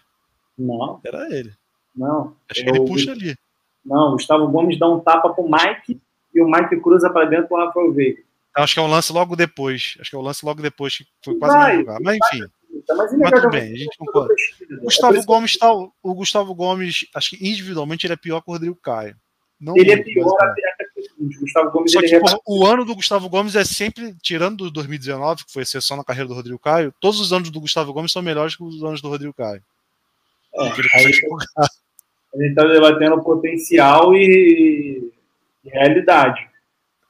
Não. 0.58 1.00
Era 1.04 1.28
ele. 1.36 1.52
Não. 1.94 2.34
Acho 2.48 2.62
que 2.62 2.70
ele 2.70 2.80
puxa 2.86 3.12
ali. 3.12 3.36
Não, 3.84 4.08
o 4.08 4.12
Gustavo 4.12 4.48
Gomes 4.48 4.78
dá 4.78 4.88
um 4.88 5.00
tapa 5.00 5.30
pro 5.30 5.44
Mike 5.44 6.00
e 6.34 6.40
o 6.40 6.46
Mike 6.48 6.80
cruza 6.80 7.10
para 7.10 7.26
dentro 7.26 7.48
pro 7.48 7.58
Rafael 7.58 7.92
Veiga. 7.92 8.22
Acho 8.54 8.74
que 8.74 8.80
é 8.80 8.82
um 8.82 8.90
lance 8.90 9.12
logo 9.12 9.34
depois. 9.34 9.96
Acho 10.00 10.10
que 10.10 10.16
é 10.16 10.18
um 10.18 10.22
lance 10.22 10.44
logo 10.44 10.62
depois 10.62 10.98
que 10.98 11.06
foi 11.24 11.38
quase 11.38 11.56
vai, 11.56 11.76
jogar. 11.76 11.98
Mas 12.00 12.18
enfim. 12.32 12.46
Mas, 12.88 13.18
mas 13.18 13.30
tudo 13.30 13.50
bem, 13.50 13.72
a 13.72 13.76
gente 13.76 13.96
concorda. 13.98 14.34
O 14.80 14.84
Gustavo 14.84 15.16
é 15.16 15.22
Gomes 15.24 15.56
tá, 15.56 15.72
o 15.72 16.14
Gustavo 16.14 16.54
Gomes, 16.54 17.06
acho 17.14 17.30
que 17.30 17.48
individualmente 17.48 18.06
ele 18.06 18.14
é 18.14 18.16
pior 18.16 18.40
que 18.40 18.50
o 18.50 18.52
Rodrigo 18.52 18.76
Caio. 18.76 19.16
Não 19.60 19.76
ele 19.76 19.92
é 19.92 19.96
pior 19.96 20.34
até 20.40 20.62
o 21.18 21.40
Gustavo 21.40 21.70
Gomes. 21.70 21.92
Só 21.92 22.00
que, 22.00 22.14
é... 22.14 22.20
o 22.46 22.66
ano 22.66 22.84
do 22.84 22.94
Gustavo 22.94 23.28
Gomes 23.28 23.54
é 23.54 23.64
sempre, 23.64 24.14
tirando 24.20 24.64
do 24.64 24.70
2019, 24.70 25.44
que 25.44 25.52
foi 25.52 25.62
exceção 25.62 25.96
na 25.96 26.04
carreira 26.04 26.28
do 26.28 26.34
Rodrigo 26.34 26.58
Caio, 26.58 26.92
todos 27.00 27.20
os 27.20 27.32
anos 27.32 27.50
do 27.50 27.60
Gustavo 27.60 27.92
Gomes 27.92 28.12
são 28.12 28.22
melhores 28.22 28.56
que 28.56 28.64
os 28.64 28.82
anos 28.82 29.00
do 29.00 29.08
Rodrigo 29.08 29.32
Caio. 29.32 29.62
É, 30.54 30.68
a 30.68 31.02
gente 31.02 31.22
está 32.48 32.64
debatendo 32.64 33.22
potencial 33.22 34.14
e, 34.14 35.12
e 35.64 35.68
realidade. 35.68 36.48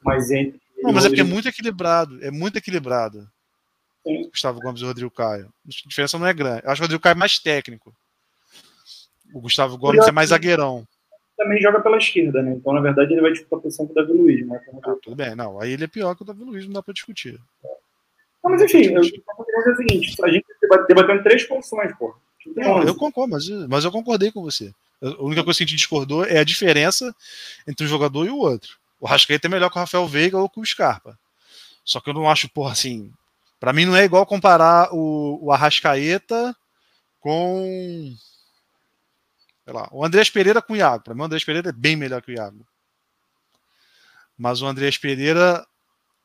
Mas 0.05 0.31
entre. 0.31 0.61
Não, 0.83 0.93
mas 0.93 1.05
é 1.05 1.09
porque 1.09 1.21
é 1.21 1.25
muito 1.25 1.49
equilibrado. 1.49 2.23
É 2.23 2.31
muito 2.31 2.59
equilibrado. 2.59 3.29
Gustavo 4.05 4.61
Gomes 4.61 4.81
e 4.81 4.85
o 4.85 4.89
Rodrigo 4.89 5.11
Caio. 5.11 5.47
A 5.67 5.89
diferença 5.89 6.19
não 6.19 6.27
é 6.27 6.33
grande. 6.33 6.63
Eu 6.65 6.71
acho 6.71 6.81
que 6.81 6.83
o 6.83 6.87
Rodrigo 6.87 7.03
Caio 7.03 7.15
é 7.15 7.19
mais 7.19 7.39
técnico. 7.39 7.95
O 9.33 9.41
Gustavo 9.41 9.79
Gomes 9.79 10.07
é 10.07 10.13
mais 10.13 10.31
zagueirão. 10.31 10.87
Também 11.37 11.61
joga 11.61 11.81
pela 11.81 11.97
esquerda, 11.97 12.43
né? 12.43 12.53
Então, 12.53 12.73
na 12.73 12.81
verdade, 12.81 13.13
ele 13.13 13.21
vai 13.21 13.33
disputar 13.33 13.59
a 13.59 13.63
posição 13.63 13.87
com 13.87 13.93
o 13.93 13.95
Davi 13.95 14.13
Luiz. 14.13 14.47
Mas 14.47 14.63
ah, 14.85 14.95
tudo 15.03 15.17
bem, 15.17 15.35
não. 15.35 15.61
Aí 15.61 15.73
ele 15.73 15.85
é 15.85 15.89
pior 15.89 16.15
que 16.15 16.23
o 16.23 16.25
Davi 16.25 16.45
Luiz, 16.45 16.67
não 16.67 16.75
dá 16.75 16.83
pra 16.83 16.93
discutir. 16.93 17.41
Não, 18.45 18.51
mas 18.51 18.63
enfim, 18.63 18.87
eu, 18.87 18.97
é 18.97 19.71
o 19.71 19.77
seguinte: 19.77 20.17
a 20.23 20.29
gente 20.29 20.45
debatendo 20.89 21.23
três 21.23 21.45
posições, 21.45 21.97
pô. 21.97 22.15
Não, 22.57 22.83
eu 22.83 22.95
concordo, 22.95 23.33
mas, 23.33 23.49
mas 23.69 23.85
eu 23.85 23.93
concordei 23.93 24.31
com 24.33 24.43
você. 24.43 24.73
A 25.01 25.23
única 25.23 25.43
coisa 25.43 25.59
que 25.59 25.65
a 25.65 25.67
gente 25.67 25.77
discordou 25.77 26.25
é 26.25 26.39
a 26.39 26.45
diferença 26.45 27.15
entre 27.67 27.87
um 27.87 27.89
jogador 27.89 28.27
e 28.27 28.31
o 28.31 28.39
outro. 28.39 28.77
O 29.01 29.07
Rascaeta 29.07 29.47
é 29.47 29.51
melhor 29.51 29.71
que 29.71 29.77
o 29.77 29.81
Rafael 29.81 30.07
Veiga 30.07 30.39
ou 30.39 30.49
com 30.49 30.61
o 30.61 30.67
Scarpa. 30.67 31.19
Só 31.85 32.01
que 32.01 32.11
eu 32.11 32.15
não 32.15 32.31
acho, 32.31 32.49
porra, 32.49 32.73
assim. 32.73 33.13
Para 33.63 33.73
mim 33.73 33.85
não 33.85 33.95
é 33.95 34.03
igual 34.03 34.27
comparar 34.27 34.93
o, 34.93 35.39
o 35.41 35.53
Arrascaeta 35.53 36.53
com. 37.21 38.13
Sei 39.65 39.73
lá, 39.73 39.89
o 39.93 40.05
Andrés 40.05 40.29
Pereira 40.29 40.61
com 40.61 40.73
o 40.73 40.77
Iago. 40.77 41.05
Para 41.05 41.15
mim 41.15 41.21
o 41.21 41.25
Andrés 41.25 41.45
Pereira 41.45 41.69
é 41.69 41.73
bem 41.73 41.95
melhor 41.95 42.21
que 42.23 42.33
o 42.33 42.35
Iago. 42.35 42.67
Mas 44.37 44.61
o 44.63 44.67
Andrés 44.67 44.99
Pereira. 44.99 45.65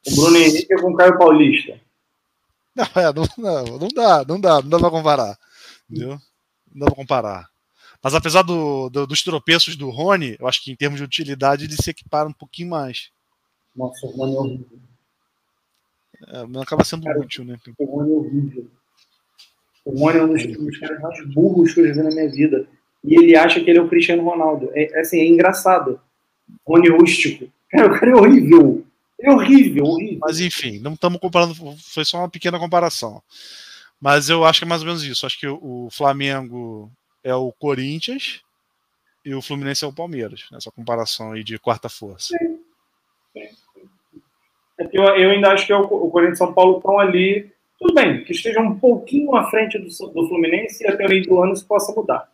O 0.07 0.15
Bruno 0.15 0.35
Henrique 0.35 0.73
é 0.73 0.81
com 0.81 0.89
o 0.89 0.95
Caio 0.95 1.15
Paulista. 1.15 1.79
Não, 2.75 2.85
é, 2.95 3.13
não, 3.13 3.23
não, 3.37 3.79
não 3.79 3.87
dá, 3.87 4.25
não 4.27 4.39
dá, 4.39 4.61
não 4.61 4.69
dá 4.69 4.79
pra 4.79 4.91
comparar. 4.91 5.39
Entendeu? 5.89 6.19
Não 6.71 6.79
dá 6.79 6.85
pra 6.85 6.95
comparar. 6.95 7.49
Mas 8.03 8.13
apesar 8.13 8.43
do, 8.43 8.87
do, 8.89 9.07
dos 9.07 9.23
tropeços 9.23 9.75
do 9.75 9.89
Rony, 9.89 10.37
eu 10.39 10.47
acho 10.47 10.63
que 10.63 10.71
em 10.71 10.75
termos 10.75 10.99
de 10.99 11.03
utilidade 11.03 11.65
ele 11.65 11.75
se 11.75 11.89
equipara 11.89 12.29
um 12.29 12.33
pouquinho 12.33 12.69
mais. 12.69 13.09
Nossa, 13.75 14.05
o 14.05 14.11
Rony 14.11 14.35
é 14.35 14.39
horrível. 14.39 14.86
É, 16.27 16.61
acaba 16.61 16.83
sendo 16.83 17.03
Cara, 17.03 17.19
útil, 17.19 17.45
né? 17.45 17.57
O 17.77 17.85
Rony 17.85 18.11
é 18.11 18.15
horrível. 18.15 18.67
O 19.85 19.99
Rony 19.99 20.17
é 20.17 20.23
um 20.23 20.33
dos, 20.33 20.45
dos 20.45 20.77
caras 20.79 21.01
mais 21.01 21.33
burros 21.33 21.73
que 21.73 21.81
eu 21.81 21.87
já 21.87 21.93
vi 21.93 22.03
na 22.03 22.09
minha 22.09 22.29
vida. 22.29 22.67
E 23.03 23.15
ele 23.15 23.35
acha 23.35 23.59
que 23.61 23.69
ele 23.69 23.79
é 23.79 23.81
o 23.81 23.89
Cristiano 23.89 24.23
Ronaldo. 24.23 24.69
É, 24.73 24.97
é 24.97 24.99
assim, 25.01 25.19
é 25.19 25.27
engraçado. 25.27 25.99
Rony 26.65 26.89
rústico. 26.89 27.51
Cara, 27.69 27.87
o 27.87 27.99
cara 27.99 28.11
é 28.11 28.15
horrível. 28.15 28.85
É 29.19 29.31
horrível, 29.31 29.85
horrível. 29.85 30.19
Mas 30.21 30.39
enfim, 30.39 30.79
não 30.79 30.93
estamos 30.93 31.19
comparando, 31.19 31.55
foi 31.77 32.05
só 32.05 32.19
uma 32.19 32.29
pequena 32.29 32.59
comparação. 32.59 33.21
Mas 33.99 34.29
eu 34.29 34.45
acho 34.45 34.59
que 34.59 34.65
é 34.65 34.67
mais 34.67 34.81
ou 34.81 34.87
menos 34.87 35.03
isso. 35.03 35.25
Acho 35.25 35.39
que 35.39 35.47
o 35.47 35.89
Flamengo 35.91 36.91
é 37.23 37.33
o 37.33 37.51
Corinthians 37.51 38.41
e 39.25 39.33
o 39.33 39.41
Fluminense 39.41 39.83
é 39.83 39.87
o 39.87 39.93
Palmeiras, 39.93 40.45
nessa 40.51 40.71
comparação 40.71 41.31
aí 41.31 41.43
de 41.43 41.57
quarta 41.57 41.89
força. 41.89 42.37
Sim. 42.37 43.49
É 44.79 44.87
eu, 44.91 45.03
eu, 45.03 45.31
ainda 45.31 45.51
acho 45.51 45.65
que 45.65 45.73
é 45.73 45.77
o, 45.77 45.81
o 45.81 46.09
Corinthians 46.09 46.37
e 46.37 46.39
São 46.39 46.53
Paulo 46.53 46.77
estão 46.77 46.99
ali. 46.99 47.51
Tudo 47.79 47.93
bem, 47.93 48.23
que 48.23 48.31
esteja 48.31 48.59
um 48.59 48.77
pouquinho 48.77 49.35
à 49.35 49.49
frente 49.49 49.77
do, 49.77 49.85
do 49.85 50.27
Fluminense 50.27 50.83
e 50.83 50.87
até 50.87 51.05
o 51.05 51.09
meio 51.09 51.23
do 51.23 51.41
ano 51.41 51.53
isso 51.53 51.65
possa 51.65 51.93
mudar. 51.93 52.27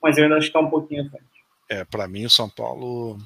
Mas 0.00 0.16
eu 0.16 0.24
ainda 0.24 0.36
acho 0.36 0.46
que 0.46 0.56
está 0.56 0.60
um 0.60 0.70
pouquinho 0.70 1.04
à 1.06 1.10
frente. 1.10 1.24
É, 1.68 1.84
para 1.84 2.06
mim 2.06 2.24
o 2.24 2.30
São 2.30 2.48
Paulo. 2.48 3.18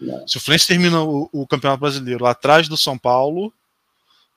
Não. 0.00 0.26
Se 0.26 0.36
o 0.36 0.40
Fluminense 0.40 0.66
termina 0.66 1.02
o, 1.02 1.28
o, 1.32 1.46
Campeonato 1.46 1.80
Brasileiro 1.80 2.26
atrás 2.26 2.68
do 2.68 2.76
São 2.76 2.98
Paulo, 2.98 3.52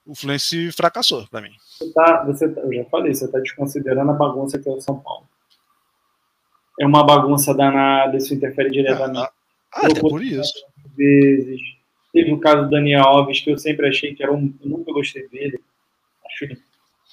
o 0.05 0.13
Fluminense 0.13 0.71
fracassou 0.71 1.27
para 1.27 1.41
mim. 1.41 1.53
Você 1.79 1.91
tá, 1.91 2.23
você 2.23 2.49
tá, 2.49 2.61
eu 2.61 2.73
já 2.73 2.85
falei, 2.85 3.13
você 3.13 3.25
está 3.25 3.39
desconsiderando 3.39 4.11
a 4.11 4.13
bagunça 4.13 4.59
que 4.59 4.69
é 4.69 4.71
o 4.71 4.81
São 4.81 4.99
Paulo 4.99 5.25
é 6.79 6.85
uma 6.85 7.05
bagunça 7.05 7.53
danada, 7.53 8.17
isso 8.17 8.33
interfere 8.33 8.69
diretamente. 8.69 9.19
Ah, 9.19 9.31
ah 9.73 9.87
até 9.87 9.99
por 9.99 10.23
isso. 10.23 10.53
Vezes. 10.95 11.59
Teve 12.13 12.31
o 12.31 12.39
caso 12.39 12.63
do 12.63 12.69
Daniel 12.69 13.03
Alves, 13.03 13.41
que 13.41 13.49
eu 13.49 13.57
sempre 13.57 13.89
achei 13.89 14.13
que 14.13 14.23
era 14.23 14.31
um. 14.31 14.53
Eu 14.61 14.69
nunca 14.69 14.93
gostei 14.93 15.27
dele. 15.27 15.59
Acho 16.25 16.45
ele 16.45 16.61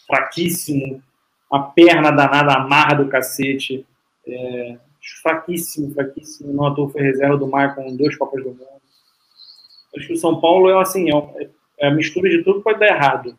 fraquíssimo. 0.07 1.03
Uma 1.51 1.70
perna 1.70 2.11
danada, 2.11 2.55
amarra 2.55 2.94
do 2.94 3.09
cacete. 3.09 3.86
É, 4.26 4.78
fraquíssimo, 5.22 5.92
fraquíssimo. 5.94 6.53
Não 6.53 6.66
ator 6.66 6.92
foi 6.92 7.03
reserva 7.03 7.36
do 7.36 7.48
Mar 7.48 7.74
com 7.74 7.96
dois 7.96 8.16
Copas 8.16 8.44
do 8.44 8.51
Mundo. 8.51 8.66
Acho 9.96 10.07
que 10.07 10.12
o 10.12 10.18
São 10.18 10.40
Paulo 10.40 10.68
é 10.68 10.80
assim, 10.80 11.09
é, 11.11 11.51
é 11.78 11.88
a 11.88 11.90
mistura 11.90 12.28
de 12.30 12.44
tudo 12.44 12.61
pode 12.61 12.78
dar 12.78 12.88
errado. 12.88 13.36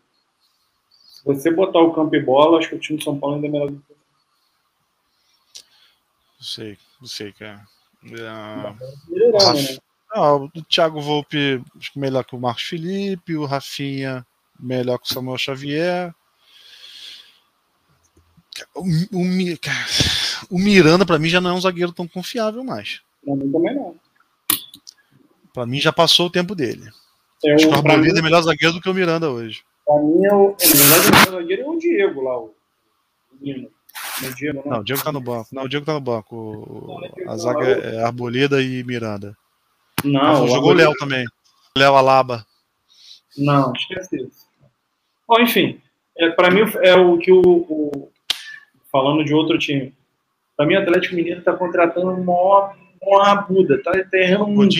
Se 0.89 1.24
você 1.24 1.51
botar 1.51 1.80
o 1.80 1.93
campo 1.93 2.16
e 2.16 2.20
bola, 2.20 2.57
acho 2.57 2.70
que 2.70 2.76
o 2.76 2.80
time 2.80 2.97
do 2.97 3.03
São 3.03 3.18
Paulo 3.18 3.36
ainda 3.36 3.47
é 3.47 3.49
melhor 3.49 3.70
do 3.70 3.78
que 3.78 3.91
não 6.41 6.47
sei, 6.47 6.76
não 6.99 7.07
sei, 7.07 7.32
cara. 7.34 7.62
É, 8.03 8.26
Raf... 9.38 9.80
ah, 10.14 10.36
o 10.36 10.49
Thiago 10.70 11.01
Volpe 11.01 11.64
melhor 11.95 12.24
que 12.24 12.36
o 12.36 12.39
Marcos 12.39 12.64
Felipe, 12.64 13.36
o 13.36 13.45
Rafinha 13.45 14.26
melhor 14.62 14.97
que 14.99 15.09
o 15.09 15.14
Samuel 15.14 15.38
Xavier. 15.38 16.14
O, 18.76 18.82
o, 18.82 20.55
o 20.55 20.59
Miranda, 20.59 21.05
para 21.05 21.18
mim, 21.18 21.30
já 21.30 21.41
não 21.41 21.49
é 21.49 21.53
um 21.53 21.62
zagueiro 21.62 21.91
tão 21.91 22.07
confiável 22.07 22.64
mais. 22.64 23.01
Pra 23.24 23.36
mim 23.36 23.51
também 23.51 23.76
não. 23.76 23.95
Pra 25.53 25.66
mim 25.66 25.80
já 25.80 25.91
passou 25.91 26.28
o 26.28 26.32
tempo 26.32 26.53
dele. 26.53 26.89
É 27.43 27.53
Acho 27.53 27.68
que 27.68 27.74
o 27.74 27.76
Arboleda 27.76 28.20
é 28.20 28.22
melhor 28.22 28.41
zagueiro 28.41 28.76
do 28.76 28.82
que 28.82 28.89
o 28.89 28.93
Miranda 28.93 29.30
hoje. 29.30 29.64
Pra 29.86 29.95
mim, 29.99 30.26
é 30.26 30.34
o, 30.34 30.49
na 30.51 30.55
verdade, 30.57 31.07
o 31.07 31.12
melhor 31.12 31.32
zagueiro 31.32 31.62
é 31.64 31.66
o 31.68 31.78
Diego 31.78 32.22
lá, 32.22 32.39
o. 32.39 32.53
O 33.41 34.36
Diego, 34.36 34.70
não, 34.70 34.80
o 34.80 34.84
Diego 34.84 35.03
tá 35.03 35.12
no 35.12 35.20
banco. 35.20 35.49
Não, 35.51 35.64
o 35.64 35.70
Diego 35.70 35.86
tá 35.86 35.93
no 35.93 35.99
banco. 35.99 37.01
a 37.28 37.38
zaga 37.38 37.66
é 37.66 38.03
Arboleda 38.03 38.62
e 38.62 38.84
Miranda. 38.84 39.36
Não. 40.04 40.47
Jogou 40.47 40.72
o 40.72 40.74
Léo 40.74 40.93
também. 40.95 41.26
Léo 41.78 41.95
Alaba. 41.95 42.45
Não, 43.38 43.72
esquece 43.74 44.18
isso. 44.18 44.47
Bom, 45.28 45.39
enfim, 45.39 45.82
é, 46.18 46.30
para 46.32 46.52
mim 46.52 46.62
é 46.82 46.95
o 46.95 47.18
que 47.18 47.32
o, 47.32 47.41
o, 47.41 48.12
Falando 48.91 49.24
de 49.24 49.34
outro 49.34 49.58
time. 49.58 49.95
Para 50.58 50.66
mim, 50.66 50.76
o 50.76 50.82
Atlético 50.82 51.16
Mineiro 51.16 51.41
tá 51.41 51.54
contratando 51.54 52.12
uma, 52.12 52.76
uma 53.02 53.24
rabuda. 53.24 53.82
Tá 53.82 53.91
errando 54.14 54.47
muito. 54.47 54.76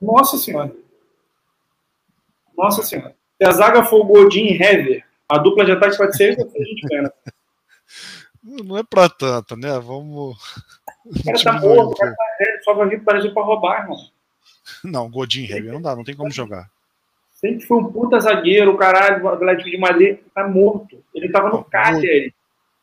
Nossa 0.00 0.38
Senhora. 0.38 0.72
Nossa 2.56 2.82
Senhora. 2.82 3.14
Se 3.36 3.46
a 3.46 3.52
zaga 3.52 3.84
for 3.84 4.04
Godin 4.04 4.46
e 4.46 4.62
Hever, 4.62 5.04
a 5.28 5.38
dupla 5.38 5.64
de 5.64 5.72
ataque 5.72 5.96
pode 5.96 6.16
ser 6.16 6.32
a 6.32 6.42
gente. 6.42 7.12
Não 8.64 8.78
é 8.78 8.82
pra 8.82 9.08
tanto, 9.08 9.56
né? 9.56 9.78
Vamos. 9.78 10.36
O 11.04 11.24
cara 11.24 11.44
tá 11.44 11.52
morto, 11.60 11.92
o 11.92 11.96
cara 11.96 12.12
tá 12.12 12.62
só 12.64 12.74
vai 12.74 12.88
vir 12.88 12.96
pro 12.96 13.12
Brasil 13.12 13.34
pra 13.34 13.42
roubar, 13.42 13.82
irmão. 13.82 13.98
Não, 14.84 15.10
Godin 15.10 15.46
Heavy 15.46 15.68
não 15.68 15.80
dá, 15.80 15.94
não 15.94 16.04
tem 16.04 16.16
como 16.16 16.30
jogar. 16.30 16.70
Sempre 17.32 17.66
foi 17.66 17.78
um 17.78 17.92
puta 17.92 18.18
zagueiro, 18.18 18.76
caralho, 18.76 19.24
o 19.24 19.28
Atlético 19.28 19.70
de 19.70 19.78
Madrid 19.78 20.18
tá 20.34 20.46
morto. 20.48 21.02
Ele 21.14 21.28
tava 21.28 21.50
no 21.50 21.62
Cagliari. 21.62 22.34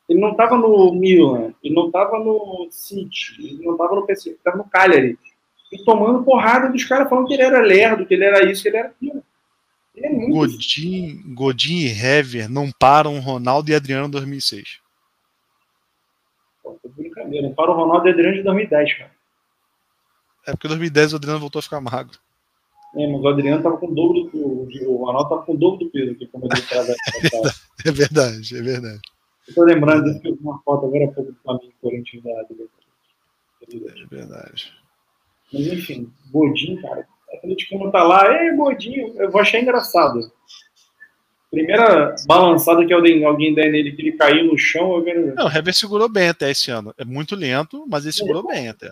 Ele 0.08 0.20
não 0.20 0.36
tava 0.36 0.56
no 0.56 0.94
Milan, 0.94 1.54
ele 1.64 1.76
não 1.76 1.90
tava 1.90 2.20
no 2.20 2.68
City, 2.72 3.36
ele 3.40 3.66
não 3.66 3.76
tava 3.76 3.96
no 3.96 4.06
PC, 4.06 4.30
ele 4.30 4.40
tava 4.44 4.58
no 4.58 4.64
Cagliari. 4.64 5.18
E 5.74 5.84
tomando 5.84 6.24
porrada 6.24 6.70
dos 6.70 6.86
caras 6.86 7.10
falando 7.10 7.28
que 7.28 7.34
ele 7.34 7.44
era 7.44 7.60
lerdo, 7.60 8.06
que 8.06 8.14
ele 8.14 8.24
era 8.24 8.50
isso, 8.50 8.62
que 8.62 8.70
ele 8.70 8.78
era 8.78 8.88
aquilo. 8.90 9.24
Ele 9.96 10.06
é 10.06 10.30
Godin, 10.30 11.22
Godin 11.34 11.78
e 11.78 11.88
Hever 11.88 12.50
não 12.50 12.70
param 12.72 13.20
Ronaldo 13.20 13.72
e 13.72 13.76
Adriano 13.76 14.08
em 14.08 14.12
2006. 14.12 14.80
Pô, 16.62 16.80
brincadeira. 16.96 17.50
Para 17.50 17.72
o 17.72 17.76
Ronaldo 17.76 18.08
e 18.08 18.12
Adriano 18.12 18.38
de 18.38 18.44
2010, 18.44 18.94
cara. 18.94 19.15
É 20.48 20.52
porque 20.52 20.68
em 20.68 20.70
2010 20.70 21.14
o 21.14 21.16
Adriano 21.16 21.40
voltou 21.40 21.60
a 21.60 21.64
ficar 21.64 21.82
magro. 21.82 22.20
É, 22.96 23.08
mas 23.08 23.22
o 23.22 23.28
Adriano 23.28 23.62
tava 23.62 23.78
com 23.78 23.88
o 23.88 23.94
dobro 23.94 24.24
do. 24.24 24.90
O 24.90 25.06
Ronaldo 25.06 25.30
tava 25.30 25.44
com 25.44 25.54
o 25.54 25.58
dobro 25.58 25.86
do 25.86 25.92
peso 25.92 26.12
aqui, 26.12 26.28
como 26.28 26.46
ele 26.46 26.62
É 27.86 27.92
verdade, 27.92 28.58
é 28.58 28.62
verdade. 28.62 29.02
Eu 29.48 29.54
tô 29.54 29.64
lembrando 29.64 30.06
disso 30.06 30.22
que 30.22 30.30
eu 30.30 30.36
vi 30.36 30.42
uma 30.42 30.60
foto 30.62 30.86
agora 30.86 31.06
há 31.06 31.12
pouco 31.12 31.32
do 31.32 31.38
Flamengo 31.44 31.74
Corinthians 31.82 32.24
da 32.24 32.32
É 32.32 34.06
verdade. 34.10 34.74
Mas 35.52 35.68
enfim, 35.68 36.12
Godinho, 36.32 36.82
cara. 36.82 37.08
A 37.32 37.38
Atlético 37.38 37.78
não 37.78 37.92
tá 37.92 38.04
lá, 38.04 38.26
é 38.26 38.56
Godinho, 38.56 39.14
eu 39.18 39.30
vou 39.30 39.42
achar 39.42 39.60
engraçado 39.60 40.32
primeira 41.56 42.16
balançada 42.28 42.86
que 42.86 42.94
alguém 42.94 43.54
der 43.54 43.72
nele, 43.72 43.94
que 43.94 44.02
ele 44.02 44.12
caiu 44.12 44.46
no 44.46 44.58
chão. 44.58 44.98
Eu 44.98 45.04
quero... 45.04 45.36
Não, 45.36 45.46
o 45.46 45.50
Hever 45.50 45.74
segurou 45.74 46.10
bem 46.10 46.28
até 46.28 46.52
esse 46.52 46.70
ano. 46.70 46.94
É 46.98 47.06
muito 47.06 47.36
lento, 47.36 47.86
mas 47.88 48.04
ele 48.04 48.12
segurou 48.12 48.52
é. 48.52 48.56
bem 48.56 48.68
até. 48.68 48.92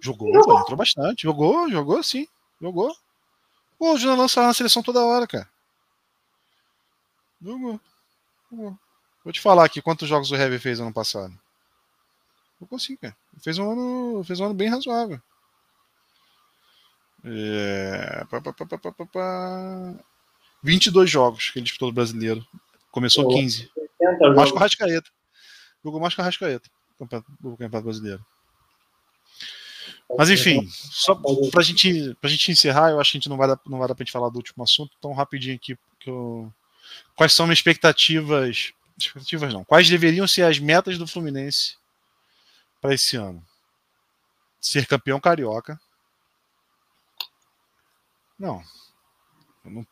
Jogou, 0.00 0.32
jogou. 0.32 0.60
entrou 0.60 0.76
bastante. 0.76 1.22
Jogou, 1.22 1.70
jogou 1.70 2.02
sim. 2.02 2.26
Jogou. 2.60 2.94
Pô, 3.78 3.94
o 3.94 3.98
Júnior 3.98 4.18
lança 4.18 4.42
na 4.42 4.54
seleção 4.54 4.82
toda 4.82 5.04
hora, 5.04 5.26
cara. 5.26 5.48
Jogou. 7.40 7.80
jogou. 8.50 8.78
Vou 9.24 9.32
te 9.32 9.40
falar 9.40 9.64
aqui 9.64 9.82
quantos 9.82 10.08
jogos 10.08 10.30
o 10.30 10.36
Hever 10.36 10.60
fez 10.60 10.80
ano 10.80 10.92
passado. 10.92 11.38
Jogou 12.60 12.78
sim, 12.78 12.96
cara. 12.96 13.16
Fez 13.40 13.58
um 13.58 13.70
ano, 13.70 14.24
fez 14.24 14.40
um 14.40 14.46
ano 14.46 14.54
bem 14.54 14.68
razoável. 14.68 15.20
É... 17.24 18.24
Pá, 18.30 18.40
pá, 18.40 18.52
pá, 19.06 19.94
22 20.62 21.10
jogos 21.10 21.50
que 21.50 21.58
ele 21.58 21.64
disputou 21.64 21.90
do 21.90 21.94
brasileiro. 21.94 22.46
Começou 22.90 23.28
15. 23.28 23.70
Mais 24.34 24.50
com 24.50 24.56
o 24.56 24.60
Rascaeta. 24.60 25.10
Jogou 25.84 26.00
mais 26.00 26.14
com 26.14 26.22
o 26.22 26.24
Rascaeta 26.24 26.68
no 26.98 27.56
Campeonato 27.56 27.82
Brasileiro. 27.82 28.24
Mas 30.16 30.30
enfim, 30.30 30.66
só 30.72 31.14
pra 31.50 31.62
gente, 31.62 32.14
pra 32.20 32.30
gente 32.30 32.50
encerrar, 32.50 32.90
eu 32.90 33.00
acho 33.00 33.12
que 33.12 33.18
a 33.18 33.20
gente 33.20 33.28
não 33.28 33.36
vai 33.36 33.48
dar, 33.48 33.60
não 33.66 33.78
vai 33.78 33.88
dar 33.88 33.94
pra 33.94 34.04
gente 34.04 34.12
falar 34.12 34.30
do 34.30 34.36
último 34.36 34.64
assunto, 34.64 34.96
tão 35.00 35.12
rapidinho 35.12 35.56
aqui, 35.56 35.74
porque 35.74 36.08
eu... 36.08 36.52
quais 37.14 37.32
são 37.32 37.46
minhas 37.46 37.58
expectativas? 37.58 38.72
Expectativas 38.98 39.52
não. 39.52 39.64
Quais 39.64 39.88
deveriam 39.88 40.26
ser 40.26 40.42
as 40.42 40.58
metas 40.58 40.96
do 40.96 41.06
Fluminense 41.06 41.76
para 42.80 42.94
esse 42.94 43.16
ano? 43.16 43.44
Ser 44.60 44.86
campeão 44.86 45.20
carioca. 45.20 45.78
Não, 48.38 48.62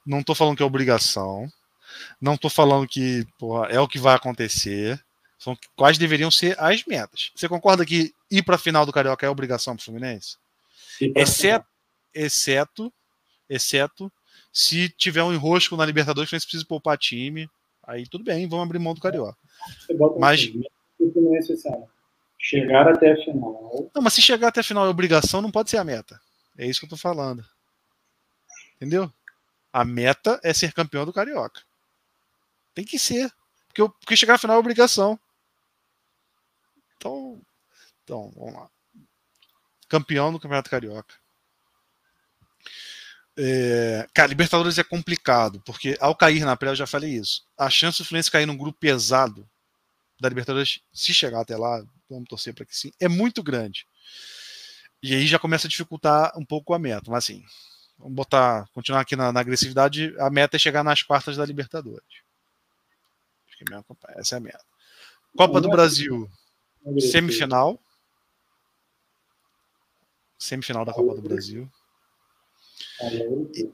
não, 0.04 0.20
estou 0.20 0.34
falando 0.34 0.56
que 0.56 0.62
é 0.62 0.66
obrigação. 0.66 1.50
Não 2.20 2.34
estou 2.34 2.50
falando 2.50 2.88
que 2.88 3.26
porra, 3.38 3.66
é 3.68 3.78
o 3.78 3.88
que 3.88 3.98
vai 3.98 4.14
acontecer. 4.14 5.04
São 5.38 5.56
quais 5.74 5.98
deveriam 5.98 6.30
ser 6.30 6.58
as 6.58 6.84
metas. 6.84 7.30
Você 7.34 7.48
concorda 7.48 7.84
que 7.84 8.14
ir 8.30 8.42
para 8.42 8.56
a 8.56 8.58
final 8.58 8.86
do 8.86 8.92
Carioca 8.92 9.26
é 9.26 9.28
obrigação 9.28 9.76
para 9.76 9.82
o 9.82 9.84
Fluminense? 9.84 10.36
Exceto, 11.14 11.66
exceto, 12.14 12.92
exceto 13.48 14.10
se 14.56 14.88
tiver 14.88 15.22
um 15.22 15.34
enrosco 15.34 15.76
na 15.76 15.84
Libertadores, 15.84 16.30
que 16.30 16.36
precisa 16.38 16.64
poupar 16.64 16.96
time, 16.96 17.46
aí 17.82 18.08
tudo 18.08 18.24
bem, 18.24 18.48
vamos 18.48 18.64
abrir 18.64 18.78
mão 18.78 18.94
do 18.94 19.00
Carioca. 19.02 19.36
Mas 20.18 20.50
chegar 22.38 22.88
até 22.88 23.12
a 23.12 23.16
final. 23.16 23.90
Não, 23.94 24.00
mas 24.00 24.14
se 24.14 24.22
chegar 24.22 24.48
até 24.48 24.60
a 24.60 24.64
final 24.64 24.86
é 24.86 24.88
obrigação, 24.88 25.42
não 25.42 25.50
pode 25.50 25.68
ser 25.68 25.76
a 25.76 25.84
meta. 25.84 26.18
É 26.56 26.66
isso 26.66 26.80
que 26.80 26.86
eu 26.86 26.90
tô 26.90 26.96
falando. 26.96 27.44
Entendeu? 28.76 29.12
A 29.70 29.84
meta 29.84 30.40
é 30.42 30.54
ser 30.54 30.72
campeão 30.72 31.04
do 31.04 31.12
Carioca. 31.12 31.60
Tem 32.74 32.82
que 32.82 32.98
ser. 32.98 33.30
Porque, 33.68 33.92
porque 34.00 34.16
chegar 34.16 34.36
à 34.36 34.38
final 34.38 34.56
é 34.56 34.58
obrigação. 34.58 35.20
Então, 37.06 37.42
então, 38.04 38.32
vamos 38.36 38.54
lá. 38.54 38.70
Campeão 39.88 40.32
do 40.32 40.40
Campeonato 40.40 40.70
Carioca. 40.70 41.14
É, 43.38 44.08
cara, 44.14 44.28
Libertadores 44.28 44.78
é 44.78 44.84
complicado, 44.84 45.60
porque 45.60 45.96
ao 46.00 46.16
cair 46.16 46.44
na 46.44 46.56
pré, 46.56 46.70
eu 46.70 46.76
já 46.76 46.86
falei 46.86 47.14
isso. 47.14 47.44
A 47.56 47.68
chance 47.68 47.98
do 47.98 48.04
Fluminense 48.04 48.30
cair 48.30 48.46
num 48.46 48.56
grupo 48.56 48.78
pesado 48.78 49.48
da 50.18 50.28
Libertadores, 50.28 50.80
se 50.92 51.12
chegar 51.12 51.42
até 51.42 51.56
lá, 51.56 51.84
vamos 52.08 52.28
torcer 52.28 52.54
para 52.54 52.64
que 52.64 52.76
sim, 52.76 52.90
é 52.98 53.08
muito 53.08 53.42
grande. 53.42 53.86
E 55.02 55.14
aí 55.14 55.26
já 55.26 55.38
começa 55.38 55.66
a 55.66 55.70
dificultar 55.70 56.32
um 56.36 56.44
pouco 56.44 56.72
a 56.72 56.78
meta. 56.78 57.10
Mas 57.10 57.24
assim, 57.24 57.44
vamos 57.98 58.14
botar, 58.14 58.66
continuar 58.72 59.02
aqui 59.02 59.14
na, 59.14 59.30
na 59.30 59.40
agressividade. 59.40 60.14
A 60.18 60.30
meta 60.30 60.56
é 60.56 60.58
chegar 60.58 60.82
nas 60.82 61.02
quartas 61.02 61.36
da 61.36 61.44
Libertadores. 61.44 62.24
É 63.72 64.20
essa 64.20 64.36
é 64.36 64.38
a 64.38 64.40
meta. 64.40 64.64
Copa 65.36 65.60
do 65.60 65.68
Brasil, 65.68 66.30
semifinal. 67.00 67.78
Semifinal 70.38 70.84
da 70.84 70.92
Copa 70.92 71.14
do 71.14 71.22
Brasil. 71.22 71.68
E, 73.02 73.70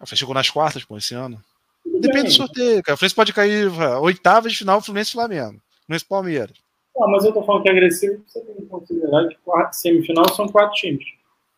ah, 0.00 0.06
chegou 0.06 0.34
nas 0.34 0.50
quartas, 0.50 0.84
pô, 0.84 0.96
esse 0.98 1.14
ano. 1.14 1.42
Depende 1.84 2.24
do 2.24 2.32
sorteio, 2.32 2.82
cara. 2.82 2.94
O 2.94 2.98
Fluminense 2.98 3.14
pode 3.14 3.32
cair 3.32 3.70
oitava 4.00 4.48
de 4.48 4.56
final, 4.56 4.80
Fluminense 4.80 5.10
e 5.10 5.12
Flamengo. 5.12 5.60
Fluminense 5.86 6.04
Palmeiras. 6.04 6.56
Ah, 6.96 7.08
mas 7.08 7.24
eu 7.24 7.32
tô 7.32 7.42
falando 7.42 7.62
que 7.62 7.68
é 7.68 7.72
agressivo, 7.72 8.22
você 8.26 8.40
tem 8.40 8.54
que 8.54 8.66
considerar 8.66 9.26
que 9.28 9.36
quatro, 9.44 9.78
semifinal 9.78 10.28
são 10.34 10.46
quatro 10.46 10.74
times. 10.74 11.04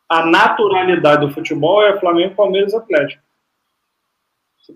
A 0.08 0.24
naturalidade 0.26 1.26
do 1.26 1.32
futebol 1.32 1.82
é 1.82 1.98
Flamengo, 1.98 2.34
Palmeiras 2.34 2.72
e 2.72 2.76
Atlético. 2.76 3.22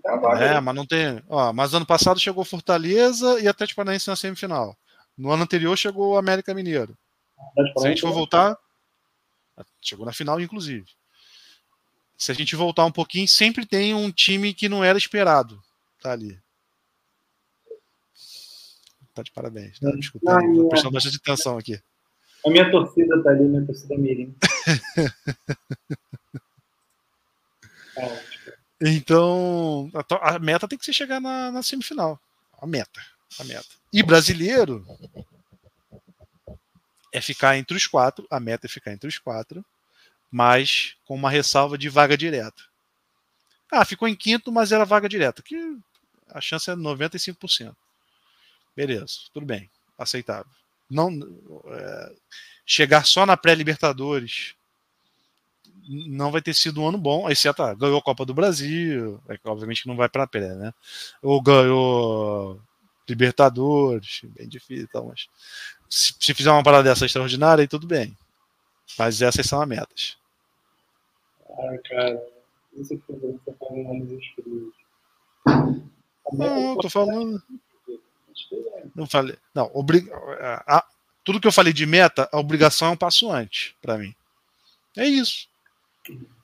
Tá 0.03 0.39
é, 0.39 0.59
mas 0.59 0.75
não 0.75 0.85
tem. 0.85 1.21
Ó, 1.27 1.51
mas 1.51 1.73
ano 1.73 1.85
passado 1.85 2.19
chegou 2.19 2.45
Fortaleza 2.45 3.39
e 3.39 3.47
Atlético 3.47 3.77
Paranaense 3.77 4.07
na 4.07 4.15
semifinal. 4.15 4.77
No 5.19 5.31
ano 5.33 5.43
anterior 5.43 5.77
chegou 5.77 6.13
o 6.13 6.17
América 6.17 6.53
Mineiro. 6.53 6.97
Se 7.77 7.85
a 7.85 7.89
gente 7.89 7.99
for 7.99 8.13
voltar, 8.13 8.57
chegou 9.81 10.05
na 10.05 10.13
final, 10.13 10.39
inclusive. 10.39 10.85
Se 12.17 12.31
a 12.31 12.35
gente 12.35 12.55
voltar 12.55 12.85
um 12.85 12.91
pouquinho, 12.91 13.27
sempre 13.27 13.65
tem 13.65 13.93
um 13.93 14.09
time 14.11 14.53
que 14.53 14.69
não 14.69 14.81
era 14.81 14.97
esperado. 14.97 15.61
Tá 16.01 16.13
ali. 16.13 16.39
Tá 19.13 19.21
de 19.21 19.29
parabéns. 19.31 19.77
Tá 19.77 19.91
escutando, 19.99 20.63
tá 20.63 20.69
prestando 20.69 20.93
bastante 20.93 21.17
atenção 21.17 21.57
aqui. 21.57 21.77
A 22.45 22.49
minha 22.49 22.71
torcida 22.71 23.21
tá 23.21 23.31
ali, 23.31 23.43
minha 23.43 23.65
torcida 23.65 23.97
mirim. 23.97 24.33
então, 28.79 29.91
a, 29.93 30.05
a, 30.35 30.39
meta 30.39 30.65
tem 30.65 30.79
que 30.79 30.85
ser 30.85 30.93
chegar 30.93 31.19
na, 31.19 31.51
na 31.51 31.61
semifinal. 31.61 32.17
A 32.57 32.65
meta 32.65 33.01
a 33.37 33.43
meta. 33.43 33.67
E 33.91 34.01
brasileiro 34.01 34.85
é 37.13 37.21
ficar 37.21 37.57
entre 37.57 37.75
os 37.75 37.85
quatro, 37.87 38.25
a 38.29 38.39
meta 38.39 38.67
é 38.67 38.69
ficar 38.69 38.91
entre 38.91 39.07
os 39.07 39.17
quatro, 39.17 39.65
mas 40.31 40.95
com 41.05 41.15
uma 41.15 41.29
ressalva 41.29 41.77
de 41.77 41.89
vaga 41.89 42.17
direta. 42.17 42.63
Ah, 43.71 43.85
ficou 43.85 44.07
em 44.07 44.15
quinto, 44.15 44.51
mas 44.51 44.71
era 44.71 44.85
vaga 44.85 45.09
direta, 45.09 45.41
que 45.41 45.77
a 46.29 46.41
chance 46.41 46.69
é 46.69 46.75
95%. 46.75 47.75
Beleza, 48.75 49.07
tudo 49.33 49.45
bem, 49.45 49.69
aceitável. 49.97 50.51
Não 50.89 51.09
é, 51.67 52.15
chegar 52.65 53.05
só 53.05 53.25
na 53.25 53.37
pré-Libertadores 53.37 54.55
não 56.07 56.31
vai 56.31 56.41
ter 56.41 56.53
sido 56.53 56.81
um 56.81 56.87
ano 56.87 56.97
bom, 56.97 57.29
exceto 57.29 57.63
ah, 57.63 57.73
ganhou 57.73 57.97
a 57.97 58.01
Copa 58.01 58.23
do 58.23 58.33
Brasil, 58.33 59.19
é, 59.27 59.39
obviamente 59.45 59.87
não 59.87 59.95
vai 59.95 60.07
para 60.07 60.23
a 60.23 60.27
pré, 60.27 60.53
né? 60.53 60.71
Ou 61.21 61.41
ganhou 61.41 62.61
Libertadores, 63.09 64.21
bem 64.23 64.47
difícil 64.47 64.85
e 64.85 64.87
tal, 64.87 65.07
mas 65.07 65.27
se, 65.89 66.13
se, 66.19 66.33
fizer 66.33 66.51
uma 66.51 66.63
parada 66.63 66.83
dessa 66.83 67.05
extraordinária, 67.05 67.61
aí 67.61 67.67
tudo 67.67 67.87
bem. 67.87 68.15
Mas 68.97 69.21
essas 69.21 69.45
são 69.45 69.61
as 69.61 69.67
metas. 69.67 70.17
Ah, 71.49 71.77
cara, 71.89 72.21
isso 72.73 72.97
que 72.97 73.13
você 73.13 73.39
tá 73.45 73.53
falando 73.59 74.19
Não, 76.33 76.71
eu 76.71 76.77
tô 76.77 76.89
falando. 76.89 77.41
Não 78.95 79.07
falei. 79.07 79.37
Não, 79.53 79.69
obrig... 79.73 80.09
a, 80.67 80.85
tudo 81.23 81.39
que 81.39 81.47
eu 81.47 81.51
falei 81.51 81.73
de 81.73 81.85
meta, 81.85 82.29
a 82.31 82.39
obrigação 82.39 82.89
é 82.89 82.91
um 82.91 82.97
passo 82.97 83.31
antes, 83.31 83.73
para 83.81 83.97
mim. 83.97 84.13
É 84.95 85.05
isso. 85.07 85.47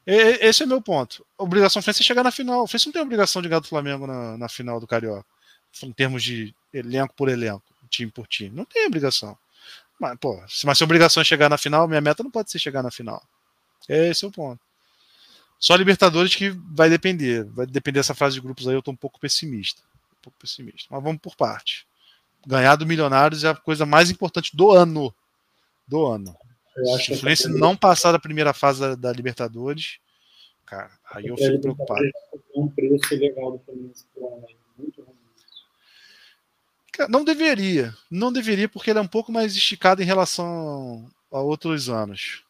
E, 0.07 0.13
esse 0.41 0.63
é 0.63 0.65
meu 0.65 0.81
ponto. 0.81 1.25
A 1.37 1.43
obrigação 1.43 1.81
foi 1.81 1.91
é 1.91 1.93
chegar 1.93 2.23
na 2.23 2.31
final. 2.31 2.63
O 2.63 2.67
Fluminense 2.67 2.87
não 2.87 2.93
tem 2.93 3.01
obrigação 3.01 3.41
de 3.41 3.47
ganhar 3.47 3.59
do 3.59 3.67
Flamengo 3.67 4.07
na, 4.07 4.37
na 4.37 4.49
final 4.49 4.79
do 4.79 4.87
Carioca 4.87 5.34
em 5.83 5.91
termos 5.91 6.23
de 6.23 6.53
elenco 6.73 7.13
por 7.15 7.29
elenco, 7.29 7.63
time 7.89 8.11
por 8.11 8.27
time. 8.27 8.55
Não 8.55 8.65
tem 8.65 8.85
obrigação. 8.85 9.37
Mas, 9.99 10.17
pô, 10.19 10.41
se, 10.47 10.65
mas 10.65 10.77
se 10.77 10.83
a 10.83 10.85
obrigação 10.85 11.21
é 11.21 11.23
chegar 11.23 11.49
na 11.49 11.57
final, 11.57 11.87
minha 11.87 12.01
meta 12.01 12.23
não 12.23 12.31
pode 12.31 12.51
ser 12.51 12.59
chegar 12.59 12.83
na 12.83 12.91
final. 12.91 13.21
Esse 13.87 14.25
é 14.25 14.27
o 14.27 14.31
ponto. 14.31 14.59
Só 15.59 15.75
Libertadores 15.75 16.35
que 16.35 16.49
vai 16.49 16.89
depender. 16.89 17.43
Vai 17.45 17.65
depender 17.65 17.99
dessa 17.99 18.13
fase 18.13 18.35
de 18.35 18.41
grupos 18.41 18.67
aí, 18.67 18.75
eu 18.75 18.81
tô 18.81 18.91
um 18.91 18.95
pouco 18.95 19.19
pessimista. 19.19 19.81
Um 20.19 20.21
pouco 20.23 20.37
pessimista. 20.39 20.87
Mas 20.91 21.03
vamos 21.03 21.21
por 21.21 21.35
parte. 21.35 21.87
Ganhar 22.45 22.75
do 22.75 22.85
Milionários 22.85 23.43
é 23.43 23.49
a 23.49 23.55
coisa 23.55 23.85
mais 23.85 24.09
importante 24.09 24.55
do 24.55 24.71
ano. 24.71 25.13
Do 25.87 26.05
ano. 26.05 26.35
Se 26.99 27.13
o 27.13 27.15
Fluminense 27.15 27.47
não 27.47 27.75
passar 27.75 28.11
da 28.11 28.19
primeira 28.19 28.53
fase 28.53 28.81
da, 28.81 28.95
da 28.95 29.13
Libertadores, 29.13 29.97
cara, 30.65 30.91
aí 31.09 31.27
eu 31.27 31.37
fico 31.37 31.61
preocupado. 31.61 32.01
Um 32.53 32.67
preço 32.67 33.15
legal 33.15 33.53
do 33.53 33.59
Fluminense 33.59 34.05
pro 34.13 34.27
ano. 34.27 34.47
Muito. 34.77 35.14
Não 37.09 37.23
deveria. 37.23 37.93
Não 38.09 38.31
deveria, 38.31 38.69
porque 38.69 38.89
ele 38.89 38.99
é 38.99 39.01
um 39.01 39.07
pouco 39.07 39.31
mais 39.31 39.55
esticado 39.55 40.01
em 40.01 40.05
relação 40.05 41.09
a 41.31 41.39
outros 41.39 41.89
anos. 41.89 42.43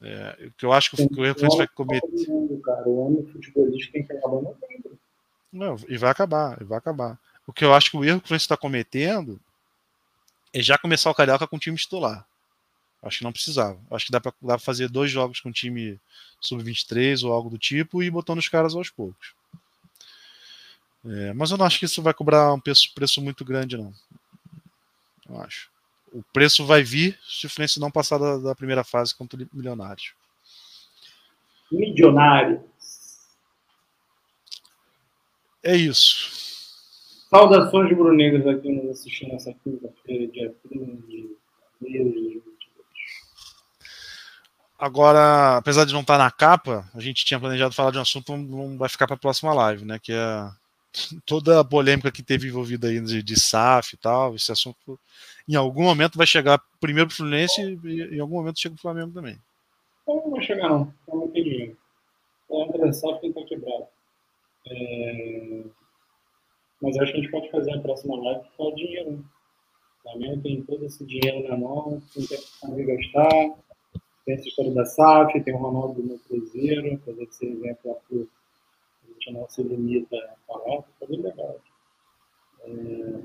É, 0.00 0.50
que 0.58 0.66
eu 0.66 0.72
acho 0.72 0.90
que, 0.90 1.02
o 1.02 1.24
erro 1.24 1.34
que 1.36 1.56
vai 1.56 1.68
cometer. 1.68 2.28
o 2.28 3.06
ano 3.06 3.28
futebolístico 3.32 3.92
tem 3.92 4.04
que 4.04 4.12
acabar 4.12 4.34
no 4.34 4.42
novembro. 4.42 4.98
Não, 5.52 5.76
e 5.88 5.96
vai 5.96 6.10
acabar, 6.10 6.60
e 6.60 6.64
vai 6.64 6.78
acabar. 6.78 7.18
O 7.46 7.52
que 7.52 7.64
eu 7.64 7.72
acho 7.72 7.90
que 7.90 7.96
o 7.96 8.04
erro 8.04 8.20
que 8.20 8.24
o 8.24 8.28
Fluminense 8.28 8.44
está 8.44 8.56
cometendo 8.56 9.40
é 10.52 10.60
já 10.60 10.76
começar 10.76 11.10
o 11.10 11.14
Carioca 11.14 11.46
com 11.46 11.56
o 11.56 11.58
time 11.58 11.76
titular. 11.76 12.26
Acho 13.02 13.18
que 13.18 13.24
não 13.24 13.32
precisava. 13.32 13.78
Acho 13.90 14.06
que 14.06 14.12
dá 14.12 14.20
para 14.20 14.58
fazer 14.58 14.88
dois 14.88 15.10
jogos 15.10 15.40
com 15.40 15.48
o 15.48 15.52
time 15.52 16.00
sub-23 16.40 17.24
ou 17.24 17.32
algo 17.32 17.50
do 17.50 17.58
tipo 17.58 18.02
e 18.02 18.10
botando 18.10 18.38
os 18.38 18.48
caras 18.48 18.74
aos 18.74 18.90
poucos. 18.90 19.34
É, 21.04 21.32
mas 21.32 21.50
eu 21.50 21.58
não 21.58 21.66
acho 21.66 21.78
que 21.78 21.84
isso 21.84 22.02
vai 22.02 22.14
cobrar 22.14 22.52
um 22.52 22.60
preço, 22.60 22.92
preço 22.94 23.20
muito 23.20 23.44
grande, 23.44 23.76
não. 23.76 23.92
Eu 25.28 25.40
acho. 25.40 25.70
O 26.12 26.22
preço 26.32 26.64
vai 26.64 26.82
vir 26.82 27.18
se 27.26 27.46
o 27.46 27.50
Fluminense 27.50 27.80
não 27.80 27.90
passar 27.90 28.18
da, 28.18 28.38
da 28.38 28.54
primeira 28.54 28.84
fase 28.84 29.14
contra 29.14 29.42
o 29.42 29.48
Milionário. 29.52 30.12
Milionário. 31.70 32.62
É 35.62 35.74
isso. 35.74 36.30
Saudações 37.30 37.96
brunegras 37.96 38.46
aqui 38.46 38.70
nos 38.70 38.90
assistindo 38.90 39.32
nessa 39.32 39.54
quinta-feira, 39.54 40.30
dia 40.30 40.54
30 40.68 41.06
de 41.06 41.30
abril 41.80 42.42
Agora, 44.78 45.56
apesar 45.56 45.84
de 45.84 45.92
não 45.92 46.00
estar 46.00 46.18
na 46.18 46.30
capa, 46.30 46.90
a 46.92 47.00
gente 47.00 47.24
tinha 47.24 47.38
planejado 47.38 47.72
falar 47.72 47.92
de 47.92 47.98
um 47.98 48.02
assunto, 48.02 48.36
não 48.36 48.76
vai 48.76 48.88
ficar 48.88 49.06
para 49.06 49.14
a 49.14 49.18
próxima 49.18 49.54
live, 49.54 49.84
né? 49.84 49.98
Que 49.98 50.12
é 50.12 50.50
toda 51.24 51.60
a 51.60 51.64
polêmica 51.64 52.12
que 52.12 52.22
teve 52.22 52.48
envolvida 52.48 52.88
aí 52.88 53.00
de, 53.00 53.22
de 53.22 53.40
SAF 53.40 53.94
e 53.94 53.98
tal, 53.98 54.34
esse 54.34 54.52
assunto 54.52 54.98
em 55.48 55.54
algum 55.54 55.84
momento 55.84 56.18
vai 56.18 56.26
chegar 56.26 56.62
primeiro 56.80 57.08
para 57.08 57.14
o 57.14 57.16
Fluminense 57.16 57.60
e 57.62 58.16
em 58.16 58.20
algum 58.20 58.36
momento 58.36 58.60
chega 58.60 58.74
para 58.74 58.80
o 58.80 58.82
Flamengo 58.82 59.12
também. 59.12 59.38
Não, 60.06 60.30
vai 60.30 60.42
chegar 60.42 60.68
não, 60.68 60.92
não 61.08 61.28
tem 61.28 61.44
dinheiro. 61.44 61.76
A 62.50 62.64
André 62.64 62.92
SAF 62.92 63.20
tem 63.20 63.32
que 63.32 63.44
quebrado. 63.44 63.86
É... 64.68 65.62
Mas 66.82 66.98
acho 66.98 67.12
que 67.12 67.18
a 67.18 67.22
gente 67.22 67.30
pode 67.30 67.50
fazer 67.50 67.72
a 67.74 67.80
próxima 67.80 68.16
live 68.20 68.44
com 68.56 68.64
o 68.64 68.74
dinheiro. 68.74 69.12
Né? 69.12 69.18
O 69.18 70.02
Flamengo 70.02 70.42
tem 70.42 70.62
todo 70.62 70.84
esse 70.84 71.04
dinheiro 71.06 71.48
na 71.48 71.56
mão, 71.56 72.02
tem 72.12 72.26
que 72.26 72.84
gastar. 72.84 73.54
Tem 74.24 74.34
essa 74.34 74.48
história 74.48 74.72
da 74.72 74.84
SAF, 74.84 75.40
tem 75.40 75.54
o 75.54 75.58
Ronaldo 75.58 76.02
no 76.02 76.18
Cruzeiro, 76.18 77.00
fazer 77.04 77.22
esse 77.24 77.46
exemplo 77.46 77.78
para 78.08 78.26
gente 79.22 79.32
não 79.32 79.48
se 79.48 79.62
limita 79.62 80.16
a 80.16 80.36
falar, 80.46 80.82
tá 80.82 81.06
bem 81.08 81.20
legal. 81.20 81.60
é, 82.64 82.68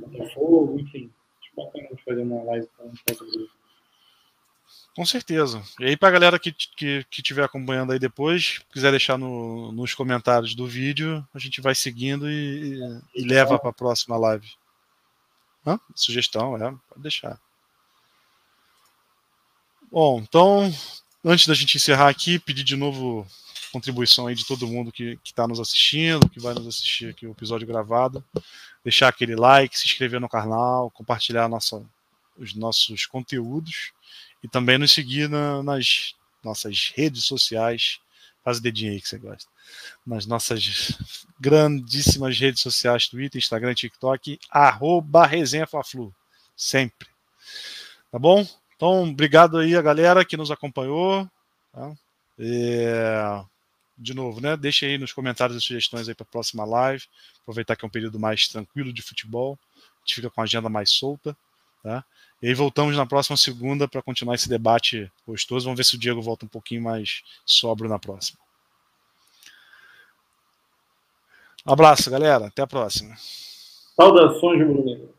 Botafogo, 0.07 0.79
enfim. 0.79 1.11
Acho 1.41 1.55
bacana 1.55 1.95
de 1.95 2.03
fazer 2.03 2.21
uma 2.21 2.43
live 2.43 2.67
com 2.77 2.87
o 2.87 3.57
com 4.95 5.05
certeza. 5.05 5.61
E 5.79 5.85
aí, 5.85 5.95
para 5.95 6.09
a 6.09 6.11
galera 6.11 6.39
que, 6.39 6.51
que, 6.51 7.05
que 7.09 7.21
estiver 7.21 7.43
acompanhando 7.43 7.93
aí 7.93 7.99
depois, 7.99 8.59
quiser 8.73 8.89
deixar 8.89 9.17
no, 9.17 9.71
nos 9.71 9.93
comentários 9.93 10.55
do 10.55 10.65
vídeo, 10.65 11.25
a 11.33 11.39
gente 11.39 11.61
vai 11.61 11.75
seguindo 11.75 12.29
e, 12.29 12.79
e 13.15 13.23
leva 13.23 13.59
para 13.59 13.69
a 13.69 13.73
próxima 13.73 14.17
live. 14.17 14.47
Hã? 15.65 15.79
Sugestão, 15.95 16.57
é, 16.57 16.71
pode 16.89 17.01
deixar. 17.01 17.39
Bom, 19.91 20.19
então, 20.19 20.73
antes 21.23 21.47
da 21.47 21.53
gente 21.53 21.77
encerrar 21.77 22.09
aqui, 22.09 22.39
pedir 22.39 22.63
de 22.63 22.75
novo 22.75 23.25
contribuição 23.77 24.25
aí 24.25 24.33
de 24.33 24.45
todo 24.45 24.67
mundo 24.67 24.91
que 24.91 25.19
está 25.23 25.47
nos 25.47 25.59
assistindo, 25.59 26.27
que 26.29 26.39
vai 26.39 26.53
nos 26.55 26.65
assistir 26.65 27.09
aqui 27.09 27.27
o 27.27 27.31
episódio 27.31 27.67
gravado. 27.67 28.25
Deixar 28.83 29.07
aquele 29.07 29.35
like, 29.35 29.77
se 29.77 29.85
inscrever 29.85 30.19
no 30.19 30.27
canal, 30.27 30.89
compartilhar 30.89 31.47
nossa, 31.47 31.85
os 32.35 32.55
nossos 32.55 33.05
conteúdos 33.05 33.91
e 34.43 34.47
também 34.47 34.79
nos 34.79 34.91
seguir 34.91 35.29
na, 35.29 35.61
nas 35.61 36.15
nossas 36.43 36.91
redes 36.95 37.25
sociais. 37.25 37.99
Faz 38.43 38.57
o 38.57 38.61
dedinho 38.61 38.93
aí 38.93 39.01
que 39.01 39.07
você 39.07 39.19
gosta. 39.19 39.49
Nas 40.05 40.25
nossas 40.25 40.97
grandíssimas 41.39 42.39
redes 42.39 42.61
sociais, 42.61 43.07
Twitter, 43.07 43.37
Instagram, 43.37 43.75
TikTok, 43.75 44.39
arroba. 44.49 45.29
Sempre. 46.55 47.07
Tá 48.11 48.17
bom? 48.17 48.47
Então, 48.75 49.03
obrigado 49.03 49.57
aí 49.57 49.75
a 49.75 49.81
galera 49.81 50.25
que 50.25 50.37
nos 50.37 50.49
acompanhou. 50.49 51.29
Tá? 51.71 51.93
É... 52.39 53.45
De 53.97 54.13
novo, 54.13 54.39
né? 54.39 54.55
Deixe 54.55 54.85
aí 54.85 54.97
nos 54.97 55.11
comentários 55.11 55.57
as 55.57 55.63
sugestões 55.63 56.07
aí 56.07 56.13
para 56.13 56.23
a 56.23 56.31
próxima 56.31 56.63
live. 56.63 57.03
Aproveitar 57.41 57.75
que 57.75 57.83
é 57.83 57.87
um 57.87 57.91
período 57.91 58.19
mais 58.19 58.47
tranquilo 58.47 58.93
de 58.93 59.01
futebol. 59.01 59.57
A 59.75 59.99
gente 60.01 60.15
fica 60.15 60.29
com 60.29 60.39
a 60.39 60.43
agenda 60.43 60.69
mais 60.69 60.91
solta. 60.91 61.35
Tá? 61.81 62.03
E 62.41 62.47
aí 62.47 62.53
voltamos 62.53 62.95
na 62.95 63.05
próxima 63.05 63.35
segunda 63.35 63.87
para 63.87 64.01
continuar 64.01 64.35
esse 64.35 64.47
debate 64.47 65.11
gostoso. 65.25 65.65
Vamos 65.65 65.77
ver 65.77 65.83
se 65.83 65.95
o 65.95 65.99
Diego 65.99 66.21
volta 66.21 66.45
um 66.45 66.49
pouquinho 66.49 66.83
mais 66.83 67.23
sóbrio 67.43 67.89
na 67.89 67.97
próxima. 67.97 68.37
Um 71.65 71.73
abraço, 71.73 72.09
galera. 72.11 72.47
Até 72.47 72.61
a 72.61 72.67
próxima. 72.67 73.15
Saudações, 73.95 74.59
Bruno. 74.59 75.16